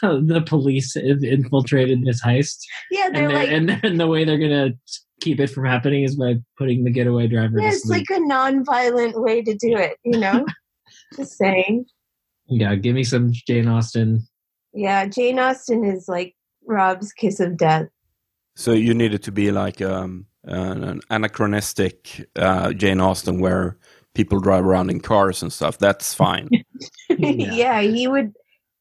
the 0.00 0.24
the 0.24 0.42
police 0.42 0.94
have 0.94 1.22
infiltrated 1.22 2.04
this 2.04 2.22
heist, 2.22 2.58
Yeah, 2.90 3.10
they're 3.12 3.28
and, 3.28 3.34
like 3.34 3.48
and, 3.48 3.84
and 3.84 4.00
the 4.00 4.06
way 4.06 4.24
they're 4.24 4.38
gonna 4.38 4.72
keep 5.20 5.40
it 5.40 5.48
from 5.48 5.64
happening 5.64 6.04
is 6.04 6.16
by 6.16 6.34
putting 6.58 6.84
the 6.84 6.90
getaway 6.90 7.26
driver 7.26 7.58
yeah, 7.58 7.68
it's 7.68 7.86
like 7.86 8.04
a 8.10 8.20
non-violent 8.20 9.18
way 9.20 9.40
to 9.40 9.54
do 9.54 9.74
it, 9.74 9.96
you 10.04 10.18
know? 10.18 10.44
Just 11.16 11.38
saying. 11.38 11.86
yeah, 12.48 12.74
give 12.74 12.94
me 12.94 13.04
some 13.04 13.32
Jane 13.32 13.68
Austen. 13.68 14.26
Yeah, 14.74 15.06
Jane 15.06 15.38
Austen 15.38 15.84
is 15.84 16.08
like 16.08 16.34
Rob's 16.66 17.12
kiss 17.12 17.40
of 17.40 17.56
death. 17.56 17.88
So 18.56 18.72
you 18.72 18.94
need 18.94 19.14
it 19.14 19.22
to 19.24 19.32
be 19.32 19.50
like 19.50 19.82
um, 19.82 20.26
an 20.44 20.84
an 20.84 21.00
anachronistic 21.10 22.28
uh, 22.36 22.72
Jane 22.72 23.00
Austen 23.00 23.40
where 23.40 23.78
people 24.14 24.40
drive 24.40 24.64
around 24.64 24.90
in 24.90 25.00
cars 25.00 25.42
and 25.42 25.52
stuff. 25.52 25.78
That's 25.78 26.14
fine. 26.14 26.48
yeah. 27.08 27.80
he 27.80 28.06
would 28.06 28.32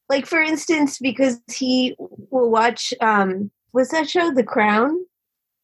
like 0.10 0.26
for 0.26 0.40
instance 0.40 1.00
because 1.00 1.40
he 1.52 1.96
will 1.98 2.52
watch 2.52 2.94
um 3.02 3.50
was 3.74 3.90
that 3.90 4.10
show 4.10 4.32
The 4.32 4.44
Crown? 4.44 4.96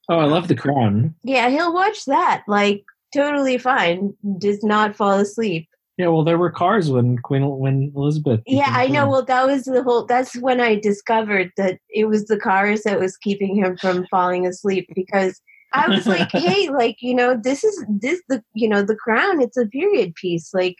Oh, 0.09 0.17
I 0.17 0.25
love 0.25 0.47
The 0.47 0.55
Crown. 0.55 1.13
Yeah, 1.23 1.49
he'll 1.49 1.73
watch 1.73 2.05
that 2.05 2.43
like 2.47 2.83
totally 3.13 3.57
fine. 3.57 4.13
Does 4.39 4.63
not 4.63 4.95
fall 4.95 5.19
asleep. 5.19 5.69
Yeah, 5.99 6.07
well, 6.07 6.23
there 6.23 6.37
were 6.37 6.49
cars 6.49 6.89
when 6.89 7.17
Queen 7.17 7.45
when 7.57 7.91
Elizabeth. 7.93 8.39
Yeah, 8.47 8.69
I 8.69 8.87
know. 8.87 9.09
Well, 9.09 9.25
that 9.25 9.45
was 9.45 9.65
the 9.65 9.83
whole. 9.83 10.05
That's 10.05 10.33
when 10.37 10.61
I 10.61 10.75
discovered 10.75 11.51
that 11.57 11.77
it 11.89 12.05
was 12.05 12.27
the 12.27 12.39
cars 12.39 12.83
that 12.83 13.01
was 13.01 13.17
keeping 13.17 13.53
him 13.53 13.75
from 13.75 14.07
falling 14.09 14.47
asleep 14.47 14.87
because 14.95 15.41
I 15.73 15.89
was 15.89 16.07
like, 16.07 16.29
hey, 16.31 16.69
like 16.69 17.01
you 17.01 17.13
know, 17.13 17.35
this 17.35 17.65
is 17.65 17.83
this 17.89 18.21
the 18.29 18.41
you 18.53 18.69
know 18.69 18.81
the 18.81 18.95
crown. 18.95 19.41
It's 19.41 19.57
a 19.57 19.65
period 19.65 20.15
piece. 20.15 20.53
Like, 20.53 20.77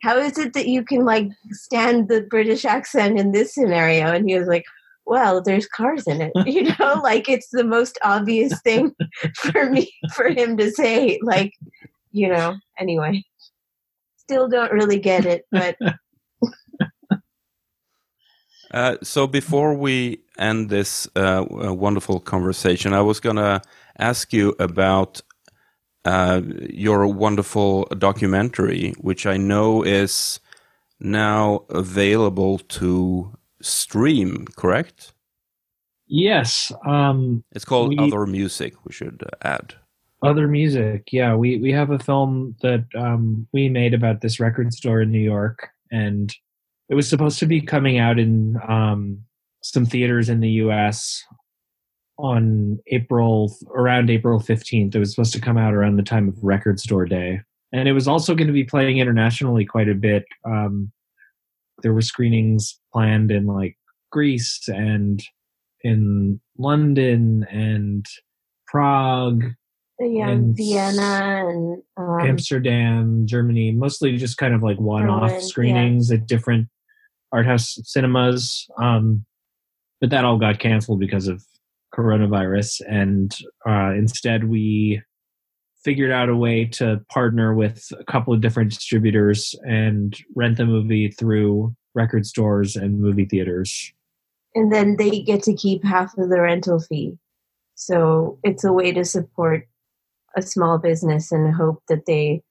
how 0.00 0.16
is 0.16 0.38
it 0.38 0.54
that 0.54 0.68
you 0.68 0.82
can 0.86 1.04
like 1.04 1.28
stand 1.50 2.08
the 2.08 2.22
British 2.22 2.64
accent 2.64 3.20
in 3.20 3.32
this 3.32 3.52
scenario? 3.52 4.06
And 4.06 4.26
he 4.26 4.38
was 4.38 4.48
like, 4.48 4.64
well, 5.04 5.42
there's 5.42 5.66
cars 5.66 6.06
in 6.06 6.22
it. 6.22 6.32
You 6.46 6.74
know, 6.78 6.98
like 7.04 7.28
it's 7.28 7.50
the 7.52 7.64
most 7.64 7.98
obvious 8.02 8.58
thing 8.62 8.94
for 9.36 9.68
me 9.68 9.92
for 10.14 10.30
him 10.30 10.56
to 10.56 10.70
say. 10.70 11.18
Like, 11.22 11.52
you 12.10 12.28
know. 12.28 12.56
Anyway, 12.78 13.22
still 14.32 14.48
don't 14.48 14.72
really 14.72 14.98
get 14.98 15.26
it, 15.26 15.46
but. 15.50 15.76
Uh, 18.74 18.96
so 19.02 19.26
before 19.26 19.74
we 19.74 20.18
end 20.38 20.70
this 20.70 21.06
uh, 21.14 21.44
wonderful 21.50 22.18
conversation, 22.18 22.94
I 22.94 23.02
was 23.02 23.20
gonna 23.20 23.60
ask 23.98 24.32
you 24.32 24.54
about 24.58 25.20
uh, 26.06 26.40
your 26.70 27.06
wonderful 27.06 27.84
documentary, 27.98 28.94
which 28.98 29.26
I 29.26 29.36
know 29.36 29.82
is 29.82 30.40
now 31.00 31.66
available 31.68 32.60
to 32.80 33.36
stream. 33.60 34.46
Correct? 34.56 35.12
Yes. 36.06 36.72
Um, 36.86 37.44
It's 37.52 37.66
called 37.66 37.90
we- 37.90 37.98
Other 37.98 38.24
Music. 38.24 38.72
We 38.86 38.92
should 38.94 39.22
uh, 39.22 39.36
add. 39.42 39.74
Other 40.22 40.46
music, 40.46 41.08
yeah. 41.10 41.34
We 41.34 41.58
we 41.58 41.72
have 41.72 41.90
a 41.90 41.98
film 41.98 42.54
that 42.62 42.84
um, 42.96 43.48
we 43.52 43.68
made 43.68 43.92
about 43.92 44.20
this 44.20 44.38
record 44.38 44.72
store 44.72 45.02
in 45.02 45.10
New 45.10 45.18
York, 45.18 45.68
and 45.90 46.32
it 46.88 46.94
was 46.94 47.08
supposed 47.08 47.40
to 47.40 47.46
be 47.46 47.60
coming 47.60 47.98
out 47.98 48.20
in 48.20 48.56
um, 48.68 49.18
some 49.62 49.84
theaters 49.84 50.28
in 50.28 50.38
the 50.38 50.50
U.S. 50.50 51.24
on 52.18 52.78
April 52.86 53.52
around 53.74 54.10
April 54.10 54.38
fifteenth. 54.38 54.94
It 54.94 55.00
was 55.00 55.10
supposed 55.10 55.32
to 55.32 55.40
come 55.40 55.58
out 55.58 55.74
around 55.74 55.96
the 55.96 56.04
time 56.04 56.28
of 56.28 56.38
Record 56.40 56.78
Store 56.78 57.04
Day, 57.04 57.40
and 57.72 57.88
it 57.88 57.92
was 57.92 58.06
also 58.06 58.36
going 58.36 58.46
to 58.46 58.52
be 58.52 58.64
playing 58.64 58.98
internationally 58.98 59.64
quite 59.64 59.88
a 59.88 59.94
bit. 59.94 60.24
Um, 60.44 60.92
there 61.82 61.92
were 61.92 62.00
screenings 62.00 62.78
planned 62.92 63.32
in 63.32 63.46
like 63.46 63.76
Greece 64.12 64.68
and 64.68 65.20
in 65.82 66.40
London 66.58 67.44
and 67.50 68.06
Prague 68.68 69.46
yeah, 70.04 70.28
and 70.28 70.56
Vienna 70.56 71.48
and 71.48 71.82
um, 71.96 72.20
Amsterdam, 72.20 73.26
Germany, 73.26 73.72
mostly 73.72 74.16
just 74.16 74.36
kind 74.36 74.54
of 74.54 74.62
like 74.62 74.78
one-off 74.78 75.22
Berlin, 75.22 75.34
yeah. 75.34 75.46
screenings 75.46 76.10
at 76.10 76.26
different 76.26 76.68
art 77.32 77.46
house 77.46 77.78
cinemas. 77.84 78.66
Um, 78.80 79.24
but 80.00 80.10
that 80.10 80.24
all 80.24 80.38
got 80.38 80.58
canceled 80.58 81.00
because 81.00 81.28
of 81.28 81.44
coronavirus, 81.94 82.80
and 82.88 83.36
uh, 83.68 83.92
instead 83.94 84.44
we 84.44 85.02
figured 85.84 86.12
out 86.12 86.28
a 86.28 86.36
way 86.36 86.64
to 86.64 87.00
partner 87.10 87.54
with 87.54 87.88
a 87.98 88.04
couple 88.04 88.32
of 88.32 88.40
different 88.40 88.70
distributors 88.70 89.54
and 89.66 90.16
rent 90.36 90.56
the 90.56 90.64
movie 90.64 91.08
through 91.08 91.74
record 91.94 92.24
stores 92.24 92.76
and 92.76 93.00
movie 93.00 93.24
theaters. 93.24 93.92
and 94.54 94.72
then 94.72 94.96
they 94.96 95.22
get 95.22 95.42
to 95.44 95.54
keep 95.54 95.84
half 95.84 96.16
of 96.18 96.28
the 96.28 96.40
rental 96.40 96.80
fee. 96.80 97.16
So 97.74 98.38
it's 98.42 98.64
a 98.64 98.72
way 98.72 98.92
to 98.92 99.04
support 99.04 99.66
a 100.36 100.42
small 100.42 100.78
business 100.78 101.32
and 101.32 101.54
hope 101.54 101.82
that 101.88 102.06
they 102.06 102.42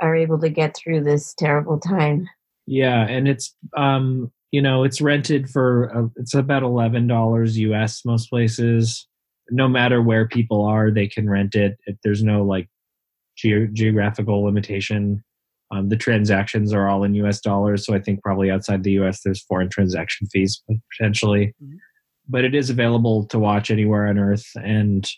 are 0.00 0.14
able 0.14 0.38
to 0.40 0.48
get 0.48 0.76
through 0.76 1.02
this 1.02 1.34
terrible 1.34 1.78
time. 1.78 2.28
Yeah, 2.66 3.06
and 3.06 3.28
it's 3.28 3.54
um 3.76 4.32
you 4.52 4.60
know 4.60 4.84
it's 4.84 5.00
rented 5.00 5.48
for 5.48 5.94
uh, 5.94 6.08
it's 6.16 6.34
about 6.34 6.62
eleven 6.62 7.06
dollars 7.06 7.58
US 7.58 8.04
most 8.04 8.28
places. 8.28 9.06
No 9.50 9.68
matter 9.68 10.02
where 10.02 10.26
people 10.26 10.64
are, 10.64 10.90
they 10.90 11.06
can 11.06 11.30
rent 11.30 11.54
it. 11.54 11.78
If 11.86 11.96
there's 12.02 12.22
no 12.22 12.42
like 12.42 12.68
ge- 13.36 13.72
geographical 13.72 14.42
limitation. 14.42 15.22
Um, 15.72 15.88
the 15.88 15.96
transactions 15.96 16.72
are 16.72 16.88
all 16.88 17.02
in 17.02 17.14
US 17.14 17.40
dollars, 17.40 17.84
so 17.84 17.92
I 17.94 18.00
think 18.00 18.22
probably 18.22 18.50
outside 18.50 18.82
the 18.84 18.92
US 18.92 19.22
there's 19.22 19.42
foreign 19.42 19.68
transaction 19.68 20.26
fees 20.28 20.62
potentially. 20.92 21.54
But 22.28 22.44
it 22.44 22.54
is 22.54 22.70
available 22.70 23.26
to 23.26 23.38
watch 23.38 23.70
anywhere 23.70 24.08
on 24.08 24.18
earth 24.18 24.46
and 24.56 25.08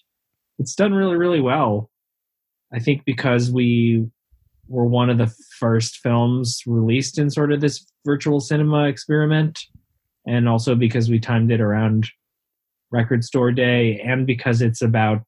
it's 0.58 0.74
done 0.74 0.92
really 0.92 1.16
really 1.16 1.40
well. 1.40 1.90
I 2.72 2.78
think 2.78 3.04
because 3.04 3.50
we 3.50 4.06
were 4.68 4.86
one 4.86 5.08
of 5.10 5.18
the 5.18 5.32
first 5.58 5.96
films 5.98 6.62
released 6.66 7.18
in 7.18 7.30
sort 7.30 7.52
of 7.52 7.60
this 7.60 7.86
virtual 8.04 8.40
cinema 8.40 8.84
experiment 8.88 9.58
and 10.26 10.48
also 10.48 10.74
because 10.74 11.08
we 11.08 11.18
timed 11.18 11.50
it 11.50 11.60
around 11.60 12.06
record 12.90 13.24
store 13.24 13.50
day 13.52 13.98
and 14.00 14.26
because 14.26 14.60
it's 14.62 14.82
about 14.82 15.22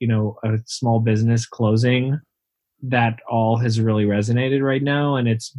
you 0.00 0.08
know 0.08 0.36
a 0.44 0.58
small 0.66 0.98
business 1.00 1.46
closing 1.46 2.18
that 2.82 3.20
all 3.28 3.56
has 3.58 3.80
really 3.80 4.04
resonated 4.04 4.62
right 4.62 4.82
now 4.82 5.14
and 5.16 5.28
it's 5.28 5.56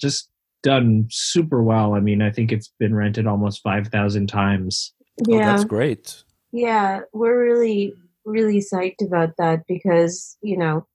just 0.00 0.28
done 0.62 1.06
super 1.10 1.62
well 1.62 1.94
i 1.94 2.00
mean 2.00 2.20
i 2.22 2.30
think 2.30 2.50
it's 2.52 2.72
been 2.78 2.94
rented 2.94 3.26
almost 3.26 3.62
5000 3.62 4.26
times 4.26 4.92
Oh, 5.30 5.38
Yeah. 5.38 5.44
that's 5.44 5.64
great. 5.64 6.24
Yeah, 6.50 7.00
we're 7.12 7.40
really, 7.40 7.94
really 8.24 8.58
psyched 8.60 9.04
about 9.06 9.30
that 9.38 9.62
because, 9.68 10.36
you 10.42 10.56
know, 10.56 10.86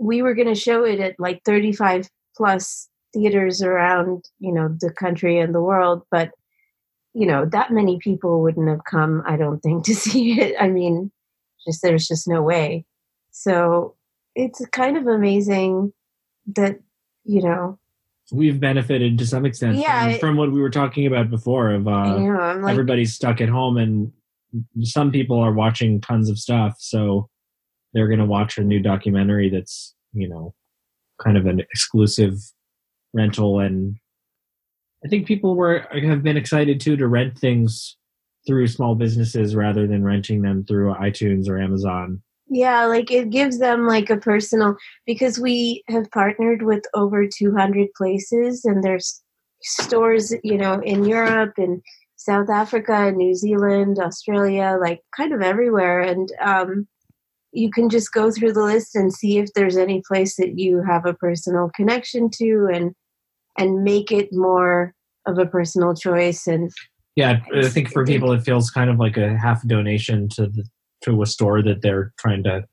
we 0.00 0.22
were 0.22 0.34
going 0.34 0.48
to 0.48 0.54
show 0.54 0.84
it 0.84 1.00
at 1.00 1.14
like 1.18 1.42
35 1.44 2.08
plus 2.36 2.88
theaters 3.12 3.62
around, 3.62 4.24
you 4.38 4.52
know, 4.52 4.68
the 4.80 4.90
country 4.92 5.38
and 5.38 5.54
the 5.54 5.62
world. 5.62 6.02
But, 6.10 6.30
you 7.12 7.26
know, 7.26 7.44
that 7.46 7.72
many 7.72 7.98
people 7.98 8.42
wouldn't 8.42 8.68
have 8.68 8.84
come, 8.84 9.22
I 9.26 9.36
don't 9.36 9.60
think, 9.60 9.84
to 9.86 9.94
see 9.94 10.40
it. 10.40 10.56
I 10.60 10.68
mean, 10.68 11.12
just 11.66 11.82
there's 11.82 12.08
just 12.08 12.26
no 12.28 12.42
way. 12.42 12.84
So 13.30 13.94
it's 14.34 14.64
kind 14.66 14.96
of 14.96 15.06
amazing 15.06 15.92
that, 16.56 16.80
you 17.24 17.42
know, 17.42 17.78
we've 18.32 18.58
benefited 18.58 19.18
to 19.18 19.26
some 19.26 19.44
extent 19.44 19.76
Yeah, 19.76 20.02
from, 20.02 20.10
it- 20.10 20.20
from 20.20 20.36
what 20.36 20.50
we 20.50 20.60
were 20.60 20.70
talking 20.70 21.06
about 21.06 21.30
before 21.30 21.72
of 21.72 21.86
uh, 21.86 22.18
know, 22.18 22.58
like- 22.60 22.72
everybody's 22.72 23.14
stuck 23.14 23.40
at 23.40 23.48
home 23.48 23.76
and 23.76 24.12
some 24.82 25.10
people 25.10 25.38
are 25.38 25.52
watching 25.52 26.00
tons 26.00 26.30
of 26.30 26.38
stuff 26.38 26.74
so 26.78 27.28
they're 27.92 28.08
going 28.08 28.18
to 28.18 28.24
watch 28.24 28.58
a 28.58 28.64
new 28.64 28.80
documentary 28.80 29.48
that's 29.48 29.94
you 30.12 30.28
know 30.28 30.54
kind 31.22 31.36
of 31.36 31.46
an 31.46 31.60
exclusive 31.60 32.34
rental 33.12 33.60
and 33.60 33.96
i 35.04 35.08
think 35.08 35.26
people 35.26 35.54
were 35.54 35.86
have 36.02 36.22
been 36.22 36.36
excited 36.36 36.80
too 36.80 36.96
to 36.96 37.06
rent 37.06 37.38
things 37.38 37.96
through 38.46 38.66
small 38.66 38.94
businesses 38.94 39.56
rather 39.56 39.86
than 39.86 40.04
renting 40.04 40.42
them 40.42 40.64
through 40.64 40.94
itunes 40.94 41.48
or 41.48 41.58
amazon. 41.58 42.22
Yeah, 42.48 42.84
like 42.84 43.10
it 43.10 43.30
gives 43.30 43.58
them 43.58 43.86
like 43.86 44.10
a 44.10 44.18
personal 44.18 44.76
because 45.06 45.38
we 45.38 45.82
have 45.88 46.10
partnered 46.10 46.62
with 46.62 46.84
over 46.92 47.26
200 47.26 47.88
places 47.96 48.64
and 48.64 48.84
there's 48.84 49.22
stores, 49.62 50.34
you 50.44 50.58
know, 50.58 50.80
in 50.80 51.04
Europe 51.04 51.54
and 51.56 51.80
South 52.24 52.48
Africa, 52.50 53.12
New 53.12 53.34
Zealand, 53.34 53.98
Australia, 53.98 54.78
like 54.80 55.00
kind 55.16 55.32
of 55.32 55.42
everywhere. 55.42 56.00
And 56.00 56.28
um 56.40 56.86
you 57.52 57.70
can 57.70 57.88
just 57.88 58.12
go 58.12 58.32
through 58.32 58.52
the 58.52 58.64
list 58.64 58.96
and 58.96 59.12
see 59.12 59.38
if 59.38 59.48
there's 59.54 59.76
any 59.76 60.02
place 60.08 60.34
that 60.36 60.58
you 60.58 60.82
have 60.82 61.06
a 61.06 61.14
personal 61.14 61.70
connection 61.74 62.28
to 62.38 62.68
and 62.72 62.92
and 63.56 63.84
make 63.84 64.10
it 64.10 64.28
more 64.32 64.92
of 65.26 65.38
a 65.38 65.46
personal 65.46 65.94
choice 65.94 66.48
and 66.48 66.72
yeah 67.14 67.38
i 67.54 67.68
think 67.68 67.88
for 67.88 68.04
people 68.04 68.32
it 68.32 68.42
feels 68.42 68.70
kind 68.70 68.90
of 68.90 68.98
like 68.98 69.16
a 69.16 69.38
half 69.38 69.64
donation 69.68 70.28
to 70.28 70.48
the 70.48 70.64
to 71.04 71.22
a 71.22 71.26
store 71.26 71.62
that 71.62 71.82
they're 71.82 72.12
trying 72.18 72.42
to 72.42 72.64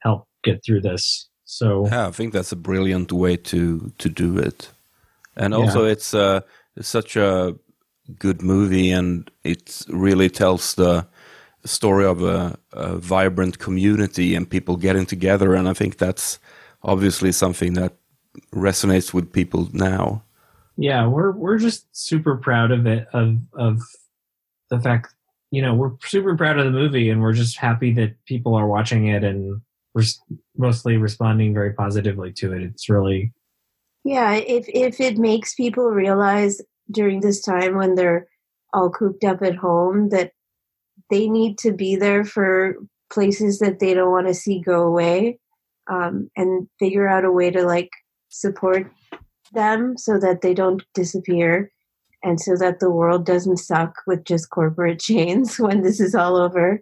help 0.00 0.28
get 0.44 0.64
through 0.64 0.80
this. 0.80 1.28
So 1.44 1.86
Yeah, 1.86 2.08
I 2.08 2.10
think 2.12 2.32
that's 2.32 2.52
a 2.52 2.56
brilliant 2.56 3.12
way 3.12 3.36
to 3.36 3.92
to 3.98 4.08
do 4.08 4.38
it, 4.38 4.70
and 5.36 5.52
Yeah. 5.52 5.60
also 5.60 5.84
it's 5.84 6.14
uh, 6.14 6.40
it's 6.76 6.88
such 6.88 7.16
a 7.16 7.54
good 8.18 8.42
movie, 8.42 8.90
and 8.90 9.30
it 9.44 9.82
really 9.88 10.28
tells 10.30 10.74
the 10.74 11.06
story 11.64 12.04
of 12.04 12.22
a, 12.22 12.58
a 12.72 12.96
vibrant 12.96 13.58
community 13.58 14.34
and 14.34 14.48
people 14.48 14.76
getting 14.76 15.06
together, 15.06 15.54
and 15.54 15.68
I 15.68 15.72
think 15.74 15.98
that's 15.98 16.38
obviously 16.82 17.32
something 17.32 17.74
that 17.74 17.94
resonates 18.54 19.12
with 19.14 19.32
people 19.32 19.68
now. 19.72 20.22
yeah 20.76 21.06
we're 21.06 21.32
we're 21.32 21.58
just 21.58 21.86
super 21.96 22.36
proud 22.36 22.70
of 22.70 22.86
it 22.86 23.08
of 23.14 23.38
of 23.54 23.80
the 24.70 24.78
fact 24.78 25.14
you 25.50 25.62
know 25.62 25.74
we're 25.74 25.92
super 26.02 26.36
proud 26.36 26.58
of 26.58 26.64
the 26.66 26.70
movie 26.70 27.08
and 27.10 27.22
we're 27.22 27.32
just 27.32 27.56
happy 27.56 27.92
that 27.94 28.12
people 28.26 28.54
are 28.54 28.66
watching 28.68 29.06
it 29.08 29.24
and 29.24 29.60
we're 29.94 30.02
mostly 30.56 30.98
responding 30.98 31.54
very 31.54 31.72
positively 31.72 32.30
to 32.32 32.52
it 32.52 32.62
it's 32.62 32.88
really 32.90 33.32
Yeah, 34.04 34.34
if 34.34 34.66
if 34.68 35.00
it 35.00 35.18
makes 35.18 35.54
people 35.54 35.84
realize 35.84 36.60
during 36.90 37.20
this 37.20 37.40
time 37.40 37.76
when 37.76 37.94
they're 37.94 38.26
all 38.72 38.90
cooped 38.90 39.24
up 39.24 39.42
at 39.42 39.56
home 39.56 40.10
that 40.10 40.32
they 41.10 41.28
need 41.28 41.58
to 41.58 41.72
be 41.72 41.96
there 41.96 42.24
for 42.24 42.76
places 43.10 43.58
that 43.58 43.78
they 43.78 43.94
don't 43.94 44.10
want 44.10 44.26
to 44.26 44.34
see 44.34 44.60
go 44.60 44.82
away, 44.82 45.38
um, 45.88 46.30
and 46.36 46.68
figure 46.78 47.08
out 47.08 47.24
a 47.24 47.30
way 47.30 47.50
to 47.50 47.62
like 47.62 47.90
support 48.28 48.90
them 49.52 49.96
so 49.96 50.18
that 50.18 50.40
they 50.42 50.52
don't 50.52 50.82
disappear, 50.94 51.70
and 52.22 52.40
so 52.40 52.56
that 52.56 52.80
the 52.80 52.90
world 52.90 53.24
doesn't 53.24 53.58
suck 53.58 53.94
with 54.06 54.24
just 54.24 54.50
corporate 54.50 54.98
chains 55.08 55.58
when 55.58 55.82
this 55.82 56.00
is 56.00 56.14
all 56.14 56.36
over. 56.36 56.80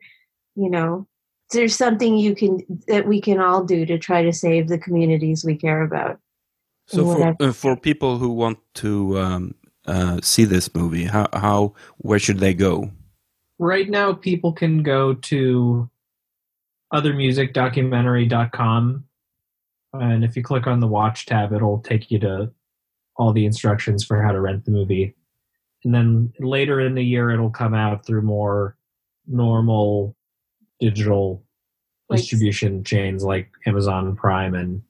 You 0.57 0.71
know, 0.71 1.07
there's 1.51 1.77
something 1.77 2.17
you 2.17 2.35
can 2.35 2.61
that 2.89 3.07
we 3.07 3.21
can 3.21 3.41
all 3.41 3.65
do 3.65 3.85
to 3.87 3.99
try 3.99 4.23
to 4.23 4.33
save 4.33 4.69
the 4.69 4.79
communities 4.79 5.45
we 5.45 5.57
care 5.57 5.83
about. 5.83 6.19
So 6.87 7.05
for 7.05 7.37
uh, 7.41 7.53
for 7.53 7.77
people 7.77 8.19
who 8.19 8.31
want 8.31 8.59
to 8.75 9.19
um, 9.19 9.55
uh, 9.87 10.21
see 10.23 10.45
this 10.45 10.75
movie, 10.75 11.05
how 11.05 11.29
how 11.33 11.75
where 11.99 12.19
should 12.19 12.39
they 12.39 12.55
go? 12.55 12.91
right 13.61 13.89
now 13.89 14.13
people 14.13 14.53
can 14.53 14.83
go 14.83 15.15
to 15.15 15.89
othermusicdocumentary.com 16.93 19.05
and 19.95 20.25
if 20.25 20.37
you 20.37 20.43
click 20.43 20.67
on 20.67 20.81
the 20.81 20.89
watch 20.89 21.25
tab 21.27 21.53
it'll 21.53 21.79
take 21.81 22.11
you 22.11 22.19
to 22.19 22.51
all 23.17 23.33
the 23.33 23.47
instructions 23.47 24.05
for 24.05 24.21
how 24.21 24.33
to 24.33 24.41
rent 24.41 24.65
the 24.65 24.73
movie. 24.73 25.15
And 25.85 25.95
then 25.95 26.33
later 26.41 26.81
in 26.81 26.97
the 26.97 27.05
year 27.05 27.31
it'll 27.31 27.49
come 27.51 27.75
out 27.75 28.05
through 28.05 28.23
more 28.23 28.77
normal 29.27 30.17
digital 30.81 31.45
Like- 32.09 32.19
distribution 32.19 32.83
chains 32.83 33.23
like 33.23 33.51
amazon 33.67 34.17
prime 34.17 34.55
and 34.55 34.83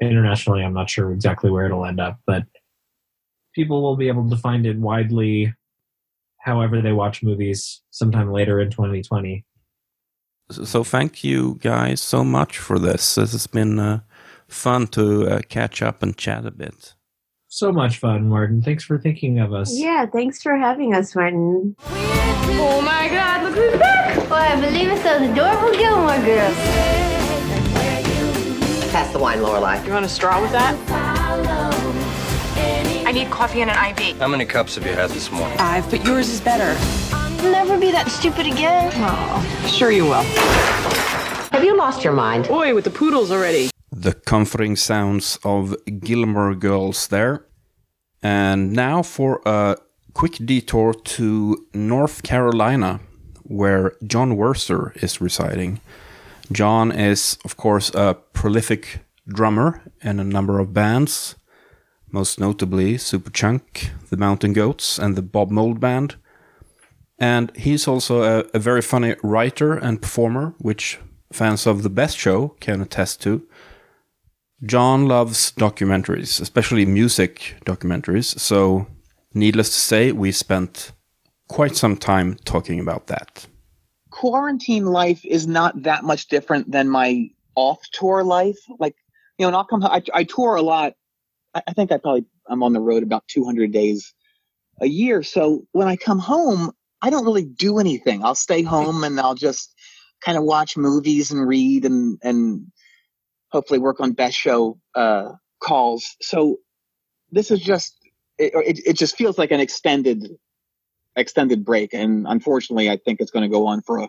internationally. 0.00 0.64
I'm 0.64 0.72
not 0.72 0.88
sure 0.88 1.12
exactly 1.12 1.50
where 1.50 1.66
it'll 1.66 1.84
end 1.84 2.00
up 2.00 2.18
but 2.26 2.44
people 3.54 3.82
will 3.82 3.96
be 3.96 4.08
able 4.08 4.28
to 4.30 4.36
find 4.36 4.66
it 4.66 4.78
widely 4.78 5.54
however 6.40 6.80
they 6.80 6.92
watch 6.92 7.22
movies 7.22 7.82
sometime 7.90 8.32
later 8.32 8.60
in 8.60 8.70
2020. 8.70 9.44
So, 10.50 10.64
so 10.64 10.84
thank 10.84 11.22
you 11.22 11.58
guys 11.60 12.00
so 12.00 12.24
much 12.24 12.58
for 12.58 12.78
this. 12.78 13.14
This 13.14 13.32
has 13.32 13.46
been 13.46 13.78
uh, 13.78 14.00
fun 14.48 14.86
to 14.88 15.28
uh, 15.28 15.40
catch 15.48 15.82
up 15.82 16.02
and 16.02 16.16
chat 16.16 16.46
a 16.46 16.50
bit. 16.50 16.94
So 17.48 17.72
much 17.72 17.98
fun, 17.98 18.28
Martin. 18.28 18.62
Thanks 18.62 18.84
for 18.84 18.98
thinking 18.98 19.40
of 19.40 19.52
us. 19.52 19.76
Yeah, 19.76 20.06
thanks 20.06 20.40
for 20.40 20.56
having 20.56 20.94
us, 20.94 21.14
Martin. 21.16 21.74
Oh 21.82 22.80
my 22.80 23.08
god, 23.08 23.42
look 23.42 23.54
who's 23.54 23.78
back! 23.78 24.16
Well, 24.30 24.34
I 24.34 24.60
believe 24.60 24.88
it's 24.90 25.02
those 25.02 25.22
adorable 25.22 25.72
Gilmore 25.72 26.24
girls. 26.24 26.54
Pass 28.92 29.12
the 29.12 29.18
wine, 29.18 29.38
Lorelai. 29.38 29.84
You 29.84 29.92
want 29.92 30.04
a 30.04 30.08
straw 30.08 30.40
with 30.40 30.52
that? 30.52 30.99
I 33.10 33.12
need 33.12 33.28
coffee 33.28 33.60
and 33.60 33.68
an 33.68 33.90
IV. 33.90 34.18
How 34.18 34.28
many 34.28 34.44
cups 34.44 34.76
have 34.76 34.86
you 34.86 34.92
had 34.92 35.10
this 35.10 35.32
morning? 35.32 35.58
Five, 35.58 35.90
but 35.90 36.06
yours 36.06 36.28
is 36.28 36.40
better. 36.40 36.78
I'll 37.12 37.50
never 37.50 37.76
be 37.76 37.90
that 37.90 38.08
stupid 38.08 38.46
again. 38.46 38.92
Oh, 38.94 39.66
sure 39.66 39.90
you 39.90 40.04
will. 40.04 40.22
Have 41.50 41.64
you 41.64 41.76
lost 41.76 42.04
your 42.04 42.12
mind? 42.12 42.46
Boy, 42.46 42.72
with 42.72 42.84
the 42.84 42.90
poodles 42.90 43.32
already. 43.32 43.70
The 43.90 44.12
comforting 44.12 44.76
sounds 44.76 45.40
of 45.42 45.74
Gilmore 45.98 46.54
Girls 46.54 47.08
there. 47.08 47.46
And 48.22 48.72
now 48.74 49.02
for 49.02 49.40
a 49.44 49.76
quick 50.14 50.36
detour 50.44 50.94
to 50.94 51.66
North 51.74 52.22
Carolina, 52.22 53.00
where 53.42 53.94
Jon 54.06 54.36
Wurster 54.36 54.96
is 55.02 55.20
residing. 55.20 55.80
Jon 56.52 56.92
is, 56.92 57.38
of 57.44 57.56
course, 57.56 57.90
a 57.92 58.14
prolific 58.34 59.00
drummer 59.26 59.82
in 60.00 60.20
a 60.20 60.24
number 60.24 60.60
of 60.60 60.72
bands, 60.72 61.34
most 62.12 62.38
notably 62.40 62.94
Superchunk, 62.94 63.90
the 64.10 64.16
Mountain 64.16 64.52
Goats, 64.52 64.98
and 64.98 65.16
the 65.16 65.22
Bob 65.22 65.50
Mould 65.50 65.80
Band. 65.80 66.16
And 67.18 67.54
he's 67.56 67.86
also 67.86 68.22
a, 68.22 68.44
a 68.54 68.58
very 68.58 68.82
funny 68.82 69.14
writer 69.22 69.74
and 69.74 70.00
performer, 70.00 70.54
which 70.58 70.98
fans 71.32 71.66
of 71.66 71.82
the 71.82 71.90
best 71.90 72.16
show 72.16 72.56
can 72.60 72.80
attest 72.80 73.20
to. 73.22 73.46
Jon 74.64 75.06
loves 75.06 75.52
documentaries, 75.52 76.40
especially 76.40 76.84
music 76.86 77.56
documentaries. 77.64 78.38
So, 78.38 78.86
needless 79.34 79.68
to 79.70 79.78
say, 79.78 80.12
we 80.12 80.32
spent 80.32 80.92
quite 81.48 81.76
some 81.76 81.96
time 81.96 82.36
talking 82.44 82.80
about 82.80 83.06
that. 83.06 83.46
quarantine 84.10 84.84
life 84.86 85.24
is 85.24 85.46
not 85.46 85.82
that 85.82 86.04
much 86.04 86.28
different 86.28 86.70
than 86.70 86.88
my 86.88 87.30
off 87.54 87.80
tour 87.92 88.22
life. 88.22 88.58
Like, 88.78 88.96
you 89.38 89.44
know, 89.44 89.48
and 89.48 89.56
I'll 89.56 89.64
come, 89.64 89.82
I, 89.84 90.02
I 90.12 90.24
tour 90.24 90.56
a 90.56 90.62
lot. 90.62 90.92
I, 91.54 91.62
I 91.68 91.72
think 91.72 91.92
I 91.92 91.98
probably, 91.98 92.24
I'm 92.46 92.62
on 92.62 92.72
the 92.72 92.80
road 92.80 93.02
about 93.02 93.26
200 93.28 93.72
days 93.72 94.14
a 94.80 94.86
year. 94.86 95.22
So 95.22 95.66
when 95.72 95.88
I 95.88 95.96
come 95.96 96.18
home, 96.18 96.72
I 97.02 97.10
don't 97.10 97.24
really 97.24 97.44
do 97.44 97.78
anything. 97.78 98.24
I'll 98.24 98.34
stay 98.34 98.62
home 98.62 99.04
and 99.04 99.18
I'll 99.18 99.34
just 99.34 99.74
kind 100.22 100.36
of 100.36 100.44
watch 100.44 100.76
movies 100.76 101.30
and 101.30 101.46
read 101.46 101.84
and, 101.84 102.18
and 102.22 102.66
hopefully 103.50 103.78
work 103.78 104.00
on 104.00 104.12
best 104.12 104.36
show, 104.36 104.78
uh, 104.94 105.32
calls. 105.62 106.16
So 106.20 106.58
this 107.30 107.50
is 107.50 107.60
just, 107.60 107.96
it, 108.38 108.52
it, 108.54 108.80
it 108.86 108.96
just 108.96 109.16
feels 109.16 109.38
like 109.38 109.50
an 109.50 109.60
extended 109.60 110.26
extended 111.16 111.64
break 111.64 111.92
and 111.92 112.26
unfortunately 112.28 112.88
i 112.88 112.96
think 112.96 113.20
it's 113.20 113.30
going 113.32 113.42
to 113.42 113.52
go 113.52 113.66
on 113.66 113.82
for 113.82 113.98
a 113.98 114.08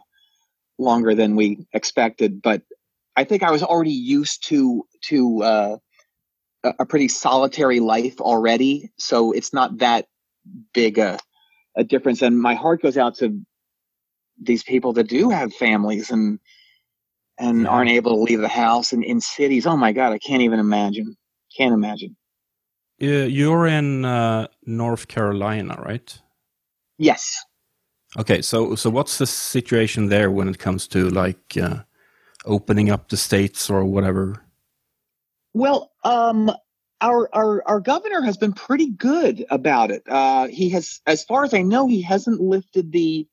longer 0.78 1.16
than 1.16 1.36
we 1.36 1.66
expected 1.74 2.42
but 2.42 2.62
i 3.16 3.24
think 3.24 3.44
i 3.44 3.52
was 3.52 3.64
already 3.64 3.92
used 3.92 4.48
to 4.48 4.86
to 5.02 5.42
uh, 5.44 5.78
a, 6.64 6.74
a 6.80 6.86
pretty 6.86 7.08
solitary 7.08 7.80
life 7.80 8.20
already 8.22 8.92
so 8.98 9.32
it's 9.32 9.54
not 9.54 9.80
that 9.80 10.06
big 10.74 10.98
a, 10.98 11.18
a 11.76 11.84
difference. 11.84 12.22
And 12.22 12.40
my 12.40 12.56
heart 12.56 12.82
goes 12.82 12.98
out 12.98 13.16
to 13.16 13.42
these 14.42 14.64
people 14.64 14.94
that 14.94 15.08
do 15.08 15.30
have 15.30 15.54
families 15.54 16.10
and 16.12 16.40
and 17.38 17.68
aren't 17.68 17.90
able 17.90 18.12
to 18.12 18.22
leave 18.22 18.42
the 18.42 18.48
house 18.48 18.94
and 18.94 19.04
in 19.04 19.22
cities. 19.22 19.66
Oh 19.66 19.78
my 19.78 19.92
god 19.92 20.14
i 20.14 20.20
can't 20.20 20.42
even 20.42 20.60
imagine. 20.60 21.16
Can't 21.56 21.74
imagine. 21.74 22.16
Uh, 23.02 23.26
you're 23.26 23.66
in 23.66 24.06
uh, 24.06 24.48
North 24.66 25.08
Carolina, 25.08 25.76
right? 25.84 26.20
yes. 26.98 27.36
Okay, 28.20 28.42
so 28.42 28.76
so 28.76 28.90
what's 28.90 29.18
the 29.18 29.26
situation 29.26 30.10
there 30.10 30.30
when 30.30 30.50
it 30.50 30.60
comes 30.60 30.88
to 30.90 31.10
like 31.10 31.58
uh, 31.58 31.84
opening 32.46 32.90
up 32.90 33.10
the 33.10 33.18
states 33.18 33.70
or 33.70 33.86
whatever? 33.86 34.44
Well, 35.54 35.91
um, 36.04 36.52
our 37.02 37.30
our 37.34 37.64
our 37.68 37.80
governor 37.80 38.22
has 38.22 38.38
been 38.38 38.54
pretty 38.54 38.90
good 38.90 39.46
about 39.50 39.92
it. 39.92 40.04
Uh, 40.08 40.48
he 40.48 40.70
has, 40.70 41.02
as 41.08 41.24
far 41.24 41.44
as 41.44 41.54
I 41.54 41.62
know, 41.62 41.88
he 41.88 42.02
hasn't 42.02 42.40
lifted 42.40 42.92
the 42.92 43.28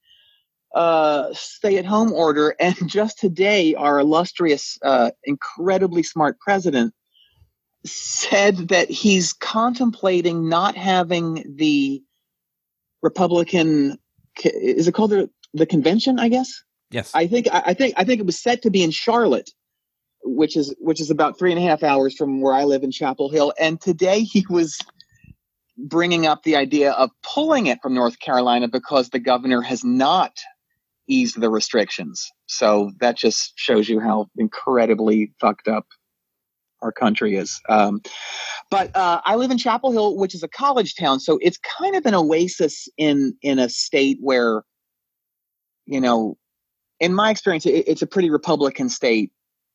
uh, 0.74 1.32
stay-at-home 1.32 2.12
order. 2.12 2.54
And 2.60 2.88
just 2.88 3.18
today, 3.18 3.74
our 3.74 3.98
illustrious, 3.98 4.78
uh, 4.82 5.10
incredibly 5.24 6.02
smart 6.02 6.38
president 6.40 6.94
said 7.84 8.68
that 8.68 8.90
he's 8.90 9.32
contemplating 9.32 10.48
not 10.48 10.76
having 10.76 11.44
the 11.56 12.02
Republican. 13.02 13.98
Is 14.44 14.88
it 14.88 14.92
called 14.92 15.10
the 15.10 15.30
the 15.54 15.66
convention? 15.66 16.18
I 16.18 16.28
guess. 16.28 16.62
Yes. 16.90 17.10
I 17.14 17.26
think 17.26 17.48
I 17.52 17.62
I 17.66 17.74
think 17.74 17.94
I 17.96 18.04
think 18.04 18.20
it 18.20 18.26
was 18.26 18.40
set 18.40 18.62
to 18.62 18.70
be 18.70 18.82
in 18.82 18.90
Charlotte, 18.90 19.50
which 20.22 20.56
is 20.56 20.74
which 20.78 21.00
is 21.00 21.10
about 21.10 21.38
three 21.38 21.52
and 21.52 21.60
a 21.60 21.62
half 21.62 21.82
hours 21.82 22.16
from 22.16 22.40
where 22.40 22.54
I 22.54 22.64
live 22.64 22.82
in 22.82 22.90
Chapel 22.90 23.30
Hill. 23.30 23.52
And 23.58 23.80
today 23.80 24.20
he 24.20 24.44
was 24.48 24.78
bringing 25.76 26.26
up 26.26 26.42
the 26.42 26.56
idea 26.56 26.92
of 26.92 27.10
pulling 27.22 27.66
it 27.66 27.78
from 27.82 27.94
North 27.94 28.18
Carolina 28.18 28.68
because 28.68 29.10
the 29.10 29.20
governor 29.20 29.62
has 29.62 29.84
not 29.84 30.32
eased 31.06 31.40
the 31.40 31.50
restrictions. 31.50 32.30
So 32.46 32.92
that 33.00 33.16
just 33.16 33.52
shows 33.56 33.88
you 33.88 34.00
how 34.00 34.26
incredibly 34.36 35.32
fucked 35.40 35.68
up 35.68 35.86
our 36.82 36.92
country 36.92 37.36
is. 37.36 37.60
Um, 37.68 38.02
but 38.70 38.94
uh, 38.94 39.20
I 39.24 39.36
live 39.36 39.50
in 39.50 39.58
Chapel 39.58 39.92
Hill, 39.92 40.16
which 40.16 40.34
is 40.34 40.42
a 40.42 40.48
college 40.48 40.94
town, 40.94 41.20
so 41.20 41.38
it's 41.40 41.58
kind 41.58 41.96
of 41.96 42.06
an 42.06 42.14
oasis 42.14 42.88
in 42.96 43.34
in 43.42 43.58
a 43.58 43.68
state 43.68 44.18
where, 44.20 44.62
you 45.86 46.00
know, 46.00 46.36
in 47.00 47.14
my 47.14 47.30
experience, 47.30 47.66
it, 47.66 47.84
it's 47.86 48.02
a 48.02 48.06
pretty 48.06 48.30
Republican 48.30 48.88
state, 48.88 49.32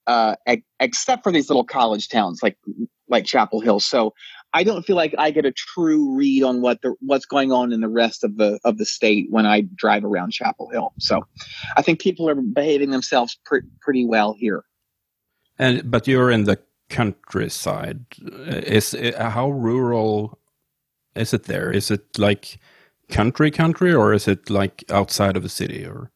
uh, 0.08 0.36
except 0.80 1.24
for 1.24 1.32
these 1.32 1.50
little 1.50 1.64
college 1.64 2.10
towns 2.10 2.42
like 2.44 2.58
like 3.08 3.26
Chapel 3.26 3.60
Hill. 3.60 3.80
So 3.80 4.14
I 4.54 4.64
don't 4.64 4.84
feel 4.86 4.96
like 4.96 5.16
I 5.18 5.32
get 5.32 5.46
a 5.46 5.52
true 5.52 6.16
read 6.16 6.44
on 6.44 6.62
what 6.62 6.82
the 6.82 6.96
what's 7.00 7.26
going 7.26 7.52
on 7.52 7.72
in 7.72 7.82
the 7.82 7.90
rest 7.90 8.24
of 8.24 8.38
the 8.38 8.60
of 8.64 8.78
the 8.78 8.86
state 8.86 9.28
when 9.30 9.46
I 9.46 9.62
drive 9.76 10.04
around 10.04 10.32
Chapel 10.32 10.70
Hill. 10.70 10.94
So 11.00 11.26
I 11.78 11.82
think 11.82 12.00
people 12.00 12.30
are 12.30 12.36
behaving 12.36 12.92
themselves 12.92 13.38
pre- 13.46 13.62
pretty 13.82 14.06
well 14.06 14.34
here. 14.38 14.64
And 15.58 15.90
but 15.90 16.08
you're 16.08 16.32
in 16.32 16.44
the 16.46 16.60
countryside. 16.90 18.06
Is 18.48 18.96
how 19.18 19.50
rural 19.50 20.40
is 21.16 21.34
it 21.34 21.44
there? 21.44 21.72
Is 21.72 21.92
it 21.92 22.18
like 22.18 22.58
country 23.10 23.52
country 23.52 23.94
or 23.94 24.14
is 24.14 24.28
it 24.28 24.50
like 24.50 24.84
outside 24.90 25.38
of 25.38 25.44
the 25.44 25.50
city 25.50 25.86
or? 25.86 26.12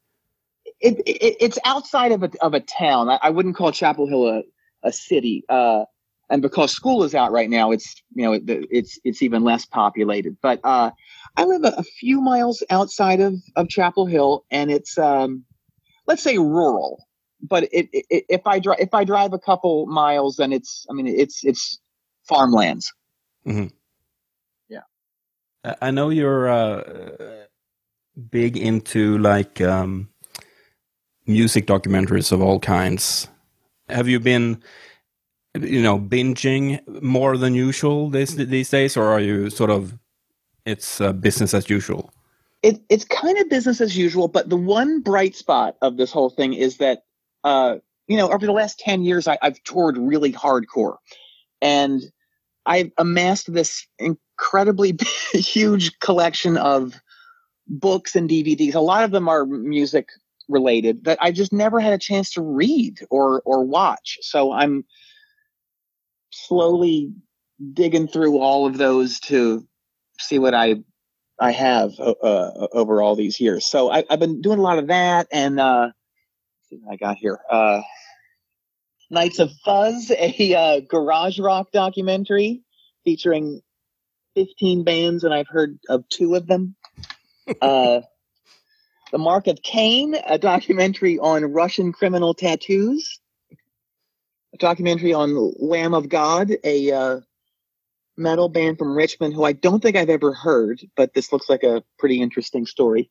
It, 0.79 0.99
it 1.05 1.37
it's 1.39 1.59
outside 1.65 2.11
of 2.11 2.23
a 2.23 2.31
of 2.41 2.53
a 2.53 2.59
town. 2.59 3.09
I, 3.09 3.19
I 3.21 3.29
wouldn't 3.29 3.55
call 3.55 3.71
Chapel 3.71 4.07
Hill 4.07 4.27
a 4.27 4.43
a 4.83 4.91
city. 4.91 5.43
Uh, 5.49 5.85
and 6.29 6.41
because 6.41 6.71
school 6.71 7.03
is 7.03 7.15
out 7.15 7.31
right 7.31 7.49
now, 7.49 7.71
it's 7.71 8.03
you 8.13 8.23
know 8.23 8.33
it, 8.33 8.43
it's 8.47 8.99
it's 9.03 9.21
even 9.21 9.43
less 9.43 9.65
populated. 9.65 10.37
But 10.41 10.59
uh, 10.63 10.91
I 11.37 11.45
live 11.45 11.63
a, 11.63 11.73
a 11.77 11.83
few 11.83 12.21
miles 12.21 12.63
outside 12.69 13.21
of 13.21 13.35
of 13.55 13.69
Chapel 13.69 14.05
Hill, 14.05 14.45
and 14.51 14.69
it's 14.71 14.97
um, 14.97 15.45
let's 16.05 16.23
say 16.23 16.37
rural. 16.37 17.05
But 17.41 17.65
it, 17.65 17.87
it, 17.93 18.25
if 18.29 18.41
I 18.45 18.59
drive 18.59 18.79
if 18.79 18.93
I 18.93 19.03
drive 19.03 19.33
a 19.33 19.39
couple 19.39 19.85
miles, 19.85 20.35
then 20.37 20.51
it's 20.51 20.85
I 20.89 20.93
mean 20.93 21.07
it's 21.07 21.43
it's 21.43 21.79
farmlands. 22.27 22.91
Mhm. 23.45 23.71
Yeah. 24.67 24.81
I 25.63 25.75
I 25.81 25.91
know 25.91 26.09
you're 26.09 26.49
uh, 26.49 27.45
big 28.29 28.57
into 28.57 29.17
like 29.19 29.61
um, 29.61 30.09
music 31.27 31.67
documentaries 31.67 32.31
of 32.31 32.41
all 32.41 32.59
kinds. 32.59 33.27
Have 33.89 34.07
you 34.07 34.19
been, 34.19 34.61
you 35.59 35.81
know, 35.81 35.99
binging 35.99 36.79
more 37.01 37.37
than 37.37 37.53
usual 37.53 38.09
these 38.09 38.35
these 38.35 38.69
days, 38.69 38.97
or 38.97 39.05
are 39.05 39.19
you 39.19 39.49
sort 39.49 39.69
of 39.69 39.97
it's 40.65 40.99
uh, 40.99 41.13
business 41.13 41.53
as 41.53 41.69
usual? 41.69 42.11
it, 42.63 42.81
it's 42.89 43.05
kind 43.05 43.37
of 43.37 43.49
business 43.49 43.81
as 43.81 43.97
usual, 43.97 44.27
but 44.27 44.49
the 44.49 44.57
one 44.57 45.01
bright 45.01 45.35
spot 45.35 45.77
of 45.81 45.97
this 45.97 46.11
whole 46.11 46.29
thing 46.29 46.53
is 46.53 46.77
that, 46.77 47.03
uh, 47.43 47.77
you 48.07 48.17
know, 48.17 48.31
over 48.31 48.45
the 48.45 48.51
last 48.51 48.79
10 48.79 49.03
years, 49.03 49.27
I, 49.27 49.37
I've 49.41 49.61
toured 49.63 49.97
really 49.97 50.33
hardcore 50.33 50.97
and 51.61 52.01
I've 52.65 52.91
amassed 52.97 53.53
this 53.53 53.85
incredibly 53.99 54.97
huge 55.33 55.99
collection 55.99 56.57
of 56.57 56.99
books 57.67 58.15
and 58.15 58.29
DVDs. 58.29 58.75
A 58.75 58.79
lot 58.79 59.03
of 59.03 59.11
them 59.11 59.27
are 59.29 59.45
music 59.45 60.09
related 60.47 61.03
that 61.05 61.17
I 61.21 61.31
just 61.31 61.53
never 61.53 61.79
had 61.79 61.93
a 61.93 61.97
chance 61.97 62.31
to 62.31 62.41
read 62.41 62.99
or, 63.09 63.41
or 63.45 63.63
watch. 63.63 64.17
So 64.21 64.51
I'm 64.51 64.85
slowly 66.31 67.13
digging 67.73 68.07
through 68.07 68.39
all 68.39 68.65
of 68.65 68.77
those 68.77 69.19
to 69.21 69.67
see 70.19 70.39
what 70.39 70.53
I 70.53 70.75
I 71.39 71.51
have 71.51 71.99
uh, 71.99 72.11
uh, 72.11 72.67
over 72.71 73.01
all 73.01 73.15
these 73.15 73.39
years. 73.39 73.65
So 73.65 73.91
I, 73.91 74.03
I've 74.09 74.19
been 74.19 74.41
doing 74.41 74.57
a 74.57 74.63
lot 74.63 74.79
of 74.79 74.87
that, 74.87 75.27
and 75.31 75.59
uh, 75.59 75.91
let's 75.91 76.69
see 76.69 76.77
what 76.81 76.93
I 76.93 76.95
got 76.97 77.17
here. 77.17 77.39
Uh, 77.49 77.81
Knights 79.09 79.39
of 79.39 79.51
Fuzz, 79.63 80.11
a 80.17 80.55
uh, 80.55 80.79
garage 80.81 81.39
rock 81.39 81.71
documentary 81.71 82.63
featuring 83.03 83.61
15 84.35 84.83
bands, 84.83 85.23
and 85.23 85.33
I've 85.33 85.47
heard 85.47 85.77
of 85.89 86.07
two 86.09 86.35
of 86.35 86.47
them. 86.47 86.75
the 89.11 89.17
Mark 89.17 89.47
of 89.47 89.61
Cain, 89.61 90.15
a 90.27 90.37
documentary 90.37 91.19
on 91.19 91.45
Russian 91.45 91.91
criminal 91.91 92.33
tattoos. 92.33 93.19
A 94.53 94.57
documentary 94.57 95.13
on 95.13 95.53
Lamb 95.59 95.93
of 95.93 96.09
God, 96.09 96.51
a 96.63 96.91
uh, 96.91 97.19
metal 98.17 98.49
band 98.49 98.77
from 98.77 98.95
Richmond 98.95 99.33
who 99.33 99.43
I 99.43 99.53
don't 99.53 99.81
think 99.81 99.95
I've 99.95 100.09
ever 100.09 100.33
heard, 100.33 100.81
but 100.95 101.13
this 101.13 101.31
looks 101.31 101.49
like 101.49 101.63
a 101.63 101.83
pretty 101.99 102.21
interesting 102.21 102.65
story. 102.65 103.09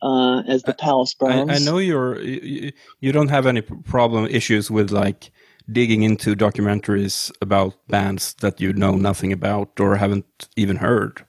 Uh, 0.00 0.42
as 0.42 0.62
the 0.62 0.74
Palace 0.74 1.12
I. 1.20 1.50
I 1.50 1.58
know 1.58 1.78
you're 1.78 2.20
you, 2.20 2.70
you 3.00 3.10
don't 3.10 3.30
have 3.30 3.46
any 3.46 3.62
problem 3.62 4.26
issues 4.26 4.70
with 4.70 4.92
like 4.92 5.32
digging 5.72 6.04
into 6.04 6.36
documentaries 6.36 7.32
about 7.42 7.74
bands 7.88 8.34
that 8.34 8.60
you 8.60 8.72
know 8.72 8.94
nothing 8.94 9.32
about 9.32 9.80
or 9.80 9.96
haven't 9.96 10.48
even 10.54 10.76
heard. 10.76 11.24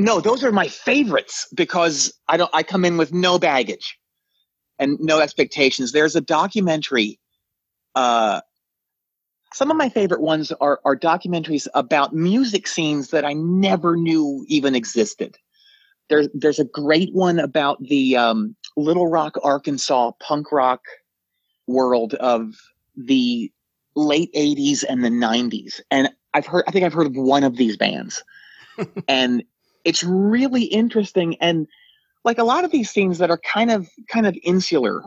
No, 0.00 0.20
those 0.20 0.42
are 0.42 0.50
my 0.50 0.66
favorites 0.68 1.46
because 1.54 2.12
I 2.26 2.38
don't. 2.38 2.50
I 2.54 2.62
come 2.62 2.86
in 2.86 2.96
with 2.96 3.12
no 3.12 3.38
baggage 3.38 3.98
and 4.78 4.98
no 4.98 5.20
expectations. 5.20 5.92
There's 5.92 6.16
a 6.16 6.22
documentary. 6.22 7.20
Uh, 7.94 8.40
some 9.52 9.70
of 9.70 9.76
my 9.76 9.90
favorite 9.90 10.22
ones 10.22 10.52
are 10.52 10.80
are 10.86 10.96
documentaries 10.96 11.68
about 11.74 12.14
music 12.14 12.66
scenes 12.66 13.08
that 13.10 13.26
I 13.26 13.34
never 13.34 13.94
knew 13.94 14.46
even 14.48 14.74
existed. 14.74 15.36
there's 16.08 16.28
there's 16.32 16.58
a 16.58 16.64
great 16.64 17.14
one 17.14 17.38
about 17.38 17.82
the 17.82 18.16
um, 18.16 18.56
Little 18.78 19.08
Rock, 19.08 19.36
Arkansas 19.42 20.12
punk 20.20 20.50
rock 20.50 20.80
world 21.66 22.14
of 22.14 22.54
the 22.96 23.52
late 23.96 24.32
80s 24.34 24.82
and 24.88 25.04
the 25.04 25.10
90s. 25.10 25.80
And 25.90 26.10
I've 26.32 26.46
heard 26.46 26.64
I 26.66 26.70
think 26.70 26.86
I've 26.86 26.94
heard 26.94 27.06
of 27.06 27.16
one 27.16 27.44
of 27.44 27.56
these 27.56 27.76
bands. 27.76 28.22
and 29.08 29.44
it's 29.84 30.02
really 30.04 30.64
interesting 30.64 31.36
and 31.40 31.66
like 32.24 32.38
a 32.38 32.44
lot 32.44 32.64
of 32.64 32.70
these 32.70 32.90
scenes 32.90 33.18
that 33.18 33.30
are 33.30 33.38
kind 33.38 33.70
of 33.70 33.88
kind 34.08 34.26
of 34.26 34.36
insular. 34.42 35.02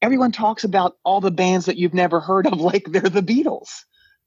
Everyone 0.00 0.32
talks 0.32 0.64
about 0.64 0.96
all 1.04 1.20
the 1.20 1.30
bands 1.30 1.66
that 1.66 1.76
you've 1.76 1.94
never 1.94 2.20
heard 2.20 2.46
of 2.46 2.60
like 2.60 2.84
they're 2.86 3.02
the 3.02 3.22
Beatles. 3.22 3.68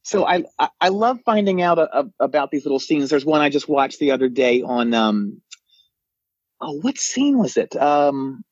So 0.04 0.26
I 0.26 0.44
I, 0.60 0.70
I 0.80 0.90
love 0.90 1.20
finding 1.26 1.62
out 1.62 1.80
a, 1.80 2.00
a, 2.00 2.06
about 2.20 2.52
these 2.52 2.66
little 2.66 2.80
scenes. 2.80 3.10
There's 3.10 3.26
one 3.26 3.42
I 3.42 3.50
just 3.50 3.70
watched 3.70 4.00
the 4.00 4.12
other 4.12 4.30
day 4.30 4.62
on 4.62 4.94
um 4.94 5.42
oh 6.60 6.80
what 6.82 6.98
scene 6.98 7.38
was 7.38 7.58
it? 7.58 7.76
Um 7.76 8.44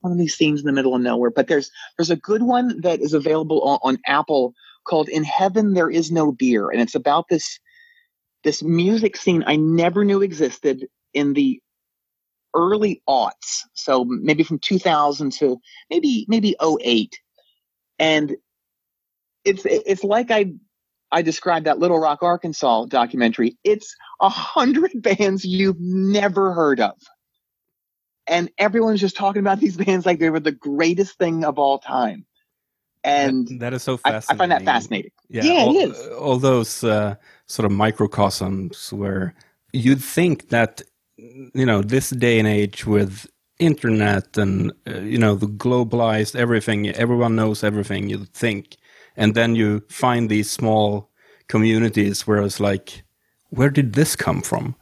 one 0.00 0.12
of 0.12 0.18
these 0.18 0.34
scenes 0.34 0.60
in 0.60 0.66
the 0.66 0.72
middle 0.72 0.94
of 0.94 1.02
nowhere. 1.02 1.30
But 1.30 1.48
there's 1.48 1.70
there's 1.96 2.10
a 2.10 2.16
good 2.16 2.42
one 2.42 2.80
that 2.82 3.00
is 3.00 3.14
available 3.14 3.60
on, 3.62 3.78
on 3.82 3.98
Apple 4.06 4.54
called 4.84 5.08
"In 5.08 5.24
Heaven 5.24 5.74
There 5.74 5.90
Is 5.90 6.10
No 6.10 6.32
Beer," 6.32 6.70
and 6.70 6.80
it's 6.80 6.94
about 6.94 7.26
this 7.28 7.58
this 8.44 8.62
music 8.62 9.16
scene 9.16 9.44
I 9.46 9.56
never 9.56 10.04
knew 10.04 10.22
existed 10.22 10.86
in 11.14 11.32
the 11.34 11.60
early 12.54 13.02
aughts. 13.08 13.64
So 13.74 14.04
maybe 14.04 14.42
from 14.42 14.58
2000 14.58 15.32
to 15.34 15.58
maybe 15.88 16.26
maybe 16.28 16.56
08. 16.60 17.18
and 17.98 18.36
it's 19.44 19.64
it's 19.64 20.04
like 20.04 20.30
I 20.30 20.52
I 21.12 21.22
described 21.22 21.66
that 21.66 21.78
Little 21.78 21.98
Rock, 21.98 22.22
Arkansas 22.22 22.86
documentary. 22.86 23.56
It's 23.64 23.94
a 24.20 24.28
hundred 24.28 24.92
bands 25.02 25.44
you've 25.44 25.80
never 25.80 26.52
heard 26.52 26.80
of 26.80 26.96
and 28.30 28.50
everyone's 28.58 29.00
just 29.00 29.16
talking 29.16 29.40
about 29.40 29.60
these 29.60 29.76
bands 29.84 30.06
like 30.06 30.18
they 30.18 30.30
were 30.30 30.40
the 30.40 30.52
greatest 30.52 31.18
thing 31.18 31.44
of 31.44 31.58
all 31.58 31.78
time. 31.78 32.24
And 33.02 33.48
that, 33.48 33.58
that 33.60 33.74
is 33.74 33.82
so 33.82 33.98
I, 34.04 34.12
fascinating. 34.12 34.24
I, 34.28 34.38
find 34.38 34.52
that 34.52 34.62
fascinating. 34.62 35.10
Yeah, 35.28 35.44
yeah 35.44 35.52
all, 35.52 35.76
it 35.76 35.90
is. 35.90 36.06
All 36.08 36.36
those 36.36 36.84
uh, 36.84 37.16
sort 37.50 37.66
of 37.66 37.72
microcosms 37.72 38.92
where 38.92 39.34
you'd 39.72 40.02
think 40.02 40.50
that 40.50 40.82
you 41.16 41.66
know 41.66 41.82
this 41.82 42.10
day 42.10 42.38
and 42.38 42.48
age 42.48 42.86
with 42.86 43.26
internet 43.58 44.38
and 44.38 44.72
uh, 44.86 45.00
you 45.00 45.18
know 45.18 45.34
the 45.34 45.46
globalized 45.46 46.36
everything, 46.36 46.88
everyone 46.90 47.36
knows 47.36 47.64
everything. 47.64 48.08
You'd 48.08 48.32
think, 48.32 48.76
and 49.16 49.34
then 49.34 49.54
you 49.54 49.82
find 49.88 50.30
these 50.30 50.50
small 50.50 51.10
communities 51.48 52.26
where 52.26 52.40
it's 52.42 52.60
like, 52.60 53.02
where 53.50 53.70
did 53.70 53.94
this 53.94 54.14
come 54.14 54.40
from? 54.42 54.76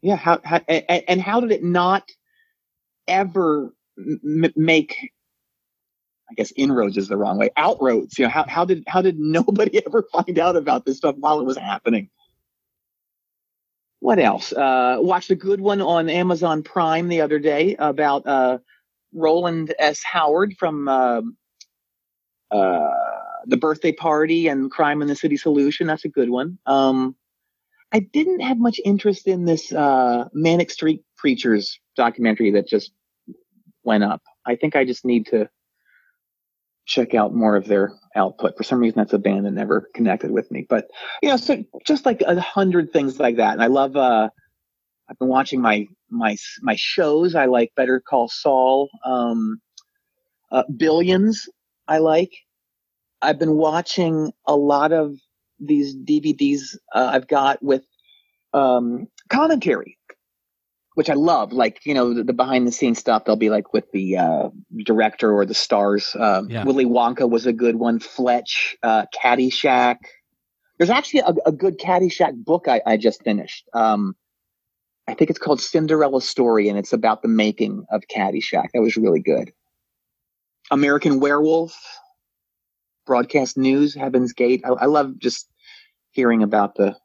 Yeah, 0.00 0.16
how, 0.16 0.40
how 0.44 0.60
and, 0.68 1.04
and 1.06 1.20
how 1.20 1.40
did 1.40 1.52
it 1.52 1.62
not 1.62 2.10
ever 3.06 3.74
m- 3.98 4.52
make 4.56 5.12
I 6.30 6.34
guess 6.34 6.52
inroads 6.56 6.96
is 6.96 7.08
the 7.08 7.16
wrong 7.16 7.38
way. 7.38 7.50
Outroads. 7.56 8.18
You 8.18 8.24
know, 8.24 8.30
how, 8.30 8.44
how 8.46 8.64
did 8.64 8.84
how 8.86 9.02
did 9.02 9.18
nobody 9.18 9.82
ever 9.86 10.04
find 10.12 10.38
out 10.38 10.56
about 10.56 10.84
this 10.84 10.98
stuff 10.98 11.16
while 11.18 11.40
it 11.40 11.44
was 11.44 11.56
happening? 11.56 12.10
What 14.00 14.18
else? 14.18 14.52
Uh, 14.52 14.98
watched 15.00 15.30
a 15.30 15.34
good 15.34 15.60
one 15.60 15.80
on 15.80 16.08
Amazon 16.08 16.62
Prime 16.62 17.08
the 17.08 17.22
other 17.22 17.38
day 17.38 17.74
about 17.78 18.26
uh, 18.26 18.58
Rowland 19.12 19.74
S. 19.78 20.02
Howard 20.04 20.54
from 20.56 20.86
uh, 20.86 21.22
uh, 22.50 22.90
the 23.46 23.56
Birthday 23.56 23.92
Party 23.92 24.46
and 24.46 24.70
Crime 24.70 25.02
in 25.02 25.08
the 25.08 25.16
City 25.16 25.36
Solution. 25.36 25.88
That's 25.88 26.04
a 26.04 26.08
good 26.08 26.30
one. 26.30 26.58
Um, 26.64 27.16
I 27.90 28.00
didn't 28.00 28.40
have 28.40 28.58
much 28.58 28.80
interest 28.84 29.26
in 29.26 29.46
this 29.46 29.72
uh, 29.72 30.28
Manic 30.32 30.70
Street 30.70 31.02
Preachers 31.16 31.80
documentary 31.96 32.52
that 32.52 32.68
just 32.68 32.92
went 33.82 34.04
up. 34.04 34.22
I 34.46 34.56
think 34.56 34.76
I 34.76 34.84
just 34.84 35.04
need 35.04 35.26
to 35.26 35.48
check 36.88 37.14
out 37.14 37.34
more 37.34 37.56
of 37.56 37.66
their 37.66 37.92
output. 38.16 38.56
For 38.58 38.64
some 38.64 38.80
reason, 38.80 38.98
that's 38.98 39.14
a 39.14 39.20
band 39.20 39.46
that 39.46 39.52
never 39.52 39.90
connected 39.94 40.32
with 40.32 40.50
me. 40.50 40.66
But 40.68 40.88
you 41.22 41.30
know, 41.30 41.38
so 41.38 41.64
just 41.86 42.06
like 42.06 42.22
a 42.22 42.40
hundred 42.40 42.92
things 42.92 43.20
like 43.20 43.36
that. 43.38 43.54
And 43.54 43.62
I 43.62 43.68
love. 43.68 43.96
uh 43.96 44.30
I've 45.10 45.18
been 45.18 45.28
watching 45.28 45.60
my 45.62 45.86
my 46.10 46.36
my 46.62 46.76
shows. 46.76 47.34
I 47.36 47.46
like 47.46 47.72
Better 47.76 48.00
Call 48.00 48.28
Saul. 48.28 48.90
Um, 49.04 49.60
uh, 50.52 50.64
Billions. 50.76 51.48
I 51.88 51.98
like. 51.98 52.32
I've 53.22 53.38
been 53.38 53.56
watching 53.56 54.32
a 54.46 54.56
lot 54.56 54.92
of 54.92 55.16
these 55.60 55.96
DVDs 55.96 56.76
uh, 56.94 57.10
I've 57.12 57.28
got 57.28 57.62
with 57.62 57.84
um, 58.54 59.08
commentary, 59.30 59.97
which 60.98 61.08
I 61.08 61.14
love. 61.14 61.52
Like 61.52 61.86
you 61.86 61.94
know 61.94 62.12
the, 62.12 62.24
the, 62.24 62.32
behind 62.32 62.66
the 62.66 62.72
scenes 62.72 62.98
stuff. 62.98 63.24
They'll 63.24 63.36
be 63.36 63.50
like 63.50 63.72
with 63.72 63.88
the 63.92 64.16
uh, 64.16 64.48
director 64.84 65.32
or 65.32 65.46
the 65.46 65.54
stars. 65.54 66.16
Um, 66.18 66.50
Yeah. 66.50 66.64
Willy 66.64 66.86
Wonka 66.86 67.30
was 67.30 67.46
a 67.46 67.52
good 67.52 67.76
one. 67.76 68.00
Fletch, 68.00 68.76
uh, 68.82 69.06
Caddyshack. 69.14 69.98
There's 70.76 70.90
actually 70.90 71.20
a, 71.20 71.34
a 71.46 71.52
good 71.52 71.78
Caddyshack 71.78 72.44
book 72.44 72.66
I, 72.66 72.82
I 72.84 72.96
just 72.96 73.22
finished. 73.22 73.68
Um, 73.74 74.16
I 75.06 75.14
think 75.14 75.30
it's 75.30 75.38
called 75.38 75.60
Cinderella 75.60 76.20
Story, 76.20 76.68
and 76.68 76.76
it's 76.76 76.92
about 76.92 77.22
the 77.22 77.28
making 77.28 77.86
of 77.92 78.02
Caddyshack. 78.12 78.72
That 78.74 78.82
was 78.82 78.96
really 78.96 79.20
good. 79.20 79.52
American 80.72 81.20
Werewolf, 81.20 81.78
broadcast 83.06 83.56
news, 83.56 83.94
Heaven's 83.94 84.32
Gate. 84.32 84.62
I, 84.64 84.70
I 84.70 84.86
love 84.86 85.16
just 85.20 85.48
hearing 86.10 86.42
about 86.42 86.74
the 86.74 86.96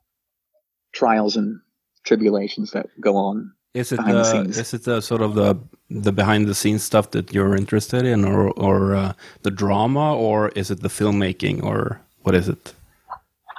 trials 0.93 1.35
and 1.35 1.59
tribulations 2.03 2.71
that 2.71 2.87
go 2.99 3.17
on. 3.17 3.53
Is 3.73 3.91
it 3.91 3.97
the 3.97 4.03
the, 4.03 4.59
is 4.59 4.73
it 4.73 4.83
the 4.83 5.01
sort 5.01 5.21
of 5.21 5.33
the 5.33 5.57
the 5.89 6.11
behind 6.11 6.47
the 6.47 6.53
scenes 6.53 6.83
stuff 6.83 7.11
that 7.11 7.33
you're 7.33 7.55
interested 7.55 8.05
in, 8.05 8.23
or 8.23 8.51
or 8.51 8.95
uh, 8.95 9.13
the 9.41 9.49
drama, 9.51 10.15
or 10.15 10.49
is 10.49 10.69
it 10.69 10.81
the 10.81 10.89
filmmaking, 10.89 11.63
or 11.63 11.99
what 12.21 12.35
is 12.35 12.49
it? 12.49 12.73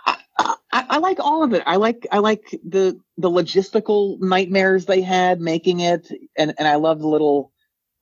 I, 0.07 0.57
I 0.70 0.99
like 0.99 1.19
all 1.20 1.43
of 1.43 1.53
it. 1.53 1.62
I 1.66 1.77
like 1.77 2.07
I 2.12 2.19
like 2.19 2.43
the 2.65 2.99
the 3.16 3.31
logistical 3.31 4.20
nightmares 4.20 4.86
they 4.86 5.03
had 5.03 5.41
making 5.41 5.81
it, 5.81 6.09
and 6.36 6.55
and 6.59 6.69
I 6.69 6.77
love 6.77 7.01
the 7.01 7.09
little 7.09 7.53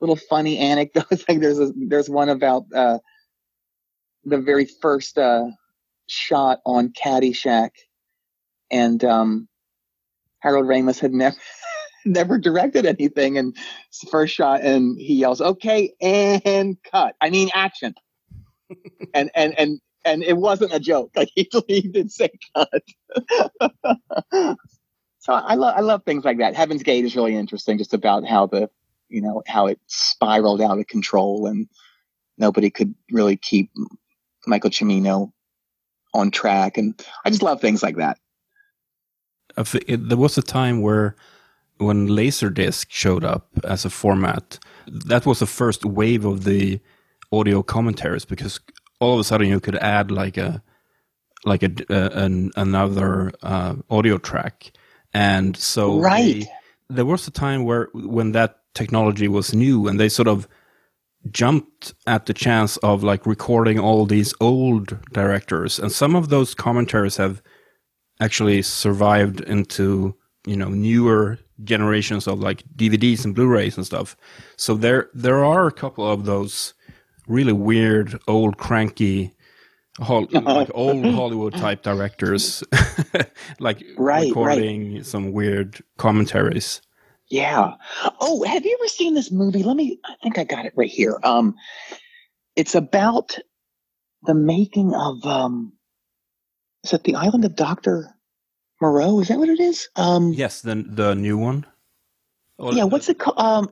little 0.00 0.16
funny 0.16 0.58
anecdotes. 0.58 1.24
like 1.28 1.40
there's 1.40 1.60
a, 1.60 1.72
there's 1.76 2.10
one 2.10 2.28
about 2.28 2.64
uh, 2.74 2.98
the 4.24 4.38
very 4.38 4.66
first 4.66 5.16
uh, 5.16 5.46
shot 6.08 6.60
on 6.66 6.90
Caddyshack, 6.90 7.70
and 8.70 9.02
um, 9.04 9.48
Harold 10.40 10.66
Ramis 10.66 10.98
had 10.98 11.12
never 11.12 11.36
never 12.06 12.38
directed 12.38 12.86
anything, 12.86 13.38
and 13.38 13.56
it's 13.88 14.00
the 14.00 14.10
first 14.10 14.34
shot, 14.34 14.62
and 14.62 14.98
he 14.98 15.14
yells, 15.14 15.40
"Okay, 15.40 15.94
and 16.00 16.76
cut." 16.90 17.14
I 17.20 17.30
mean, 17.30 17.50
action, 17.54 17.94
and 19.14 19.30
and 19.34 19.58
and 19.58 19.80
and 20.04 20.22
it 20.22 20.36
wasn't 20.36 20.74
a 20.74 20.80
joke. 20.80 21.10
Like 21.14 21.30
he, 21.34 21.48
he 21.68 21.82
did 21.82 22.10
say 22.10 22.30
cut. 22.54 22.82
so 25.18 25.32
I 25.32 25.54
love 25.54 25.74
I 25.76 25.80
love 25.80 26.02
things 26.04 26.24
like 26.24 26.38
that. 26.38 26.54
Heaven's 26.54 26.82
Gate 26.82 27.04
is 27.04 27.16
really 27.16 27.36
interesting, 27.36 27.78
just 27.78 27.94
about 27.94 28.26
how 28.26 28.46
the 28.46 28.68
you 29.08 29.20
know 29.20 29.42
how 29.46 29.66
it 29.66 29.78
spiraled 29.86 30.60
out 30.62 30.78
of 30.78 30.86
control 30.86 31.46
and 31.46 31.68
nobody 32.38 32.70
could 32.70 32.94
really 33.10 33.36
keep 33.36 33.70
Michael 34.46 34.70
Cimino 34.70 35.32
on 36.14 36.30
track, 36.30 36.78
and 36.78 37.00
I 37.24 37.30
just 37.30 37.42
love 37.42 37.60
things 37.60 37.82
like 37.82 37.96
that. 37.96 38.18
I 39.56 39.64
it- 39.86 40.08
there 40.08 40.18
was 40.18 40.38
a 40.38 40.42
time 40.42 40.80
where 40.80 41.16
when 41.82 42.08
Laserdisc 42.08 42.86
showed 42.88 43.24
up 43.24 43.48
as 43.64 43.84
a 43.84 43.90
format, 43.90 44.58
that 44.86 45.26
was 45.26 45.38
the 45.38 45.46
first 45.46 45.84
wave 45.84 46.24
of 46.24 46.44
the 46.44 46.80
audio 47.30 47.62
commentaries 47.62 48.24
because 48.24 48.60
all 49.00 49.14
of 49.14 49.20
a 49.20 49.24
sudden 49.24 49.48
you 49.48 49.60
could 49.60 49.76
add 49.76 50.10
like 50.10 50.36
a 50.36 50.62
like 51.44 51.62
a 51.62 51.70
uh, 51.90 52.10
an, 52.24 52.50
another 52.56 53.32
uh, 53.42 53.74
audio 53.90 54.16
track, 54.18 54.70
and 55.12 55.56
so 55.56 55.98
Right. 55.98 56.40
they- 56.40 56.48
there 56.90 57.06
was 57.06 57.26
a 57.26 57.30
time 57.30 57.64
where 57.64 57.88
when 57.94 58.32
that 58.32 58.58
technology 58.74 59.26
was 59.28 59.54
new, 59.54 59.88
and 59.88 59.98
they 59.98 60.08
sort 60.08 60.28
of 60.28 60.46
jumped 61.30 61.94
at 62.06 62.26
the 62.26 62.34
chance 62.34 62.76
of 62.78 63.02
like 63.02 63.26
recording 63.26 63.78
all 63.78 64.06
these 64.06 64.34
old 64.40 64.98
directors, 65.12 65.78
and 65.78 65.90
some 65.92 66.14
of 66.16 66.28
those 66.28 66.54
commentaries 66.54 67.16
have 67.16 67.42
actually 68.20 68.62
survived 68.62 69.40
into 69.42 70.14
you 70.46 70.56
know 70.56 70.68
newer 70.68 71.38
generations 71.64 72.26
of 72.26 72.40
like 72.40 72.62
DVDs 72.76 73.24
and 73.24 73.34
Blu-rays 73.34 73.76
and 73.76 73.86
stuff. 73.86 74.16
So 74.56 74.74
there 74.74 75.08
there 75.14 75.44
are 75.44 75.66
a 75.66 75.72
couple 75.72 76.08
of 76.10 76.24
those 76.24 76.74
really 77.26 77.52
weird 77.52 78.18
old 78.28 78.58
cranky 78.58 79.32
hol- 79.98 80.28
like 80.32 80.70
old 80.74 81.04
Hollywood 81.06 81.54
type 81.54 81.82
directors 81.82 82.64
like 83.60 83.82
Right, 83.96 84.28
recording 84.28 85.02
some 85.04 85.32
weird 85.32 85.82
commentaries. 85.98 86.80
Yeah. 87.28 87.74
Oh, 88.20 88.42
have 88.44 88.64
you 88.64 88.76
ever 88.78 88.88
seen 88.88 89.14
this 89.14 89.30
movie? 89.30 89.62
Let 89.62 89.76
me. 89.76 89.98
I 90.04 90.14
think 90.22 90.38
I 90.38 90.44
got 90.44 90.66
it 90.66 90.74
right 90.76 90.90
here. 90.90 91.18
Um, 91.22 91.54
it's 92.56 92.74
about 92.74 93.38
the 94.24 94.34
making 94.34 94.94
of 94.94 95.24
um. 95.24 95.72
Is 96.84 96.92
it 96.92 97.04
the 97.04 97.14
Island 97.14 97.44
of 97.44 97.54
Doctor 97.54 98.11
Moreau? 98.82 99.20
Is 99.20 99.28
that 99.28 99.38
what 99.38 99.48
it 99.48 99.60
is? 99.60 99.88
Um. 99.96 100.32
Yes, 100.34 100.60
the 100.60 100.74
the 100.86 101.14
new 101.14 101.38
one. 101.38 101.64
Or- 102.58 102.74
yeah, 102.74 102.84
what's 102.84 103.08
it 103.08 103.18
called? 103.18 103.38
Um, 103.38 103.68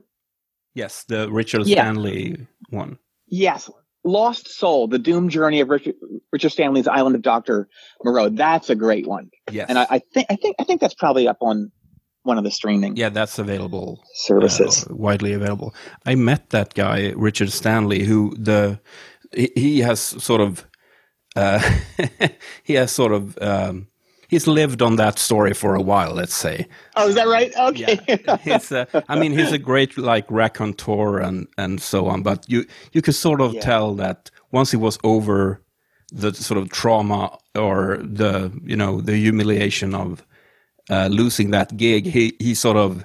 Yes, 0.74 1.04
the 1.08 1.30
Richard 1.30 1.66
Yeah. 1.66 1.82
Stanley 1.82 2.46
one. 2.70 2.96
yes, 3.26 3.68
Lost 4.04 4.48
Soul: 4.48 4.86
The 4.88 4.98
Doomed 5.00 5.30
Journey 5.30 5.60
of 5.60 5.68
Richard, 5.68 5.96
Richard 6.32 6.50
Stanley's 6.52 6.86
Island 6.88 7.16
of 7.16 7.22
Doctor 7.22 7.68
Moreau. 8.04 8.28
That's 8.30 8.70
a 8.70 8.74
great 8.76 9.06
one. 9.06 9.30
Yes. 9.50 9.66
and 9.68 9.78
I, 9.78 9.86
I 9.90 9.98
think 10.14 10.26
I 10.30 10.36
think 10.36 10.56
I 10.60 10.64
think 10.64 10.80
that's 10.80 10.94
probably 10.94 11.26
up 11.28 11.38
on 11.40 11.70
one 12.22 12.38
of 12.38 12.44
the 12.44 12.50
streaming. 12.52 12.96
Yeah, 12.96 13.08
that's 13.08 13.38
available. 13.38 14.00
Services. 14.14 14.84
uh, 14.88 14.94
widely 14.94 15.32
available. 15.32 15.74
I 16.06 16.14
met 16.14 16.50
that 16.50 16.74
guy, 16.74 17.12
Richard 17.16 17.50
Stanley, 17.50 18.04
who 18.04 18.32
the 18.38 18.78
he, 19.34 19.50
he 19.56 19.78
has 19.80 20.00
sort 20.00 20.40
of 20.40 20.66
uh, 21.36 21.58
he 22.62 22.74
has 22.74 22.92
sort 22.92 23.12
of 23.12 23.36
um, 23.42 23.88
he's 24.31 24.47
lived 24.47 24.81
on 24.82 24.97
that 24.97 25.19
story 25.19 25.55
for 25.55 25.74
a 25.74 25.82
while. 25.82 26.15
Let's 26.15 26.35
say. 26.35 26.66
Oh, 26.97 27.09
is 27.09 27.15
that 27.15 27.27
right? 27.28 27.52
Okay. 27.70 27.98
yeah. 28.09 28.36
He's, 28.39 28.73
uh, 28.73 28.85
I 29.09 29.19
mean, 29.19 29.32
he's 29.39 29.52
a 29.52 29.59
great 29.59 29.98
like 29.98 30.27
raconteur 30.31 31.19
and 31.19 31.47
and 31.59 31.81
so 31.82 32.07
on. 32.07 32.23
But 32.23 32.48
you 32.48 32.65
you 32.93 33.02
could 33.02 33.15
sort 33.16 33.40
of 33.40 33.52
tell 33.61 33.94
that 33.97 34.31
once 34.52 34.70
he 34.70 34.77
was 34.78 34.98
over 35.05 35.61
the 36.12 36.32
sort 36.35 36.59
of 36.59 36.70
trauma 36.70 37.39
or 37.55 37.98
the 38.02 38.51
you 38.65 38.77
know 38.77 39.01
the 39.01 39.16
humiliation 39.16 39.94
of 39.94 40.24
uh, 40.90 41.09
losing 41.09 41.51
that 41.52 41.77
gig, 41.77 42.07
he 42.07 42.32
he 42.39 42.55
sort 42.55 42.77
of 42.77 43.05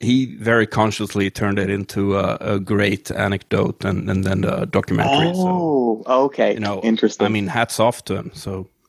he 0.00 0.36
very 0.36 0.66
consciously 0.66 1.30
turned 1.30 1.58
it 1.58 1.68
into 1.70 2.16
a, 2.16 2.36
a 2.40 2.58
great 2.58 3.10
anecdote 3.10 3.84
and 3.84 4.10
and 4.10 4.24
then 4.24 4.44
a 4.44 4.66
documentary. 4.66 5.34
So 5.34 6.02
Oh, 6.06 6.24
okay. 6.26 6.54
you 6.54 6.60
know, 6.60 6.80
interesting. 6.82 7.26
I 7.26 7.28
mean, 7.30 7.46
hats 7.48 7.78
off 7.78 8.02
to 8.04 8.14
him. 8.16 8.30
So 8.34 8.50
Yeah. 8.50 8.79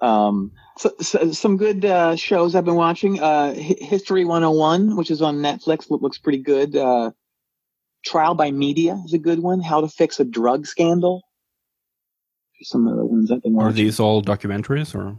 Um, 0.00 0.52
so, 0.76 0.92
so 1.00 1.32
some 1.32 1.56
good 1.56 1.84
uh, 1.84 2.14
shows 2.16 2.54
I've 2.54 2.64
been 2.64 2.76
watching. 2.76 3.20
Uh, 3.20 3.54
Hi- 3.54 3.76
History 3.80 4.24
101, 4.24 4.96
which 4.96 5.10
is 5.10 5.22
on 5.22 5.36
Netflix, 5.38 5.90
looks 5.90 6.18
pretty 6.18 6.38
good. 6.38 6.76
Uh, 6.76 7.10
Trial 8.04 8.34
by 8.34 8.50
Media 8.52 9.00
is 9.04 9.12
a 9.12 9.18
good 9.18 9.40
one. 9.40 9.60
How 9.60 9.80
to 9.80 9.88
Fix 9.88 10.20
a 10.20 10.24
Drug 10.24 10.66
Scandal. 10.66 11.22
Some 12.62 12.86
of 12.86 12.96
the 12.96 13.04
ones 13.04 13.30
I've 13.30 13.42
been 13.42 13.58
are 13.58 13.72
these 13.72 14.00
all 14.00 14.22
documentaries 14.22 14.94
or? 14.94 15.16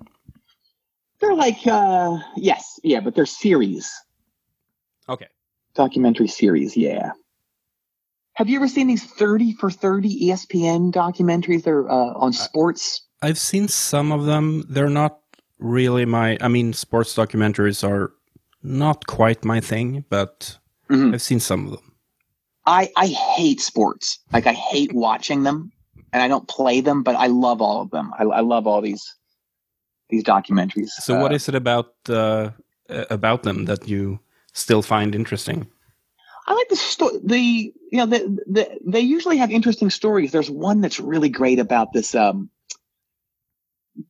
They're 1.22 1.36
like, 1.36 1.66
uh, 1.68 2.18
yes, 2.38 2.80
yeah, 2.84 3.02
but 3.02 3.14
they're 3.16 3.26
series, 3.26 3.92
Okay. 5.10 5.28
documentary 5.76 6.28
series, 6.30 6.78
yeah. 6.78 7.12
Have 8.34 8.48
you 8.48 8.56
ever 8.58 8.70
seen 8.70 8.88
these 8.88 9.04
30 9.04 9.56
for 9.56 9.70
30 9.70 10.28
ESPN 10.30 10.94
documentaries? 10.94 11.64
They're 11.64 11.90
uh, 11.90 12.14
on 12.14 12.32
sports. 12.32 13.06
I've 13.22 13.38
seen 13.38 13.68
some 13.68 14.12
of 14.12 14.26
them. 14.26 14.64
They're 14.70 14.90
not 14.90 15.20
really 15.60 16.06
my. 16.06 16.38
I 16.42 16.48
mean, 16.48 16.74
sports 16.74 17.16
documentaries 17.16 17.88
are 17.88 18.14
not 18.64 19.08
quite 19.08 19.46
my 19.46 19.60
thing, 19.60 20.06
but 20.10 20.58
Mm-hmm. 20.90 21.14
I've 21.14 21.22
seen 21.22 21.40
some 21.40 21.66
of 21.66 21.72
them. 21.72 21.94
I, 22.66 22.90
I 22.98 23.08
hate 23.08 23.62
sports. 23.62 24.20
Like 24.34 24.48
I 24.48 24.54
hate 24.54 24.92
watching 24.94 25.44
them 25.44 25.72
and 26.14 26.24
I 26.24 26.28
don't 26.28 26.48
play 26.48 26.82
them, 26.82 27.04
but 27.04 27.16
I 27.16 27.28
love 27.28 27.62
all 27.62 27.82
of 27.82 27.92
them. 27.92 28.12
I, 28.18 28.24
I 28.24 28.40
love 28.42 28.66
all 28.68 28.82
these 28.82 29.16
these 30.10 30.24
documentaries. 30.24 30.90
So, 30.90 31.16
what 31.16 31.32
Uh, 31.32 31.36
is 31.36 31.48
it 31.48 31.56
about 31.56 31.94
uh, 32.10 32.50
uh, 32.90 33.06
about 33.12 33.44
them 33.44 33.66
that 33.66 33.88
you 33.88 34.20
still 34.54 34.82
find 34.82 35.14
interesting? 35.14 35.68
I 36.48 36.54
like 36.54 36.70
the 36.70 36.76
story. 36.76 37.20
the 37.24 37.40
you 37.92 37.98
know 37.98 38.06
the, 38.08 38.20
the 38.48 38.80
they 38.86 39.00
usually 39.02 39.38
have 39.38 39.52
interesting 39.52 39.92
stories. 39.92 40.32
There's 40.32 40.50
one 40.50 40.82
that's 40.82 41.00
really 41.00 41.30
great 41.30 41.60
about 41.60 41.94
this 41.94 42.16
um 42.16 42.50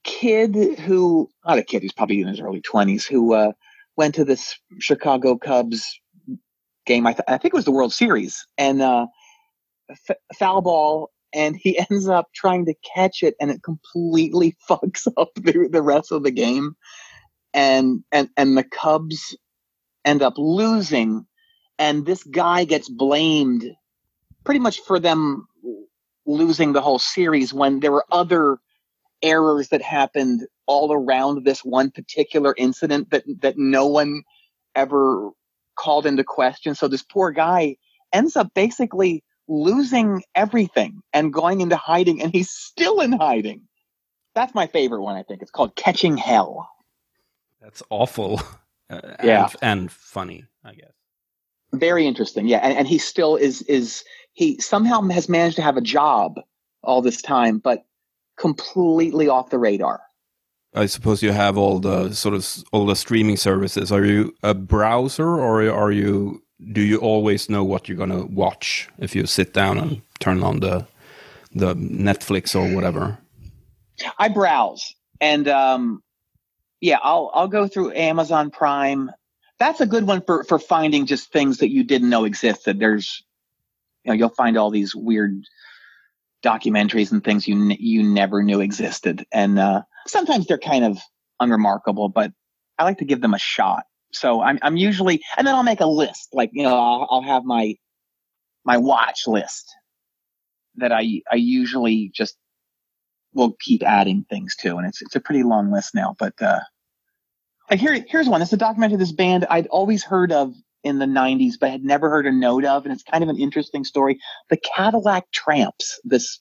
kid 0.03 0.55
who 0.79 1.29
not 1.45 1.59
a 1.59 1.63
kid, 1.63 1.83
he's 1.83 1.93
probably 1.93 2.21
in 2.21 2.27
his 2.27 2.41
early 2.41 2.61
20s 2.61 3.07
who 3.07 3.33
uh 3.33 3.51
went 3.97 4.15
to 4.15 4.25
this 4.25 4.57
Chicago 4.79 5.37
Cubs 5.37 5.99
game. 6.85 7.07
I, 7.07 7.13
th- 7.13 7.25
I 7.27 7.37
think 7.37 7.53
it 7.53 7.57
was 7.57 7.65
the 7.65 7.71
World 7.71 7.93
Series. 7.93 8.45
And 8.57 8.81
uh 8.81 9.07
f- 10.09 10.17
foul 10.37 10.61
ball 10.61 11.11
and 11.33 11.55
he 11.57 11.79
ends 11.91 12.07
up 12.09 12.27
trying 12.35 12.65
to 12.67 12.75
catch 12.95 13.23
it 13.23 13.35
and 13.41 13.51
it 13.51 13.63
completely 13.63 14.55
fucks 14.69 15.07
up 15.17 15.29
the, 15.35 15.69
the 15.71 15.81
rest 15.81 16.11
of 16.11 16.23
the 16.23 16.31
game. 16.31 16.75
And 17.53 18.03
and 18.11 18.29
and 18.37 18.57
the 18.57 18.63
Cubs 18.65 19.37
end 20.05 20.21
up 20.23 20.35
losing. 20.37 21.25
And 21.79 22.05
this 22.05 22.23
guy 22.23 22.65
gets 22.65 22.89
blamed 22.89 23.65
pretty 24.45 24.59
much 24.59 24.81
for 24.81 24.99
them 24.99 25.47
losing 26.25 26.73
the 26.73 26.81
whole 26.81 26.99
series 26.99 27.53
when 27.53 27.79
there 27.79 27.91
were 27.91 28.05
other 28.11 28.59
errors 29.21 29.69
that 29.69 29.81
happened 29.81 30.47
all 30.67 30.93
around 30.93 31.45
this 31.45 31.63
one 31.65 31.91
particular 31.91 32.53
incident 32.57 33.09
that 33.11 33.23
that 33.41 33.57
no 33.57 33.85
one 33.87 34.23
ever 34.75 35.31
called 35.77 36.05
into 36.05 36.23
question 36.23 36.75
so 36.75 36.87
this 36.87 37.03
poor 37.03 37.31
guy 37.31 37.75
ends 38.13 38.35
up 38.35 38.53
basically 38.53 39.23
losing 39.47 40.23
everything 40.35 41.01
and 41.13 41.33
going 41.33 41.61
into 41.61 41.75
hiding 41.75 42.21
and 42.21 42.31
he's 42.33 42.49
still 42.51 43.01
in 43.01 43.11
hiding 43.13 43.61
that's 44.35 44.53
my 44.55 44.67
favorite 44.67 45.01
one 45.01 45.15
i 45.15 45.23
think 45.23 45.41
it's 45.41 45.51
called 45.51 45.75
catching 45.75 46.17
hell 46.17 46.69
That's 47.61 47.83
awful. 47.89 48.41
Uh, 48.91 49.15
Yeah. 49.21 49.49
and, 49.61 49.81
and 49.83 49.91
funny, 49.91 50.45
I 50.65 50.73
guess. 50.73 50.93
very 51.73 52.07
interesting 52.07 52.47
yeah 52.47 52.57
and, 52.57 52.75
and 52.77 52.87
he 52.87 52.97
still 52.97 53.35
is 53.35 53.61
is 53.63 54.03
he 54.33 54.59
somehow 54.59 55.01
has 55.09 55.29
managed 55.29 55.57
to 55.57 55.61
have 55.61 55.77
a 55.77 55.81
job 55.81 56.39
all 56.83 57.01
this 57.01 57.21
time 57.21 57.59
but 57.59 57.85
completely 58.39 59.27
off 59.27 59.49
the 59.49 59.59
radar 59.59 60.01
I 60.73 60.85
suppose 60.85 61.23
you 61.23 61.31
have 61.31 61.57
all 61.57 61.79
the 61.79 62.13
sort 62.13 62.35
of 62.35 62.47
all 62.71 62.85
the 62.85 62.95
streaming 62.95 63.37
services. 63.37 63.91
Are 63.91 64.05
you 64.05 64.35
a 64.43 64.53
browser, 64.53 65.27
or 65.27 65.67
are 65.67 65.91
you? 65.91 66.43
Do 66.71 66.81
you 66.81 66.97
always 66.99 67.49
know 67.49 67.63
what 67.63 67.89
you're 67.89 67.97
gonna 67.97 68.23
watch 68.27 68.87
if 68.99 69.15
you 69.15 69.25
sit 69.25 69.51
down 69.51 69.79
and 69.79 70.03
turn 70.19 70.43
on 70.43 70.59
the 70.59 70.85
the 71.55 71.73
Netflix 71.73 72.55
or 72.55 72.75
whatever? 72.75 73.17
i 74.17 74.27
browse 74.27 74.93
and 75.21 75.47
um 75.47 76.01
yeah 76.81 76.97
i'll 77.01 77.31
i'll 77.33 77.47
go 77.47 77.67
through 77.67 77.93
amazon 77.93 78.49
prime 78.49 79.11
that's 79.57 79.81
a 79.81 79.85
good 79.85 80.07
one 80.07 80.21
for 80.21 80.43
for 80.43 80.59
finding 80.59 81.05
just 81.05 81.31
things 81.31 81.57
that 81.57 81.69
you 81.69 81.83
didn't 81.83 82.09
know 82.09 82.25
existed 82.25 82.79
there's 82.79 83.23
you 84.03 84.11
know 84.11 84.15
you'll 84.15 84.29
find 84.29 84.57
all 84.57 84.69
these 84.69 84.95
weird 84.95 85.43
documentaries 86.43 87.11
and 87.11 87.23
things 87.23 87.47
you 87.47 87.75
you 87.79 88.03
never 88.03 88.43
knew 88.43 88.61
existed. 88.61 89.25
And 89.31 89.59
uh 89.59 89.81
sometimes 90.07 90.47
they're 90.47 90.57
kind 90.57 90.85
of 90.85 90.97
unremarkable 91.39 92.09
but 92.09 92.31
i 92.77 92.83
like 92.83 92.97
to 92.97 93.05
give 93.05 93.21
them 93.21 93.33
a 93.33 93.39
shot. 93.39 93.83
So 94.11 94.41
i'm 94.41 94.59
i'm 94.61 94.77
usually 94.77 95.21
and 95.37 95.45
then 95.45 95.55
i'll 95.55 95.63
make 95.63 95.81
a 95.81 95.85
list 95.85 96.29
like 96.33 96.49
you 96.53 96.63
know 96.63 96.75
i'll, 96.75 97.07
I'll 97.09 97.21
have 97.21 97.43
my 97.43 97.75
my 98.65 98.77
watch 98.77 99.27
list 99.27 99.65
that 100.75 100.91
i 100.91 101.21
i 101.31 101.35
usually 101.35 102.11
just 102.13 102.35
will 103.33 103.55
keep 103.59 103.83
adding 103.83 104.25
things 104.29 104.55
to 104.57 104.77
and 104.77 104.87
it's 104.87 105.01
it's 105.01 105.15
a 105.15 105.19
pretty 105.19 105.43
long 105.43 105.71
list 105.71 105.93
now 105.93 106.15
but 106.17 106.33
uh 106.41 106.59
here 107.71 108.03
here's 108.07 108.27
one. 108.27 108.41
It's 108.41 108.53
a 108.53 108.57
documentary 108.57 108.97
this 108.97 109.11
band 109.11 109.45
i'd 109.49 109.67
always 109.67 110.03
heard 110.03 110.31
of 110.31 110.55
in 110.83 110.99
the 110.99 111.05
90s 111.05 111.53
but 111.59 111.71
had 111.71 111.83
never 111.83 112.09
heard 112.09 112.25
a 112.25 112.31
note 112.31 112.65
of 112.65 112.85
and 112.85 112.93
it's 112.93 113.03
kind 113.03 113.23
of 113.23 113.29
an 113.29 113.37
interesting 113.37 113.83
story 113.83 114.19
the 114.49 114.57
cadillac 114.57 115.29
tramps 115.31 115.99
this 116.03 116.39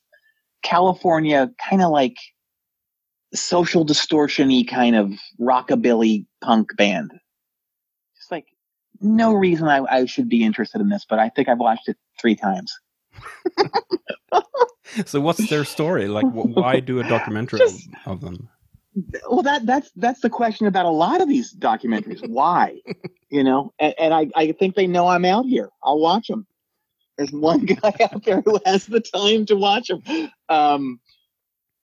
california 0.62 1.50
kind 1.68 1.82
of 1.82 1.90
like 1.90 2.16
social 3.34 3.84
distortion-y 3.84 4.64
kind 4.68 4.96
of 4.96 5.12
rockabilly 5.40 6.26
punk 6.40 6.68
band 6.76 7.12
just 8.16 8.30
like 8.30 8.46
no 9.00 9.32
reason 9.34 9.68
I, 9.68 9.84
I 9.84 10.04
should 10.06 10.28
be 10.28 10.44
interested 10.44 10.80
in 10.80 10.88
this 10.88 11.04
but 11.08 11.18
i 11.18 11.28
think 11.28 11.48
i've 11.48 11.58
watched 11.58 11.88
it 11.88 11.96
three 12.20 12.36
times 12.36 12.72
So 15.06 15.20
what's 15.20 15.48
their 15.48 15.64
story? 15.64 16.08
Like, 16.08 16.26
wh- 16.26 16.56
why 16.56 16.80
do 16.80 16.98
a 17.00 17.04
documentary 17.04 17.60
of 18.06 18.20
them? 18.20 18.48
Well 19.30 19.42
that 19.42 19.66
that's 19.66 19.90
that's 19.96 20.20
the 20.20 20.30
question 20.30 20.66
about 20.66 20.86
a 20.86 20.90
lot 20.90 21.20
of 21.20 21.28
these 21.28 21.54
documentaries. 21.54 22.26
Why? 22.28 22.80
You 23.30 23.44
know 23.44 23.72
and, 23.78 23.94
and 23.98 24.14
i 24.14 24.28
i 24.34 24.52
think 24.52 24.74
they 24.74 24.86
know 24.86 25.06
i'm 25.06 25.24
out 25.24 25.46
here. 25.46 25.70
I'll 25.82 26.00
watch 26.00 26.28
them 26.28 26.46
there's 27.16 27.32
one 27.32 27.64
guy 27.64 27.92
out 28.00 28.24
there 28.24 28.42
who 28.42 28.58
has 28.64 28.86
the 28.86 29.00
time 29.00 29.46
to 29.46 29.56
watch 29.56 29.88
them 29.88 30.30
um 30.48 31.00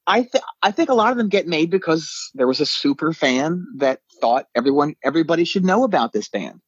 i 0.07 0.21
th- 0.21 0.43
i 0.61 0.71
think 0.71 0.89
a 0.89 0.93
lot 0.93 1.11
of 1.11 1.17
them 1.17 1.29
get 1.29 1.47
made 1.47 1.69
because 1.69 2.31
there 2.33 2.47
was 2.47 2.59
a 2.59 2.65
super 2.65 3.13
fan 3.13 3.65
that 3.77 3.99
thought 4.21 4.47
everyone 4.55 4.95
everybody 5.03 5.43
should 5.43 5.65
know 5.65 5.83
about 5.83 6.13
this 6.13 6.29
band. 6.29 6.61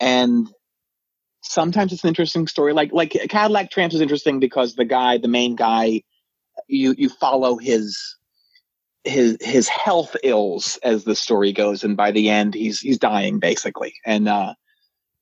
And 0.00 0.48
sometimes 1.42 1.92
it's 1.92 2.04
an 2.04 2.08
interesting 2.08 2.46
story. 2.46 2.72
Like 2.72 2.92
like 2.92 3.12
cadillac 3.28 3.70
tramps 3.70 3.94
is 3.94 4.00
interesting 4.00 4.40
because 4.40 4.74
the 4.74 4.84
guy 4.84 5.18
the 5.18 5.28
main 5.28 5.56
guy 5.56 6.02
you 6.68 6.94
you 6.96 7.08
follow 7.08 7.56
his 7.56 8.16
his 9.04 9.36
his 9.40 9.68
health 9.68 10.16
ills 10.22 10.78
as 10.82 11.04
the 11.04 11.14
story 11.14 11.52
goes 11.52 11.84
and 11.84 11.96
by 11.96 12.10
the 12.10 12.28
end 12.28 12.54
he's 12.54 12.80
he's 12.80 12.98
dying 12.98 13.38
basically 13.38 13.94
and 14.06 14.28
uh 14.28 14.54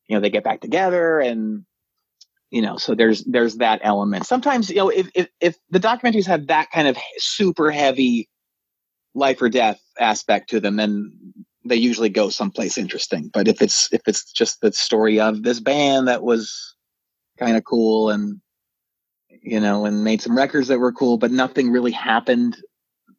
you 0.06 0.16
know 0.16 0.20
they 0.20 0.30
get 0.30 0.44
back 0.44 0.60
together 0.60 1.18
and 1.18 1.64
you 2.50 2.62
know 2.62 2.76
so 2.76 2.94
there's 2.94 3.24
there's 3.24 3.56
that 3.56 3.80
element 3.82 4.24
sometimes 4.24 4.70
you 4.70 4.76
know 4.76 4.88
if 4.88 5.09
if, 5.14 5.28
if 5.40 5.56
the 5.70 5.80
documentaries 5.80 6.26
have 6.26 6.46
that 6.46 6.70
kind 6.70 6.86
of 6.86 6.96
super 7.18 7.70
heavy 7.70 8.28
life 9.14 9.42
or 9.42 9.48
death 9.48 9.80
aspect 9.98 10.50
to 10.50 10.60
them 10.60 10.76
then 10.76 11.12
they 11.64 11.76
usually 11.76 12.09
go 12.09 12.28
someplace 12.28 12.76
interesting. 12.76 13.30
But 13.32 13.48
if 13.48 13.62
it's 13.62 13.92
if 13.92 14.02
it's 14.06 14.30
just 14.32 14.60
the 14.60 14.72
story 14.72 15.20
of 15.20 15.42
this 15.42 15.60
band 15.60 16.09
that 16.09 16.22
was 16.22 16.74
kind 17.38 17.56
of 17.56 17.64
cool 17.64 18.10
and 18.10 18.40
you 19.42 19.60
know 19.60 19.84
and 19.84 20.04
made 20.04 20.22
some 20.22 20.36
records 20.36 20.68
that 20.68 20.78
were 20.78 20.92
cool, 20.92 21.18
but 21.18 21.30
nothing 21.30 21.70
really 21.70 21.92
happened 21.92 22.56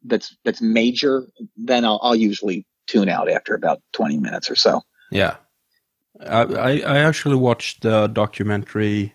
that's 0.04 0.36
that's 0.44 0.60
major, 0.60 1.26
then 1.56 1.84
I'll, 1.84 1.98
I'll 2.02 2.16
usually 2.16 2.66
tune 2.86 3.08
out 3.08 3.30
after 3.30 3.54
about 3.54 3.80
twenty 3.92 4.18
minutes 4.18 4.50
or 4.50 4.56
so. 4.56 4.82
Yeah, 5.10 5.36
I 6.20 6.42
I, 6.42 6.70
I 6.80 6.98
actually 6.98 7.36
watched 7.36 7.82
the 7.82 8.06
documentary 8.08 9.14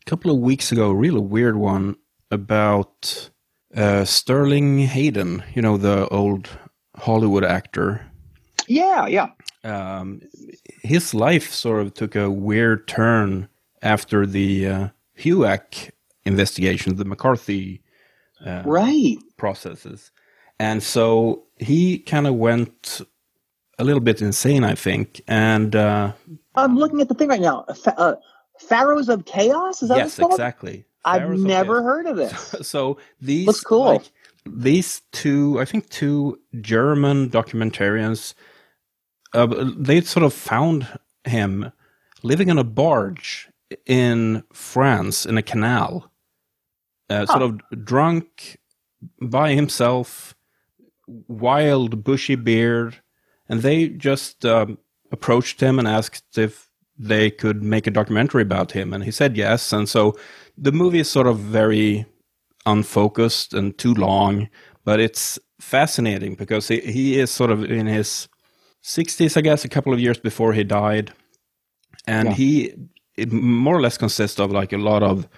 a 0.00 0.10
couple 0.10 0.30
of 0.30 0.38
weeks 0.38 0.72
ago, 0.72 0.90
a 0.90 0.94
really 0.94 1.20
weird 1.20 1.56
one 1.56 1.96
about 2.30 3.30
uh, 3.74 4.04
Sterling 4.04 4.78
Hayden. 4.78 5.42
You 5.54 5.62
know 5.62 5.76
the 5.76 6.06
old 6.08 6.48
Hollywood 6.96 7.44
actor. 7.44 8.06
Yeah, 8.68 9.06
yeah. 9.06 9.28
Um, 9.64 10.22
his 10.82 11.12
life 11.12 11.52
sort 11.52 11.82
of 11.82 11.94
took 11.94 12.14
a 12.14 12.30
weird 12.30 12.86
turn 12.86 13.48
after 13.82 14.26
the 14.26 14.66
uh, 14.66 14.88
HUAC 15.18 15.90
investigation, 16.24 16.96
the 16.96 17.04
McCarthy 17.04 17.82
uh, 18.44 18.62
right 18.64 19.18
processes, 19.40 20.12
and 20.58 20.82
so 20.82 21.44
he 21.58 21.98
kind 21.98 22.26
of 22.26 22.34
went 22.34 23.00
a 23.80 23.84
little 23.84 24.00
bit 24.00 24.20
insane, 24.20 24.62
I 24.62 24.74
think. 24.74 25.22
And 25.26 25.74
uh, 25.74 26.12
I'm 26.54 26.76
looking 26.76 27.00
at 27.00 27.08
the 27.08 27.14
thing 27.14 27.28
right 27.28 27.40
now. 27.40 27.64
Fa- 27.82 27.98
uh, 27.98 28.14
Pharos 28.58 29.08
of 29.08 29.24
Chaos 29.24 29.82
is 29.82 29.88
that 29.88 29.96
yes, 29.96 30.04
what 30.04 30.06
it's 30.06 30.18
called? 30.18 30.32
exactly. 30.32 30.84
I've 31.04 31.30
never 31.30 31.76
Chaos. 31.76 31.84
heard 31.84 32.06
of 32.06 32.16
this. 32.16 32.54
so 32.68 32.98
these 33.20 33.46
Looks 33.46 33.62
cool. 33.62 33.84
like, 33.84 34.12
these 34.44 35.00
two, 35.12 35.58
I 35.58 35.64
think, 35.64 35.88
two 35.88 36.38
German 36.60 37.30
documentarians, 37.30 38.34
uh, 39.32 39.46
they 39.76 40.02
sort 40.02 40.24
of 40.24 40.34
found 40.34 40.86
him 41.24 41.72
living 42.22 42.50
on 42.50 42.58
a 42.58 42.64
barge 42.64 43.48
in 43.86 44.42
France 44.52 45.24
in 45.24 45.38
a 45.38 45.42
canal, 45.42 46.10
uh, 47.08 47.24
sort 47.26 47.42
of 47.42 47.60
drunk 47.84 48.58
by 49.20 49.54
himself, 49.54 50.34
wild 51.28 52.04
bushy 52.04 52.34
beard, 52.36 52.96
and 53.48 53.62
they 53.62 53.88
just 53.88 54.44
um, 54.44 54.78
approached 55.10 55.60
him 55.60 55.78
and 55.78 55.88
asked 55.88 56.38
if 56.38 56.70
they 56.98 57.30
could 57.30 57.62
make 57.62 57.86
a 57.86 57.90
documentary 57.90 58.42
about 58.42 58.72
him, 58.72 58.92
and 58.92 59.04
he 59.04 59.10
said 59.10 59.36
yes. 59.36 59.72
And 59.72 59.88
so 59.88 60.16
the 60.56 60.72
movie 60.72 61.00
is 61.00 61.10
sort 61.10 61.26
of 61.26 61.38
very 61.38 62.04
unfocused 62.66 63.54
and 63.54 63.76
too 63.78 63.94
long, 63.94 64.48
but 64.84 65.00
it's 65.00 65.38
fascinating 65.60 66.34
because 66.34 66.68
he, 66.68 66.80
he 66.80 67.18
is 67.18 67.30
sort 67.30 67.50
of 67.50 67.64
in 67.64 67.86
his 67.86 68.28
60s, 68.82 69.36
I 69.36 69.40
guess, 69.40 69.64
a 69.64 69.68
couple 69.68 69.92
of 69.92 70.00
years 70.00 70.18
before 70.18 70.52
he 70.52 70.64
died. 70.64 71.12
And 72.06 72.28
Yeah. 72.28 72.34
he 72.34 72.74
it 73.16 73.32
more 73.32 73.76
or 73.76 73.80
less 73.82 73.98
consists 73.98 74.40
of 74.40 74.50
like 74.50 74.72
a 74.72 74.78
lot 74.78 75.02
of, 75.02 75.28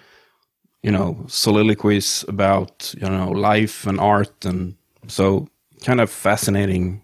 you 0.83 0.91
know, 0.91 1.17
soliloquies 1.27 2.23
about, 2.27 2.93
you 2.99 3.09
know, 3.09 3.31
life 3.31 3.87
and 3.87 3.99
art. 3.99 4.45
And 4.45 4.75
so 5.07 5.47
kind 5.83 6.01
of 6.01 6.09
fascinating 6.09 7.01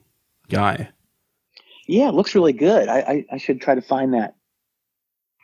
guy. 0.50 0.90
Yeah, 1.88 2.10
looks 2.10 2.36
really 2.36 2.54
good. 2.54 2.88
I, 2.88 3.00
I, 3.00 3.26
I 3.32 3.38
should 3.38 3.62
try 3.62 3.76
to 3.76 3.82
find 3.82 4.14
that. 4.14 4.36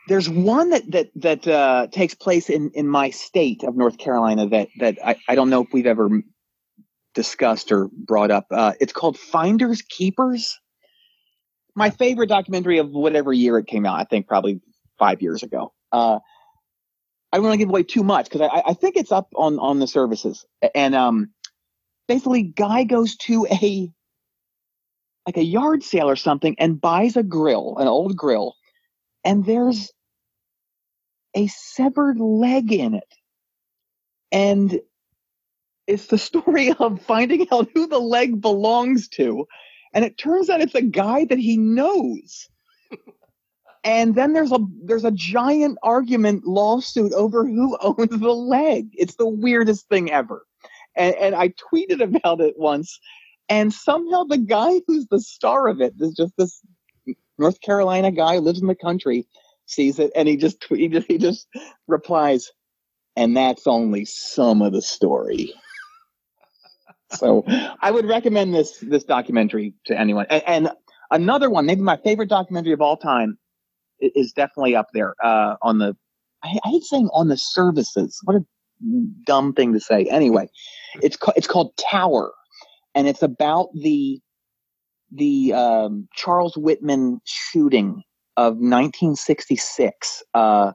There's 0.08 0.30
one 0.30 0.70
that 0.70 0.92
that 0.92 1.10
that 1.16 1.48
uh, 1.48 1.88
takes 1.92 2.14
place 2.14 2.48
in 2.48 2.70
in 2.76 2.88
my 2.88 3.10
state 3.10 3.64
of 3.64 3.76
North 3.76 3.98
Carolina 3.98 4.48
that 4.50 4.68
that 4.78 5.00
I, 5.04 5.16
I 5.28 5.34
don't 5.34 5.50
know 5.50 5.64
if 5.64 5.74
we've 5.74 5.88
ever 5.88 6.22
discussed 7.16 7.72
or 7.72 7.90
brought 7.92 8.30
up. 8.30 8.46
Uh, 8.52 8.74
it's 8.80 8.94
called 8.94 9.18
Finders 9.18 9.82
Keepers. 9.82 10.60
My 11.74 11.90
favorite 11.90 12.28
documentary 12.28 12.78
of 12.78 12.92
whatever 12.92 13.34
year 13.34 13.58
it 13.58 13.66
came 13.66 13.88
out. 13.88 14.00
I 14.00 14.04
think 14.04 14.28
probably 14.28 14.62
five 15.00 15.24
years 15.24 15.42
ago. 15.42 15.74
Uh, 15.92 16.20
I 17.36 17.38
don't 17.38 17.48
want 17.48 17.56
to 17.56 17.58
give 17.58 17.70
away 17.70 17.84
too 17.84 18.04
much 18.04 18.30
because 18.30 18.50
I, 18.50 18.64
I 18.68 18.74
think 18.74 18.96
it's 18.96 19.12
up 19.12 19.28
on 19.36 19.60
on 19.60 19.80
the 19.80 19.88
services. 19.88 20.46
And 20.74 20.96
um, 20.96 21.32
basically, 22.08 22.44
guy 22.44 22.86
goes 22.86 23.18
to 23.18 23.46
a 23.52 23.92
like 25.26 25.36
a 25.36 25.44
yard 25.44 25.84
sale 25.84 26.10
or 26.10 26.16
something 26.16 26.56
and 26.60 26.80
buys 26.80 27.18
a 27.18 27.24
grill, 27.24 27.76
an 27.78 27.90
old 27.90 28.16
grill, 28.16 28.56
and 29.26 29.46
there's 29.46 29.92
a 31.36 31.48
severed 31.48 32.22
leg 32.22 32.72
in 32.72 32.94
it. 32.94 33.14
And 34.32 34.80
it's 35.88 36.08
the 36.08 36.18
story 36.30 36.72
of 36.72 37.02
finding 37.02 37.48
out 37.52 37.68
who 37.74 37.88
the 37.88 38.00
leg 38.00 38.40
belongs 38.40 39.10
to. 39.10 39.46
And 39.94 40.06
it 40.06 40.18
turns 40.18 40.50
out 40.50 40.62
it's 40.62 40.74
a 40.74 40.82
guy 40.82 41.26
that 41.26 41.38
he 41.38 41.58
knows. 41.58 42.48
And 43.86 44.16
then 44.16 44.34
there's 44.34 44.52
a 44.52 44.60
there's 44.84 45.06
a 45.06 45.12
giant 45.12 45.78
argument 45.84 46.46
lawsuit 46.46 47.14
over 47.14 47.46
who 47.46 47.78
owns 47.82 48.20
the 48.20 48.34
leg. 48.34 48.90
It's 48.94 49.16
the 49.16 49.28
weirdest 49.28 49.88
thing 49.88 50.12
ever. 50.12 50.46
And, 50.98 51.16
and 51.16 51.36
I 51.36 51.50
tweeted 51.50 52.02
about 52.02 52.42
it 52.42 52.56
once, 52.58 53.00
and 53.48 53.72
somehow 53.72 54.24
the 54.24 54.40
guy 54.40 54.82
who's 54.88 55.08
the 55.08 55.20
star 55.20 55.68
of 55.68 55.82
it 55.82 55.94
just 56.18 56.34
this 56.38 56.62
North 57.38 57.62
Carolina 57.62 58.12
guy 58.12 58.36
who 58.36 58.42
lives 58.42 58.62
in 58.62 58.68
the 58.68 58.76
country, 58.76 59.28
sees 59.66 60.00
it, 60.00 60.12
and 60.16 60.28
he 60.28 60.38
just 60.38 60.62
tw- 60.62 60.78
he 60.78 61.18
just, 61.18 61.48
replies, 61.88 62.52
and 63.16 63.36
that's 63.36 63.68
only 63.68 64.06
some 64.06 64.62
of 64.62 64.74
the 64.74 64.82
story. 64.82 65.54
so 67.12 67.44
I 67.82 67.92
would 67.92 68.06
recommend 68.06 68.56
this 68.56 68.80
this 68.80 69.04
documentary 69.04 69.74
to 69.86 70.00
anyone. 70.00 70.26
And, 70.30 70.44
and 70.48 70.70
another 71.12 71.50
one, 71.50 71.66
maybe 71.66 71.82
my 71.82 71.98
favorite 71.98 72.30
documentary 72.30 72.74
of 72.74 72.82
all 72.82 72.98
time, 72.98 73.38
is 74.00 74.32
definitely 74.34 74.76
up 74.76 74.88
there 74.94 75.16
uh, 75.24 75.56
on 75.62 75.80
the. 75.80 75.96
I, 76.44 76.58
I 76.64 76.70
hate 76.70 76.84
saying 76.84 77.10
on 77.14 77.28
the 77.28 77.38
services. 77.38 78.20
What 78.24 78.36
a 78.36 78.46
dumb 79.26 79.54
thing 79.54 79.74
to 79.74 79.80
say. 79.80 80.06
Anyway, 80.06 80.50
it's 81.02 81.18
ca- 81.18 81.34
it's 81.36 81.48
called 81.48 81.76
Tower, 81.78 82.32
and 82.94 83.08
it's 83.08 83.22
about 83.22 83.70
the 83.74 84.20
the 85.12 85.54
um, 85.54 86.08
Charles 86.14 86.58
Whitman 86.58 87.22
shooting 87.26 88.04
of 88.38 88.54
1966 88.54 90.24
uh, 90.34 90.74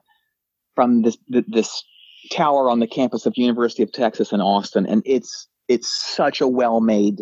from 0.75 1.03
this 1.03 1.17
this 1.29 1.83
tower 2.31 2.69
on 2.69 2.79
the 2.79 2.87
campus 2.87 3.25
of 3.25 3.33
University 3.35 3.83
of 3.83 3.91
Texas 3.91 4.31
in 4.31 4.41
Austin, 4.41 4.85
and 4.85 5.01
it's 5.05 5.47
it's 5.67 5.87
such 6.15 6.41
a 6.41 6.47
well 6.47 6.81
made 6.81 7.21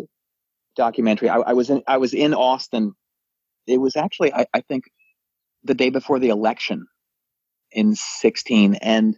documentary. 0.76 1.28
I, 1.28 1.38
I 1.38 1.52
was 1.52 1.70
in 1.70 1.82
I 1.86 1.96
was 1.98 2.14
in 2.14 2.34
Austin. 2.34 2.94
It 3.66 3.78
was 3.78 3.96
actually 3.96 4.32
I, 4.32 4.46
I 4.54 4.60
think 4.62 4.84
the 5.64 5.74
day 5.74 5.90
before 5.90 6.18
the 6.18 6.28
election 6.28 6.86
in 7.72 7.94
16, 7.94 8.74
and 8.76 9.16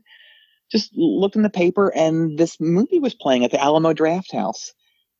just 0.70 0.90
looked 0.94 1.36
in 1.36 1.42
the 1.42 1.50
paper, 1.50 1.92
and 1.94 2.38
this 2.38 2.58
movie 2.60 2.98
was 2.98 3.14
playing 3.14 3.44
at 3.44 3.50
the 3.50 3.62
Alamo 3.62 3.92
Drafthouse 3.92 4.70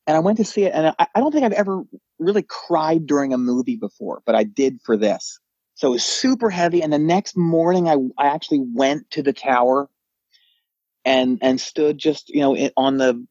and 0.05 0.17
I 0.17 0.19
went 0.19 0.37
to 0.37 0.45
see 0.45 0.63
it, 0.63 0.73
and 0.73 0.93
I, 0.99 1.07
I 1.15 1.19
don't 1.19 1.31
think 1.31 1.45
I've 1.45 1.53
ever 1.53 1.83
really 2.19 2.43
cried 2.43 3.07
during 3.07 3.33
a 3.33 3.37
movie 3.37 3.77
before, 3.77 4.21
but 4.25 4.35
I 4.35 4.43
did 4.43 4.81
for 4.83 4.97
this. 4.97 5.39
So 5.75 5.87
it 5.89 5.91
was 5.91 6.03
super 6.05 6.49
heavy. 6.49 6.83
And 6.83 6.91
the 6.91 6.99
next 6.99 7.37
morning, 7.37 7.87
I 7.87 7.95
I 8.17 8.27
actually 8.27 8.63
went 8.73 9.09
to 9.11 9.23
the 9.23 9.33
tower 9.33 9.89
and 11.05 11.39
and 11.41 11.59
stood 11.59 11.97
just 11.97 12.29
you 12.29 12.41
know 12.41 12.69
on 12.77 12.97
the 12.97 13.25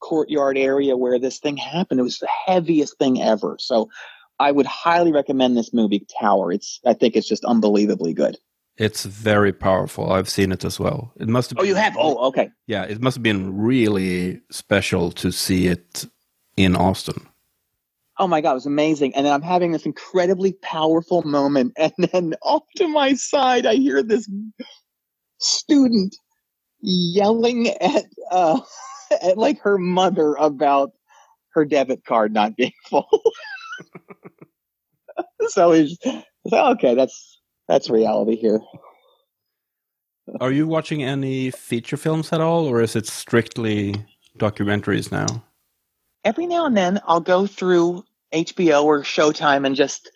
courtyard 0.00 0.56
area 0.56 0.96
where 0.96 1.18
this 1.18 1.38
thing 1.38 1.56
happened. 1.56 2.00
It 2.00 2.04
was 2.04 2.18
the 2.18 2.28
heaviest 2.46 2.96
thing 2.98 3.20
ever. 3.20 3.56
So 3.60 3.90
I 4.40 4.50
would 4.50 4.66
highly 4.66 5.12
recommend 5.12 5.56
this 5.56 5.72
movie, 5.74 6.06
Tower. 6.18 6.50
It's 6.50 6.80
I 6.84 6.94
think 6.94 7.14
it's 7.14 7.28
just 7.28 7.44
unbelievably 7.44 8.14
good. 8.14 8.36
It's 8.78 9.04
very 9.04 9.52
powerful. 9.52 10.10
I've 10.10 10.28
seen 10.30 10.50
it 10.52 10.64
as 10.64 10.80
well. 10.80 11.12
It 11.20 11.28
must 11.28 11.50
have 11.50 11.58
Oh, 11.58 11.62
you 11.62 11.74
have? 11.74 11.94
Oh, 11.98 12.28
okay. 12.28 12.48
Yeah, 12.66 12.84
it 12.84 13.02
must 13.02 13.16
have 13.16 13.22
been 13.22 13.58
really 13.58 14.40
special 14.50 15.12
to 15.12 15.30
see 15.30 15.66
it 15.66 16.06
in 16.56 16.74
Austin. 16.74 17.26
oh 18.18 18.26
my 18.26 18.40
god, 18.40 18.52
it 18.52 18.54
was 18.54 18.66
amazing. 18.66 19.14
And 19.14 19.26
then 19.26 19.32
I'm 19.34 19.42
having 19.42 19.72
this 19.72 19.86
incredibly 19.86 20.54
powerful 20.54 21.22
moment, 21.22 21.74
and 21.78 21.92
then 22.12 22.34
off 22.42 22.64
to 22.76 22.88
my 22.88 23.14
side, 23.14 23.66
I 23.66 23.74
hear 23.74 24.02
this 24.02 24.28
student 25.38 26.16
yelling 26.82 27.68
at 27.68 28.04
uh 28.30 28.60
at 29.22 29.36
like 29.36 29.60
her 29.60 29.76
mother 29.76 30.34
about 30.34 30.92
her 31.52 31.64
debit 31.66 32.04
card 32.06 32.32
not 32.32 32.56
being 32.56 32.72
full. 32.88 33.22
So 35.48 35.72
it's 35.72 35.96
so, 36.02 36.70
okay, 36.72 36.94
that's 36.94 37.40
that's 37.68 37.90
reality 37.90 38.36
here. 38.36 38.60
Are 40.40 40.52
you 40.52 40.66
watching 40.66 41.02
any 41.02 41.50
feature 41.50 41.96
films 41.96 42.32
at 42.32 42.40
all, 42.40 42.66
or 42.66 42.80
is 42.80 42.94
it 42.94 43.06
strictly 43.06 44.06
documentaries 44.38 45.10
now? 45.10 45.44
every 46.24 46.46
now 46.46 46.66
and 46.66 46.76
then 46.76 47.00
I'll 47.06 47.20
go 47.20 47.46
through 47.46 48.04
HBO 48.32 48.84
or 48.84 49.02
Showtime 49.02 49.66
and 49.66 49.74
just 49.74 50.10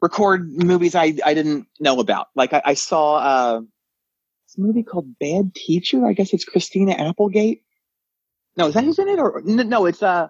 record 0.00 0.50
movies 0.50 0.94
I, 0.94 1.14
I 1.24 1.34
didn't 1.34 1.66
know 1.80 1.98
about. 2.00 2.28
Like 2.34 2.52
I, 2.52 2.62
I 2.64 2.74
saw 2.74 3.16
uh, 3.16 3.60
this 3.60 4.58
movie 4.58 4.82
called 4.82 5.18
Bad 5.18 5.54
Teacher. 5.54 6.06
I 6.06 6.12
guess 6.12 6.32
it's 6.32 6.44
Christina 6.44 6.92
Applegate. 6.92 7.62
No, 8.56 8.66
is 8.66 8.74
that 8.74 8.84
who's 8.84 8.98
in 8.98 9.08
it? 9.08 9.18
Or 9.18 9.40
no, 9.44 9.86
it's 9.86 10.02
uh, 10.02 10.28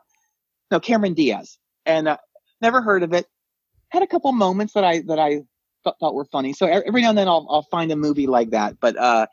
no 0.70 0.80
Cameron 0.80 1.14
Diaz. 1.14 1.58
And 1.84 2.08
uh, 2.08 2.18
Never 2.60 2.82
heard 2.82 3.02
of 3.02 3.12
it. 3.12 3.26
Had 3.90 4.02
a 4.02 4.06
couple 4.06 4.30
moments 4.32 4.74
that 4.74 4.84
I 4.84 5.00
that 5.02 5.18
I 5.18 5.42
thought, 5.84 5.96
thought 5.98 6.14
were 6.14 6.24
funny. 6.26 6.52
So 6.52 6.66
every 6.66 7.02
now 7.02 7.10
and 7.10 7.18
then 7.18 7.28
I'll 7.28 7.46
I'll 7.48 7.62
find 7.62 7.90
a 7.90 7.96
movie 7.96 8.26
like 8.26 8.50
that. 8.50 8.78
But 8.80 8.96
uh, 8.96 9.26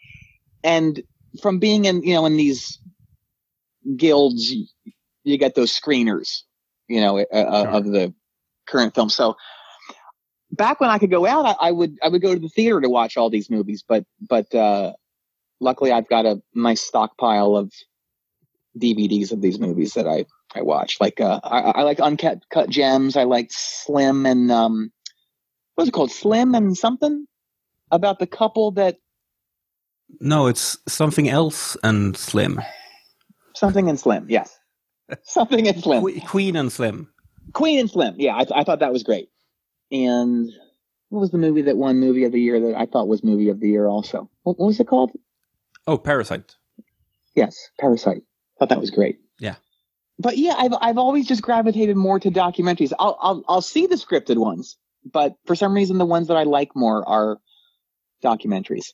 and 0.63 1.01
from 1.41 1.59
being 1.59 1.85
in 1.85 2.03
you 2.03 2.13
know 2.13 2.25
in 2.25 2.37
these 2.37 2.79
guilds, 3.95 4.51
you, 4.51 4.65
you 5.23 5.37
get 5.37 5.55
those 5.55 5.77
screeners, 5.77 6.41
you 6.87 7.01
know, 7.01 7.19
uh, 7.19 7.23
uh, 7.31 7.69
of 7.71 7.85
the 7.85 8.13
current 8.67 8.95
film. 8.95 9.09
So 9.09 9.35
back 10.51 10.79
when 10.79 10.89
I 10.89 10.97
could 10.97 11.11
go 11.11 11.25
out, 11.25 11.45
I, 11.45 11.67
I 11.67 11.71
would 11.71 11.97
I 12.03 12.09
would 12.09 12.21
go 12.21 12.33
to 12.33 12.39
the 12.39 12.49
theater 12.49 12.81
to 12.81 12.89
watch 12.89 13.17
all 13.17 13.29
these 13.29 13.49
movies. 13.49 13.83
But 13.87 14.05
but 14.21 14.53
uh, 14.53 14.93
luckily, 15.59 15.91
I've 15.91 16.07
got 16.07 16.25
a 16.25 16.41
nice 16.53 16.81
stockpile 16.81 17.55
of 17.55 17.71
DVDs 18.77 19.31
of 19.31 19.41
these 19.41 19.59
movies 19.59 19.93
that 19.93 20.07
I 20.07 20.25
I 20.55 20.61
watch. 20.61 20.97
Like 20.99 21.19
uh, 21.19 21.39
I, 21.43 21.59
I 21.59 21.81
like 21.83 21.99
Uncut 21.99 22.43
Cut 22.49 22.69
Gems. 22.69 23.15
I 23.17 23.23
like 23.23 23.49
Slim 23.51 24.25
and 24.25 24.51
um, 24.51 24.91
what's 25.75 25.89
it 25.89 25.93
called? 25.93 26.11
Slim 26.11 26.55
and 26.55 26.77
something 26.77 27.25
about 27.91 28.19
the 28.19 28.27
couple 28.27 28.71
that 28.71 28.97
No, 30.19 30.47
it's 30.47 30.77
something 30.87 31.29
else 31.29 31.75
and 31.83 32.15
Slim. 32.17 32.61
something 33.53 33.89
and 33.89 33.99
Slim. 33.99 34.27
Yes, 34.29 34.57
something 35.23 35.67
and 35.67 35.81
Slim. 35.81 36.03
Queen 36.21 36.55
and 36.55 36.71
Slim. 36.71 37.09
Queen 37.53 37.79
and 37.79 37.89
Slim. 37.89 38.15
Yeah, 38.17 38.35
I, 38.35 38.45
I 38.61 38.63
thought 38.63 38.79
that 38.79 38.93
was 38.93 39.03
great. 39.03 39.29
And 39.91 40.49
what 41.09 41.19
was 41.19 41.31
the 41.31 41.37
movie 41.37 41.61
that 41.63 41.77
won 41.77 41.99
movie 41.99 42.23
of 42.23 42.31
the 42.31 42.41
year 42.41 42.59
that 42.59 42.75
I 42.75 42.85
thought 42.87 43.07
was 43.07 43.23
movie 43.23 43.49
of 43.49 43.59
the 43.59 43.69
year 43.69 43.87
also? 43.87 44.29
What, 44.43 44.57
what 44.57 44.65
was 44.67 44.79
it 44.79 44.87
called? 44.87 45.11
Oh, 45.85 45.97
Parasite. 45.97 46.55
Yes, 47.35 47.55
Parasite. 47.79 48.23
Thought 48.57 48.69
that 48.69 48.79
was 48.79 48.89
great. 48.89 49.19
But 50.17 50.37
yeah, 50.37 50.55
I've 50.57 50.73
I've 50.79 50.97
always 50.97 51.27
just 51.27 51.41
gravitated 51.41 51.97
more 51.97 52.19
to 52.19 52.31
documentaries. 52.31 52.93
I'll 52.99 53.17
I'll 53.21 53.43
I'll 53.47 53.61
see 53.61 53.85
the 53.87 53.95
scripted 53.95 54.37
ones, 54.37 54.77
but 55.11 55.35
for 55.45 55.55
some 55.55 55.73
reason 55.73 55.97
the 55.97 56.05
ones 56.05 56.27
that 56.29 56.37
I 56.37 56.43
like 56.43 56.75
more 56.75 57.07
are 57.07 57.37
documentaries. 58.23 58.93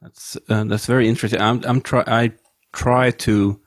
That's 0.00 0.36
uh, 0.48 0.64
that's 0.64 0.86
very 0.86 1.08
interesting. 1.08 1.40
I'm 1.40 1.62
I'm 1.64 1.80
try 1.80 2.04
I 2.06 2.32
try 2.72 3.10
to 3.10 3.60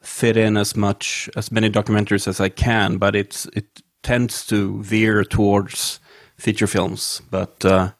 fit 0.00 0.36
in 0.36 0.56
as 0.56 0.76
much 0.76 1.28
as 1.36 1.50
many 1.50 1.70
documentaries 1.70 2.28
as 2.28 2.40
I 2.40 2.48
can, 2.48 2.98
but 2.98 3.14
it's 3.14 3.46
it 3.46 3.82
tends 4.02 4.46
to 4.46 4.82
veer 4.82 5.24
towards 5.24 6.00
feature 6.36 6.66
films. 6.66 7.22
But 7.30 7.64
uh, 7.64 7.92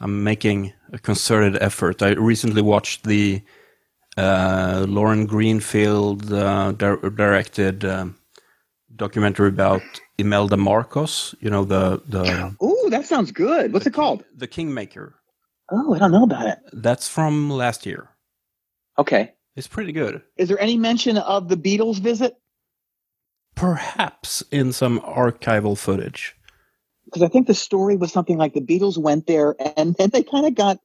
I'm 0.00 0.22
making 0.22 0.72
a 0.92 0.98
concerted 0.98 1.60
effort. 1.60 2.02
I 2.02 2.10
recently 2.10 2.62
watched 2.62 3.04
the 3.04 3.42
Lauren 4.88 5.26
Greenfield 5.26 6.32
uh, 6.32 6.72
dir- 6.72 7.10
directed 7.10 7.84
um, 7.84 8.16
documentary 8.96 9.48
about 9.48 9.82
Imelda 10.18 10.56
Marcos. 10.56 11.34
You 11.40 11.50
know 11.50 11.64
the 11.64 12.02
the 12.06 12.56
Ooh, 12.64 12.90
that 12.90 13.06
sounds 13.06 13.30
good. 13.32 13.72
What's 13.72 13.86
it 13.86 13.94
called? 13.94 14.24
the 14.36 14.46
Kingmaker. 14.46 15.14
Oh, 15.70 15.94
I 15.94 15.98
don't 15.98 16.12
know 16.12 16.24
about 16.24 16.46
it. 16.46 16.58
That's 16.72 17.08
from 17.08 17.50
last 17.50 17.84
year. 17.84 18.08
Okay. 18.98 19.34
It's 19.54 19.66
pretty 19.66 19.92
good. 19.92 20.22
Is 20.36 20.48
there 20.48 20.58
any 20.60 20.78
mention 20.78 21.18
of 21.18 21.48
the 21.48 21.56
Beatles 21.56 21.98
visit? 21.98 22.36
Perhaps 23.54 24.42
in 24.50 24.72
some 24.72 25.00
archival 25.00 25.76
footage. 25.76 26.36
Because 27.04 27.22
I 27.22 27.28
think 27.28 27.46
the 27.46 27.54
story 27.54 27.96
was 27.96 28.12
something 28.12 28.38
like 28.38 28.54
the 28.54 28.60
Beatles 28.60 28.96
went 28.96 29.26
there 29.26 29.56
and 29.76 29.94
then 29.96 30.10
they 30.10 30.22
kind 30.22 30.46
of 30.46 30.54
got 30.54 30.78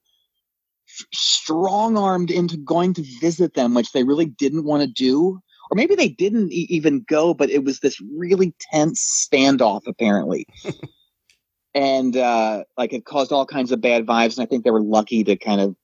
strong 1.13 1.97
armed 1.97 2.31
into 2.31 2.57
going 2.57 2.93
to 2.95 3.05
visit 3.19 3.53
them, 3.53 3.73
which 3.73 3.91
they 3.91 4.03
really 4.03 4.25
didn't 4.25 4.65
want 4.65 4.81
to 4.81 4.87
do. 4.87 5.39
Or 5.71 5.75
maybe 5.75 5.95
they 5.95 6.09
didn't 6.09 6.51
e- 6.51 6.67
even 6.69 7.05
go, 7.07 7.33
but 7.33 7.49
it 7.49 7.63
was 7.63 7.79
this 7.79 7.99
really 8.15 8.53
tense 8.71 9.27
standoff, 9.31 9.81
apparently. 9.87 10.45
and 11.73 12.15
uh, 12.15 12.63
like 12.77 12.93
it 12.93 13.05
caused 13.05 13.31
all 13.31 13.45
kinds 13.45 13.71
of 13.71 13.81
bad 13.81 14.05
vibes. 14.05 14.37
And 14.37 14.43
I 14.43 14.45
think 14.45 14.63
they 14.63 14.71
were 14.71 14.81
lucky 14.81 15.23
to 15.23 15.35
kind 15.35 15.61
of 15.61 15.75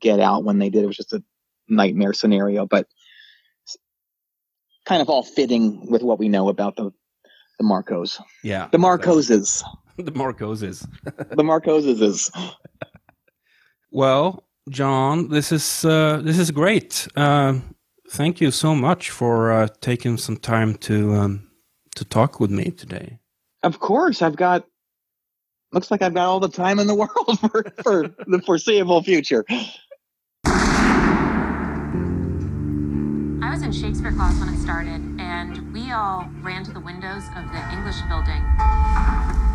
get 0.00 0.20
out 0.20 0.44
when 0.44 0.58
they 0.58 0.68
did. 0.68 0.84
It 0.84 0.88
was 0.88 0.96
just 0.96 1.12
a 1.12 1.22
nightmare 1.68 2.12
scenario, 2.12 2.66
but 2.66 2.86
kind 4.84 5.00
of 5.00 5.08
all 5.08 5.22
fitting 5.22 5.90
with 5.90 6.02
what 6.02 6.18
we 6.18 6.28
know 6.28 6.48
about 6.48 6.76
the 6.76 6.90
the 7.58 7.64
Marcos. 7.64 8.18
Yeah. 8.42 8.68
The 8.72 8.78
Marcoses. 8.78 9.62
the 9.98 10.12
Marcoses. 10.12 10.88
the 11.04 11.42
Marcoses 11.42 12.00
is. 12.00 12.30
Well, 13.92 14.44
Jon, 14.70 15.28
this 15.28 15.50
is 15.50 15.84
uh, 15.84 16.20
this 16.22 16.38
is 16.38 16.52
great. 16.52 17.08
Uh, 17.16 17.58
thank 18.08 18.40
you 18.40 18.52
so 18.52 18.74
much 18.74 19.10
for 19.10 19.52
uh, 19.52 19.68
taking 19.80 20.16
some 20.16 20.36
time 20.36 20.76
to 20.76 21.14
um, 21.14 21.50
to 21.96 22.04
talk 22.04 22.38
with 22.38 22.50
me 22.50 22.70
today. 22.70 23.18
Of 23.64 23.80
course, 23.80 24.22
I've 24.22 24.36
got. 24.36 24.64
Looks 25.72 25.90
like 25.90 26.02
I've 26.02 26.14
got 26.14 26.26
all 26.26 26.40
the 26.40 26.48
time 26.48 26.78
in 26.78 26.86
the 26.86 26.94
world 27.02 27.38
for, 27.40 27.64
for 27.82 28.08
the 28.26 28.40
foreseeable 28.44 29.02
future. 29.02 29.44
I 29.50 29.68
was 33.50 33.62
in 33.62 33.72
Shakespeare 33.72 34.12
class 34.12 34.38
when 34.40 34.48
it 34.54 34.58
started, 34.60 35.00
and 35.20 35.72
we 35.72 35.90
all 35.92 36.28
ran 36.42 36.64
to 36.64 36.72
the 36.72 36.80
windows 36.80 37.24
of 37.36 37.50
the 37.52 37.72
English 37.72 38.00
building. 38.08 39.49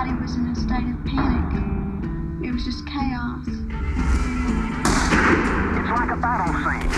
Everybody 0.00 0.22
was 0.22 0.34
in 0.36 0.46
a 0.48 0.54
state 0.56 0.88
of 0.88 1.04
panic. 1.04 1.60
It 2.40 2.52
was 2.54 2.64
just 2.64 2.86
chaos. 2.86 3.44
It's 3.44 3.58
like 5.92 6.08
a 6.08 6.16
battle 6.16 6.56
scene. 6.56 6.88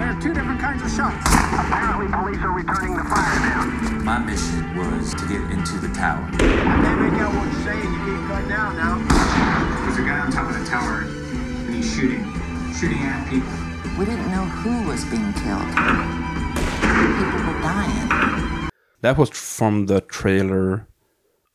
There 0.00 0.08
are 0.08 0.18
two 0.22 0.32
different 0.32 0.58
kinds 0.58 0.80
of 0.80 0.88
shots. 0.88 1.20
Apparently, 1.20 2.08
police 2.08 2.40
are 2.40 2.56
returning 2.56 2.96
the 2.96 3.04
fire 3.04 3.40
down. 3.44 4.02
My 4.06 4.18
mission 4.20 4.74
was 4.74 5.12
to 5.20 5.28
get 5.28 5.42
into 5.52 5.76
the 5.84 5.92
tower. 5.92 6.26
I 6.32 6.40
can't 6.40 7.12
make 7.12 7.20
out 7.20 7.34
what 7.34 7.44
you're 7.44 7.60
saying. 7.60 7.92
You 7.92 8.00
can't 8.08 8.24
cut 8.32 8.48
down 8.48 8.74
now. 8.74 8.96
There's 9.84 9.98
a 9.98 10.02
guy 10.08 10.20
on 10.20 10.32
top 10.32 10.48
of 10.48 10.58
the 10.58 10.64
tower, 10.64 11.04
and 11.04 11.74
he's 11.74 11.92
shooting, 11.92 12.24
shooting 12.72 13.02
at 13.04 13.28
people. 13.28 13.52
We 13.98 14.06
didn't 14.06 14.30
know 14.30 14.46
who 14.64 14.88
was 14.88 15.04
being 15.12 15.34
killed. 15.34 15.68
People 16.80 17.52
were 17.52 17.60
dying. 17.60 18.70
That 19.02 19.18
was 19.18 19.28
from 19.28 19.84
the 19.86 20.00
trailer 20.00 20.86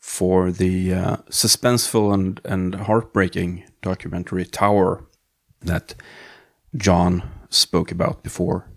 for 0.05 0.51
the 0.51 0.93
uh, 0.93 1.17
suspenseful 1.29 2.13
and, 2.13 2.39
and 2.45 2.75
heartbreaking 2.75 3.63
documentary 3.81 4.45
Tower 4.45 5.03
that 5.61 5.95
Jon 6.77 7.23
spoke 7.49 7.91
about 7.91 8.23
before. 8.23 8.69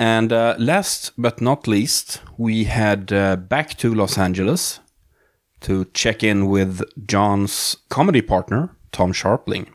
And 0.00 0.32
uh, 0.32 0.56
last 0.58 1.12
but 1.16 1.40
not 1.40 1.68
least, 1.68 2.20
we 2.36 2.64
head 2.64 3.12
uh, 3.12 3.36
back 3.36 3.78
to 3.78 3.94
Los 3.94 4.18
Angeles 4.18 4.80
to 5.60 5.86
check 5.94 6.22
in 6.24 6.48
with 6.48 6.82
John's 7.06 7.76
comedy 7.88 8.20
partner, 8.20 8.76
Tom 8.92 9.12
Scharpling. 9.12 9.68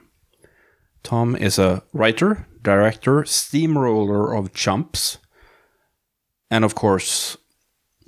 Tom 1.02 1.36
is 1.36 1.58
a 1.58 1.82
writer, 1.94 2.46
director, 2.62 3.24
steamroller 3.24 4.36
of 4.36 4.54
chumps, 4.54 5.18
and 6.52 6.66
of 6.66 6.76
course, 6.76 7.38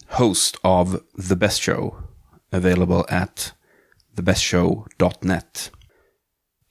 host 0.10 0.58
of 0.64 1.02
The 1.16 1.36
Best 1.36 1.62
Show, 1.62 2.07
available 2.52 3.06
at 3.10 3.54
thebestshow.net. 4.16 5.70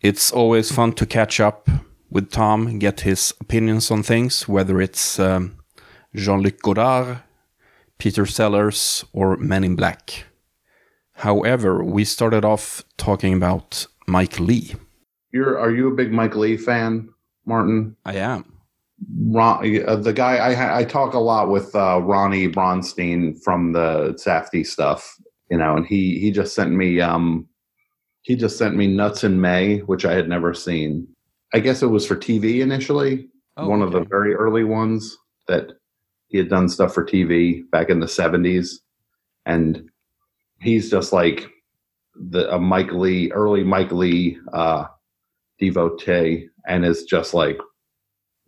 It's 0.00 0.32
always 0.32 0.70
fun 0.70 0.92
to 0.94 1.06
catch 1.06 1.40
up 1.40 1.68
with 2.10 2.30
Tom 2.30 2.66
and 2.66 2.80
get 2.80 3.00
his 3.00 3.34
opinions 3.40 3.90
on 3.90 4.02
things, 4.02 4.48
whether 4.48 4.80
it's 4.80 5.18
um, 5.18 5.56
Jean 6.14 6.40
Luc 6.40 6.60
Godard, 6.62 7.20
Peter 7.98 8.26
Sellers, 8.26 9.04
or 9.12 9.36
Men 9.36 9.64
in 9.64 9.76
Black. 9.76 10.24
However, 11.14 11.82
we 11.82 12.04
started 12.04 12.44
off 12.44 12.84
talking 12.98 13.34
about 13.34 13.86
Mike 14.06 14.38
Leigh. 14.38 14.74
You're 15.32 15.58
are 15.58 15.70
you 15.70 15.88
a 15.88 15.94
big 15.94 16.12
Mike 16.12 16.36
Leigh 16.36 16.56
fan, 16.56 17.08
Martin? 17.46 17.96
I 18.04 18.16
am. 18.16 18.52
Ron, 19.28 19.82
uh, 19.86 19.96
the 19.96 20.12
guy 20.12 20.36
I 20.36 20.78
I 20.78 20.84
talk 20.84 21.14
a 21.14 21.18
lot 21.18 21.50
with 21.50 21.74
uh, 21.74 22.00
Ronnie 22.02 22.48
Bronstein 22.48 23.42
from 23.42 23.72
the 23.72 24.14
Safdie 24.14 24.66
stuff, 24.66 25.16
you 25.50 25.58
know, 25.58 25.76
and 25.76 25.86
he 25.86 26.18
he 26.18 26.30
just 26.30 26.54
sent 26.54 26.72
me 26.72 27.00
um 27.00 27.46
he 28.22 28.34
just 28.34 28.58
sent 28.58 28.76
me 28.76 28.88
Nuts 28.88 29.22
in 29.22 29.40
May, 29.40 29.78
which 29.78 30.04
I 30.04 30.14
had 30.14 30.28
never 30.28 30.52
seen. 30.52 31.06
I 31.54 31.60
guess 31.60 31.82
it 31.82 31.86
was 31.86 32.04
for 32.04 32.16
TV 32.16 32.60
initially, 32.60 33.28
Oh, 33.56 33.68
one 33.68 33.82
of 33.82 33.92
the 33.92 34.04
very 34.04 34.34
early 34.34 34.64
ones 34.64 35.16
that 35.46 35.70
he 36.28 36.38
had 36.38 36.48
done 36.48 36.68
stuff 36.68 36.92
for 36.92 37.04
TV 37.04 37.62
back 37.70 37.88
in 37.88 38.00
the 38.00 38.08
seventies, 38.08 38.80
and 39.46 39.88
he's 40.60 40.90
just 40.90 41.12
like 41.12 41.48
the 42.16 42.52
a 42.52 42.58
Mike 42.58 42.90
Leigh 42.92 43.30
early 43.30 43.62
Mike 43.62 43.92
Leigh 43.92 44.38
uh, 44.52 44.86
devotee, 45.60 46.48
and 46.66 46.84
is 46.84 47.04
just 47.04 47.32
like 47.32 47.58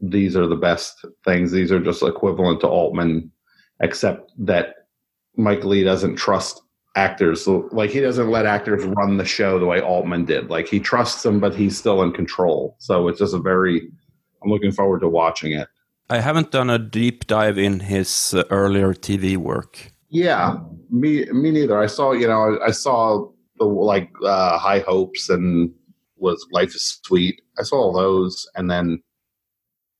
these 0.00 0.36
are 0.36 0.46
the 0.46 0.56
best 0.56 1.04
things. 1.24 1.52
These 1.52 1.70
are 1.72 1.80
just 1.80 2.02
equivalent 2.02 2.60
to 2.60 2.68
Altman, 2.68 3.30
except 3.80 4.32
that 4.38 4.74
Mike 5.36 5.64
Leigh 5.64 5.84
doesn't 5.84 6.16
trust 6.16 6.62
actors. 6.94 7.46
Like 7.46 7.90
he 7.90 8.00
doesn't 8.00 8.30
let 8.30 8.46
actors 8.46 8.84
run 8.84 9.16
the 9.16 9.24
show 9.24 9.58
the 9.58 9.66
way 9.66 9.80
Altman 9.80 10.24
did. 10.24 10.50
Like 10.50 10.68
he 10.68 10.80
trusts 10.80 11.22
them, 11.22 11.40
but 11.40 11.54
he's 11.54 11.78
still 11.78 12.02
in 12.02 12.12
control. 12.12 12.76
So 12.78 13.08
it's 13.08 13.18
just 13.18 13.34
a 13.34 13.38
very. 13.38 13.88
I'm 14.42 14.50
looking 14.50 14.72
forward 14.72 15.00
to 15.00 15.08
watching 15.08 15.52
it. 15.52 15.68
I 16.10 16.20
haven't 16.20 16.52
done 16.52 16.70
a 16.70 16.78
deep 16.78 17.26
dive 17.26 17.58
in 17.58 17.80
his 17.80 18.32
uh, 18.34 18.44
earlier 18.50 18.94
TV 18.94 19.36
work. 19.36 19.92
Yeah, 20.08 20.56
me 20.90 21.24
me 21.26 21.50
neither. 21.50 21.78
I 21.78 21.86
saw 21.86 22.12
you 22.12 22.26
know 22.26 22.58
I, 22.62 22.68
I 22.68 22.70
saw 22.70 23.28
the 23.58 23.64
like 23.64 24.10
uh, 24.24 24.58
High 24.58 24.80
Hopes 24.80 25.28
and 25.28 25.72
was 26.16 26.46
Life 26.52 26.74
is 26.74 27.00
Sweet. 27.04 27.42
I 27.58 27.62
saw 27.62 27.76
all 27.76 27.92
those, 27.92 28.48
and 28.54 28.70
then 28.70 29.02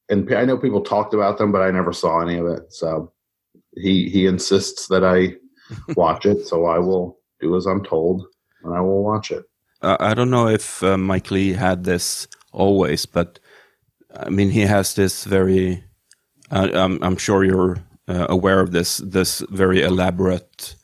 and 0.09 0.33
I 0.35 0.45
know 0.45 0.57
people 0.57 0.81
talked 0.81 1.13
about 1.13 1.39
them, 1.39 1.53
but 1.53 1.63
I 1.63 1.71
never 1.71 1.93
saw 1.93 2.21
any 2.21 2.39
of 2.39 2.47
it. 2.47 2.73
So 2.73 3.13
he 3.75 4.09
he 4.09 4.27
insists 4.27 4.89
that 4.89 5.05
I 5.05 5.35
watch 5.97 6.27
it, 6.27 6.47
so 6.47 6.67
I 6.67 6.79
will 6.79 7.19
do 7.41 7.57
as 7.57 7.67
I'm 7.67 7.85
told, 7.85 8.27
and 8.63 8.75
I 8.75 8.81
will 8.81 9.03
watch 9.05 9.31
it. 9.31 9.45
Uh, 9.81 9.97
I 10.01 10.15
don't 10.15 10.31
know 10.31 10.49
if 10.49 10.83
uh, 10.83 10.97
Mike 10.97 11.31
Leigh 11.31 11.53
had 11.53 11.85
this 11.85 12.27
always, 12.53 13.07
but 13.07 13.39
I 14.15 14.31
mean 14.31 14.51
he 14.51 14.63
has 14.63 14.95
this 14.95 15.25
very. 15.25 15.85
Uh, 16.51 16.71
I'm, 16.73 17.03
I'm 17.03 17.17
sure 17.17 17.45
you're 17.45 17.77
uh, 18.09 18.27
aware 18.29 18.61
of 18.61 18.73
this 18.73 18.99
this 18.99 19.41
very 19.51 19.83
elaborate 19.83 20.75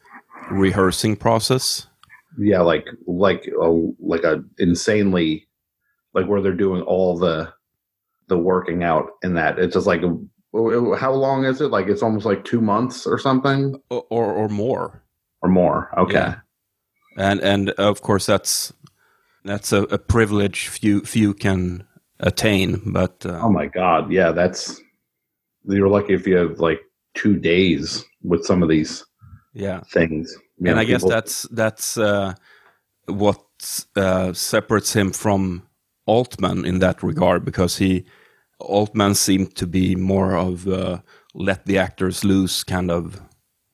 rehearsing 0.51 1.17
process. 1.17 1.87
Yeah, 2.39 2.61
like 2.61 2.87
like 3.07 3.49
a 3.61 3.91
like 3.99 4.25
a 4.25 4.45
insanely 4.59 5.49
like 6.13 6.27
where 6.27 6.41
they're 6.41 6.53
doing 6.53 6.83
all 6.83 7.19
the 7.19 7.53
the 8.29 8.39
working 8.39 8.83
out 8.83 9.11
in 9.23 9.35
that. 9.35 9.59
It's 9.59 9.75
just 9.75 9.87
like 9.87 10.03
how 10.55 11.13
long 11.13 11.45
is 11.45 11.61
it? 11.61 11.71
Like 11.71 11.89
it's 11.89 12.03
almost 12.03 12.25
like 12.27 12.45
two 12.45 12.61
months 12.61 13.07
or 13.07 13.19
something, 13.19 13.75
or 13.91 14.05
or, 14.11 14.33
or 14.33 14.49
more, 14.49 15.03
or 15.43 15.49
more. 15.49 15.91
Okay, 15.99 16.15
Yeah. 16.15 16.37
and 17.19 17.41
and 17.41 17.71
of 17.71 18.03
course 18.03 18.27
that's 18.27 18.73
that's 19.45 19.73
a, 19.73 19.83
a 19.85 19.99
privilege 19.99 20.69
few 20.69 21.01
few 21.01 21.35
can 21.35 21.85
attain. 22.21 22.81
But 22.87 23.27
uh, 23.27 23.41
oh 23.43 23.51
my 23.51 23.67
god, 23.67 24.13
yeah, 24.13 24.33
that's 24.33 24.81
you're 25.65 25.89
lucky 25.89 26.15
if 26.15 26.27
you 26.27 26.37
have 26.37 26.61
like 26.61 26.81
two 27.15 27.37
days 27.37 28.05
with 28.23 28.45
some 28.45 28.63
of 28.63 28.69
these 28.69 29.05
yeah 29.55 29.81
things. 29.93 30.33
You 30.59 30.69
and 30.69 30.77
know, 30.77 30.83
I 30.83 30.85
guess 30.85 31.05
that's 31.05 31.43
that's 31.51 31.99
uh, 31.99 32.35
what 33.07 33.41
uh, 33.97 34.33
separates 34.33 34.93
him 34.93 35.11
from 35.13 35.67
Altman 36.07 36.65
in 36.65 36.79
that 36.79 37.03
regard, 37.03 37.45
because 37.45 37.79
he 37.79 38.05
Altman 38.61 39.15
seemed 39.15 39.57
to 39.57 39.67
be 39.67 39.95
more 39.97 40.37
of 40.37 40.67
uh, 40.69 41.01
let 41.35 41.67
the 41.67 41.79
actors 41.79 42.25
loose 42.25 42.65
kind 42.65 42.91
of. 42.91 43.21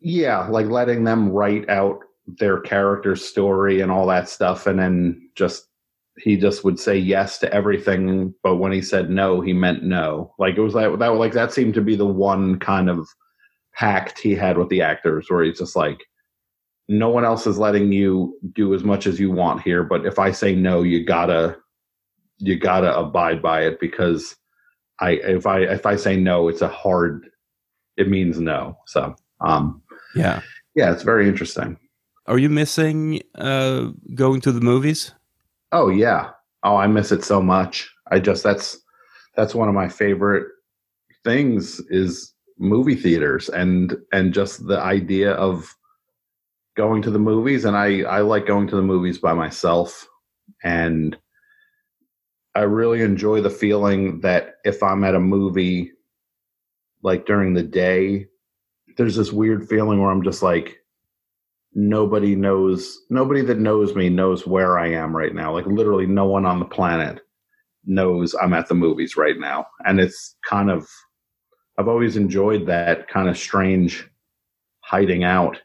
yeah, 0.01 0.47
like 0.49 0.67
letting 0.67 1.05
them 1.05 1.31
write 1.31 1.69
out 1.69 2.01
their 2.39 2.61
character 2.61 3.17
story 3.17 3.81
and 3.81 3.91
all 3.93 4.07
that 4.07 4.29
stuff, 4.29 4.67
and 4.67 4.79
then 4.79 5.31
just 5.37 5.67
he 6.19 6.37
just 6.37 6.65
would 6.65 6.79
say 6.79 6.97
yes 6.97 7.39
to 7.39 7.53
everything, 7.53 8.35
but 8.43 8.57
when 8.57 8.73
he 8.73 8.83
said 8.83 9.11
no, 9.11 9.41
he 9.41 9.53
meant 9.53 9.83
no. 9.85 10.35
Like 10.39 10.57
it 10.57 10.61
was 10.61 10.75
like 10.75 10.99
that. 10.99 11.09
Like 11.09 11.33
that 11.33 11.53
seemed 11.53 11.75
to 11.75 11.81
be 11.83 11.97
the 11.97 12.07
one 12.07 12.59
kind 12.59 12.89
of 12.91 13.09
pact 13.75 14.19
he 14.19 14.35
had 14.35 14.59
with 14.59 14.69
the 14.69 14.83
actors, 14.83 15.27
where 15.29 15.45
he's 15.45 15.59
just 15.59 15.77
like, 15.77 15.99
no 16.89 17.09
one 17.09 17.25
else 17.25 17.47
is 17.47 17.59
letting 17.59 17.93
you 17.93 18.39
do 18.55 18.75
as 18.75 18.85
much 18.85 19.07
as 19.07 19.21
you 19.21 19.31
want 19.31 19.63
here, 19.63 19.85
but 19.85 20.05
if 20.07 20.19
I 20.19 20.33
say 20.33 20.55
no, 20.55 20.83
you 20.83 21.05
gotta 21.05 21.57
you 22.39 22.59
gotta 22.59 22.97
abide 22.99 23.43
by 23.43 23.63
it 23.63 23.79
because 23.81 24.35
I 25.01 25.13
if 25.13 25.47
I 25.47 25.61
if 25.61 25.87
I 25.87 25.97
say 25.97 26.17
no, 26.17 26.49
it's 26.49 26.63
a 26.63 26.69
hard 26.69 27.29
it 27.97 28.09
means 28.09 28.41
no. 28.41 28.79
So 28.87 29.15
um 29.41 29.83
Yeah. 30.15 30.41
yeah, 30.75 30.93
it's 30.93 31.03
very 31.03 31.29
interesting. 31.29 31.77
Are 32.27 32.39
you 32.39 32.49
missing 32.49 33.23
uh, 33.35 33.91
going 34.15 34.41
to 34.43 34.53
the 34.53 34.61
movies? 34.61 35.13
Oh 35.73 35.89
yeah. 35.89 36.31
Oh, 36.63 36.77
I 36.77 36.87
miss 36.87 37.11
it 37.13 37.25
so 37.25 37.41
much. 37.41 37.91
I 38.11 38.21
just 38.21 38.43
that's 38.43 38.79
that's 39.37 39.55
one 39.55 39.69
of 39.69 39.75
my 39.75 39.89
favorite 39.89 40.47
things 41.25 41.81
is 41.91 42.33
movie 42.59 42.95
theaters 42.95 43.49
and 43.49 43.97
and 44.13 44.35
just 44.35 44.67
the 44.67 44.79
idea 44.79 45.33
of 45.33 45.75
going 46.77 47.03
to 47.03 47.11
the 47.11 47.19
movies 47.19 47.65
and 47.65 47.77
I 47.77 48.03
I 48.03 48.21
like 48.21 48.47
going 48.47 48.69
to 48.69 48.77
the 48.77 48.83
movies 48.83 49.19
by 49.19 49.33
myself 49.35 50.07
and 50.63 51.17
I 52.55 52.61
really 52.63 53.03
enjoy 53.03 53.41
the 53.41 53.51
feeling 53.51 54.21
that 54.21 54.57
if 54.65 54.83
I'm 54.83 55.05
at 55.05 55.15
a 55.15 55.21
movie 55.21 55.93
like 57.03 57.27
during 57.27 57.55
the 57.55 57.63
day 57.63 58.27
there's 58.97 59.17
this 59.17 59.33
weird 59.33 59.69
feeling 59.69 60.01
where 60.01 60.11
I'm 60.11 60.23
just 60.23 60.43
like 60.43 60.79
nobody 61.73 62.35
knows 62.35 62.99
nobody 63.09 63.43
that 63.43 63.59
knows 63.59 63.95
me 63.95 64.09
knows 64.09 64.47
where 64.47 64.79
I 64.79 64.89
am 64.89 65.17
right 65.17 65.35
now. 65.35 65.53
Like 65.53 65.67
literally 65.67 66.07
no 66.07 66.27
one 66.27 66.45
on 66.45 66.59
the 66.59 66.65
planet 66.65 67.21
knows 67.85 68.35
I'm 68.35 68.53
at 68.53 68.69
the 68.69 68.75
movies 68.75 69.17
right 69.17 69.39
now. 69.39 69.67
And 69.87 70.01
it's 70.01 70.37
kind 70.49 70.71
of 70.71 70.89
I've 71.79 71.89
always 71.89 72.17
enjoyed 72.17 72.67
that 72.67 73.09
kind 73.09 73.29
of 73.29 73.39
strange 73.39 74.09
hiding 74.81 75.25
out 75.25 75.61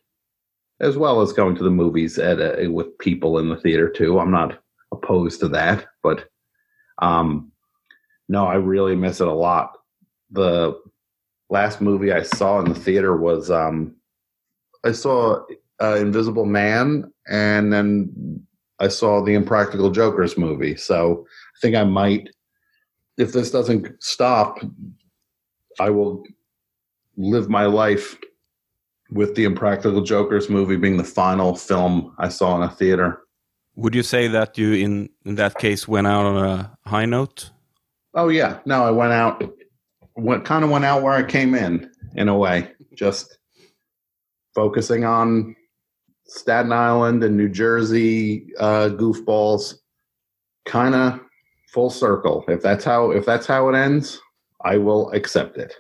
as 0.80 0.98
well 0.98 1.22
as 1.22 1.34
going 1.34 1.56
to 1.56 1.64
the 1.64 1.70
movies 1.70 2.18
at 2.20 2.40
a, 2.40 2.68
with 2.68 2.98
people 3.00 3.40
in 3.40 3.50
the 3.50 3.58
theater 3.58 3.90
too. 3.90 4.20
I'm 4.20 4.32
not 4.32 4.60
opposed 4.92 5.40
to 5.40 5.48
that, 5.50 5.86
but 6.04 6.30
um 7.00 7.52
no, 8.28 8.46
I 8.48 8.56
really 8.56 8.96
miss 8.96 9.22
it 9.22 9.28
a 9.28 9.34
lot. 9.34 9.78
The 10.32 10.80
last 11.50 11.80
movie 11.80 12.12
I 12.12 12.24
saw 12.24 12.60
in 12.60 12.70
the 12.70 12.80
theater 12.80 13.16
was 13.16 13.52
um 13.52 13.96
I 14.84 14.92
saw 14.92 15.44
uh, 15.82 15.96
Invisible 15.96 16.46
Man, 16.46 17.12
and 17.28 17.74
then 17.74 18.46
I 18.80 18.88
saw 18.88 19.24
the 19.24 19.34
Impractical 19.34 19.90
Jokers 19.92 20.38
movie. 20.38 20.76
So 20.76 21.26
I 21.30 21.58
think 21.62 21.76
I 21.76 21.84
might, 21.84 22.30
if 23.18 23.34
this 23.34 23.52
doesn't 23.52 23.88
stop, 24.02 24.60
I 25.80 25.90
will 25.90 26.24
live 27.18 27.50
my 27.50 27.66
life 27.66 28.18
with 29.12 29.36
the 29.36 29.46
Impractical 29.46 30.02
Jokers 30.02 30.50
movie 30.50 30.78
being 30.78 30.98
the 30.98 31.04
final 31.04 31.56
film 31.56 32.14
I 32.20 32.30
saw 32.30 32.56
in 32.58 32.64
a 32.64 32.70
theater. 32.72 33.22
Would 33.76 33.94
you 33.94 34.04
say 34.04 34.28
that 34.30 34.58
you, 34.58 34.74
in 34.74 35.10
in 35.26 35.36
that 35.36 35.58
case, 35.58 35.88
went 35.88 36.08
out 36.08 36.26
on 36.26 36.38
a 36.38 36.78
high 36.86 37.06
note? 37.06 37.52
Oh 38.14 38.30
yeah, 38.30 38.60
no, 38.66 38.86
I 38.86 38.92
went 38.92 39.12
out, 39.12 39.44
went 40.16 40.46
kind 40.46 40.64
of 40.64 40.70
went 40.70 40.86
out 40.86 41.04
where 41.04 41.14
I 41.14 41.24
came 41.24 41.54
in, 41.54 41.92
in 42.16 42.30
a 42.30 42.38
way, 42.38 42.72
just 42.94 43.38
focusing 44.54 45.04
on 45.04 45.56
Staten 46.26 46.72
Island 46.72 47.24
and 47.24 47.36
New 47.36 47.50
Jersey 47.50 48.48
uh, 48.60 48.90
goofballs, 48.94 49.76
kind 50.66 50.96
of 50.96 51.20
full 51.68 51.90
circle. 51.90 52.46
If 52.48 52.62
that's 52.62 52.86
how 52.86 53.12
if 53.12 53.26
that's 53.26 53.46
how 53.46 53.68
it 53.70 53.76
ends, 53.76 54.22
I 54.64 54.78
will 54.78 55.12
accept 55.12 55.58
it. 55.58 55.76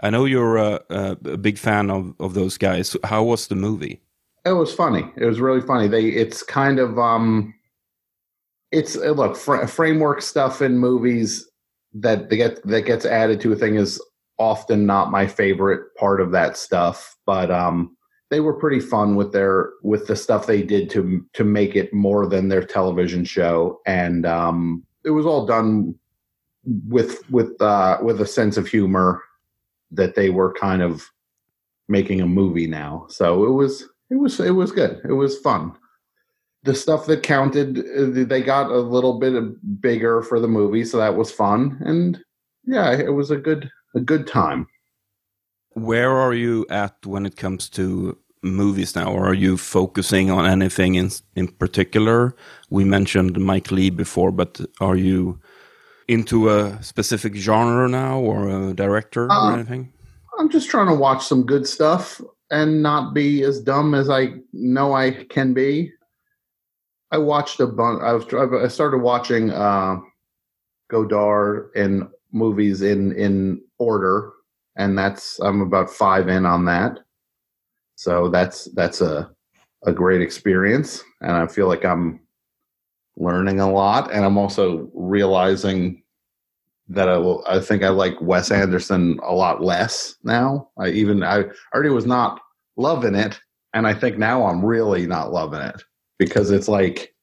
I 0.00 0.10
know 0.10 0.26
you're 0.26 0.58
a, 0.58 0.80
a, 0.90 1.16
a 1.24 1.36
big 1.36 1.58
fan 1.58 1.90
of, 1.90 2.14
of 2.20 2.34
those 2.34 2.58
guys. 2.58 2.96
How 3.02 3.24
was 3.24 3.48
the 3.48 3.56
movie? 3.56 4.02
It 4.46 4.52
was 4.52 4.72
funny. 4.72 5.10
It 5.16 5.24
was 5.24 5.40
really 5.40 5.60
funny. 5.60 5.88
They 5.88 6.04
it's 6.04 6.44
kind 6.44 6.78
of 6.78 7.00
um, 7.00 7.52
it's 8.70 8.96
uh, 8.96 9.10
look 9.10 9.36
fr- 9.36 9.66
framework 9.66 10.22
stuff 10.22 10.62
in 10.62 10.78
movies 10.78 11.50
that 11.94 12.30
they 12.30 12.36
get 12.36 12.64
that 12.64 12.82
gets 12.82 13.04
added 13.04 13.40
to 13.40 13.52
a 13.52 13.56
thing 13.56 13.74
is 13.74 14.00
often 14.38 14.86
not 14.86 15.10
my 15.10 15.26
favorite 15.26 15.92
part 15.96 16.20
of 16.20 16.30
that 16.30 16.56
stuff, 16.56 17.16
but 17.26 17.50
um, 17.50 17.96
they 18.30 18.38
were 18.38 18.54
pretty 18.54 18.78
fun 18.78 19.16
with 19.16 19.32
their 19.32 19.70
with 19.82 20.06
the 20.06 20.14
stuff 20.14 20.46
they 20.46 20.62
did 20.62 20.90
to 20.90 21.26
to 21.32 21.42
make 21.42 21.74
it 21.74 21.92
more 21.92 22.28
than 22.28 22.46
their 22.46 22.62
television 22.62 23.24
show, 23.24 23.80
and 23.84 24.24
um, 24.26 24.84
it 25.04 25.10
was 25.10 25.26
all 25.26 25.44
done 25.44 25.92
with 26.86 27.28
with 27.30 27.60
uh, 27.60 27.98
with 28.00 28.20
a 28.20 28.26
sense 28.26 28.56
of 28.56 28.68
humor 28.68 29.24
that 29.90 30.14
they 30.14 30.30
were 30.30 30.52
kind 30.52 30.82
of 30.82 31.04
making 31.88 32.20
a 32.20 32.26
movie 32.26 32.68
now. 32.68 33.06
So 33.08 33.44
it 33.44 33.50
was 33.50 33.88
it 34.10 34.16
was 34.16 34.40
it 34.40 34.50
was 34.50 34.72
good. 34.72 35.00
It 35.08 35.12
was 35.12 35.38
fun. 35.38 35.72
The 36.64 36.74
stuff 36.74 37.06
that 37.06 37.22
counted, 37.22 37.78
uh, 37.78 38.24
they 38.26 38.42
got 38.42 38.70
a 38.70 38.78
little 38.80 39.18
bit 39.20 39.80
bigger 39.80 40.22
for 40.22 40.40
the 40.40 40.48
movie, 40.48 40.84
so 40.84 40.98
that 40.98 41.16
was 41.16 41.30
fun. 41.30 41.78
And 41.84 42.18
yeah, 42.64 42.92
it 42.92 43.14
was 43.14 43.30
a 43.30 43.36
good 43.36 43.70
a 43.94 44.00
good 44.00 44.26
time. 44.26 44.66
Where 45.74 46.10
are 46.10 46.34
you 46.34 46.66
at 46.70 46.94
when 47.04 47.26
it 47.26 47.36
comes 47.36 47.68
to 47.70 48.16
movies 48.42 48.94
now? 48.96 49.12
Or 49.12 49.26
are 49.28 49.34
you 49.34 49.56
focusing 49.56 50.30
on 50.30 50.46
anything 50.46 50.94
in 50.94 51.10
in 51.34 51.48
particular? 51.48 52.34
We 52.70 52.84
mentioned 52.84 53.38
Mike 53.38 53.70
Leigh 53.70 53.90
before, 53.90 54.32
but 54.32 54.60
are 54.80 54.96
you 54.96 55.38
into 56.08 56.48
a 56.50 56.78
specific 56.82 57.34
genre 57.34 57.88
now, 57.88 58.18
or 58.20 58.48
a 58.48 58.72
director, 58.74 59.24
or 59.26 59.32
Uh, 59.32 59.54
anything? 59.54 59.92
I'm 60.38 60.48
just 60.50 60.68
trying 60.70 60.88
to 60.88 60.94
watch 60.94 61.26
some 61.26 61.44
good 61.44 61.66
stuff 61.66 62.20
and 62.50 62.82
not 62.82 63.14
be 63.14 63.42
as 63.42 63.60
dumb 63.60 63.94
as 63.94 64.08
I 64.08 64.34
know 64.52 64.94
I 64.94 65.24
can 65.24 65.52
be. 65.52 65.92
I 67.10 67.18
watched 67.18 67.60
a 67.60 67.66
bunch. 67.66 68.02
I 68.02 68.12
was 68.12 68.24
I 68.32 68.68
started 68.68 68.98
watching 68.98 69.50
uh, 69.50 69.96
Godard 70.88 71.70
in 71.74 72.08
movies 72.32 72.82
in 72.82 73.12
in 73.12 73.62
order, 73.78 74.32
and 74.76 74.98
that's 74.98 75.38
I'm 75.40 75.60
about 75.60 75.90
five 75.90 76.28
in 76.28 76.44
on 76.44 76.64
that. 76.66 76.98
So 77.94 78.28
that's 78.28 78.64
that's 78.74 79.00
a 79.00 79.30
a 79.84 79.92
great 79.92 80.20
experience, 80.20 81.02
and 81.20 81.32
I 81.32 81.46
feel 81.46 81.68
like 81.68 81.84
I'm 81.84 82.20
learning 83.16 83.60
a 83.60 83.70
lot, 83.70 84.12
and 84.12 84.24
I'm 84.24 84.36
also 84.36 84.90
realizing 84.92 86.02
that 86.88 87.08
I 87.08 87.18
will. 87.18 87.44
I 87.46 87.60
think 87.60 87.82
I 87.82 87.88
like 87.88 88.20
Wes 88.20 88.50
Anderson 88.50 89.18
a 89.22 89.34
lot 89.34 89.62
less 89.62 90.16
now. 90.22 90.68
I 90.78 90.88
even 90.88 91.22
I 91.22 91.44
already 91.74 91.90
was 91.90 92.06
not 92.06 92.40
loving 92.76 93.14
it, 93.14 93.40
and 93.74 93.86
I 93.86 93.94
think 93.94 94.18
now 94.18 94.46
I'm 94.46 94.64
really 94.64 95.06
not 95.06 95.32
loving 95.32 95.60
it 95.60 95.82
because 96.18 96.50
it's 96.50 96.68
like 96.68 97.14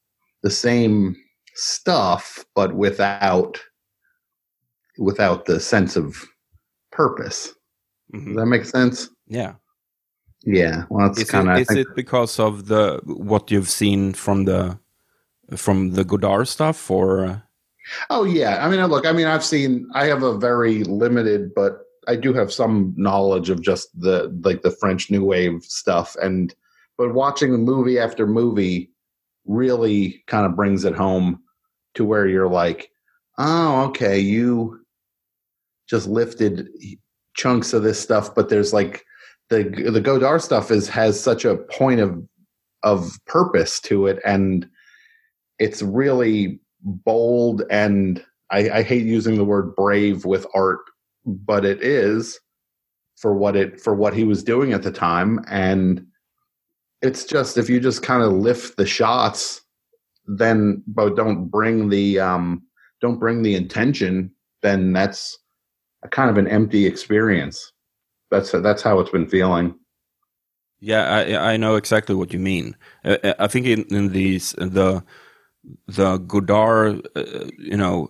the 0.42 0.50
same 0.50 1.16
stuff, 1.56 2.44
but 2.56 2.76
without 2.76 3.60
without 4.98 5.46
the 5.46 5.60
sense 5.60 5.96
of 5.96 6.24
purpose. 6.92 7.54
Does 8.12 8.36
that 8.36 8.46
make 8.46 8.66
sense? 8.66 9.10
Yeah. 9.28 9.56
Yeah. 10.44 10.84
Well, 10.90 11.08
that's 11.08 11.22
Is, 11.22 11.32
kind 11.32 11.50
of. 11.50 11.58
it, 11.58 11.62
is 11.62 11.78
it 11.78 11.96
because 11.96 12.40
of 12.40 12.68
the 12.68 13.00
what 13.06 13.50
you've 13.50 13.70
seen 13.70 14.14
from 14.14 14.46
the 14.46 14.78
from 15.56 15.92
the 15.92 16.04
Godard 16.04 16.48
stuff, 16.48 16.92
or 16.92 17.26
uh, 17.26 17.40
Oh 18.10 18.24
yeah, 18.24 18.66
I 18.66 18.70
mean, 18.70 18.84
look, 18.88 19.06
I 19.06 19.12
mean, 19.12 19.28
I've 19.28 19.44
seen. 19.44 19.88
I 19.94 20.06
have 20.06 20.24
a 20.24 20.38
very 20.38 20.84
limited, 20.84 21.54
but 21.54 21.80
I 22.08 22.16
do 22.16 22.34
have 22.34 22.52
some 22.52 22.94
knowledge 22.98 23.50
of 23.50 23.62
just 23.62 23.90
the 24.00 24.38
like 24.44 24.62
the 24.62 24.72
French 24.72 25.12
New 25.12 25.24
Wave 25.24 25.64
stuff, 25.64 26.16
and 26.22 26.54
but 26.98 27.14
watching 27.14 27.54
movie 27.54 28.00
after 28.00 28.28
movie 28.28 28.92
really 29.46 30.24
kind 30.28 30.46
of 30.46 30.56
brings 30.56 30.86
it 30.86 30.96
home 30.96 31.42
to 31.96 32.06
where 32.06 32.28
you're 32.28 32.50
like, 32.50 32.90
oh, 33.38 33.86
okay, 33.86 34.20
you 34.20 34.80
just 35.90 36.08
lifted 36.08 36.70
chunks 37.36 37.74
of 37.74 37.84
this 37.84 38.00
stuff, 38.00 38.34
but 38.34 38.50
there's 38.50 38.74
like 38.74 39.04
the 39.50 39.64
the 39.92 40.02
Godard 40.02 40.42
stuff 40.42 40.72
is 40.72 40.88
has 40.90 41.20
such 41.20 41.46
a 41.46 41.58
point 41.58 42.00
of 42.00 42.24
of 42.84 43.18
purpose 43.26 43.80
to 43.82 44.08
it, 44.08 44.20
and 44.26 44.68
it's 45.60 45.82
really 45.82 46.60
bold 46.84 47.64
and 47.70 48.24
I, 48.52 48.70
I 48.70 48.84
hate 48.84 49.06
using 49.06 49.36
the 49.36 49.46
word 49.46 49.76
brave 49.76 50.26
with 50.26 50.46
art, 50.54 50.82
but 51.26 51.66
it 51.66 51.82
is 51.82 52.40
for 53.18 53.34
what 53.34 53.56
it 53.56 53.80
for 53.82 53.96
what 53.96 54.14
he 54.14 54.24
was 54.24 54.44
doing 54.44 54.74
at 54.74 54.84
the 54.84 54.92
time, 54.92 55.44
and 55.50 56.06
it's 57.02 57.26
just 57.26 57.58
if 57.58 57.70
you 57.70 57.80
just 57.80 58.04
kind 58.04 58.22
of 58.22 58.34
lift 58.34 58.78
the 58.78 58.86
shots, 58.86 59.62
then 60.26 60.84
but 60.88 61.16
don't 61.16 61.48
bring 61.48 61.90
the 61.90 62.20
um 62.20 62.64
don't 63.02 63.20
bring 63.20 63.42
the 63.44 63.56
intention, 63.56 64.32
then 64.62 64.94
that's 64.94 65.38
a 66.04 66.10
kind 66.10 66.30
of 66.30 66.38
an 66.38 66.48
empty 66.48 66.86
experience. 66.86 67.72
That's 68.30 68.52
that's 68.52 68.82
how 68.82 69.00
it's 69.00 69.12
been 69.12 69.28
feeling. 69.28 69.76
yeah, 70.80 71.04
I 71.10 71.54
I 71.54 71.58
know 71.58 71.76
exactly 71.76 72.14
what 72.14 72.34
you 72.34 72.40
mean. 72.40 72.76
Uh, 73.06 73.34
I 73.40 73.48
think 73.48 73.66
in, 73.68 73.86
in 73.90 74.10
these 74.10 74.52
the 74.58 75.04
the 75.88 76.18
Godard, 76.18 77.08
uh, 77.16 77.46
you 77.58 77.78
know, 77.78 78.10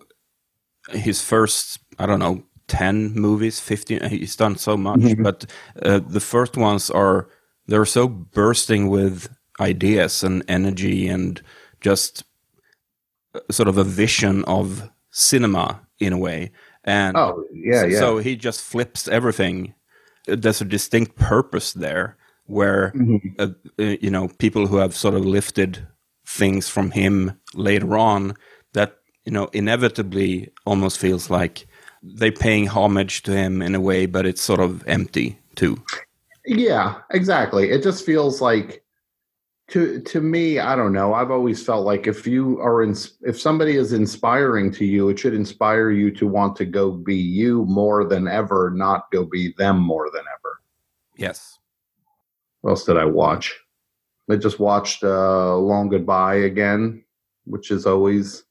his 0.89 1.21
first 1.21 1.79
I 1.99 2.05
don't 2.05 2.19
know 2.19 2.43
ten 2.67 3.13
movies, 3.13 3.59
fifteen. 3.59 4.01
He's 4.09 4.35
done 4.35 4.57
so 4.57 4.77
much, 4.77 4.99
Mhm. 4.99 5.23
but 5.23 5.45
uh, 5.81 5.99
the 5.99 6.19
first 6.19 6.57
ones 6.57 6.89
are 6.89 7.27
they're 7.67 7.85
so 7.85 8.07
bursting 8.07 8.89
with 8.89 9.27
ideas 9.59 10.23
and 10.23 10.43
energy 10.47 11.07
and 11.07 11.41
just 11.81 12.23
uh, 13.35 13.39
sort 13.51 13.69
of 13.69 13.77
a 13.77 13.83
vision 13.83 14.43
of 14.45 14.89
cinema 15.11 15.81
in 15.99 16.13
a 16.13 16.17
way. 16.17 16.51
And 16.83 17.15
Oh, 17.17 17.45
yeah, 17.53 17.81
so, 17.81 17.87
yeah. 17.87 17.99
so 17.99 18.17
he 18.17 18.35
just 18.35 18.61
flips 18.61 19.07
everything. 19.07 19.73
Uh, 20.27 20.35
There's 20.35 20.61
a 20.61 20.65
distinct 20.65 21.15
purpose 21.15 21.73
there, 21.73 22.17
where 22.45 22.91
Mhm. 22.95 23.19
uh, 23.39 23.47
uh, 23.79 23.95
you 24.01 24.09
know 24.11 24.27
people 24.39 24.67
who 24.67 24.77
have 24.77 24.95
sort 24.95 25.15
of 25.15 25.25
lifted 25.25 25.87
things 26.25 26.69
from 26.69 26.91
him 26.91 27.39
later 27.53 27.97
on 27.97 28.33
that 28.73 28.97
you 29.25 29.31
know 29.31 29.49
inevitably 29.53 30.49
almost 30.65 30.97
feels 30.97 31.29
like 31.29 31.67
they're 32.03 32.31
paying 32.31 32.67
homage 32.67 33.23
to 33.23 33.31
him 33.31 33.61
in 33.61 33.75
a 33.75 33.81
way, 33.81 34.05
but 34.05 34.25
it's 34.25 34.41
sort 34.41 34.59
of 34.59 34.85
empty 34.87 35.39
too. 35.55 35.81
Yeah, 36.45 36.95
exactly. 37.11 37.69
It 37.69 37.81
just 37.81 38.05
feels 38.05 38.41
like 38.41 38.83
to 39.69 40.01
to 40.01 40.19
me, 40.19 40.59
I 40.59 40.75
don't 40.75 40.91
know. 40.91 41.13
I've 41.13 41.31
always 41.31 41.65
felt 41.65 41.85
like 41.85 42.05
if 42.05 42.27
you 42.27 42.59
are 42.59 42.83
in 42.83 42.95
if 43.21 43.39
somebody 43.39 43.77
is 43.77 43.93
inspiring 43.93 44.71
to 44.73 44.85
you, 44.85 45.09
it 45.09 45.17
should 45.17 45.33
inspire 45.33 45.89
you 45.89 46.11
to 46.11 46.27
want 46.27 46.55
to 46.57 46.65
go 46.65 46.91
be 46.91 47.15
you 47.15 47.65
more 47.65 48.03
than 48.03 48.27
ever, 48.27 48.71
not 48.75 49.09
go 49.11 49.23
be 49.23 49.53
them 49.57 49.79
more 49.79 50.09
than 50.11 50.21
ever. 50.21 50.61
Yes. 51.15 51.59
What 52.61 52.71
else 52.71 52.83
did 52.83 52.97
I 52.97 53.05
watch? 53.05 53.57
I 54.29 54.35
just 54.37 54.59
watched 54.59 55.03
uh 55.03 55.55
Long 55.57 55.89
Goodbye 55.89 56.35
again, 56.35 57.03
which 57.45 57.71
is 57.71 57.85
always 57.85 58.43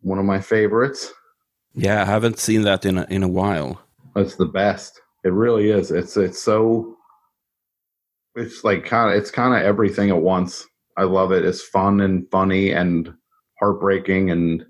one 0.00 0.18
of 0.18 0.24
my 0.24 0.40
favorites. 0.40 1.12
Yeah, 1.74 2.02
I 2.02 2.04
haven't 2.04 2.38
seen 2.38 2.62
that 2.62 2.84
in 2.84 2.98
a, 2.98 3.06
in 3.08 3.22
a 3.22 3.28
while. 3.28 3.80
It's 4.16 4.36
the 4.36 4.46
best. 4.46 5.00
It 5.24 5.32
really 5.32 5.70
is. 5.70 5.90
It's 5.90 6.16
it's 6.16 6.42
so 6.42 6.96
it's 8.34 8.64
like 8.64 8.84
kind 8.84 9.10
of 9.12 9.20
it's 9.20 9.30
kind 9.30 9.54
of 9.54 9.62
everything 9.62 10.10
at 10.10 10.20
once. 10.20 10.66
I 10.96 11.04
love 11.04 11.32
it. 11.32 11.44
It's 11.44 11.62
fun 11.62 12.00
and 12.00 12.28
funny 12.30 12.72
and 12.72 13.12
heartbreaking 13.60 14.30
and 14.30 14.64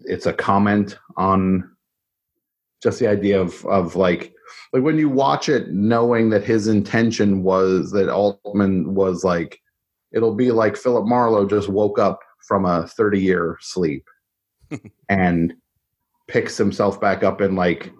it's 0.00 0.26
a 0.26 0.32
comment 0.32 0.98
on 1.16 1.70
just 2.82 2.98
the 2.98 3.06
idea 3.06 3.40
of 3.40 3.64
of 3.66 3.96
like 3.96 4.32
like 4.72 4.82
when 4.82 4.98
you 4.98 5.08
watch 5.08 5.48
it 5.48 5.70
knowing 5.70 6.30
that 6.30 6.44
his 6.44 6.66
intention 6.66 7.42
was 7.42 7.90
that 7.92 8.08
Altman 8.08 8.94
was 8.94 9.24
like 9.24 9.60
it'll 10.12 10.34
be 10.34 10.50
like 10.50 10.76
Philip 10.76 11.06
Marlowe 11.06 11.46
just 11.46 11.68
woke 11.68 11.98
up 11.98 12.20
from 12.46 12.64
a 12.64 12.86
30 12.86 13.20
year 13.20 13.56
sleep 13.60 14.06
and 15.08 15.54
picks 16.28 16.56
himself 16.56 17.00
back 17.00 17.22
up 17.22 17.40
in 17.40 17.56
like 17.56 17.92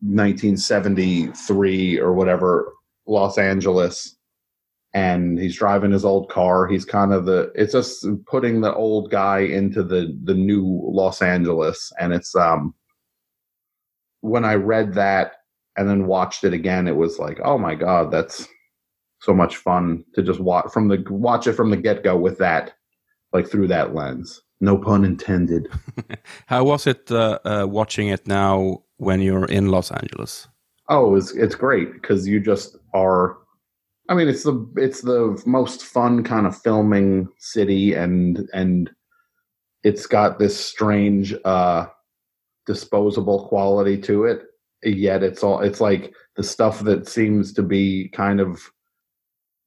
1973 0.00 1.98
or 1.98 2.12
whatever 2.12 2.72
Los 3.06 3.38
Angeles 3.38 4.16
and 4.94 5.38
he's 5.38 5.56
driving 5.56 5.92
his 5.92 6.06
old 6.06 6.30
car. 6.30 6.66
He's 6.66 6.86
kind 6.86 7.12
of 7.12 7.26
the 7.26 7.52
it's 7.54 7.72
just 7.72 8.06
putting 8.26 8.62
the 8.62 8.74
old 8.74 9.10
guy 9.10 9.40
into 9.40 9.82
the 9.82 10.16
the 10.24 10.34
new 10.34 10.64
Los 10.84 11.20
Angeles 11.20 11.92
and 12.00 12.14
it's 12.14 12.34
um 12.34 12.74
when 14.22 14.44
I 14.44 14.54
read 14.54 14.94
that 14.94 15.32
and 15.76 15.88
then 15.88 16.06
watched 16.06 16.44
it 16.44 16.52
again 16.52 16.88
it 16.88 16.96
was 16.96 17.18
like 17.18 17.38
oh 17.44 17.58
my 17.58 17.74
god 17.74 18.10
that's 18.10 18.48
so 19.20 19.32
much 19.32 19.56
fun 19.56 20.04
to 20.14 20.22
just 20.22 20.40
watch 20.40 20.70
from 20.72 20.88
the 20.88 21.04
watch 21.10 21.46
it 21.46 21.54
from 21.54 21.70
the 21.70 21.76
get-go 21.76 22.16
with 22.16 22.38
that 22.38 22.74
like 23.32 23.48
through 23.48 23.66
that 23.66 23.94
lens 23.94 24.42
no 24.60 24.78
pun 24.78 25.04
intended 25.04 25.68
How 26.46 26.64
was 26.64 26.86
it 26.86 27.10
uh, 27.10 27.38
uh, 27.44 27.66
watching 27.68 28.08
it 28.08 28.26
now 28.26 28.82
when 28.96 29.20
you're 29.20 29.46
in 29.46 29.70
Los 29.70 29.90
Angeles? 29.90 30.48
Oh, 30.88 31.16
it's 31.16 31.32
it's 31.34 31.54
great 31.54 31.92
because 31.92 32.26
you 32.26 32.40
just 32.40 32.76
are. 32.94 33.38
I 34.08 34.14
mean, 34.14 34.28
it's 34.28 34.44
the 34.44 34.72
it's 34.76 35.02
the 35.02 35.40
most 35.46 35.84
fun 35.84 36.22
kind 36.22 36.46
of 36.46 36.56
filming 36.56 37.28
city, 37.38 37.94
and 37.94 38.48
and 38.52 38.90
it's 39.82 40.06
got 40.06 40.38
this 40.38 40.58
strange 40.58 41.34
uh 41.44 41.86
disposable 42.66 43.48
quality 43.48 44.00
to 44.02 44.24
it. 44.24 44.42
Yet 44.86 45.22
it's 45.22 45.42
all 45.42 45.60
it's 45.60 45.80
like 45.80 46.14
the 46.36 46.42
stuff 46.42 46.80
that 46.80 47.08
seems 47.08 47.52
to 47.54 47.62
be 47.62 48.08
kind 48.10 48.40
of 48.40 48.60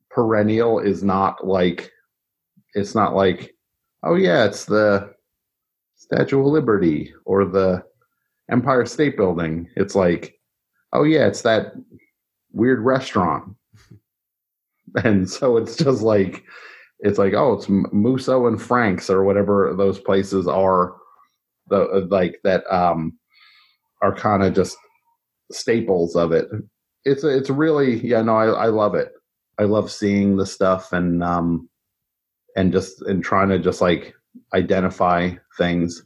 perennial 0.09 0.79
is 0.79 1.03
not 1.03 1.45
like 1.45 1.91
it's 2.73 2.95
not 2.95 3.15
like 3.15 3.53
oh 4.03 4.15
yeah, 4.15 4.45
it's 4.45 4.65
the 4.65 5.13
Statue 5.95 6.39
of 6.39 6.45
Liberty 6.45 7.13
or 7.25 7.45
the 7.45 7.83
Empire 8.49 8.85
State 8.85 9.17
Building. 9.17 9.69
It's 9.75 9.95
like, 9.95 10.39
oh 10.93 11.03
yeah, 11.03 11.27
it's 11.27 11.41
that 11.41 11.73
weird 12.51 12.79
restaurant. 12.79 13.55
and 15.03 15.29
so 15.29 15.57
it's 15.57 15.75
just 15.75 16.01
like, 16.01 16.43
it's 16.99 17.19
like, 17.19 17.33
oh, 17.33 17.53
it's 17.53 17.69
M- 17.69 17.85
Musso 17.91 18.47
and 18.47 18.61
Frank's 18.61 19.09
or 19.09 19.23
whatever 19.23 19.73
those 19.77 19.99
places 19.99 20.47
are, 20.47 20.95
the 21.67 22.07
like 22.09 22.39
that 22.43 22.63
um 22.73 23.13
are 24.01 24.15
kind 24.15 24.41
of 24.43 24.55
just 24.55 24.75
staples 25.51 26.15
of 26.15 26.31
it. 26.31 26.47
It's 27.05 27.23
it's 27.23 27.49
really 27.49 28.05
yeah 28.05 28.21
no 28.21 28.35
I 28.35 28.47
I 28.47 28.67
love 28.67 28.95
it. 28.95 29.11
I 29.57 29.63
love 29.63 29.91
seeing 29.91 30.37
the 30.37 30.45
stuff 30.45 30.93
and 30.93 31.23
um 31.23 31.69
and 32.55 32.71
just 32.71 33.01
and 33.03 33.23
trying 33.23 33.49
to 33.49 33.59
just 33.59 33.81
like 33.81 34.13
identify 34.53 35.31
things. 35.57 36.03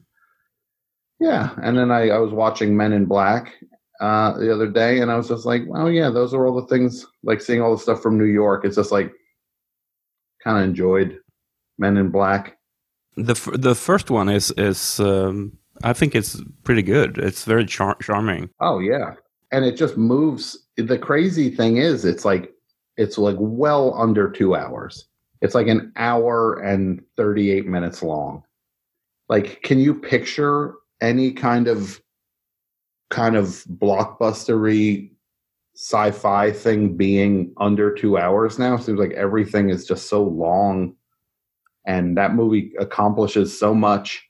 Yeah, 1.20 1.56
and 1.62 1.78
then 1.78 1.92
I, 1.92 2.10
I 2.10 2.18
was 2.18 2.32
watching 2.32 2.76
Men 2.76 2.94
in 2.94 3.06
Black 3.06 3.54
uh, 4.02 4.38
the 4.38 4.54
other 4.54 4.70
day, 4.70 5.00
and 5.00 5.12
I 5.12 5.16
was 5.16 5.30
just 5.30 5.46
like, 5.46 5.62
oh 5.74 5.88
yeah, 5.88 6.10
those 6.10 6.34
are 6.34 6.46
all 6.46 6.60
the 6.60 6.68
things. 6.68 7.06
Like 7.24 7.42
seeing 7.42 7.62
all 7.62 7.76
the 7.76 7.82
stuff 7.82 8.02
from 8.02 8.18
New 8.18 8.26
York, 8.26 8.66
it's 8.66 8.76
just 8.76 8.92
like 8.92 9.12
kind 10.44 10.58
of 10.58 10.64
enjoyed 10.64 11.18
Men 11.78 11.98
in 11.98 12.10
Black. 12.10 12.58
The 13.16 13.34
f- 13.34 13.50
the 13.54 13.76
first 13.76 14.10
one 14.10 14.28
is 14.28 14.52
is 14.58 15.00
um, 15.00 15.58
I 15.84 15.94
think 15.94 16.16
it's 16.16 16.42
pretty 16.64 16.82
good. 16.82 17.18
It's 17.18 17.46
very 17.46 17.66
char- 17.66 17.98
charming. 18.02 18.50
Oh 18.60 18.80
yeah, 18.80 19.14
and 19.54 19.64
it 19.64 19.78
just 19.78 19.96
moves. 19.96 20.58
The 20.76 20.98
crazy 20.98 21.50
thing 21.50 21.78
is, 21.78 22.04
it's 22.04 22.26
like 22.26 22.52
it's 22.98 23.18
like 23.18 23.38
well 23.40 23.94
under 23.94 24.30
two 24.30 24.56
hours. 24.56 25.06
It's 25.42 25.56
like 25.56 25.68
an 25.68 25.94
hour 25.96 26.60
and 26.60 27.04
38 27.18 27.68
minutes 27.68 28.02
long. 28.02 28.44
Like, 29.30 29.62
can 29.62 29.80
you 29.80 29.94
picture 29.94 30.76
any 31.02 31.32
kind 31.32 31.68
of 31.68 32.02
kind 33.10 33.36
of 33.36 33.64
blockbustery 33.70 35.12
sci-fi 35.76 36.52
thing 36.52 36.98
being 36.98 37.54
under 37.58 37.94
two 37.94 38.18
hours 38.18 38.58
now? 38.58 38.78
Seems 38.78 39.00
like 39.00 39.12
everything 39.12 39.70
is 39.70 39.86
just 39.86 40.10
so 40.10 40.24
long, 40.24 40.96
and 41.86 42.18
that 42.18 42.34
movie 42.34 42.74
accomplishes 42.80 43.58
so 43.58 43.76
much, 43.76 44.28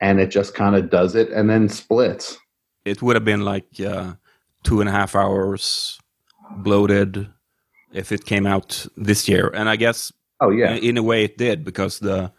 and 0.00 0.20
it 0.20 0.28
just 0.28 0.54
kind 0.54 0.76
of 0.76 0.90
does 0.90 1.16
it 1.16 1.30
and 1.30 1.50
then 1.50 1.68
splits. 1.68 2.38
It 2.84 3.02
would 3.02 3.16
have 3.16 3.24
been 3.24 3.44
like 3.44 3.80
uh, 3.80 4.14
two 4.64 4.80
and 4.80 4.88
a 4.88 4.92
half 4.92 5.14
hours 5.14 5.98
bloated 6.56 7.28
if 7.92 8.10
it 8.10 8.24
came 8.24 8.46
out 8.46 8.86
this 8.96 9.28
year, 9.28 9.50
and 9.54 9.68
I 9.68 9.76
guess 9.76 10.12
oh 10.40 10.50
yeah, 10.50 10.74
in 10.74 10.98
a 10.98 11.02
way 11.02 11.24
it 11.24 11.38
did 11.38 11.64
because 11.64 12.00
the 12.00 12.32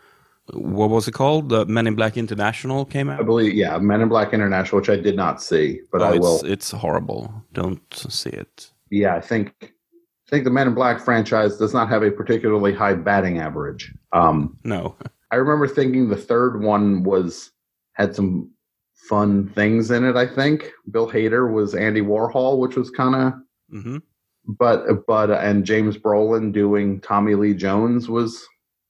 what 0.53 0.89
was 0.89 1.07
it 1.07 1.13
called? 1.13 1.49
The 1.49 1.65
Men 1.65 1.87
in 1.87 1.95
Black 1.95 2.17
International 2.17 2.85
came 2.85 3.09
out. 3.09 3.19
I 3.19 3.23
believe, 3.23 3.53
yeah, 3.53 3.77
Men 3.79 4.01
in 4.01 4.09
Black 4.09 4.33
International, 4.33 4.79
which 4.79 4.89
I 4.89 4.95
did 4.95 5.15
not 5.15 5.41
see, 5.41 5.81
but 5.91 6.01
oh, 6.01 6.05
I 6.05 6.11
it's, 6.11 6.19
will. 6.19 6.45
It's 6.45 6.71
horrible. 6.71 7.33
Don't 7.53 7.81
see 7.93 8.29
it. 8.29 8.69
Yeah, 8.91 9.15
I 9.15 9.21
think 9.21 9.53
I 9.61 10.29
think 10.29 10.43
the 10.43 10.51
Men 10.51 10.67
in 10.67 10.73
Black 10.73 10.99
franchise 10.99 11.57
does 11.57 11.73
not 11.73 11.89
have 11.89 12.03
a 12.03 12.11
particularly 12.11 12.73
high 12.73 12.93
batting 12.93 13.39
average. 13.39 13.93
Um, 14.11 14.57
no, 14.63 14.95
I 15.31 15.37
remember 15.37 15.67
thinking 15.67 16.09
the 16.09 16.15
third 16.15 16.61
one 16.61 17.03
was 17.03 17.51
had 17.93 18.15
some 18.15 18.51
fun 19.09 19.49
things 19.49 19.91
in 19.91 20.03
it. 20.03 20.15
I 20.15 20.27
think 20.27 20.71
Bill 20.91 21.09
Hader 21.09 21.51
was 21.51 21.75
Andy 21.75 22.01
Warhol, 22.01 22.59
which 22.59 22.75
was 22.75 22.89
kind 22.89 23.15
of. 23.15 23.33
Mm-hmm. 23.73 23.97
But 24.47 25.05
but 25.07 25.31
and 25.31 25.65
James 25.65 25.97
Brolin 25.97 26.51
doing 26.53 27.01
Tommy 27.01 27.35
Lee 27.35 27.53
Jones 27.53 28.07
was 28.09 28.45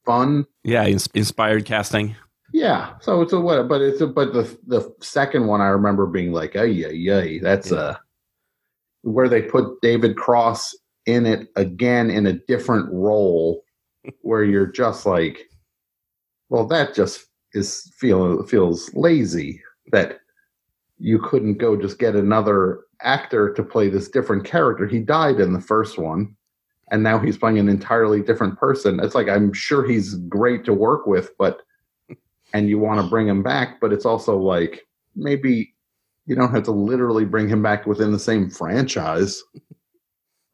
fun. 0.06 0.46
Yeah, 0.64 0.86
ins- 0.86 1.08
inspired 1.14 1.66
casting. 1.66 2.16
Yeah, 2.54 2.94
so 3.02 3.22
it's 3.22 3.34
a 3.34 3.40
what, 3.40 3.68
but 3.68 3.82
it's 3.82 4.02
a 4.02 4.08
but 4.08 4.34
the 4.34 4.44
the 4.68 4.94
second 5.02 5.48
one 5.48 5.62
I 5.62 5.68
remember 5.68 6.06
being 6.06 6.32
like, 6.32 6.56
ay 6.56 6.86
ay 6.88 7.10
ay, 7.12 7.40
that's 7.42 7.72
Yeah. 7.72 7.78
uh 7.78 7.96
where 9.02 9.30
they 9.30 9.42
put 9.42 9.82
David 9.82 10.18
Cross 10.18 10.76
in 11.06 11.26
it 11.26 11.48
again 11.56 12.10
in 12.10 12.26
a 12.26 12.34
different 12.34 12.92
role, 12.92 13.64
where 14.22 14.44
you're 14.44 14.66
just 14.72 15.06
like, 15.06 15.48
well, 16.50 16.66
that 16.68 16.94
just 16.96 17.26
is 17.54 17.90
feel 17.98 18.44
feels 18.44 18.94
lazy 18.94 19.62
that 19.92 20.20
you 20.98 21.20
couldn't 21.20 21.58
go 21.58 21.80
just 21.80 22.00
get 22.00 22.16
another 22.16 22.82
actor 23.02 23.54
to 23.54 23.64
play 23.64 23.90
this 23.90 24.10
different 24.10 24.46
character. 24.46 24.88
He 24.88 25.00
died 25.00 25.40
in 25.40 25.54
the 25.54 25.62
first 25.62 25.98
one 25.98 26.36
and 26.92 27.04
now 27.04 27.20
he's 27.20 27.38
playing 27.38 27.60
an 27.60 27.70
entirely 27.70 28.22
different 28.22 28.58
person. 28.60 29.00
It's 29.00 29.16
like 29.16 29.28
I'm 29.28 29.54
sure 29.54 29.86
he's 29.86 30.16
great 30.16 30.64
to 30.66 30.74
work 30.74 31.08
with, 31.08 31.32
but 31.38 31.62
and 32.54 32.70
you 32.70 32.80
want 32.80 33.02
to 33.02 33.10
bring 33.10 33.28
him 33.28 33.44
back, 33.44 33.82
but 33.82 33.92
it's 33.92 34.06
also 34.06 34.38
like 34.38 34.88
maybe 35.16 35.74
you 36.26 36.36
don't 36.36 36.52
have 36.52 36.64
to 36.64 36.72
literally 36.72 37.26
bring 37.26 37.50
him 37.50 37.62
back 37.62 37.86
within 37.86 38.12
the 38.12 38.20
same 38.20 38.50
franchise 38.50 39.44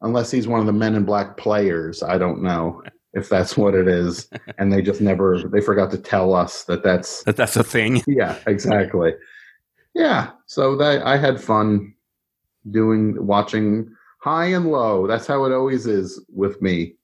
unless 0.00 0.30
he's 0.30 0.48
one 0.48 0.60
of 0.60 0.66
the 0.66 0.72
men 0.72 0.94
in 0.94 1.04
black 1.04 1.36
players. 1.36 2.02
I 2.02 2.18
don't 2.18 2.42
know 2.42 2.82
if 3.14 3.28
that's 3.28 3.56
what 3.56 3.74
it 3.74 3.88
is 3.88 4.28
and 4.58 4.72
they 4.72 4.82
just 4.82 5.00
never 5.00 5.42
they 5.52 5.60
forgot 5.60 5.90
to 5.90 5.98
tell 5.98 6.34
us 6.34 6.64
that 6.64 6.82
that's 6.82 7.22
that 7.24 7.36
that's 7.36 7.56
a 7.56 7.64
thing. 7.64 8.02
Yeah, 8.06 8.38
exactly. 8.46 9.14
Yeah, 9.94 10.30
so 10.46 10.76
that 10.76 11.06
I 11.06 11.16
had 11.18 11.40
fun 11.40 11.94
doing 12.70 13.26
watching 13.26 13.94
high 14.20 14.46
and 14.46 14.70
low. 14.70 15.06
That's 15.06 15.26
how 15.26 15.44
it 15.44 15.52
always 15.52 15.86
is 15.86 16.24
with 16.32 16.62
me, 16.62 16.94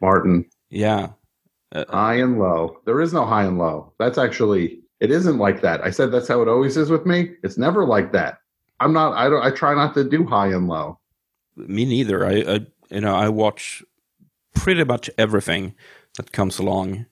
Martin. 0.00 0.48
Yeah. 0.70 1.08
Uh, 1.72 1.84
high 1.88 2.14
and 2.14 2.38
low. 2.38 2.78
There 2.84 3.00
is 3.00 3.12
no 3.12 3.24
high 3.24 3.44
and 3.44 3.58
low. 3.58 3.92
That's 3.98 4.18
actually 4.18 4.80
it 5.00 5.10
isn't 5.10 5.38
like 5.38 5.62
that. 5.62 5.82
I 5.82 5.90
said 5.90 6.12
that's 6.12 6.28
how 6.28 6.42
it 6.42 6.48
always 6.48 6.76
is 6.76 6.90
with 6.90 7.06
me. 7.06 7.32
It's 7.42 7.58
never 7.58 7.84
like 7.84 8.12
that. 8.12 8.38
I'm 8.80 8.92
not 8.92 9.14
I 9.14 9.28
don't 9.28 9.42
I 9.42 9.50
try 9.50 9.74
not 9.74 9.94
to 9.94 10.04
do 10.04 10.24
high 10.26 10.48
and 10.48 10.68
low. 10.68 10.98
Me 11.56 11.84
neither. 11.84 12.26
I, 12.26 12.32
I 12.32 12.66
you 12.90 13.00
know 13.00 13.14
I 13.14 13.28
watch 13.28 13.82
pretty 14.54 14.84
much 14.84 15.10
everything 15.18 15.74
that 16.16 16.32
comes 16.32 16.58
along 16.58 17.06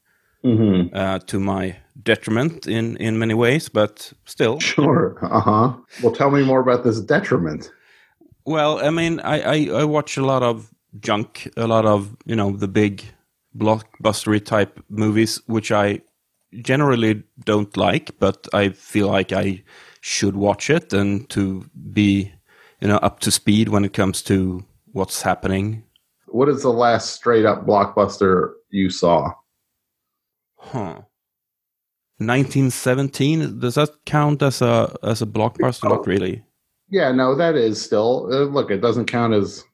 Mhm. 0.44 0.90
uh, 0.94 1.18
to 1.26 1.38
my 1.38 1.76
detriment 2.02 2.66
in 2.66 2.96
in 2.96 3.18
many 3.18 3.34
ways, 3.34 3.68
but 3.68 4.12
still. 4.24 4.58
Sure. 4.60 5.18
Uh-huh. 5.22 5.72
Well, 6.02 6.12
tell 6.14 6.30
me 6.30 6.44
more 6.44 6.60
about 6.60 6.82
this 6.84 7.00
detriment. 7.00 7.70
Well, 8.46 8.78
I 8.86 8.90
mean, 8.90 9.20
I, 9.20 9.40
I, 9.40 9.80
I 9.80 9.84
watch 9.84 10.16
a 10.16 10.24
lot 10.24 10.42
of 10.42 10.70
junk, 11.00 11.48
a 11.56 11.66
lot 11.66 11.84
of, 11.84 12.16
you 12.24 12.34
know, 12.36 12.56
the 12.56 12.68
big 12.68 13.02
blockbustery 13.54 14.44
type 14.44 14.80
movies, 14.88 15.40
which 15.46 15.70
I 15.70 16.00
generally 16.62 17.22
don't 17.44 17.76
like, 17.76 18.10
but 18.18 18.48
I 18.54 18.70
feel 18.70 19.08
like 19.08 19.32
I 19.32 19.62
should 20.00 20.36
watch 20.36 20.70
it 20.70 20.92
and 20.92 21.28
to 21.30 21.64
be, 21.92 22.32
you 22.80 22.88
know, 22.88 22.96
up 23.02 23.20
to 23.20 23.30
speed 23.30 23.68
when 23.68 23.84
it 23.84 23.92
comes 23.92 24.22
to 24.22 24.64
what's 24.92 25.22
happening. 25.22 25.84
What 26.30 26.48
is 26.48 26.62
the 26.62 26.72
last 26.72 27.12
straight 27.12 27.44
up 27.44 27.66
blockbuster 27.66 28.52
you 28.70 28.90
saw? 28.90 29.32
Huh. 30.56 31.02
1917, 32.18 33.60
does 33.60 33.76
that 33.76 33.90
count 34.04 34.42
as 34.42 34.60
a 34.60 34.94
as 35.02 35.22
a 35.22 35.26
blockbuster? 35.26 35.88
Not 35.88 36.06
really. 36.06 36.44
Yeah, 36.90 37.12
no, 37.12 37.34
that 37.34 37.54
is 37.54 37.80
still 37.80 38.28
uh, 38.30 38.44
look. 38.44 38.70
It 38.70 38.82
doesn't 38.82 39.06
count 39.06 39.32
as 39.32 39.64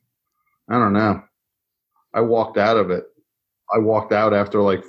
I 0.68 0.74
don't 0.74 0.92
know. 0.92 1.22
I 2.14 2.20
walked 2.20 2.56
out 2.56 2.76
of 2.76 2.90
it. 2.90 3.04
I 3.74 3.78
walked 3.78 4.12
out 4.12 4.32
after 4.32 4.62
like 4.62 4.84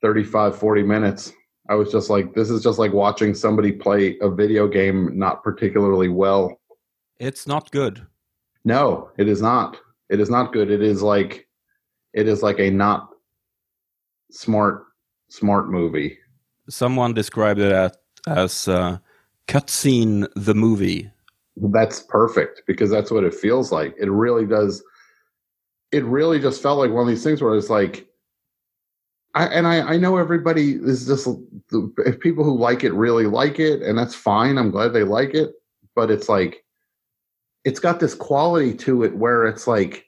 35, 0.00 0.58
40 0.58 0.82
minutes. 0.82 1.32
I 1.68 1.74
was 1.74 1.92
just 1.92 2.10
like, 2.10 2.34
this 2.34 2.50
is 2.50 2.62
just 2.62 2.78
like 2.78 2.92
watching 2.92 3.34
somebody 3.34 3.70
play 3.72 4.18
a 4.20 4.28
video 4.28 4.66
game 4.66 5.16
not 5.16 5.44
particularly 5.44 6.08
well. 6.08 6.60
It's 7.18 7.46
not 7.46 7.70
good. 7.70 8.04
No, 8.64 9.10
it 9.16 9.28
is 9.28 9.40
not. 9.40 9.78
It 10.12 10.20
is 10.20 10.28
not 10.28 10.52
good. 10.52 10.70
It 10.70 10.82
is 10.82 11.02
like 11.02 11.48
it 12.12 12.28
is 12.28 12.42
like 12.42 12.60
a 12.60 12.70
not 12.70 13.08
smart 14.30 14.84
smart 15.30 15.70
movie. 15.70 16.18
Someone 16.68 17.14
described 17.14 17.58
it 17.58 17.72
as, 17.72 17.92
as 18.26 18.68
uh, 18.68 18.98
cutscene 19.48 20.28
the 20.36 20.54
movie. 20.54 21.10
That's 21.56 22.00
perfect 22.00 22.62
because 22.66 22.90
that's 22.90 23.10
what 23.10 23.24
it 23.24 23.34
feels 23.34 23.72
like. 23.72 23.94
It 23.98 24.10
really 24.10 24.44
does. 24.44 24.82
It 25.92 26.04
really 26.04 26.38
just 26.38 26.62
felt 26.62 26.78
like 26.78 26.90
one 26.90 27.02
of 27.02 27.08
these 27.08 27.24
things 27.24 27.40
where 27.40 27.54
it's 27.54 27.70
like, 27.70 28.06
I 29.34 29.46
and 29.46 29.66
I, 29.66 29.80
I 29.80 29.96
know 29.96 30.18
everybody 30.18 30.72
is 30.72 31.06
just 31.06 31.24
the 31.70 31.90
if 32.04 32.20
people 32.20 32.44
who 32.44 32.58
like 32.58 32.84
it 32.84 32.92
really 32.92 33.24
like 33.24 33.58
it, 33.58 33.80
and 33.80 33.96
that's 33.96 34.14
fine. 34.14 34.58
I'm 34.58 34.70
glad 34.70 34.92
they 34.92 35.04
like 35.04 35.32
it, 35.32 35.54
but 35.94 36.10
it's 36.10 36.28
like, 36.28 36.61
it's 37.64 37.80
got 37.80 38.00
this 38.00 38.14
quality 38.14 38.74
to 38.74 39.04
it 39.04 39.16
where 39.16 39.46
it's 39.46 39.66
like, 39.66 40.06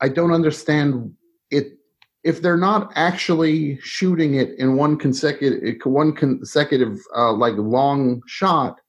I 0.00 0.08
don't 0.08 0.32
understand 0.32 1.14
it. 1.50 1.78
If 2.24 2.40
they're 2.40 2.56
not 2.56 2.92
actually 2.94 3.78
shooting 3.80 4.34
it 4.36 4.50
in 4.58 4.76
one 4.76 4.96
consecutive 4.96 5.80
one 5.84 6.12
consecutive 6.12 7.00
uh, 7.16 7.32
like 7.32 7.54
long 7.56 8.22
shot 8.26 8.80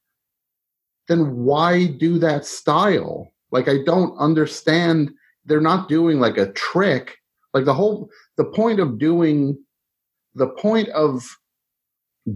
then 1.08 1.36
why 1.38 1.88
do 1.88 2.18
that 2.20 2.46
style? 2.46 3.32
Like 3.52 3.68
i 3.68 3.84
don't 3.86 4.18
understand. 4.18 5.12
They're 5.46 5.62
not 5.62 5.90
doing 5.90 6.20
like 6.20 6.38
a 6.38 6.52
trick. 6.54 7.18
Like 7.54 7.66
the 7.66 7.74
whole 7.74 8.10
the 8.38 8.46
point 8.46 8.80
of 8.80 8.98
doing 8.98 9.58
the 10.36 10.48
point 10.48 10.90
of 10.90 11.24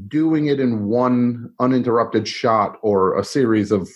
doing 0.07 0.47
it 0.47 0.59
in 0.59 0.85
one 0.85 1.49
uninterrupted 1.59 2.27
shot 2.27 2.77
or 2.81 3.17
a 3.17 3.23
series 3.23 3.71
of 3.71 3.89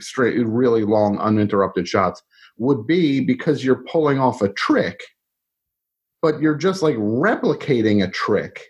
straight 0.00 0.36
really 0.46 0.82
long 0.84 1.18
uninterrupted 1.18 1.86
shots 1.86 2.22
would 2.58 2.86
be 2.86 3.20
because 3.20 3.64
you're 3.64 3.84
pulling 3.84 4.18
off 4.18 4.42
a 4.42 4.52
trick 4.52 5.00
but 6.20 6.40
you're 6.40 6.56
just 6.56 6.82
like 6.82 6.96
replicating 6.96 8.02
a 8.04 8.10
trick 8.10 8.60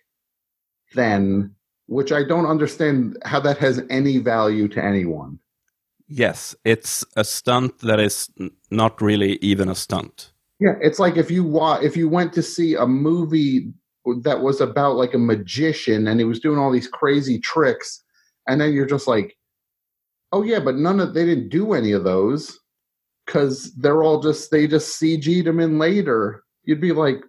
then 0.95 1.55
which 1.87 2.12
i 2.12 2.23
don't 2.23 2.47
understand 2.47 3.16
how 3.24 3.41
that 3.41 3.57
has 3.57 3.82
any 3.91 4.19
value 4.19 4.69
to 4.69 4.82
anyone 4.85 5.39
Yes, 6.12 6.57
it's 6.65 7.05
a 7.16 7.23
stunt 7.23 7.78
that 7.82 8.01
is 8.01 8.28
not 8.73 9.01
really 9.01 9.37
even 9.37 9.69
a 9.69 9.77
stunt. 9.77 10.32
yeah 10.59 10.74
it's 10.82 10.99
like 10.99 11.16
if 11.16 11.31
you 11.31 11.45
wa- 11.45 11.78
if 11.81 11.97
you 11.97 12.09
went 12.09 12.32
to 12.32 12.43
see 12.43 12.74
a 12.74 12.85
movie 12.87 13.73
that 14.23 14.41
was 14.43 14.61
about 14.61 14.97
like 14.97 15.15
a 15.15 15.19
magician 15.19 16.07
and 16.09 16.20
he 16.20 16.24
was 16.24 16.41
doing 16.41 16.59
all 16.59 16.70
these 16.70 16.89
crazy 16.89 17.39
tricks 17.39 18.03
and 18.47 18.61
then 18.61 18.73
you're 18.73 18.87
just 18.87 19.07
like 19.07 19.37
oh 20.32 20.43
yeah 20.43 20.61
but 20.61 20.77
none 20.77 21.01
of 21.01 21.15
they 21.15 21.24
didn't 21.24 21.49
do 21.49 21.73
any 21.73 21.93
of 21.93 22.05
those 22.05 22.59
because 23.27 23.73
they're 23.74 24.03
all 24.03 24.20
just 24.20 24.51
they 24.51 24.66
just 24.66 25.01
cg'd 25.01 25.45
them 25.45 25.61
in 25.61 25.78
later. 25.78 26.43
You'd 26.65 26.81
be 26.81 26.93
like 26.93 27.23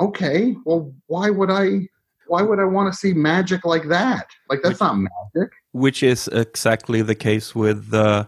okay 0.00 0.56
well 0.64 0.92
why 1.06 1.30
would 1.30 1.50
i 1.50 1.86
why 2.26 2.40
would 2.42 2.58
i 2.58 2.64
want 2.64 2.90
to 2.92 2.98
see 2.98 3.12
magic 3.12 3.64
like 3.64 3.88
that? 3.88 4.28
Like 4.48 4.60
that's 4.62 4.80
not 4.80 4.96
magic. 4.96 5.52
Which 5.72 6.02
is 6.02 6.28
exactly 6.28 7.02
the 7.02 7.14
case 7.14 7.54
with 7.54 7.92
uh, 7.92 8.26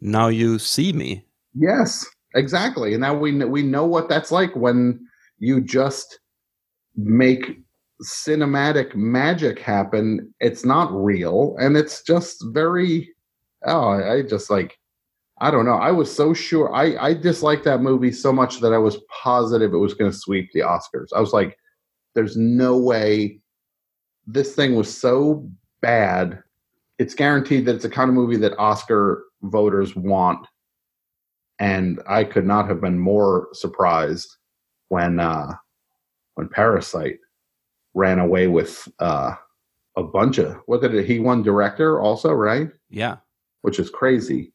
Now 0.00 0.28
You 0.28 0.58
See 0.58 0.92
Me. 0.92 1.24
yes 1.54 2.06
exactly 2.34 2.92
and 2.92 3.00
now 3.00 3.14
we 3.14 3.32
we 3.44 3.62
know 3.62 3.86
what 3.86 4.10
that's 4.10 4.30
like 4.30 4.54
when 4.54 5.00
you 5.38 5.60
just 5.60 6.18
make 6.96 7.58
cinematic 8.02 8.94
magic 8.94 9.58
happen. 9.58 10.32
It's 10.40 10.64
not 10.64 10.92
real, 10.92 11.56
and 11.58 11.76
it's 11.76 12.02
just 12.02 12.44
very. 12.48 13.08
Oh, 13.64 13.90
I 13.90 14.22
just 14.22 14.50
like. 14.50 14.78
I 15.38 15.50
don't 15.50 15.66
know. 15.66 15.74
I 15.74 15.90
was 15.90 16.14
so 16.14 16.32
sure. 16.32 16.74
I 16.74 16.96
I 16.96 17.14
disliked 17.14 17.64
that 17.64 17.82
movie 17.82 18.12
so 18.12 18.32
much 18.32 18.60
that 18.60 18.72
I 18.72 18.78
was 18.78 18.98
positive 19.22 19.74
it 19.74 19.78
was 19.78 19.94
going 19.94 20.10
to 20.10 20.16
sweep 20.16 20.50
the 20.52 20.60
Oscars. 20.60 21.08
I 21.14 21.20
was 21.20 21.32
like, 21.32 21.58
"There's 22.14 22.36
no 22.36 22.78
way." 22.78 23.40
This 24.26 24.54
thing 24.54 24.74
was 24.74 24.94
so 24.94 25.48
bad. 25.82 26.42
It's 26.98 27.14
guaranteed 27.14 27.66
that 27.66 27.74
it's 27.76 27.84
the 27.84 27.90
kind 27.90 28.08
of 28.08 28.14
movie 28.14 28.38
that 28.38 28.58
Oscar 28.58 29.24
voters 29.42 29.94
want, 29.94 30.46
and 31.60 32.02
I 32.08 32.24
could 32.24 32.46
not 32.46 32.68
have 32.68 32.80
been 32.80 32.98
more 32.98 33.48
surprised 33.52 34.36
when 34.88 35.20
uh, 35.20 35.52
when 36.36 36.48
Parasite 36.48 37.18
ran 37.94 38.18
away 38.18 38.46
with 38.46 38.88
uh, 39.00 39.34
a 39.96 40.02
bunch 40.02 40.38
of 40.38 40.56
what 40.66 40.82
did 40.82 40.94
it, 40.94 41.06
he 41.06 41.18
won 41.18 41.42
director 41.42 42.00
also 42.00 42.32
right 42.32 42.68
Yeah. 42.90 43.16
which 43.62 43.78
is 43.78 43.90
crazy 43.90 44.52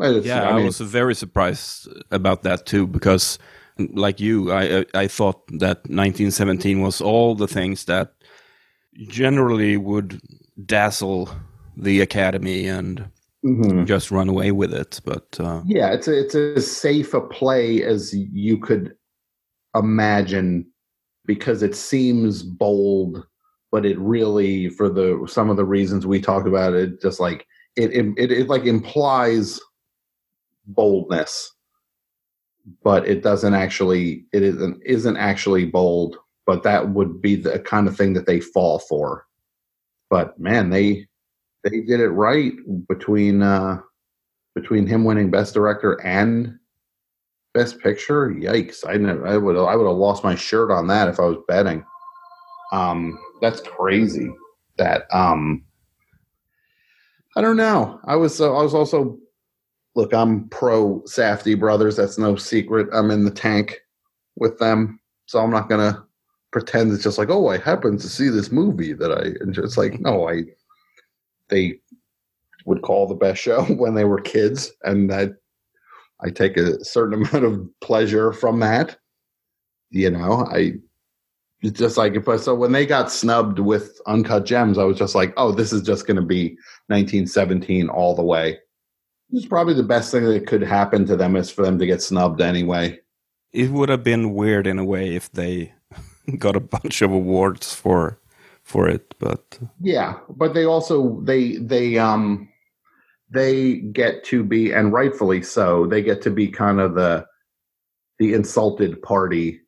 yeah, 0.00 0.48
I, 0.48 0.56
mean, 0.56 0.66
was 0.66 0.78
very 0.80 1.14
surprised 1.14 1.88
about 2.10 2.42
that 2.42 2.66
too 2.66 2.86
because, 2.86 3.38
like 3.78 4.20
you, 4.20 4.52
I 4.52 4.80
I 4.80 4.84
I 4.94 5.08
thought 5.08 5.46
that 5.48 5.78
1917 5.88 6.82
was 6.82 7.00
all 7.00 7.34
the 7.34 7.48
things 7.48 7.84
that 7.86 8.12
generally 9.08 9.76
would 9.76 10.20
dazzle 10.66 11.30
the 11.76 12.00
Academy 12.00 12.66
and 12.66 13.10
Mhm. 13.44 13.86
just 13.86 14.10
run 14.10 14.28
away 14.28 14.52
with 14.52 14.72
it. 14.74 15.00
But 15.04 15.40
uh, 15.40 15.62
yeah 15.66 15.92
it's 15.92 16.08
a, 16.08 16.20
it's 16.20 16.34
as 16.34 16.70
safe 16.70 17.14
a 17.14 17.20
play 17.20 17.82
as 17.82 18.14
you 18.14 18.58
could 18.58 18.94
imagine 19.74 20.66
because 21.28 21.62
it 21.62 21.76
seems 21.76 22.42
bold 22.42 23.24
but 23.70 23.86
it 23.86 23.98
really 24.00 24.68
for 24.70 24.88
the 24.88 25.24
some 25.28 25.50
of 25.50 25.56
the 25.56 25.64
reasons 25.64 26.06
we 26.06 26.20
talk 26.20 26.46
about 26.46 26.72
it 26.72 27.00
just 27.00 27.20
like 27.20 27.46
it 27.76 27.92
it, 27.92 28.14
it, 28.16 28.32
it 28.32 28.48
like 28.48 28.64
implies 28.64 29.60
boldness. 30.66 31.54
But 32.82 33.08
it 33.08 33.22
doesn't 33.22 33.54
actually 33.54 34.26
it 34.32 34.42
isn't 34.42 34.82
isn't 34.84 35.16
actually 35.16 35.64
bold 35.64 36.16
but 36.46 36.62
that 36.62 36.90
would 36.90 37.20
be 37.20 37.36
the 37.36 37.58
kind 37.60 37.86
of 37.86 37.96
thing 37.96 38.14
that 38.14 38.26
they 38.26 38.40
fall 38.40 38.78
for. 38.78 39.26
But 40.10 40.38
man 40.38 40.70
they 40.70 41.06
they 41.64 41.80
did 41.80 42.00
it 42.00 42.10
right 42.10 42.52
between 42.88 43.42
uh 43.42 43.80
between 44.54 44.86
him 44.86 45.04
winning 45.04 45.30
best 45.30 45.54
director 45.54 46.00
and 46.04 46.58
best 47.58 47.80
picture? 47.80 48.28
Yikes. 48.28 48.84
I 48.86 48.92
i 49.28 49.36
would 49.36 49.56
i 49.56 49.74
would 49.74 49.86
have 49.86 49.96
lost 49.96 50.22
my 50.22 50.36
shirt 50.36 50.70
on 50.70 50.86
that 50.86 51.08
if 51.08 51.18
i 51.18 51.24
was 51.24 51.38
betting. 51.48 51.84
Um 52.72 53.18
that's 53.40 53.60
crazy 53.60 54.30
that 54.76 55.02
um 55.12 55.64
i 57.36 57.40
don't 57.40 57.56
know. 57.56 58.00
I 58.04 58.16
was 58.16 58.40
uh, 58.40 58.54
i 58.54 58.62
was 58.62 58.74
also 58.74 59.18
look 59.96 60.14
i'm 60.14 60.48
pro 60.50 61.00
Safdie 61.02 61.58
brothers. 61.58 61.96
That's 61.96 62.18
no 62.18 62.36
secret. 62.36 62.88
I'm 62.92 63.10
in 63.10 63.24
the 63.24 63.30
tank 63.30 63.80
with 64.36 64.58
them. 64.58 65.00
So 65.26 65.40
i'm 65.40 65.50
not 65.50 65.68
gonna 65.68 66.04
pretend 66.52 66.92
it's 66.92 67.02
just 67.02 67.18
like 67.18 67.28
oh 67.28 67.48
i 67.48 67.58
happened 67.58 68.00
to 68.00 68.08
see 68.08 68.28
this 68.28 68.50
movie 68.50 68.94
that 68.94 69.12
i 69.12 69.24
and 69.40 69.56
it's 69.58 69.76
like 69.76 70.00
no 70.00 70.26
i 70.28 70.42
they 71.48 71.78
would 72.64 72.80
call 72.80 73.06
the 73.06 73.14
best 73.14 73.42
show 73.42 73.62
when 73.82 73.94
they 73.94 74.04
were 74.04 74.20
kids 74.20 74.72
and 74.84 75.10
that 75.10 75.32
i 76.22 76.30
take 76.30 76.56
a 76.56 76.82
certain 76.84 77.14
amount 77.26 77.44
of 77.44 77.68
pleasure 77.80 78.32
from 78.32 78.60
that 78.60 78.96
you 79.90 80.10
know 80.10 80.46
i 80.50 80.72
it's 81.60 81.78
just 81.78 81.96
like 81.96 82.14
if 82.14 82.28
I, 82.28 82.36
so 82.36 82.54
when 82.54 82.70
they 82.70 82.86
got 82.86 83.10
snubbed 83.10 83.58
with 83.58 84.00
uncut 84.06 84.46
gems 84.46 84.78
i 84.78 84.84
was 84.84 84.98
just 84.98 85.14
like 85.14 85.32
oh 85.36 85.52
this 85.52 85.72
is 85.72 85.82
just 85.82 86.06
going 86.06 86.16
to 86.16 86.22
be 86.22 86.50
1917 86.86 87.88
all 87.88 88.14
the 88.14 88.22
way 88.22 88.58
it's 89.30 89.46
probably 89.46 89.74
the 89.74 89.82
best 89.82 90.10
thing 90.10 90.24
that 90.24 90.46
could 90.46 90.62
happen 90.62 91.04
to 91.06 91.16
them 91.16 91.36
is 91.36 91.50
for 91.50 91.62
them 91.62 91.78
to 91.78 91.86
get 91.86 92.02
snubbed 92.02 92.40
anyway 92.40 92.98
it 93.52 93.70
would 93.70 93.88
have 93.88 94.04
been 94.04 94.34
weird 94.34 94.66
in 94.66 94.78
a 94.78 94.84
way 94.84 95.14
if 95.14 95.32
they 95.32 95.72
got 96.38 96.56
a 96.56 96.60
bunch 96.60 97.02
of 97.02 97.10
awards 97.10 97.74
for 97.74 98.20
for 98.68 98.88
it. 98.88 99.14
But 99.18 99.58
Yeah, 99.80 100.18
but 100.28 100.54
they 100.54 100.64
also 100.64 101.20
they 101.22 101.56
they 101.56 101.98
um 101.98 102.48
they 103.30 103.76
get 103.76 104.24
to 104.24 104.42
be 104.42 104.72
and 104.72 104.92
rightfully 104.92 105.42
so, 105.42 105.86
they 105.86 106.02
get 106.02 106.22
to 106.22 106.30
be 106.30 106.48
kind 106.48 106.80
of 106.80 106.94
the 106.94 107.26
the 108.18 108.34
insulted 108.34 109.00
party 109.02 109.60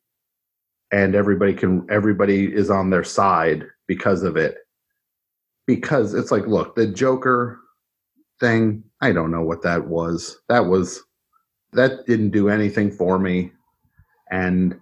and 0.91 1.15
everybody 1.15 1.53
can 1.53 1.85
everybody 1.89 2.53
is 2.53 2.69
on 2.69 2.89
their 2.89 3.03
side 3.03 3.65
because 3.87 4.23
of 4.23 4.35
it. 4.35 4.55
Because 5.67 6.13
it's 6.13 6.31
like, 6.31 6.47
look, 6.47 6.75
the 6.75 6.87
Joker 6.87 7.59
thing, 8.39 8.83
I 9.01 9.11
don't 9.11 9.31
know 9.31 9.43
what 9.43 9.61
that 9.61 9.87
was. 9.87 10.37
That 10.49 10.65
was 10.65 11.01
that 11.73 12.05
didn't 12.07 12.31
do 12.31 12.49
anything 12.49 12.91
for 12.91 13.19
me. 13.19 13.51
And 14.31 14.79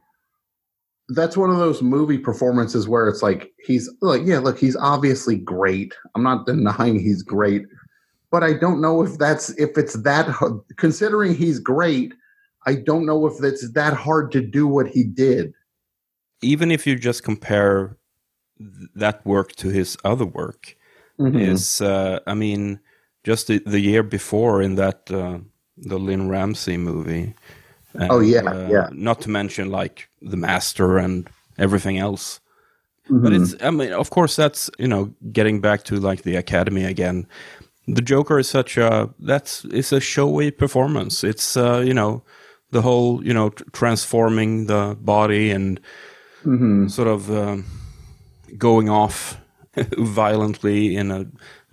that's 1.09 1.35
one 1.35 1.49
of 1.49 1.57
those 1.57 1.81
movie 1.81 2.17
performances 2.17 2.87
where 2.87 3.07
it's 3.07 3.23
like 3.23 3.51
he's 3.65 3.89
like 4.01 4.21
yeah 4.25 4.37
look 4.37 4.59
he's 4.59 4.75
obviously 4.75 5.35
great 5.35 5.91
i'm 6.15 6.21
not 6.21 6.45
denying 6.45 6.99
he's 6.99 7.23
great 7.23 7.63
but 8.31 8.43
i 8.43 8.53
don't 8.53 8.81
know 8.81 9.01
if 9.01 9.17
that's 9.17 9.49
if 9.51 9.77
it's 9.77 9.93
that 10.03 10.27
considering 10.77 11.33
he's 11.35 11.59
great 11.59 12.13
i 12.65 12.75
don't 12.75 13.05
know 13.05 13.25
if 13.25 13.43
it's 13.43 13.71
that 13.71 13.93
hard 13.93 14.31
to 14.31 14.41
do 14.41 14.67
what 14.67 14.87
he 14.87 15.03
did 15.03 15.53
even 16.41 16.71
if 16.71 16.87
you 16.87 16.95
just 16.95 17.23
compare 17.23 17.97
th- 18.57 18.89
that 18.95 19.25
work 19.25 19.53
to 19.57 19.69
his 19.69 19.97
other 20.05 20.25
work, 20.25 20.75
Mhm. 21.19 21.37
is 21.37 21.81
uh, 21.81 22.19
I 22.27 22.33
mean, 22.33 22.79
just 23.25 23.47
the, 23.47 23.59
the 23.65 23.81
year 23.81 24.03
before 24.03 24.61
in 24.61 24.75
that 24.75 25.11
uh, 25.11 25.39
the 25.75 25.99
Lynne 25.99 26.29
Ramsay 26.29 26.77
movie. 26.77 27.33
Oh, 28.09 28.21
yeah, 28.21 28.43
uh, 28.43 28.69
yeah. 28.71 28.89
Not 28.93 29.19
to 29.21 29.29
mention 29.29 29.69
like 29.69 30.07
The 30.21 30.37
Master 30.37 30.97
and 30.97 31.27
everything 31.57 31.97
else. 31.97 32.39
But 33.09 33.33
Mhm. 33.33 33.41
it's 33.41 33.55
I 33.61 33.69
mean, 33.71 33.91
of 33.91 34.09
course, 34.11 34.37
that's 34.37 34.69
you 34.79 34.87
know 34.87 35.13
getting 35.33 35.59
back 35.59 35.83
to 35.85 35.95
like 35.99 36.21
the 36.23 36.37
Academy 36.37 36.85
again. 36.85 37.27
The 37.95 38.01
Joker 38.01 38.39
is 38.39 38.49
such 38.49 38.77
a 38.77 39.09
that's 39.19 39.65
it's 39.65 39.91
a 39.91 39.99
showy 39.99 40.51
performance. 40.51 41.23
It's 41.23 41.57
uh, 41.57 41.79
you 41.85 41.93
know 41.93 42.23
the 42.71 42.81
whole 42.81 43.25
you 43.25 43.33
know 43.33 43.49
tr- 43.49 43.63
transforming 43.71 44.67
the 44.67 44.95
body 44.99 45.51
and 45.51 45.79
Mhm. 46.45 46.89
sort 46.89 47.07
of 47.09 47.29
um, 47.29 47.65
going 48.57 48.89
off 48.89 49.37
violently 49.97 50.95
in 50.95 51.11
a 51.11 51.25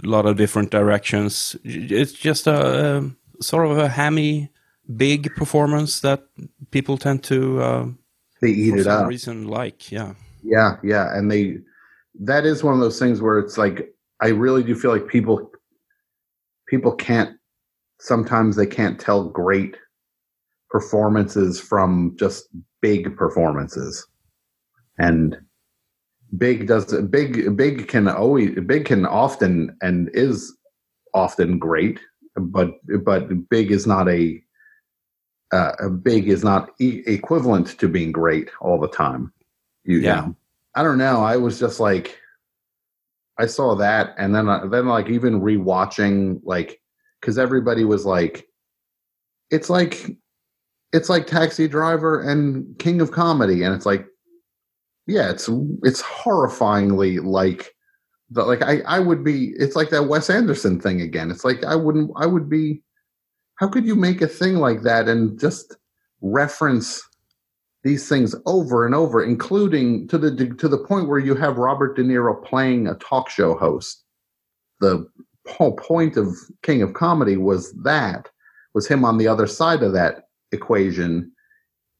lot 0.02 0.26
of 0.26 0.36
different 0.36 0.70
directions. 0.70 1.56
It's 1.64 2.12
just 2.12 2.46
a 2.46 2.96
um, 2.96 3.16
sort 3.40 3.66
of 3.70 3.78
a 3.78 3.88
hammy, 3.88 4.50
big 4.96 5.34
performance 5.36 6.00
that 6.00 6.24
people 6.70 6.98
tend 6.98 7.22
to 7.24 7.60
uh, 7.60 7.86
they 8.40 8.48
eat 8.50 8.70
for 8.70 8.78
it 8.78 8.84
some 8.84 9.02
up 9.04 9.08
reason 9.08 9.46
like. 9.46 9.92
Yeah. 9.92 10.14
Yeah, 10.42 10.76
yeah, 10.82 11.16
and 11.16 11.30
they 11.30 11.58
that 12.24 12.44
is 12.46 12.64
one 12.64 12.74
of 12.74 12.80
those 12.80 12.98
things 12.98 13.20
where 13.20 13.38
it's 13.38 13.58
like 13.58 13.94
I 14.20 14.28
really 14.28 14.62
do 14.64 14.74
feel 14.74 14.90
like 14.92 15.06
people 15.08 15.50
people 16.68 16.92
can't 16.92 17.36
sometimes 18.00 18.56
they 18.56 18.66
can't 18.66 19.00
tell 19.00 19.24
great 19.24 19.76
performances 20.70 21.60
from 21.60 22.14
just 22.18 22.48
big 22.82 23.16
performances. 23.16 24.06
And 24.98 25.38
big 26.36 26.66
does 26.66 26.92
big 27.02 27.56
big 27.56 27.88
can 27.88 28.08
always 28.08 28.58
big 28.66 28.84
can 28.84 29.06
often 29.06 29.76
and 29.80 30.10
is 30.12 30.56
often 31.14 31.58
great, 31.58 32.00
but 32.36 32.70
but 33.04 33.48
big 33.48 33.70
is 33.70 33.86
not 33.86 34.08
a 34.08 34.42
uh, 35.52 35.72
a 35.80 35.88
big 35.90 36.28
is 36.28 36.42
not 36.42 36.70
e- 36.80 37.02
equivalent 37.06 37.78
to 37.78 37.88
being 37.88 38.10
great 38.12 38.50
all 38.60 38.80
the 38.80 38.88
time. 38.88 39.32
You, 39.84 39.98
Yeah. 39.98 40.26
yeah. 40.26 40.28
I 40.74 40.82
don't 40.82 40.98
know. 40.98 41.22
I 41.22 41.36
was 41.36 41.58
just 41.58 41.78
like, 41.80 42.18
I 43.38 43.46
saw 43.46 43.74
that, 43.76 44.14
and 44.18 44.34
then 44.34 44.48
I- 44.48 44.66
then 44.66 44.86
like 44.86 45.08
even 45.08 45.40
rewatching 45.40 46.40
like 46.44 46.80
because 47.20 47.38
everybody 47.38 47.84
was 47.84 48.06
like, 48.06 48.46
it's 49.50 49.70
like 49.70 50.16
it's 50.92 51.08
like 51.08 51.26
Taxi 51.26 51.68
Driver 51.68 52.20
and 52.20 52.78
King 52.78 53.00
of 53.00 53.12
Comedy, 53.12 53.62
and 53.62 53.74
it's 53.74 53.86
like, 53.86 54.06
yeah, 55.06 55.30
it's 55.30 55.48
it's 55.82 56.02
horrifyingly 56.02 57.22
like 57.24 57.74
the 58.30 58.44
like 58.44 58.62
I 58.62 58.80
I 58.86 58.98
would 59.00 59.22
be. 59.24 59.52
It's 59.56 59.76
like 59.76 59.90
that 59.90 60.04
Wes 60.08 60.30
Anderson 60.30 60.80
thing 60.80 61.00
again. 61.00 61.30
It's 61.30 61.44
like 61.44 61.64
I 61.64 61.76
wouldn't. 61.76 62.10
I 62.16 62.26
would 62.26 62.48
be. 62.48 62.82
How 63.56 63.68
could 63.68 63.86
you 63.86 63.94
make 63.96 64.20
a 64.20 64.26
thing 64.28 64.56
like 64.56 64.82
that 64.82 65.08
and 65.08 65.38
just 65.40 65.76
reference 66.20 67.02
these 67.86 68.08
things 68.08 68.34
over 68.46 68.84
and 68.84 68.94
over, 68.94 69.22
including 69.22 70.08
to 70.08 70.18
the 70.18 70.54
to 70.58 70.68
the 70.68 70.78
point 70.78 71.08
where 71.08 71.20
you 71.20 71.36
have 71.36 71.56
Robert 71.56 71.94
De 71.94 72.02
Niro 72.02 72.44
playing 72.44 72.88
a 72.88 72.94
talk 72.96 73.30
show 73.30 73.54
host. 73.54 74.04
The 74.80 75.06
whole 75.46 75.76
point 75.76 76.16
of 76.16 76.36
King 76.62 76.82
of 76.82 76.94
Comedy 76.94 77.36
was 77.36 77.72
that 77.84 78.28
was 78.74 78.88
him 78.88 79.04
on 79.04 79.18
the 79.18 79.28
other 79.28 79.46
side 79.46 79.84
of 79.84 79.92
that 79.92 80.24
equation, 80.50 81.30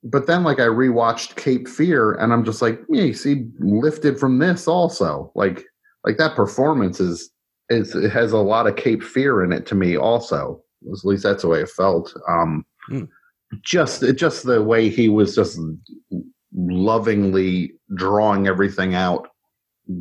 but 0.02 0.26
then 0.26 0.42
like 0.42 0.58
I 0.58 0.66
rewatched 0.66 1.36
Cape 1.36 1.68
Fear, 1.68 2.14
and 2.14 2.32
I'm 2.32 2.44
just 2.44 2.60
like, 2.60 2.80
yeah, 2.88 3.12
see, 3.12 3.46
lifted 3.60 4.18
from 4.18 4.38
this 4.38 4.66
also. 4.66 5.30
Like 5.36 5.64
like 6.04 6.16
that 6.16 6.34
performance 6.34 6.98
is 6.98 7.30
is 7.70 7.94
it 7.94 8.10
has 8.10 8.32
a 8.32 8.38
lot 8.38 8.66
of 8.66 8.74
Cape 8.74 9.04
Fear 9.04 9.44
in 9.44 9.52
it 9.52 9.66
to 9.66 9.76
me 9.76 9.96
also. 9.96 10.60
At 10.82 11.04
least 11.04 11.22
that's 11.22 11.42
the 11.42 11.48
way 11.48 11.60
it 11.60 11.70
felt. 11.70 12.12
Um, 12.28 12.66
Hmm. 12.88 13.04
Just 13.62 14.02
just 14.16 14.44
the 14.44 14.62
way 14.62 14.89
he 14.89 15.09
was 15.09 15.35
just 15.35 15.59
lovingly 16.52 17.74
drawing 17.94 18.47
everything 18.47 18.94
out. 18.94 19.28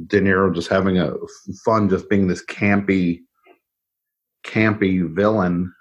De 0.07 0.19
Niro 0.19 0.53
just 0.53 0.67
having 0.67 0.97
a 0.97 1.13
fun, 1.63 1.87
just 1.89 2.09
being 2.09 2.27
this 2.27 2.43
campy, 2.45 3.19
campy 4.43 5.07
villain, 5.13 5.71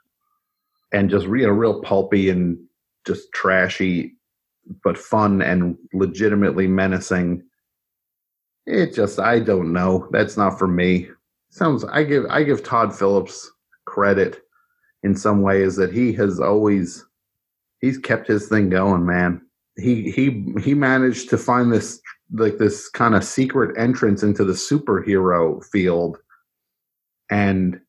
and 0.92 1.08
just 1.08 1.26
you 1.26 1.46
know, 1.46 1.48
real 1.48 1.80
pulpy 1.80 2.28
and 2.28 2.58
just 3.06 3.32
trashy, 3.32 4.14
but 4.82 4.98
fun 4.98 5.40
and 5.40 5.76
legitimately 5.94 6.66
menacing. 6.66 7.42
It 8.66 8.94
just 8.94 9.18
I 9.18 9.40
don't 9.40 9.72
know. 9.72 10.08
That's 10.10 10.36
not 10.36 10.58
for 10.58 10.68
me. 10.68 11.08
Sounds 11.50 11.84
I 11.84 12.04
give 12.04 12.26
I 12.28 12.42
give 12.42 12.62
Todd 12.62 12.94
Phillips 12.94 13.50
credit 13.86 14.42
in 15.02 15.14
some 15.14 15.42
ways 15.42 15.76
that 15.76 15.92
he 15.92 16.12
has 16.14 16.40
always 16.40 17.04
he's 17.84 17.98
kept 17.98 18.26
his 18.26 18.48
thing 18.48 18.70
going, 18.70 19.04
man. 19.04 19.40
He 19.76 20.10
he 20.10 20.54
he 20.60 20.74
managed 20.74 21.28
to 21.30 21.38
find 21.38 21.72
this 21.72 22.00
like 22.32 22.58
this 22.58 22.88
kind 22.88 23.14
of 23.14 23.24
secret 23.24 23.76
entrance 23.78 24.22
into 24.22 24.44
the 24.44 24.52
superhero 24.52 25.62
field 25.72 26.18
and 27.30 27.80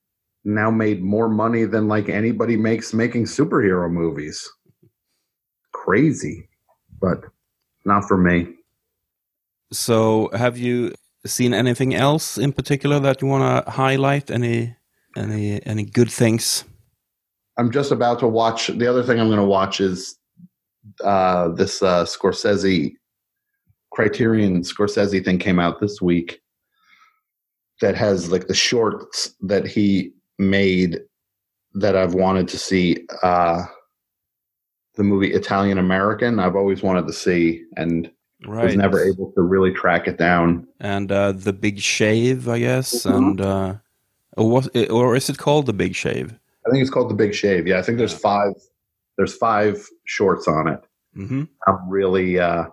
now 0.43 0.69
made 0.69 1.01
more 1.01 1.29
money 1.29 1.63
than 1.65 1.87
like 1.87 2.09
anybody 2.09 2.57
makes 2.57 2.93
making 2.93 3.25
superhero 3.25 3.89
movies. 3.89 4.47
Crazy, 5.71 6.49
but 6.99 7.19
not 7.85 8.07
for 8.07 8.17
me. 8.17 8.47
So, 9.71 10.29
have 10.33 10.57
you 10.57 10.93
seen 11.25 11.53
anything 11.53 11.93
else 11.93 12.37
in 12.37 12.51
particular 12.53 12.99
that 12.99 13.21
you 13.21 13.27
want 13.27 13.43
to 13.65 13.71
highlight? 13.71 14.31
Any 14.31 14.75
any 15.15 15.65
any 15.65 15.85
good 15.85 16.11
things? 16.11 16.65
I'm 17.57 17.71
just 17.71 17.91
about 17.91 18.19
to 18.19 18.27
watch. 18.27 18.67
The 18.67 18.87
other 18.87 19.03
thing 19.03 19.19
I'm 19.19 19.27
going 19.27 19.39
to 19.39 19.45
watch 19.45 19.79
is 19.79 20.17
uh, 21.03 21.49
this 21.49 21.81
uh, 21.81 22.03
Scorsese 22.05 22.93
Criterion 23.91 24.61
Scorsese 24.61 25.23
thing 25.23 25.39
came 25.39 25.59
out 25.59 25.79
this 25.79 26.01
week 26.01 26.41
that 27.81 27.95
has 27.95 28.31
like 28.31 28.47
the 28.47 28.53
shorts 28.53 29.33
that 29.41 29.65
he 29.65 30.11
made 30.37 30.99
that 31.73 31.95
I've 31.95 32.13
wanted 32.13 32.47
to 32.49 32.57
see. 32.57 33.05
Uh, 33.23 33.65
the 34.95 35.03
movie 35.03 35.33
Italian 35.33 35.77
American. 35.77 36.39
I've 36.39 36.55
always 36.55 36.81
wanted 36.81 37.07
to 37.07 37.13
see 37.13 37.63
and 37.77 38.09
was 38.45 38.75
never 38.75 39.03
able 39.03 39.31
to 39.33 39.41
really 39.41 39.73
track 39.73 40.07
it 40.07 40.17
down. 40.17 40.67
And 40.79 41.11
uh, 41.11 41.33
the 41.33 41.53
Big 41.53 41.79
Shave, 41.79 42.47
I 42.47 42.59
guess, 42.59 43.05
and 43.05 43.41
uh, 43.41 43.75
or 44.37 44.49
what? 44.49 44.89
Or 44.89 45.15
is 45.15 45.29
it 45.29 45.37
called 45.37 45.65
the 45.65 45.73
Big 45.73 45.95
Shave? 45.95 46.33
Think 46.75 46.81
it's 46.83 46.93
called 46.93 47.09
The 47.09 47.15
Big 47.15 47.33
Shave. 47.33 47.67
Yeah, 47.67 47.79
I 47.79 47.81
think 47.81 47.97
there's 47.97 48.13
five. 48.13 48.51
There's 49.17 49.33
five 49.33 49.87
shorts 50.05 50.45
on 50.45 50.67
it. 50.67 50.81
hmm 51.13 51.43
I'm 51.67 51.89
really 51.89 52.37
uh 52.37 52.65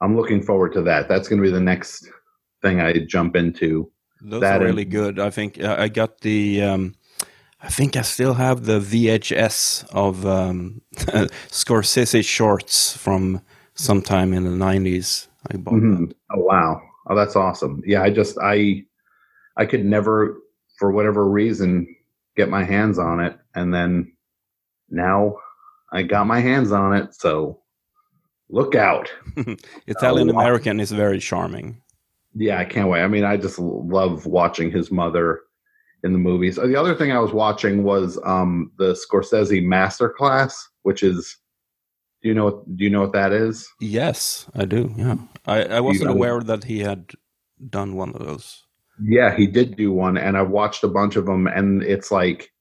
I'm 0.00 0.16
looking 0.16 0.42
forward 0.42 0.72
to 0.72 0.82
that. 0.82 1.06
That's 1.06 1.28
going 1.28 1.38
to 1.42 1.46
be 1.46 1.52
the 1.52 1.60
next 1.60 2.08
thing 2.62 2.80
I 2.80 2.94
jump 3.04 3.36
into. 3.36 3.92
Those 4.22 4.40
that 4.40 4.52
are 4.62 4.64
and- 4.64 4.64
really 4.64 4.86
good. 4.86 5.18
I 5.18 5.28
think 5.28 5.62
uh, 5.62 5.76
I 5.78 5.88
got 5.88 6.22
the. 6.22 6.62
Um, 6.62 6.94
I 7.62 7.68
think 7.68 7.94
I 7.94 8.00
still 8.00 8.32
have 8.32 8.64
the 8.64 8.80
VHS 8.80 9.84
of 9.92 10.24
um, 10.24 10.80
Scorsese 11.50 12.24
shorts 12.24 12.96
from 12.96 13.42
sometime 13.74 14.32
in 14.32 14.44
the 14.44 14.50
nineties. 14.50 15.28
I 15.52 15.58
bought. 15.58 15.74
Mhm. 15.74 16.14
Oh 16.34 16.40
wow. 16.40 16.80
Oh 17.10 17.14
that's 17.14 17.36
awesome. 17.36 17.82
Yeah, 17.84 18.02
I 18.02 18.08
just 18.08 18.38
I 18.42 18.84
I 19.58 19.66
could 19.66 19.84
never 19.84 20.38
for 20.78 20.90
whatever 20.90 21.28
reason 21.28 21.86
get 22.36 22.48
my 22.48 22.64
hands 22.64 22.98
on 22.98 23.20
it 23.20 23.38
and 23.54 23.72
then 23.72 24.12
now 24.88 25.36
I 25.92 26.02
got 26.02 26.26
my 26.26 26.40
hands 26.40 26.72
on 26.72 26.94
it, 26.94 27.14
so 27.14 27.60
look 28.48 28.74
out. 28.74 29.10
Italian 29.86 30.28
wow. 30.28 30.40
American 30.40 30.80
is 30.80 30.92
very 30.92 31.18
charming. 31.18 31.80
Yeah, 32.34 32.58
I 32.58 32.64
can't 32.64 32.88
wait. 32.88 33.02
I 33.02 33.08
mean, 33.08 33.24
I 33.24 33.36
just 33.36 33.58
love 33.58 34.26
watching 34.26 34.70
his 34.70 34.92
mother 34.92 35.40
in 36.04 36.12
the 36.12 36.18
movies. 36.18 36.58
Uh, 36.58 36.66
The 36.66 36.76
other 36.76 36.94
thing 36.94 37.10
I 37.10 37.18
was 37.18 37.32
watching 37.32 37.82
was 37.82 38.20
um, 38.24 38.70
the 38.78 38.92
Scorsese 38.94 39.64
Masterclass, 39.64 40.54
which 40.82 41.02
is 41.02 41.36
do 42.22 42.28
you 42.28 42.34
know 42.34 42.62
do 42.76 42.84
you 42.84 42.90
know 42.90 43.00
what 43.00 43.12
that 43.14 43.32
is? 43.32 43.68
Yes, 43.80 44.46
I 44.54 44.66
do. 44.66 44.94
Yeah, 44.96 45.16
I, 45.46 45.64
I 45.64 45.80
wasn't 45.80 46.10
aware 46.10 46.40
that 46.40 46.64
he 46.64 46.80
had 46.80 47.12
done 47.68 47.96
one 47.96 48.10
of 48.10 48.24
those. 48.24 48.64
Yeah, 49.02 49.34
he 49.34 49.46
did 49.46 49.76
do 49.76 49.92
one, 49.92 50.18
and 50.18 50.36
I've 50.36 50.50
watched 50.50 50.84
a 50.84 50.88
bunch 50.88 51.16
of 51.16 51.26
them, 51.26 51.46
and 51.46 51.82
it's 51.82 52.10
like, 52.10 52.52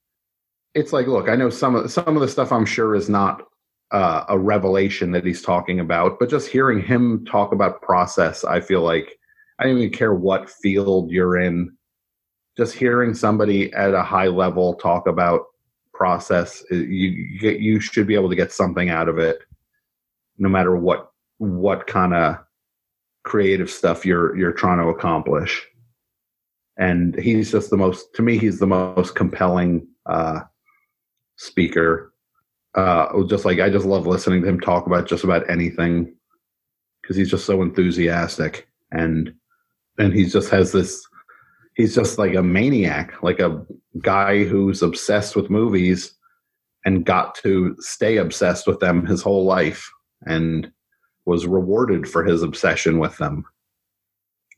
it's 0.73 0.93
like, 0.93 1.07
look, 1.07 1.27
I 1.27 1.35
know 1.35 1.49
some 1.49 1.75
of 1.75 1.91
some 1.91 2.15
of 2.15 2.21
the 2.21 2.27
stuff 2.27 2.51
I'm 2.51 2.65
sure 2.65 2.95
is 2.95 3.09
not 3.09 3.43
uh, 3.91 4.23
a 4.29 4.37
revelation 4.37 5.11
that 5.11 5.25
he's 5.25 5.41
talking 5.41 5.79
about, 5.79 6.19
but 6.19 6.29
just 6.29 6.49
hearing 6.49 6.81
him 6.81 7.25
talk 7.25 7.51
about 7.51 7.81
process, 7.81 8.43
I 8.43 8.61
feel 8.61 8.81
like 8.81 9.17
I 9.59 9.63
don't 9.63 9.77
even 9.77 9.89
care 9.91 10.13
what 10.13 10.49
field 10.49 11.11
you're 11.11 11.37
in. 11.37 11.75
Just 12.55 12.75
hearing 12.75 13.13
somebody 13.13 13.73
at 13.73 13.93
a 13.93 14.03
high 14.03 14.27
level 14.27 14.75
talk 14.75 15.07
about 15.07 15.41
process, 15.93 16.63
uh, 16.71 16.75
you 16.75 17.39
get 17.39 17.59
you 17.59 17.79
should 17.79 18.07
be 18.07 18.15
able 18.15 18.29
to 18.29 18.35
get 18.35 18.51
something 18.53 18.89
out 18.89 19.09
of 19.09 19.17
it, 19.17 19.39
no 20.37 20.49
matter 20.49 20.75
what 20.75 21.11
what 21.39 21.87
kind 21.87 22.13
of 22.13 22.37
creative 23.23 23.69
stuff 23.69 24.05
you're 24.05 24.35
you're 24.37 24.53
trying 24.53 24.79
to 24.79 24.87
accomplish 24.87 25.65
and 26.79 27.19
he's 27.19 27.51
just 27.51 27.69
the 27.69 27.77
most 27.77 28.13
to 28.15 28.23
me 28.23 28.37
he's 28.37 28.57
the 28.57 28.67
most 28.67 29.13
compelling 29.13 29.87
uh 30.07 30.39
speaker. 31.35 32.13
Uh 32.75 33.23
just 33.27 33.45
like 33.45 33.59
i 33.59 33.69
just 33.69 33.85
love 33.85 34.07
listening 34.07 34.41
to 34.41 34.47
him 34.47 34.59
talk 34.59 34.87
about 34.87 35.07
just 35.07 35.23
about 35.23 35.47
anything 35.49 36.15
because 37.01 37.17
he's 37.17 37.29
just 37.29 37.45
so 37.45 37.61
enthusiastic. 37.61 38.67
And 38.91 39.33
and 39.97 40.13
he 40.13 40.25
just 40.25 40.49
has 40.49 40.71
this 40.71 41.05
he's 41.75 41.93
just 41.93 42.17
like 42.17 42.33
a 42.35 42.43
maniac 42.43 43.21
like 43.21 43.39
a 43.39 43.65
guy 44.01 44.43
who's 44.43 44.81
obsessed 44.81 45.35
with 45.35 45.49
movies 45.49 46.13
and 46.85 47.05
got 47.05 47.35
to 47.35 47.75
stay 47.79 48.17
obsessed 48.17 48.65
with 48.65 48.79
them 48.79 49.05
his 49.05 49.21
whole 49.21 49.43
life 49.43 49.91
and 50.25 50.71
was 51.25 51.45
rewarded 51.45 52.07
for 52.07 52.23
his 52.23 52.41
obsession 52.41 52.99
with 52.99 53.17
them 53.17 53.45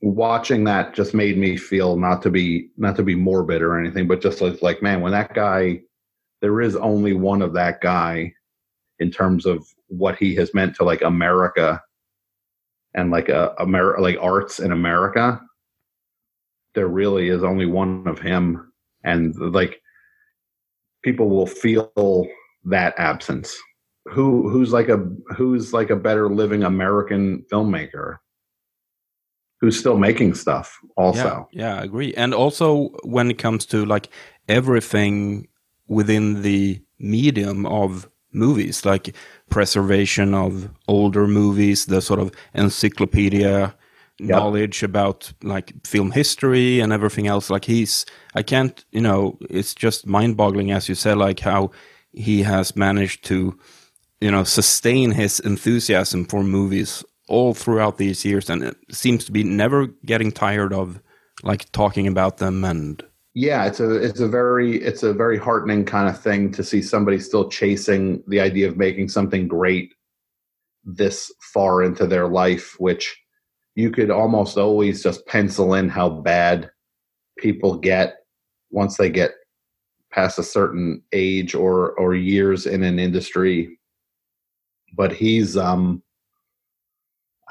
watching 0.02 0.64
that 0.64 0.94
just 0.94 1.14
made 1.14 1.38
me 1.38 1.56
feel 1.56 1.96
not 1.96 2.22
to 2.22 2.30
be 2.30 2.70
not 2.78 2.96
to 2.96 3.04
be 3.04 3.16
morbid 3.16 3.62
or 3.62 3.80
anything 3.80 4.08
but 4.08 4.22
just 4.22 4.42
like, 4.42 4.62
like 4.62 4.82
man 4.82 5.02
when 5.02 5.12
that 5.12 5.34
guy 5.34 5.80
there 6.42 6.60
is 6.60 6.76
only 6.76 7.14
one 7.14 7.42
of 7.42 7.54
that 7.54 7.82
guy 7.82 8.34
in 9.00 9.12
terms 9.12 9.46
of 9.46 9.64
what 9.88 10.16
he 10.18 10.34
has 10.34 10.54
meant 10.54 10.76
to 10.76 10.84
like 10.84 11.04
america 11.04 11.80
and 12.96 13.12
like 13.12 13.30
a 13.30 13.54
Amer- 13.60 14.00
like 14.00 14.18
arts 14.20 14.60
in 14.60 14.72
america 14.72 15.40
there 16.74 16.88
really 16.88 17.30
is 17.30 17.44
only 17.44 17.66
one 17.66 18.08
of 18.08 18.20
him. 18.20 18.72
And 19.04 19.36
like 19.36 19.82
people 21.04 21.30
will 21.30 21.48
feel 21.48 22.28
that 22.66 22.94
absence. 22.98 23.58
Who 24.06 24.50
who's 24.50 24.74
like 24.74 24.90
a 24.90 25.06
who's 25.36 25.74
like 25.74 25.92
a 25.92 25.96
better 25.96 26.28
living 26.28 26.64
american 26.64 27.46
filmmaker 27.52 28.18
who's 29.62 29.80
still 29.80 29.98
making 29.98 30.34
stuff 30.34 30.80
also 30.98 31.48
Yeah, 31.52 31.64
yeah, 31.64 31.80
I 31.80 31.84
agree. 31.84 32.14
And 32.16 32.34
also 32.34 32.90
when 33.04 33.30
it 33.32 33.38
comes 33.38 33.66
to 33.68 33.86
like 33.86 34.10
everything 34.50 35.48
within 35.88 36.42
the 36.42 36.82
medium 37.00 37.66
of 37.66 38.10
movies, 38.34 38.86
like 38.86 39.16
preservation 39.50 40.34
of 40.34 40.70
older 40.88 41.28
movies, 41.28 41.86
the 41.86 42.02
sort 42.02 42.20
of 42.20 42.32
encyclopedia 42.54 43.76
knowledge 44.20 44.84
about 44.84 45.34
like 45.44 45.74
film 45.86 46.12
history 46.12 46.80
and 46.80 46.92
everything 46.94 47.28
else. 47.28 47.50
Like 47.50 47.66
he's, 47.66 48.06
I 48.36 48.44
can't, 48.44 48.84
you 48.92 49.02
know, 49.02 49.38
it's 49.50 49.74
just 49.74 50.08
mind 50.08 50.38
boggling, 50.38 50.72
as 50.72 50.90
you 50.90 50.96
said, 50.96 51.18
like 51.18 51.40
how 51.40 51.72
he 52.14 52.44
has 52.44 52.76
managed 52.76 53.26
to, 53.26 53.58
you 54.20 54.32
know, 54.32 54.44
sustain 54.44 55.12
his 55.12 55.40
enthusiasm 55.40 56.26
for 56.26 56.44
movies 56.44 57.04
all 57.32 57.54
throughout 57.54 57.98
these 57.98 58.26
years 58.26 58.50
and 58.50 58.62
it 58.62 58.76
seems 58.92 59.24
to 59.26 59.32
be 59.32 59.44
never 59.44 59.88
getting 60.06 60.32
tired 60.32 60.74
of 60.74 61.00
like 61.44 61.72
talking 61.72 62.06
about 62.06 62.38
them 62.38 62.64
and 62.66 63.04
yeah 63.34 63.66
it's 63.66 63.80
a 63.80 63.96
it's 63.96 64.20
a 64.20 64.28
very 64.28 64.76
it's 64.82 65.04
a 65.04 65.14
very 65.14 65.38
heartening 65.38 65.86
kind 65.86 66.10
of 66.10 66.22
thing 66.22 66.52
to 66.52 66.64
see 66.64 66.82
somebody 66.82 67.18
still 67.18 67.50
chasing 67.50 68.22
the 68.28 68.42
idea 68.42 68.68
of 68.68 68.76
making 68.76 69.08
something 69.08 69.48
great 69.48 69.94
this 70.84 71.32
far 71.54 71.82
into 71.82 72.06
their 72.06 72.28
life 72.28 72.76
which 72.80 73.18
you 73.76 73.90
could 73.90 74.12
almost 74.12 74.58
always 74.58 75.02
just 75.02 75.26
pencil 75.26 75.74
in 75.74 75.88
how 75.88 76.10
bad 76.10 76.70
people 77.38 77.78
get 77.78 78.16
once 78.70 78.98
they 78.98 79.10
get 79.10 79.32
past 80.12 80.38
a 80.40 80.44
certain 80.44 81.02
age 81.14 81.56
or 81.56 81.92
or 81.98 82.14
years 82.14 82.66
in 82.66 82.84
an 82.84 83.00
industry. 83.00 83.80
But 84.96 85.14
he's 85.14 85.56
um 85.56 86.04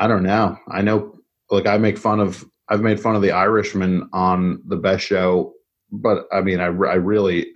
I 0.01 0.09
don't 0.09 0.23
know. 0.23 0.59
I 0.71 0.81
know 0.81 1.15
like 1.51 1.67
I 1.67 1.77
make 1.77 1.99
fun 1.99 2.21
of 2.21 2.45
I've 2.69 2.81
made 2.81 2.99
fun 2.99 3.15
of 3.15 3.23
the 3.23 3.33
Irishman 3.33 4.09
on 4.13 4.63
the 4.67 4.77
best 4.77 5.05
show, 5.05 5.53
but 5.93 6.27
I 6.33 6.41
mean 6.41 6.59
I 6.59 6.67
I 6.67 6.95
really 6.95 7.53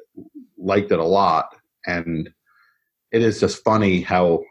liked 0.58 0.92
it 0.92 0.98
a 0.98 1.04
lot 1.04 1.56
and 1.86 2.30
it 3.12 3.22
is 3.22 3.40
just 3.40 3.64
funny 3.64 4.02
how 4.02 4.42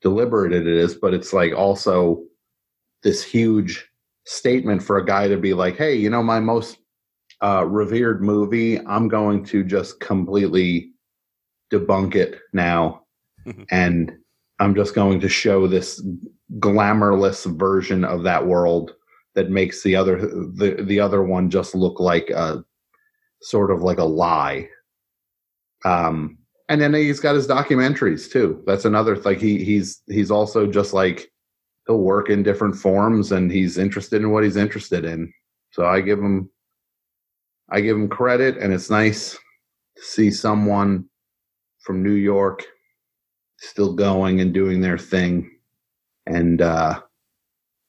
deliberate 0.00 0.52
it 0.52 0.66
is, 0.66 0.94
but 0.94 1.12
it's 1.12 1.32
like 1.32 1.52
also 1.52 2.22
this 3.02 3.22
huge 3.24 3.88
statement 4.24 4.82
for 4.82 4.96
a 4.96 5.04
guy 5.04 5.26
to 5.26 5.36
be 5.36 5.54
like, 5.54 5.76
"Hey, 5.76 5.94
you 5.96 6.08
know 6.08 6.22
my 6.22 6.38
most 6.38 6.78
uh, 7.42 7.64
revered 7.66 8.22
movie, 8.22 8.78
I'm 8.86 9.08
going 9.08 9.44
to 9.46 9.64
just 9.64 9.98
completely 10.00 10.92
debunk 11.72 12.14
it 12.14 12.38
now, 12.52 13.02
and 13.70 14.12
I'm 14.60 14.74
just 14.76 14.94
going 14.94 15.20
to 15.20 15.28
show 15.28 15.66
this 15.66 16.00
glamourless 16.60 17.44
version 17.44 18.04
of 18.04 18.22
that 18.24 18.46
world 18.46 18.92
that 19.34 19.50
makes 19.50 19.82
the 19.82 19.96
other 19.96 20.16
the 20.18 20.82
the 20.86 21.00
other 21.00 21.22
one 21.22 21.50
just 21.50 21.74
look 21.74 22.00
like 22.00 22.28
a 22.30 22.64
sort 23.40 23.70
of 23.70 23.82
like 23.82 23.98
a 23.98 24.04
lie." 24.04 24.68
Um, 25.84 26.38
and 26.68 26.80
then 26.80 26.94
he's 26.94 27.20
got 27.20 27.34
his 27.34 27.46
documentaries 27.46 28.30
too. 28.30 28.62
That's 28.66 28.84
another 28.84 29.16
like 29.16 29.38
he 29.38 29.64
he's 29.64 30.02
he's 30.06 30.30
also 30.30 30.66
just 30.66 30.92
like 30.92 31.30
he'll 31.86 31.98
work 31.98 32.30
in 32.30 32.42
different 32.42 32.76
forms 32.76 33.32
and 33.32 33.50
he's 33.50 33.78
interested 33.78 34.22
in 34.22 34.30
what 34.30 34.44
he's 34.44 34.56
interested 34.56 35.04
in. 35.04 35.32
So 35.70 35.86
I 35.86 36.00
give 36.00 36.18
him 36.18 36.50
I 37.70 37.80
give 37.80 37.96
him 37.96 38.08
credit 38.08 38.58
and 38.58 38.72
it's 38.72 38.90
nice 38.90 39.32
to 39.96 40.02
see 40.02 40.30
someone 40.30 41.06
from 41.80 42.02
New 42.02 42.12
York 42.12 42.64
still 43.58 43.94
going 43.94 44.40
and 44.40 44.52
doing 44.52 44.80
their 44.80 44.98
thing. 44.98 45.50
And 46.26 46.60
uh 46.62 47.00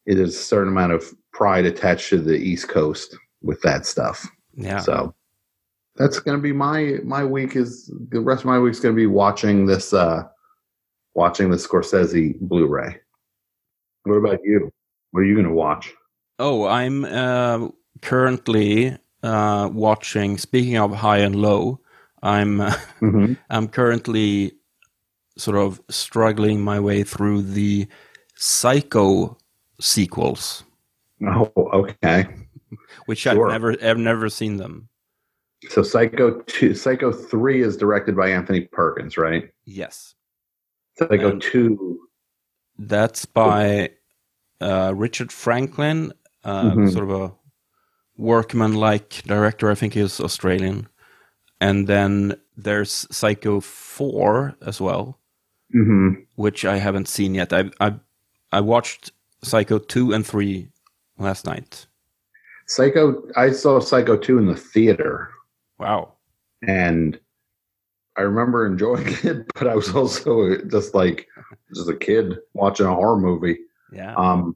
it 0.05 0.19
is 0.19 0.35
a 0.35 0.39
certain 0.39 0.69
amount 0.73 0.91
of 0.91 1.05
pride 1.31 1.65
attached 1.65 2.10
to 2.10 2.19
the 2.19 2.35
East 2.35 2.68
Coast 2.68 3.18
with 3.41 3.61
that 3.61 3.85
stuff. 3.85 4.27
Yeah. 4.55 4.80
So 4.80 5.14
that's 5.95 6.19
going 6.19 6.38
to 6.38 6.41
be 6.41 6.51
my 6.53 6.97
my 7.03 7.23
week 7.23 7.55
is 7.55 7.91
the 8.10 8.19
rest 8.19 8.41
of 8.41 8.45
my 8.47 8.60
week's 8.60 8.80
going 8.80 8.95
to 8.95 8.99
be 8.99 9.07
watching 9.07 9.65
this 9.65 9.93
uh 9.93 10.23
watching 11.14 11.51
the 11.51 11.57
Scorsese 11.57 12.39
Blu-ray. 12.41 12.99
What 14.03 14.15
about 14.15 14.39
you? 14.43 14.72
What 15.11 15.22
are 15.22 15.26
you 15.26 15.35
going 15.35 15.47
to 15.47 15.53
watch? 15.53 15.93
Oh, 16.39 16.65
I'm 16.65 17.05
uh, 17.05 17.68
currently 18.01 18.97
uh, 19.22 19.69
watching. 19.72 20.39
Speaking 20.39 20.76
of 20.77 20.91
high 20.95 21.19
and 21.19 21.35
low, 21.35 21.80
I'm 22.23 22.57
Mhm. 22.99 23.38
I'm 23.51 23.68
currently 23.68 24.53
sort 25.38 25.57
of 25.57 25.80
struggling 25.89 26.61
my 26.61 26.80
way 26.80 27.03
through 27.03 27.43
the 27.43 27.88
Psycho 28.35 29.38
sequels, 29.80 30.64
Oh, 31.26 31.51
okay. 31.55 32.26
which 33.05 33.19
Sure. 33.19 33.47
I've 33.47 33.51
never 33.53 33.76
I've 33.84 33.97
never 33.97 34.30
seen 34.30 34.57
them. 34.57 34.89
So 35.69 35.81
Psycho 35.84 36.41
2 36.41 36.73
Psycho 36.76 37.11
3 37.11 37.61
is 37.61 37.77
directed 37.77 38.15
by 38.18 38.30
Anthony 38.30 38.61
Perkins, 38.61 39.18
right? 39.18 39.49
Yes, 39.65 40.15
Psycho 40.97 41.31
And- 41.31 41.41
2 41.41 41.99
that's 42.80 43.26
by 43.26 43.91
uh, 44.61 44.93
Richard 44.95 45.31
Franklin, 45.31 46.11
uh, 46.43 46.72
Mhm. 46.72 46.91
sort 46.91 47.10
of 47.10 47.22
a 47.22 47.34
workman-like 48.18 49.23
director. 49.26 49.69
I 49.69 49.76
think 49.76 49.93
he's 49.93 50.19
Australian. 50.22 50.88
And 51.60 51.88
then 51.88 52.35
there's 52.55 53.05
Psycho 53.15 53.60
4 53.60 54.55
as 54.65 54.80
well. 54.81 55.19
Mhm. 55.76 56.27
which 56.35 56.65
I 56.65 56.77
haven't 56.77 57.07
seen 57.07 57.34
yet. 57.35 57.51
I 57.51 57.72
I 57.80 57.95
I 58.53 58.61
watched 58.61 59.11
Psycho 59.41 59.80
two 59.80 60.13
and 60.13 60.25
three 60.25 60.69
last 61.17 61.45
night. 61.45 61.85
Psycho 62.67 63.21
I 63.35 63.51
saw 63.51 63.80
Psycho 63.80 64.15
2 64.15 64.38
in 64.38 64.47
the 64.47 64.55
theater 64.55 65.30
Wow. 65.80 66.13
and 66.65 67.19
I 68.15 68.21
remember 68.21 68.65
enjoying 68.65 69.07
it, 69.23 69.45
but 69.55 69.67
I 69.67 69.75
was 69.75 69.93
also 69.93 70.55
just 70.67 70.93
like 70.93 71.27
just 71.75 71.89
a 71.89 71.95
kid 71.95 72.38
watching 72.53 72.85
a 72.85 72.93
horror 72.93 73.19
movie. 73.19 73.57
Yeah. 73.91 74.13
Um, 74.15 74.55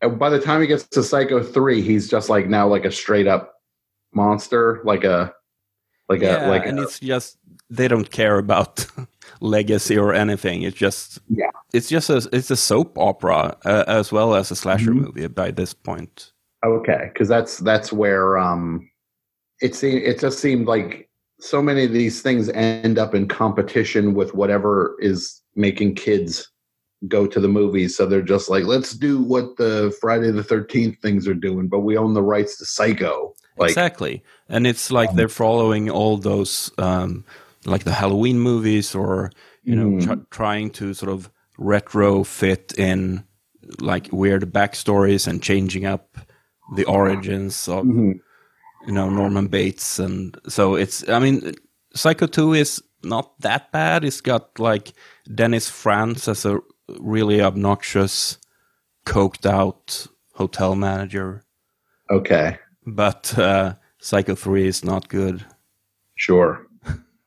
and 0.00 0.18
by 0.18 0.28
the 0.30 0.40
time 0.40 0.60
he 0.60 0.66
gets 0.66 0.86
to 0.88 1.02
Psycho 1.02 1.42
three, 1.42 1.80
he's 1.82 2.08
just 2.08 2.28
like 2.28 2.48
now 2.48 2.68
like 2.68 2.84
a 2.84 2.92
straight 2.92 3.26
up 3.26 3.54
monster, 4.12 4.80
like 4.84 5.04
a 5.04 5.32
like 6.08 6.20
yeah, 6.20 6.48
a 6.48 6.50
like 6.50 6.66
and 6.66 6.78
a, 6.78 6.82
it's 6.82 7.00
just 7.00 7.38
they 7.70 7.88
don't 7.88 8.10
care 8.10 8.38
about 8.38 8.86
legacy 9.42 9.98
or 9.98 10.14
anything. 10.14 10.62
It's 10.62 10.76
just 10.76 11.18
yeah, 11.28 11.50
it's 11.74 11.88
just 11.88 12.08
a 12.08 12.28
it's 12.32 12.50
a 12.50 12.56
soap 12.56 12.96
opera 12.96 13.56
uh, 13.64 13.84
as 13.86 14.12
well 14.12 14.34
as 14.34 14.50
a 14.50 14.56
slasher 14.56 14.92
Mhm. 14.92 15.04
movie 15.06 15.26
by 15.28 15.50
this 15.50 15.74
point. 15.74 16.32
okay, 16.64 17.10
because 17.12 17.28
that's 17.28 17.58
that's 17.58 17.92
where 17.92 18.38
um, 18.38 18.88
it 19.60 19.74
seemed 19.74 20.02
it 20.02 20.20
just 20.20 20.38
seemed 20.38 20.66
like 20.66 21.08
so 21.40 21.60
many 21.60 21.84
of 21.84 21.92
these 21.92 22.22
things 22.22 22.48
end 22.50 22.98
up 22.98 23.14
in 23.14 23.26
competition 23.26 24.14
with 24.14 24.32
whatever 24.32 24.96
is 25.00 25.42
making 25.56 25.96
kids 25.96 26.48
go 27.08 27.26
to 27.26 27.40
the 27.40 27.48
movies. 27.48 27.96
So 27.96 28.06
they're 28.06 28.22
just 28.22 28.48
like, 28.48 28.64
let's 28.64 28.92
do 28.92 29.20
what 29.20 29.56
the 29.56 29.92
Friday 30.00 30.30
the 30.30 30.44
Thirteenth 30.44 30.98
things 31.02 31.26
are 31.26 31.34
doing, 31.34 31.66
but 31.66 31.80
we 31.80 31.96
own 31.96 32.14
the 32.14 32.22
rights 32.22 32.58
to 32.58 32.64
Psycho. 32.64 33.34
Like, 33.58 33.70
exactly, 33.70 34.22
and 34.48 34.66
it's 34.66 34.90
like 34.92 35.12
they're 35.14 35.28
following 35.28 35.90
all 35.90 36.16
those 36.16 36.70
um, 36.78 37.24
like 37.64 37.84
the 37.84 37.92
Halloween 37.92 38.38
movies, 38.38 38.94
or 38.94 39.30
you 39.62 39.76
know, 39.76 39.90
Mhm. 39.90 40.04
tr- 40.04 40.24
trying 40.30 40.70
to 40.70 40.94
sort 40.94 41.12
of 41.12 41.30
retrofit 41.58 42.76
in 42.78 43.24
like 43.80 44.08
weird 44.12 44.52
backstories 44.52 45.26
and 45.28 45.42
changing 45.42 45.86
up 45.86 46.18
the 46.74 46.84
origins 46.84 47.68
of 47.68 47.84
Mhm. 47.84 48.20
you 48.86 48.92
know 48.92 49.08
Norman 49.10 49.46
Bates, 49.48 49.98
and 49.98 50.36
so 50.48 50.74
it's. 50.74 51.08
I 51.08 51.18
mean, 51.18 51.54
Psycho 51.94 52.26
Two 52.26 52.54
is 52.54 52.82
not 53.04 53.38
that 53.40 53.70
bad. 53.72 54.04
It's 54.04 54.20
got 54.20 54.58
like 54.58 54.92
Dennis 55.32 55.68
Franz 55.68 56.28
as 56.28 56.44
a 56.44 56.60
really 57.00 57.40
obnoxious, 57.40 58.38
coked 59.06 59.46
out 59.46 60.06
hotel 60.34 60.74
manager, 60.74 61.42
okay. 62.10 62.58
but 62.86 63.38
uh, 63.38 63.74
Psycho 63.98 64.34
Three 64.34 64.66
is 64.66 64.84
not 64.84 65.08
good. 65.08 65.44
Sure. 66.16 66.66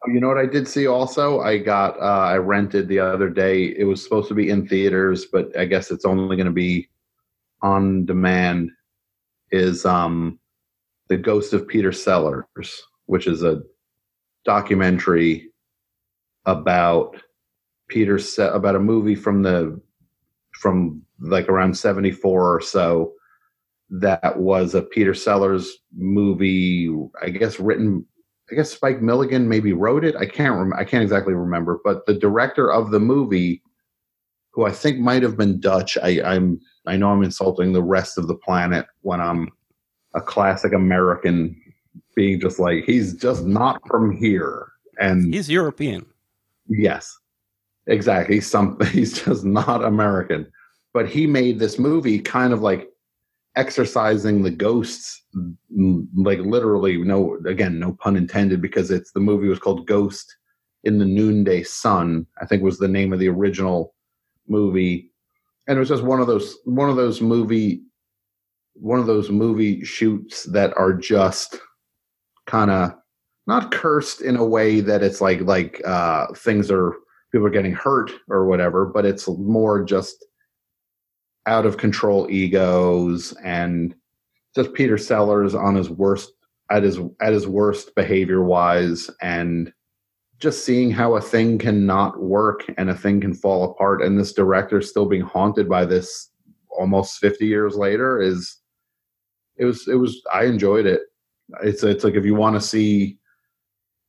You 0.07 0.19
know 0.19 0.27
what 0.27 0.38
I 0.38 0.45
did 0.45 0.68
see 0.68 0.88
also? 0.88 1.40
I 1.41 1.57
got 1.57 1.99
uh 1.99 2.26
I 2.27 2.38
rented 2.38 2.88
the 2.88 2.99
other 2.99 3.30
day. 3.30 3.76
It 3.77 3.86
was 3.86 4.03
supposed 4.03 4.27
to 4.30 4.34
be 4.34 4.49
in 4.49 4.68
theaters, 4.68 5.26
but 5.26 5.57
I 5.57 5.65
guess 5.65 5.91
it's 5.91 6.06
only 6.06 6.36
going 6.36 6.48
to 6.48 6.52
be 6.53 6.90
on 7.61 8.06
demand 8.06 8.72
is 9.52 9.86
um 9.86 10.40
The 11.10 11.18
Ghost 11.18 11.53
of 11.53 11.68
Peter 11.68 11.91
Sellers, 11.91 12.84
which 13.06 13.27
is 13.27 13.44
a 13.44 13.61
documentary 14.44 15.49
about 16.45 17.18
Peter 17.88 18.19
Se- 18.19 18.49
about 18.53 18.76
a 18.76 18.80
movie 18.80 19.15
from 19.15 19.41
the 19.41 19.80
from 20.53 21.02
like 21.19 21.49
around 21.49 21.76
74 21.76 22.56
or 22.56 22.61
so 22.61 23.14
that 23.90 24.40
was 24.40 24.73
a 24.73 24.82
Peter 24.82 25.14
Sellers 25.14 25.77
movie, 25.95 26.94
I 27.22 27.30
guess 27.30 27.60
written 27.60 28.06
I 28.51 28.55
guess 28.55 28.72
Spike 28.72 29.01
Milligan 29.01 29.49
maybe 29.49 29.73
wrote 29.73 30.05
it. 30.05 30.15
I 30.15 30.26
can't 30.26 30.55
rem- 30.55 30.73
I 30.77 30.84
can't 30.84 31.03
exactly 31.03 31.34
remember, 31.34 31.80
but 31.84 32.05
the 32.05 32.13
director 32.13 32.72
of 32.72 32.91
the 32.91 32.99
movie, 32.99 33.63
who 34.51 34.65
I 34.65 34.72
think 34.72 34.99
might 34.99 35.23
have 35.23 35.35
been 35.35 35.59
Dutch. 35.59 35.97
I, 35.97 36.22
I'm 36.23 36.59
I 36.85 36.95
know 36.97 37.09
I'm 37.09 37.23
insulting 37.23 37.73
the 37.73 37.84
rest 37.84 38.17
of 38.17 38.27
the 38.27 38.35
planet 38.35 38.85
when 39.01 39.19
I'm 39.19 39.49
a 40.13 40.22
classic 40.22 40.73
American 40.73 41.59
being 42.15 42.39
just 42.39 42.59
like 42.59 42.84
he's 42.85 43.13
just 43.15 43.45
not 43.45 43.81
from 43.88 44.15
here. 44.15 44.67
And 44.99 45.34
He's 45.34 45.49
European. 45.49 46.05
Yes, 46.67 47.17
exactly. 47.88 48.35
He's 48.35 48.49
some 48.49 48.80
he's 48.91 49.23
just 49.23 49.43
not 49.43 49.84
American. 49.84 50.51
But 50.93 51.09
he 51.09 51.27
made 51.27 51.59
this 51.59 51.77
movie 51.77 52.19
kind 52.19 52.53
of 52.53 52.61
like 52.61 52.89
exercising 53.56 54.41
the 54.44 54.52
ghosts, 54.52 55.23
like 56.15 56.40
literally. 56.40 56.98
No, 56.98 57.38
again, 57.48 57.80
no 57.80 57.94
pun 57.94 58.15
intended, 58.15 58.61
because 58.61 58.91
it's 58.91 59.11
the 59.11 59.19
movie 59.19 59.48
was 59.48 59.60
called 59.60 59.88
Ghost 59.88 60.36
in 60.84 60.99
the 60.99 61.06
Noonday 61.06 61.64
Sun. 61.64 62.26
I 62.41 62.45
think 62.45 62.64
was 62.64 62.77
the 62.77 62.88
name 62.88 63.14
of 63.14 63.19
the 63.19 63.30
original 63.30 63.94
movie, 64.48 65.11
and 65.68 65.77
it 65.77 65.80
was 65.80 65.90
just 65.90 66.03
one 66.03 66.22
of 66.22 66.27
those 66.27 66.57
one 66.65 66.90
of 66.90 66.95
those 66.95 67.22
movie 67.22 67.82
one 68.76 68.99
of 68.99 69.06
those 69.06 69.30
movie 69.30 69.84
shoots 69.84 70.44
that 70.44 70.76
are 70.77 70.94
just 70.94 71.60
kind 72.45 72.69
of 72.69 72.94
not 73.48 73.72
cursed 73.72 74.22
in 74.22 74.36
a 74.36 74.45
way 74.45 74.82
that 74.82 75.02
it's 75.02 75.22
like 75.22 75.41
like 75.41 75.82
uh 75.86 76.27
things 76.36 76.69
are 76.69 76.94
people 77.32 77.48
are 77.48 77.52
getting 77.52 77.73
hurt 77.73 78.11
or 78.27 78.45
whatever 78.45 78.86
but 78.86 79.06
it's 79.06 79.27
more 79.27 79.84
just 79.84 80.26
out 81.47 81.65
of 81.65 81.77
control 81.77 82.27
egos 82.30 83.34
and 83.43 83.95
just 84.55 84.73
peter 84.73 84.97
sellers 84.97 85.53
on 85.55 85.76
his 85.76 85.89
worst 85.89 86.31
at 86.72 86.84
his 86.84 86.99
at 87.22 87.34
his 87.34 87.47
worst 87.47 87.93
behavior 87.95 88.43
wise 88.43 89.09
and 89.22 89.72
just 90.39 90.65
seeing 90.65 90.91
how 90.91 91.15
a 91.15 91.22
thing 91.22 91.57
cannot 91.57 92.22
work 92.22 92.65
and 92.77 92.89
a 92.89 92.95
thing 92.95 93.22
can 93.22 93.34
fall 93.34 93.72
apart 93.72 94.01
and 94.01 94.19
this 94.19 94.34
director 94.34 94.81
still 94.81 95.05
being 95.05 95.22
haunted 95.22 95.69
by 95.69 95.85
this 95.85 96.31
almost 96.77 97.19
50 97.19 97.45
years 97.45 97.76
later 97.76 98.22
is 98.22 98.57
it 99.57 99.65
was 99.65 99.88
it 99.88 99.95
was 99.95 100.22
I 100.34 100.45
enjoyed 100.45 100.85
it. 100.85 101.01
It's 101.63 101.84
it's 101.84 102.03
like 102.03 102.15
if 102.15 102.26
you 102.26 102.35
want 102.35 102.55
to 102.55 102.61
see 102.61 103.17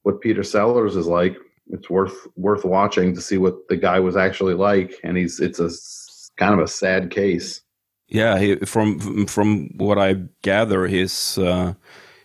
what 0.02 0.20
Peter 0.20 0.42
Sellers 0.42 0.96
is 0.96 1.06
like, 1.06 1.36
it's 1.68 1.90
worth 1.90 2.26
worth 2.36 2.64
watching 2.64 3.14
to 3.14 3.20
see 3.20 3.38
what 3.38 3.56
the 3.68 3.76
guy 3.76 4.00
was 4.00 4.16
actually 4.16 4.54
like 4.54 4.94
and 5.04 5.16
he's 5.16 5.40
it's 5.40 5.58
a 5.58 5.70
kind 6.36 6.54
of 6.54 6.60
a 6.60 6.68
sad 6.68 7.10
case. 7.10 7.62
Yeah, 8.08 8.38
he, 8.38 8.56
from 8.56 9.26
from 9.26 9.68
what 9.78 9.98
I 9.98 10.16
gather, 10.42 10.86
his 10.86 11.38
uh, 11.38 11.74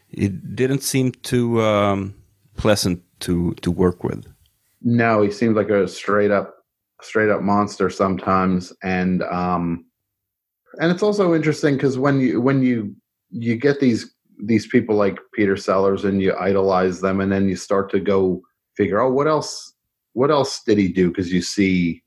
it 0.09 0.55
didn't 0.55 0.83
seem 0.83 1.11
too 1.11 1.61
um, 1.61 2.13
pleasant 2.55 3.01
to 3.21 3.53
to 3.55 3.71
work 3.71 4.03
with. 4.03 4.25
No, 4.81 5.21
he 5.21 5.31
seems 5.31 5.55
like 5.55 5.69
a 5.69 5.87
straight 5.87 6.31
up 6.31 6.55
straight 7.01 7.29
up 7.29 7.41
monster 7.41 7.89
sometimes 7.89 8.73
and 8.83 9.23
um 9.23 9.85
and 10.79 10.91
it's 10.91 11.03
also 11.03 11.33
interesting 11.33 11.77
cuz 11.77 11.97
when 11.97 12.19
you 12.19 12.39
when 12.39 12.61
you 12.61 12.95
you 13.29 13.55
get 13.55 13.79
these 13.79 14.13
these 14.43 14.67
people 14.67 14.95
like 14.95 15.19
Peter 15.33 15.57
Sellers 15.57 16.05
and 16.05 16.21
you 16.21 16.35
idolize 16.35 17.01
them 17.01 17.19
and 17.21 17.31
then 17.31 17.49
you 17.49 17.55
start 17.55 17.89
to 17.91 17.99
go 17.99 18.41
figure 18.77 19.01
out 19.01 19.13
what 19.13 19.27
else 19.27 19.73
what 20.13 20.31
else 20.31 20.61
did 20.63 20.77
he 20.77 20.87
do 20.87 21.11
cuz 21.11 21.31
you 21.31 21.41
see 21.41 22.03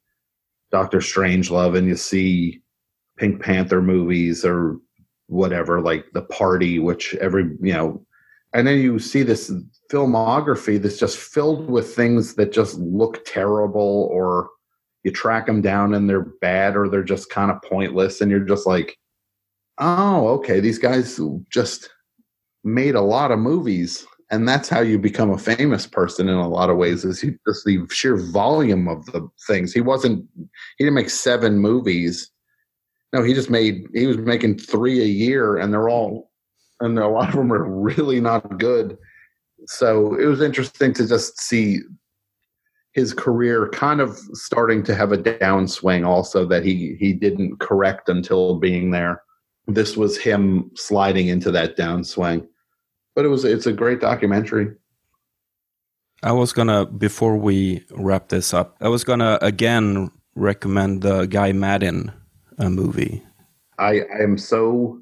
Doctor 0.74 0.98
Strangelove 0.98 1.78
and 1.78 1.86
you 1.86 1.94
see 1.94 2.60
Pink 3.16 3.40
Panther 3.40 3.80
movies 3.80 4.44
or 4.44 4.78
whatever 5.28 5.80
like 5.80 6.04
The 6.14 6.22
Party 6.22 6.80
which 6.80 7.14
every 7.20 7.44
you 7.60 7.72
know 7.72 8.04
and 8.52 8.66
then 8.66 8.80
you 8.80 8.98
see 8.98 9.22
this 9.22 9.52
filmography 9.88 10.82
that's 10.82 10.98
just 10.98 11.16
filled 11.16 11.70
with 11.70 11.94
things 11.94 12.34
that 12.34 12.50
just 12.50 12.76
look 12.76 13.24
terrible 13.24 14.08
or 14.10 14.48
you 15.04 15.12
track 15.12 15.46
them 15.46 15.60
down 15.60 15.94
and 15.94 16.10
they're 16.10 16.32
bad 16.40 16.76
or 16.76 16.88
they're 16.88 17.04
just 17.04 17.30
kind 17.30 17.52
of 17.52 17.62
pointless 17.62 18.20
and 18.20 18.28
you're 18.28 18.40
just 18.40 18.66
like 18.66 18.98
oh 19.78 20.26
okay 20.26 20.58
these 20.58 20.80
guys 20.80 21.20
just 21.50 21.88
made 22.64 22.96
a 22.96 23.00
lot 23.00 23.30
of 23.30 23.38
movies 23.38 24.04
and 24.30 24.48
that's 24.48 24.68
how 24.68 24.80
you 24.80 24.98
become 24.98 25.30
a 25.30 25.38
famous 25.38 25.86
person 25.86 26.28
in 26.28 26.36
a 26.36 26.48
lot 26.48 26.70
of 26.70 26.76
ways 26.76 27.04
is 27.04 27.20
just 27.20 27.64
the 27.64 27.86
sheer 27.90 28.16
volume 28.16 28.88
of 28.88 29.04
the 29.06 29.28
things. 29.46 29.72
He 29.72 29.80
wasn't 29.80 30.26
he 30.78 30.84
didn't 30.84 30.94
make 30.94 31.10
seven 31.10 31.58
movies. 31.58 32.30
No 33.12 33.22
he 33.22 33.34
just 33.34 33.50
made 33.50 33.86
he 33.94 34.06
was 34.06 34.18
making 34.18 34.58
three 34.58 35.02
a 35.02 35.06
year 35.06 35.56
and 35.56 35.72
they're 35.72 35.88
all 35.88 36.30
and 36.80 36.98
a 36.98 37.06
lot 37.06 37.28
of 37.28 37.36
them 37.36 37.52
are 37.52 37.64
really 37.64 38.20
not 38.20 38.58
good. 38.58 38.96
So 39.66 40.14
it 40.16 40.26
was 40.26 40.40
interesting 40.40 40.92
to 40.94 41.06
just 41.06 41.40
see 41.40 41.80
his 42.92 43.12
career 43.12 43.68
kind 43.70 44.00
of 44.00 44.18
starting 44.32 44.82
to 44.84 44.94
have 44.94 45.12
a 45.12 45.18
downswing 45.18 46.06
also 46.06 46.46
that 46.46 46.64
he 46.64 46.96
he 46.98 47.12
didn't 47.12 47.60
correct 47.60 48.08
until 48.08 48.58
being 48.58 48.90
there. 48.90 49.22
This 49.66 49.96
was 49.96 50.18
him 50.18 50.70
sliding 50.74 51.28
into 51.28 51.50
that 51.50 51.76
downswing 51.76 52.46
but 53.14 53.24
it 53.24 53.28
was 53.28 53.44
it's 53.44 53.66
a 53.66 53.72
great 53.72 54.00
documentary 54.00 54.74
I 56.22 56.32
was 56.32 56.54
gonna 56.54 56.86
before 56.86 57.36
we 57.36 57.84
wrap 57.90 58.28
this 58.28 58.54
up, 58.54 58.76
I 58.80 58.88
was 58.88 59.04
gonna 59.04 59.38
again 59.42 60.10
recommend 60.34 61.02
the 61.02 61.26
Guy 61.26 61.52
Maddin 61.52 62.10
uh, 62.58 62.70
movie. 62.70 63.22
i 63.78 64.00
i 64.00 64.22
am 64.22 64.38
so 64.38 65.00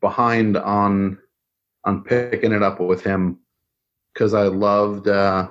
behind 0.00 0.56
on 0.56 1.18
on 1.84 2.02
picking 2.04 2.52
it 2.52 2.62
up 2.62 2.80
with 2.80 3.02
him 3.02 3.38
because 4.12 4.34
i 4.34 4.42
loved 4.42 5.08
uh 5.08 5.48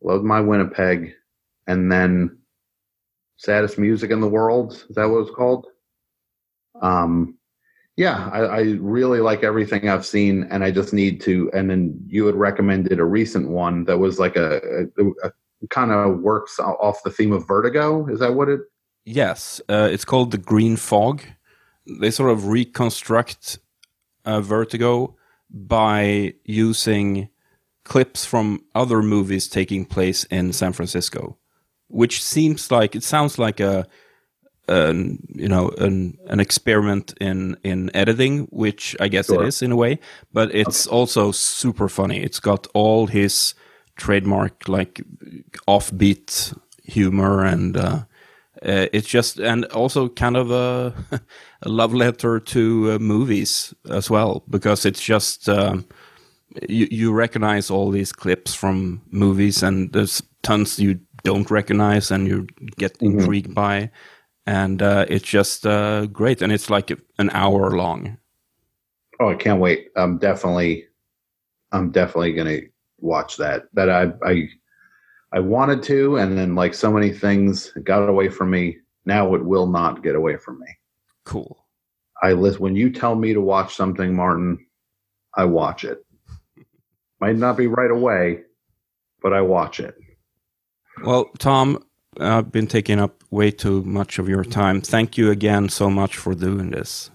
loved 0.00 0.24
my 0.24 0.40
winnipeg 0.40 1.12
and 1.66 1.90
then 1.90 2.38
saddest 3.36 3.78
music 3.78 4.10
in 4.10 4.20
the 4.20 4.28
world 4.28 4.72
is 4.88 4.94
that 4.96 5.04
what 5.04 5.20
it's 5.20 5.30
called 5.34 5.66
um 6.80 7.36
yeah 7.96 8.30
I, 8.32 8.40
I 8.40 8.60
really 8.80 9.20
like 9.20 9.44
everything 9.44 9.88
i've 9.88 10.06
seen 10.06 10.44
and 10.50 10.64
i 10.64 10.70
just 10.70 10.92
need 10.92 11.20
to 11.22 11.50
and 11.52 11.70
then 11.70 11.98
you 12.06 12.26
had 12.26 12.34
recommended 12.34 12.98
a 12.98 13.04
recent 13.04 13.48
one 13.48 13.84
that 13.84 13.98
was 13.98 14.18
like 14.18 14.36
a, 14.36 14.86
a, 14.98 15.28
a 15.28 15.32
kind 15.70 15.92
of 15.92 16.20
works 16.20 16.58
off 16.58 17.02
the 17.04 17.10
theme 17.10 17.32
of 17.32 17.46
vertigo 17.46 18.06
is 18.08 18.20
that 18.20 18.34
what 18.34 18.48
it 18.48 18.60
Yes, 19.04 19.60
uh, 19.68 19.88
it's 19.90 20.04
called 20.04 20.30
the 20.30 20.38
Green 20.38 20.76
Fog. 20.76 21.22
They 21.86 22.10
sort 22.10 22.30
of 22.30 22.46
reconstruct 22.46 23.58
uh, 24.24 24.40
Vertigo 24.40 25.16
by 25.50 26.34
using 26.44 27.28
clips 27.84 28.24
from 28.24 28.64
other 28.74 29.02
movies 29.02 29.48
taking 29.48 29.84
place 29.84 30.24
in 30.24 30.52
San 30.52 30.72
Francisco, 30.72 31.36
which 31.88 32.22
seems 32.22 32.70
like 32.70 32.94
it 32.94 33.02
sounds 33.02 33.38
like 33.38 33.58
a 33.58 33.86
an 34.68 35.18
you 35.34 35.48
know 35.48 35.70
an 35.78 36.16
an 36.28 36.40
experiment 36.40 37.14
in 37.20 37.56
in 37.64 37.90
editing, 37.94 38.46
which 38.50 38.96
I 39.00 39.08
guess 39.08 39.26
Sure. 39.26 39.42
it 39.42 39.48
is 39.48 39.62
in 39.62 39.72
a 39.72 39.76
way, 39.76 39.98
but 40.32 40.54
it's 40.54 40.86
also 40.86 41.32
super 41.32 41.88
funny. 41.88 42.22
It's 42.22 42.40
got 42.40 42.66
all 42.74 43.06
his 43.06 43.54
trademark 43.96 44.68
like 44.68 45.02
offbeat 45.68 46.56
humor 46.84 47.44
and. 47.44 47.76
Uh, 47.76 47.98
uh, 48.64 48.86
it's 48.92 49.08
just 49.08 49.40
and 49.40 49.64
also 49.72 50.08
kind 50.08 50.36
of 50.36 50.52
a, 50.52 50.94
a 51.62 51.68
love 51.68 51.92
letter 51.92 52.38
to 52.38 52.92
uh, 52.92 52.98
movies 53.00 53.74
as 53.90 54.08
well 54.08 54.44
because 54.48 54.86
it's 54.86 55.02
just 55.02 55.48
um, 55.48 55.84
you, 56.68 56.86
you 56.88 57.12
recognize 57.12 57.70
all 57.70 57.90
these 57.90 58.12
clips 58.12 58.54
from 58.54 59.02
movies 59.10 59.64
and 59.64 59.92
there's 59.92 60.22
tons 60.42 60.78
you 60.78 61.00
don't 61.24 61.50
recognize 61.50 62.12
and 62.12 62.28
you 62.28 62.46
get 62.78 62.96
intrigued 63.00 63.52
by 63.52 63.90
and 64.46 64.82
uh, 64.82 65.06
it's 65.08 65.28
just 65.28 65.66
uh, 65.66 66.06
great 66.06 66.42
and 66.42 66.52
it's 66.52 66.68
like 66.70 66.90
an 67.18 67.30
hour 67.30 67.70
long 67.70 68.18
Oh, 69.20 69.28
I 69.28 69.36
can't 69.36 69.60
wait. 69.60 69.88
I'm 69.94 70.18
definitely, 70.18 70.86
I'm 71.70 71.92
definitely 71.92 72.32
gonna 72.32 72.58
watch 72.98 73.36
that. 73.36 73.64
That 73.74 73.88
I, 73.88 74.10
I, 74.26 74.48
I 75.32 75.38
wanted 75.38 75.80
to, 75.84 76.16
and 76.16 76.36
then 76.36 76.56
like 76.56 76.74
so 76.74 76.90
many 76.90 77.12
things 77.12 77.70
got 77.84 78.08
away 78.08 78.28
from 78.30 78.50
me. 78.50 78.78
Now 79.04 79.32
it 79.36 79.44
will 79.44 79.68
not 79.68 80.02
get 80.02 80.16
away 80.16 80.38
from 80.38 80.58
me. 80.58 80.66
Cool. 81.24 81.66
I 82.20 82.32
list 82.32 82.58
when 82.58 82.74
you 82.74 82.90
tell 82.90 83.14
me 83.14 83.32
to 83.32 83.40
watch 83.40 83.76
something, 83.76 84.12
Martin, 84.12 84.58
I 85.36 85.44
watch 85.44 85.84
it. 85.84 86.04
Might 87.20 87.36
not 87.36 87.56
be 87.56 87.68
right 87.68 87.90
away, 87.92 88.40
but 89.22 89.32
I 89.32 89.40
watch 89.42 89.78
it. 89.78 89.94
well 91.04 91.26
tom 91.38 91.78
i've 92.20 92.50
been 92.50 92.66
taking 92.66 92.98
up 92.98 93.21
way 93.32 93.50
too 93.50 93.82
much 93.82 94.20
of 94.20 94.28
your 94.28 94.44
time 94.44 94.80
thank 94.80 95.18
you 95.18 95.30
again 95.30 95.68
so 95.68 95.90
much 95.90 96.16
for 96.16 96.32
doing 96.34 96.70
this 96.70 97.10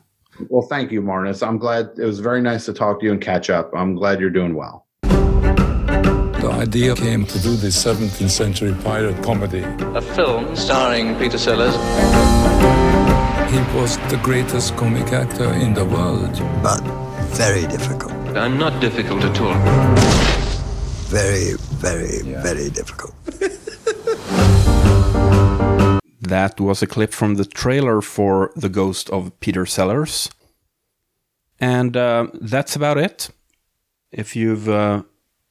Well, 0.49 0.61
thank 0.61 0.91
you, 0.91 1.01
Marnus. 1.01 1.41
I'm 1.45 1.57
glad 1.57 1.83
it 1.97 2.05
was 2.05 2.19
very 2.19 2.41
nice 2.41 2.65
to 2.65 2.73
talk 2.73 2.99
to 2.99 3.05
you 3.05 3.11
and 3.11 3.21
catch 3.21 3.49
up. 3.49 3.71
I'm 3.73 3.95
glad 3.95 4.19
you're 4.19 4.29
doing 4.29 4.53
well. 4.53 4.85
The 5.01 6.49
idea 6.51 6.95
came 6.95 7.25
to 7.25 7.39
do 7.39 7.55
this 7.55 7.75
17th 7.83 8.29
century 8.29 8.75
pirate 8.83 9.21
comedy. 9.23 9.63
A 9.95 10.01
film 10.01 10.55
starring 10.55 11.15
Peter 11.17 11.37
Sellers. 11.37 11.75
He 13.51 13.59
was 13.77 13.97
the 14.13 14.19
greatest 14.21 14.75
comic 14.77 15.11
actor 15.11 15.51
in 15.53 15.73
the 15.73 15.85
world. 15.85 16.35
But 16.61 16.81
very 17.33 17.65
difficult. 17.67 18.13
I'm 18.37 18.57
not 18.57 18.79
difficult 18.79 19.23
at 19.23 19.41
all. 19.41 19.57
Very, 21.09 21.55
very, 21.81 22.21
very 22.43 22.69
difficult. 22.69 23.16
That 26.27 26.59
was 26.59 26.81
a 26.81 26.87
clip 26.87 27.13
from 27.13 27.35
the 27.35 27.45
trailer 27.45 28.01
for 28.01 28.51
The 28.57 28.67
Ghost 28.67 29.09
of 29.11 29.39
Peter 29.39 29.65
Sellers. 29.65 30.29
And 31.57 31.95
uh, 31.95 32.27
that's 32.33 32.75
about 32.75 32.97
it. 32.97 33.29
If 34.11 34.35
you've 34.35 34.67
uh, 34.67 35.03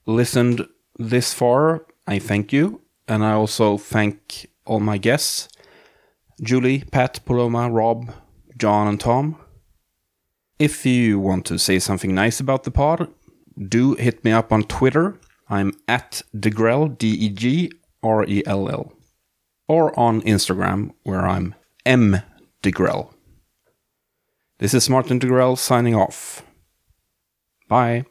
listened 0.05 0.69
this 0.99 1.33
far, 1.33 1.87
I 2.07 2.19
thank 2.19 2.53
you. 2.53 2.83
And 3.09 3.25
I 3.25 3.33
also 3.33 3.79
thank 3.79 4.51
all 4.67 4.81
my 4.81 4.99
guests 4.99 5.49
Julie, 6.43 6.85
Pat, 6.91 7.21
Puloma, 7.25 7.73
Rob, 7.73 8.13
Jon, 8.59 8.87
and 8.87 9.01
Tom. 9.01 9.37
If 10.59 10.85
you 10.85 11.19
want 11.19 11.47
to 11.47 11.59
say 11.59 11.79
something 11.79 12.15
nice 12.15 12.39
about 12.39 12.65
the 12.65 12.71
pod, 12.71 13.09
do 13.59 13.95
hit 13.95 14.23
me 14.25 14.33
up 14.33 14.53
on 14.53 14.65
Twitter. 14.65 15.19
I'm 15.49 15.73
at 15.89 16.21
Degrell, 16.37 16.99
D 16.99 17.09
E 17.09 17.31
G 17.31 17.73
R 18.03 18.27
E 18.27 18.43
L 18.45 18.69
L 18.69 18.96
or 19.69 19.99
on 19.99 20.23
Instagram, 20.23 20.93
where 21.03 21.27
I'm 21.27 21.55
M 21.85 22.23
Degrell. 22.63 23.13
This 24.59 24.73
is 24.75 24.89
Martin 24.89 25.21
Degrell 25.21 25.59
signing 25.59 25.95
off. 25.95 26.43
Bye. 27.69 28.05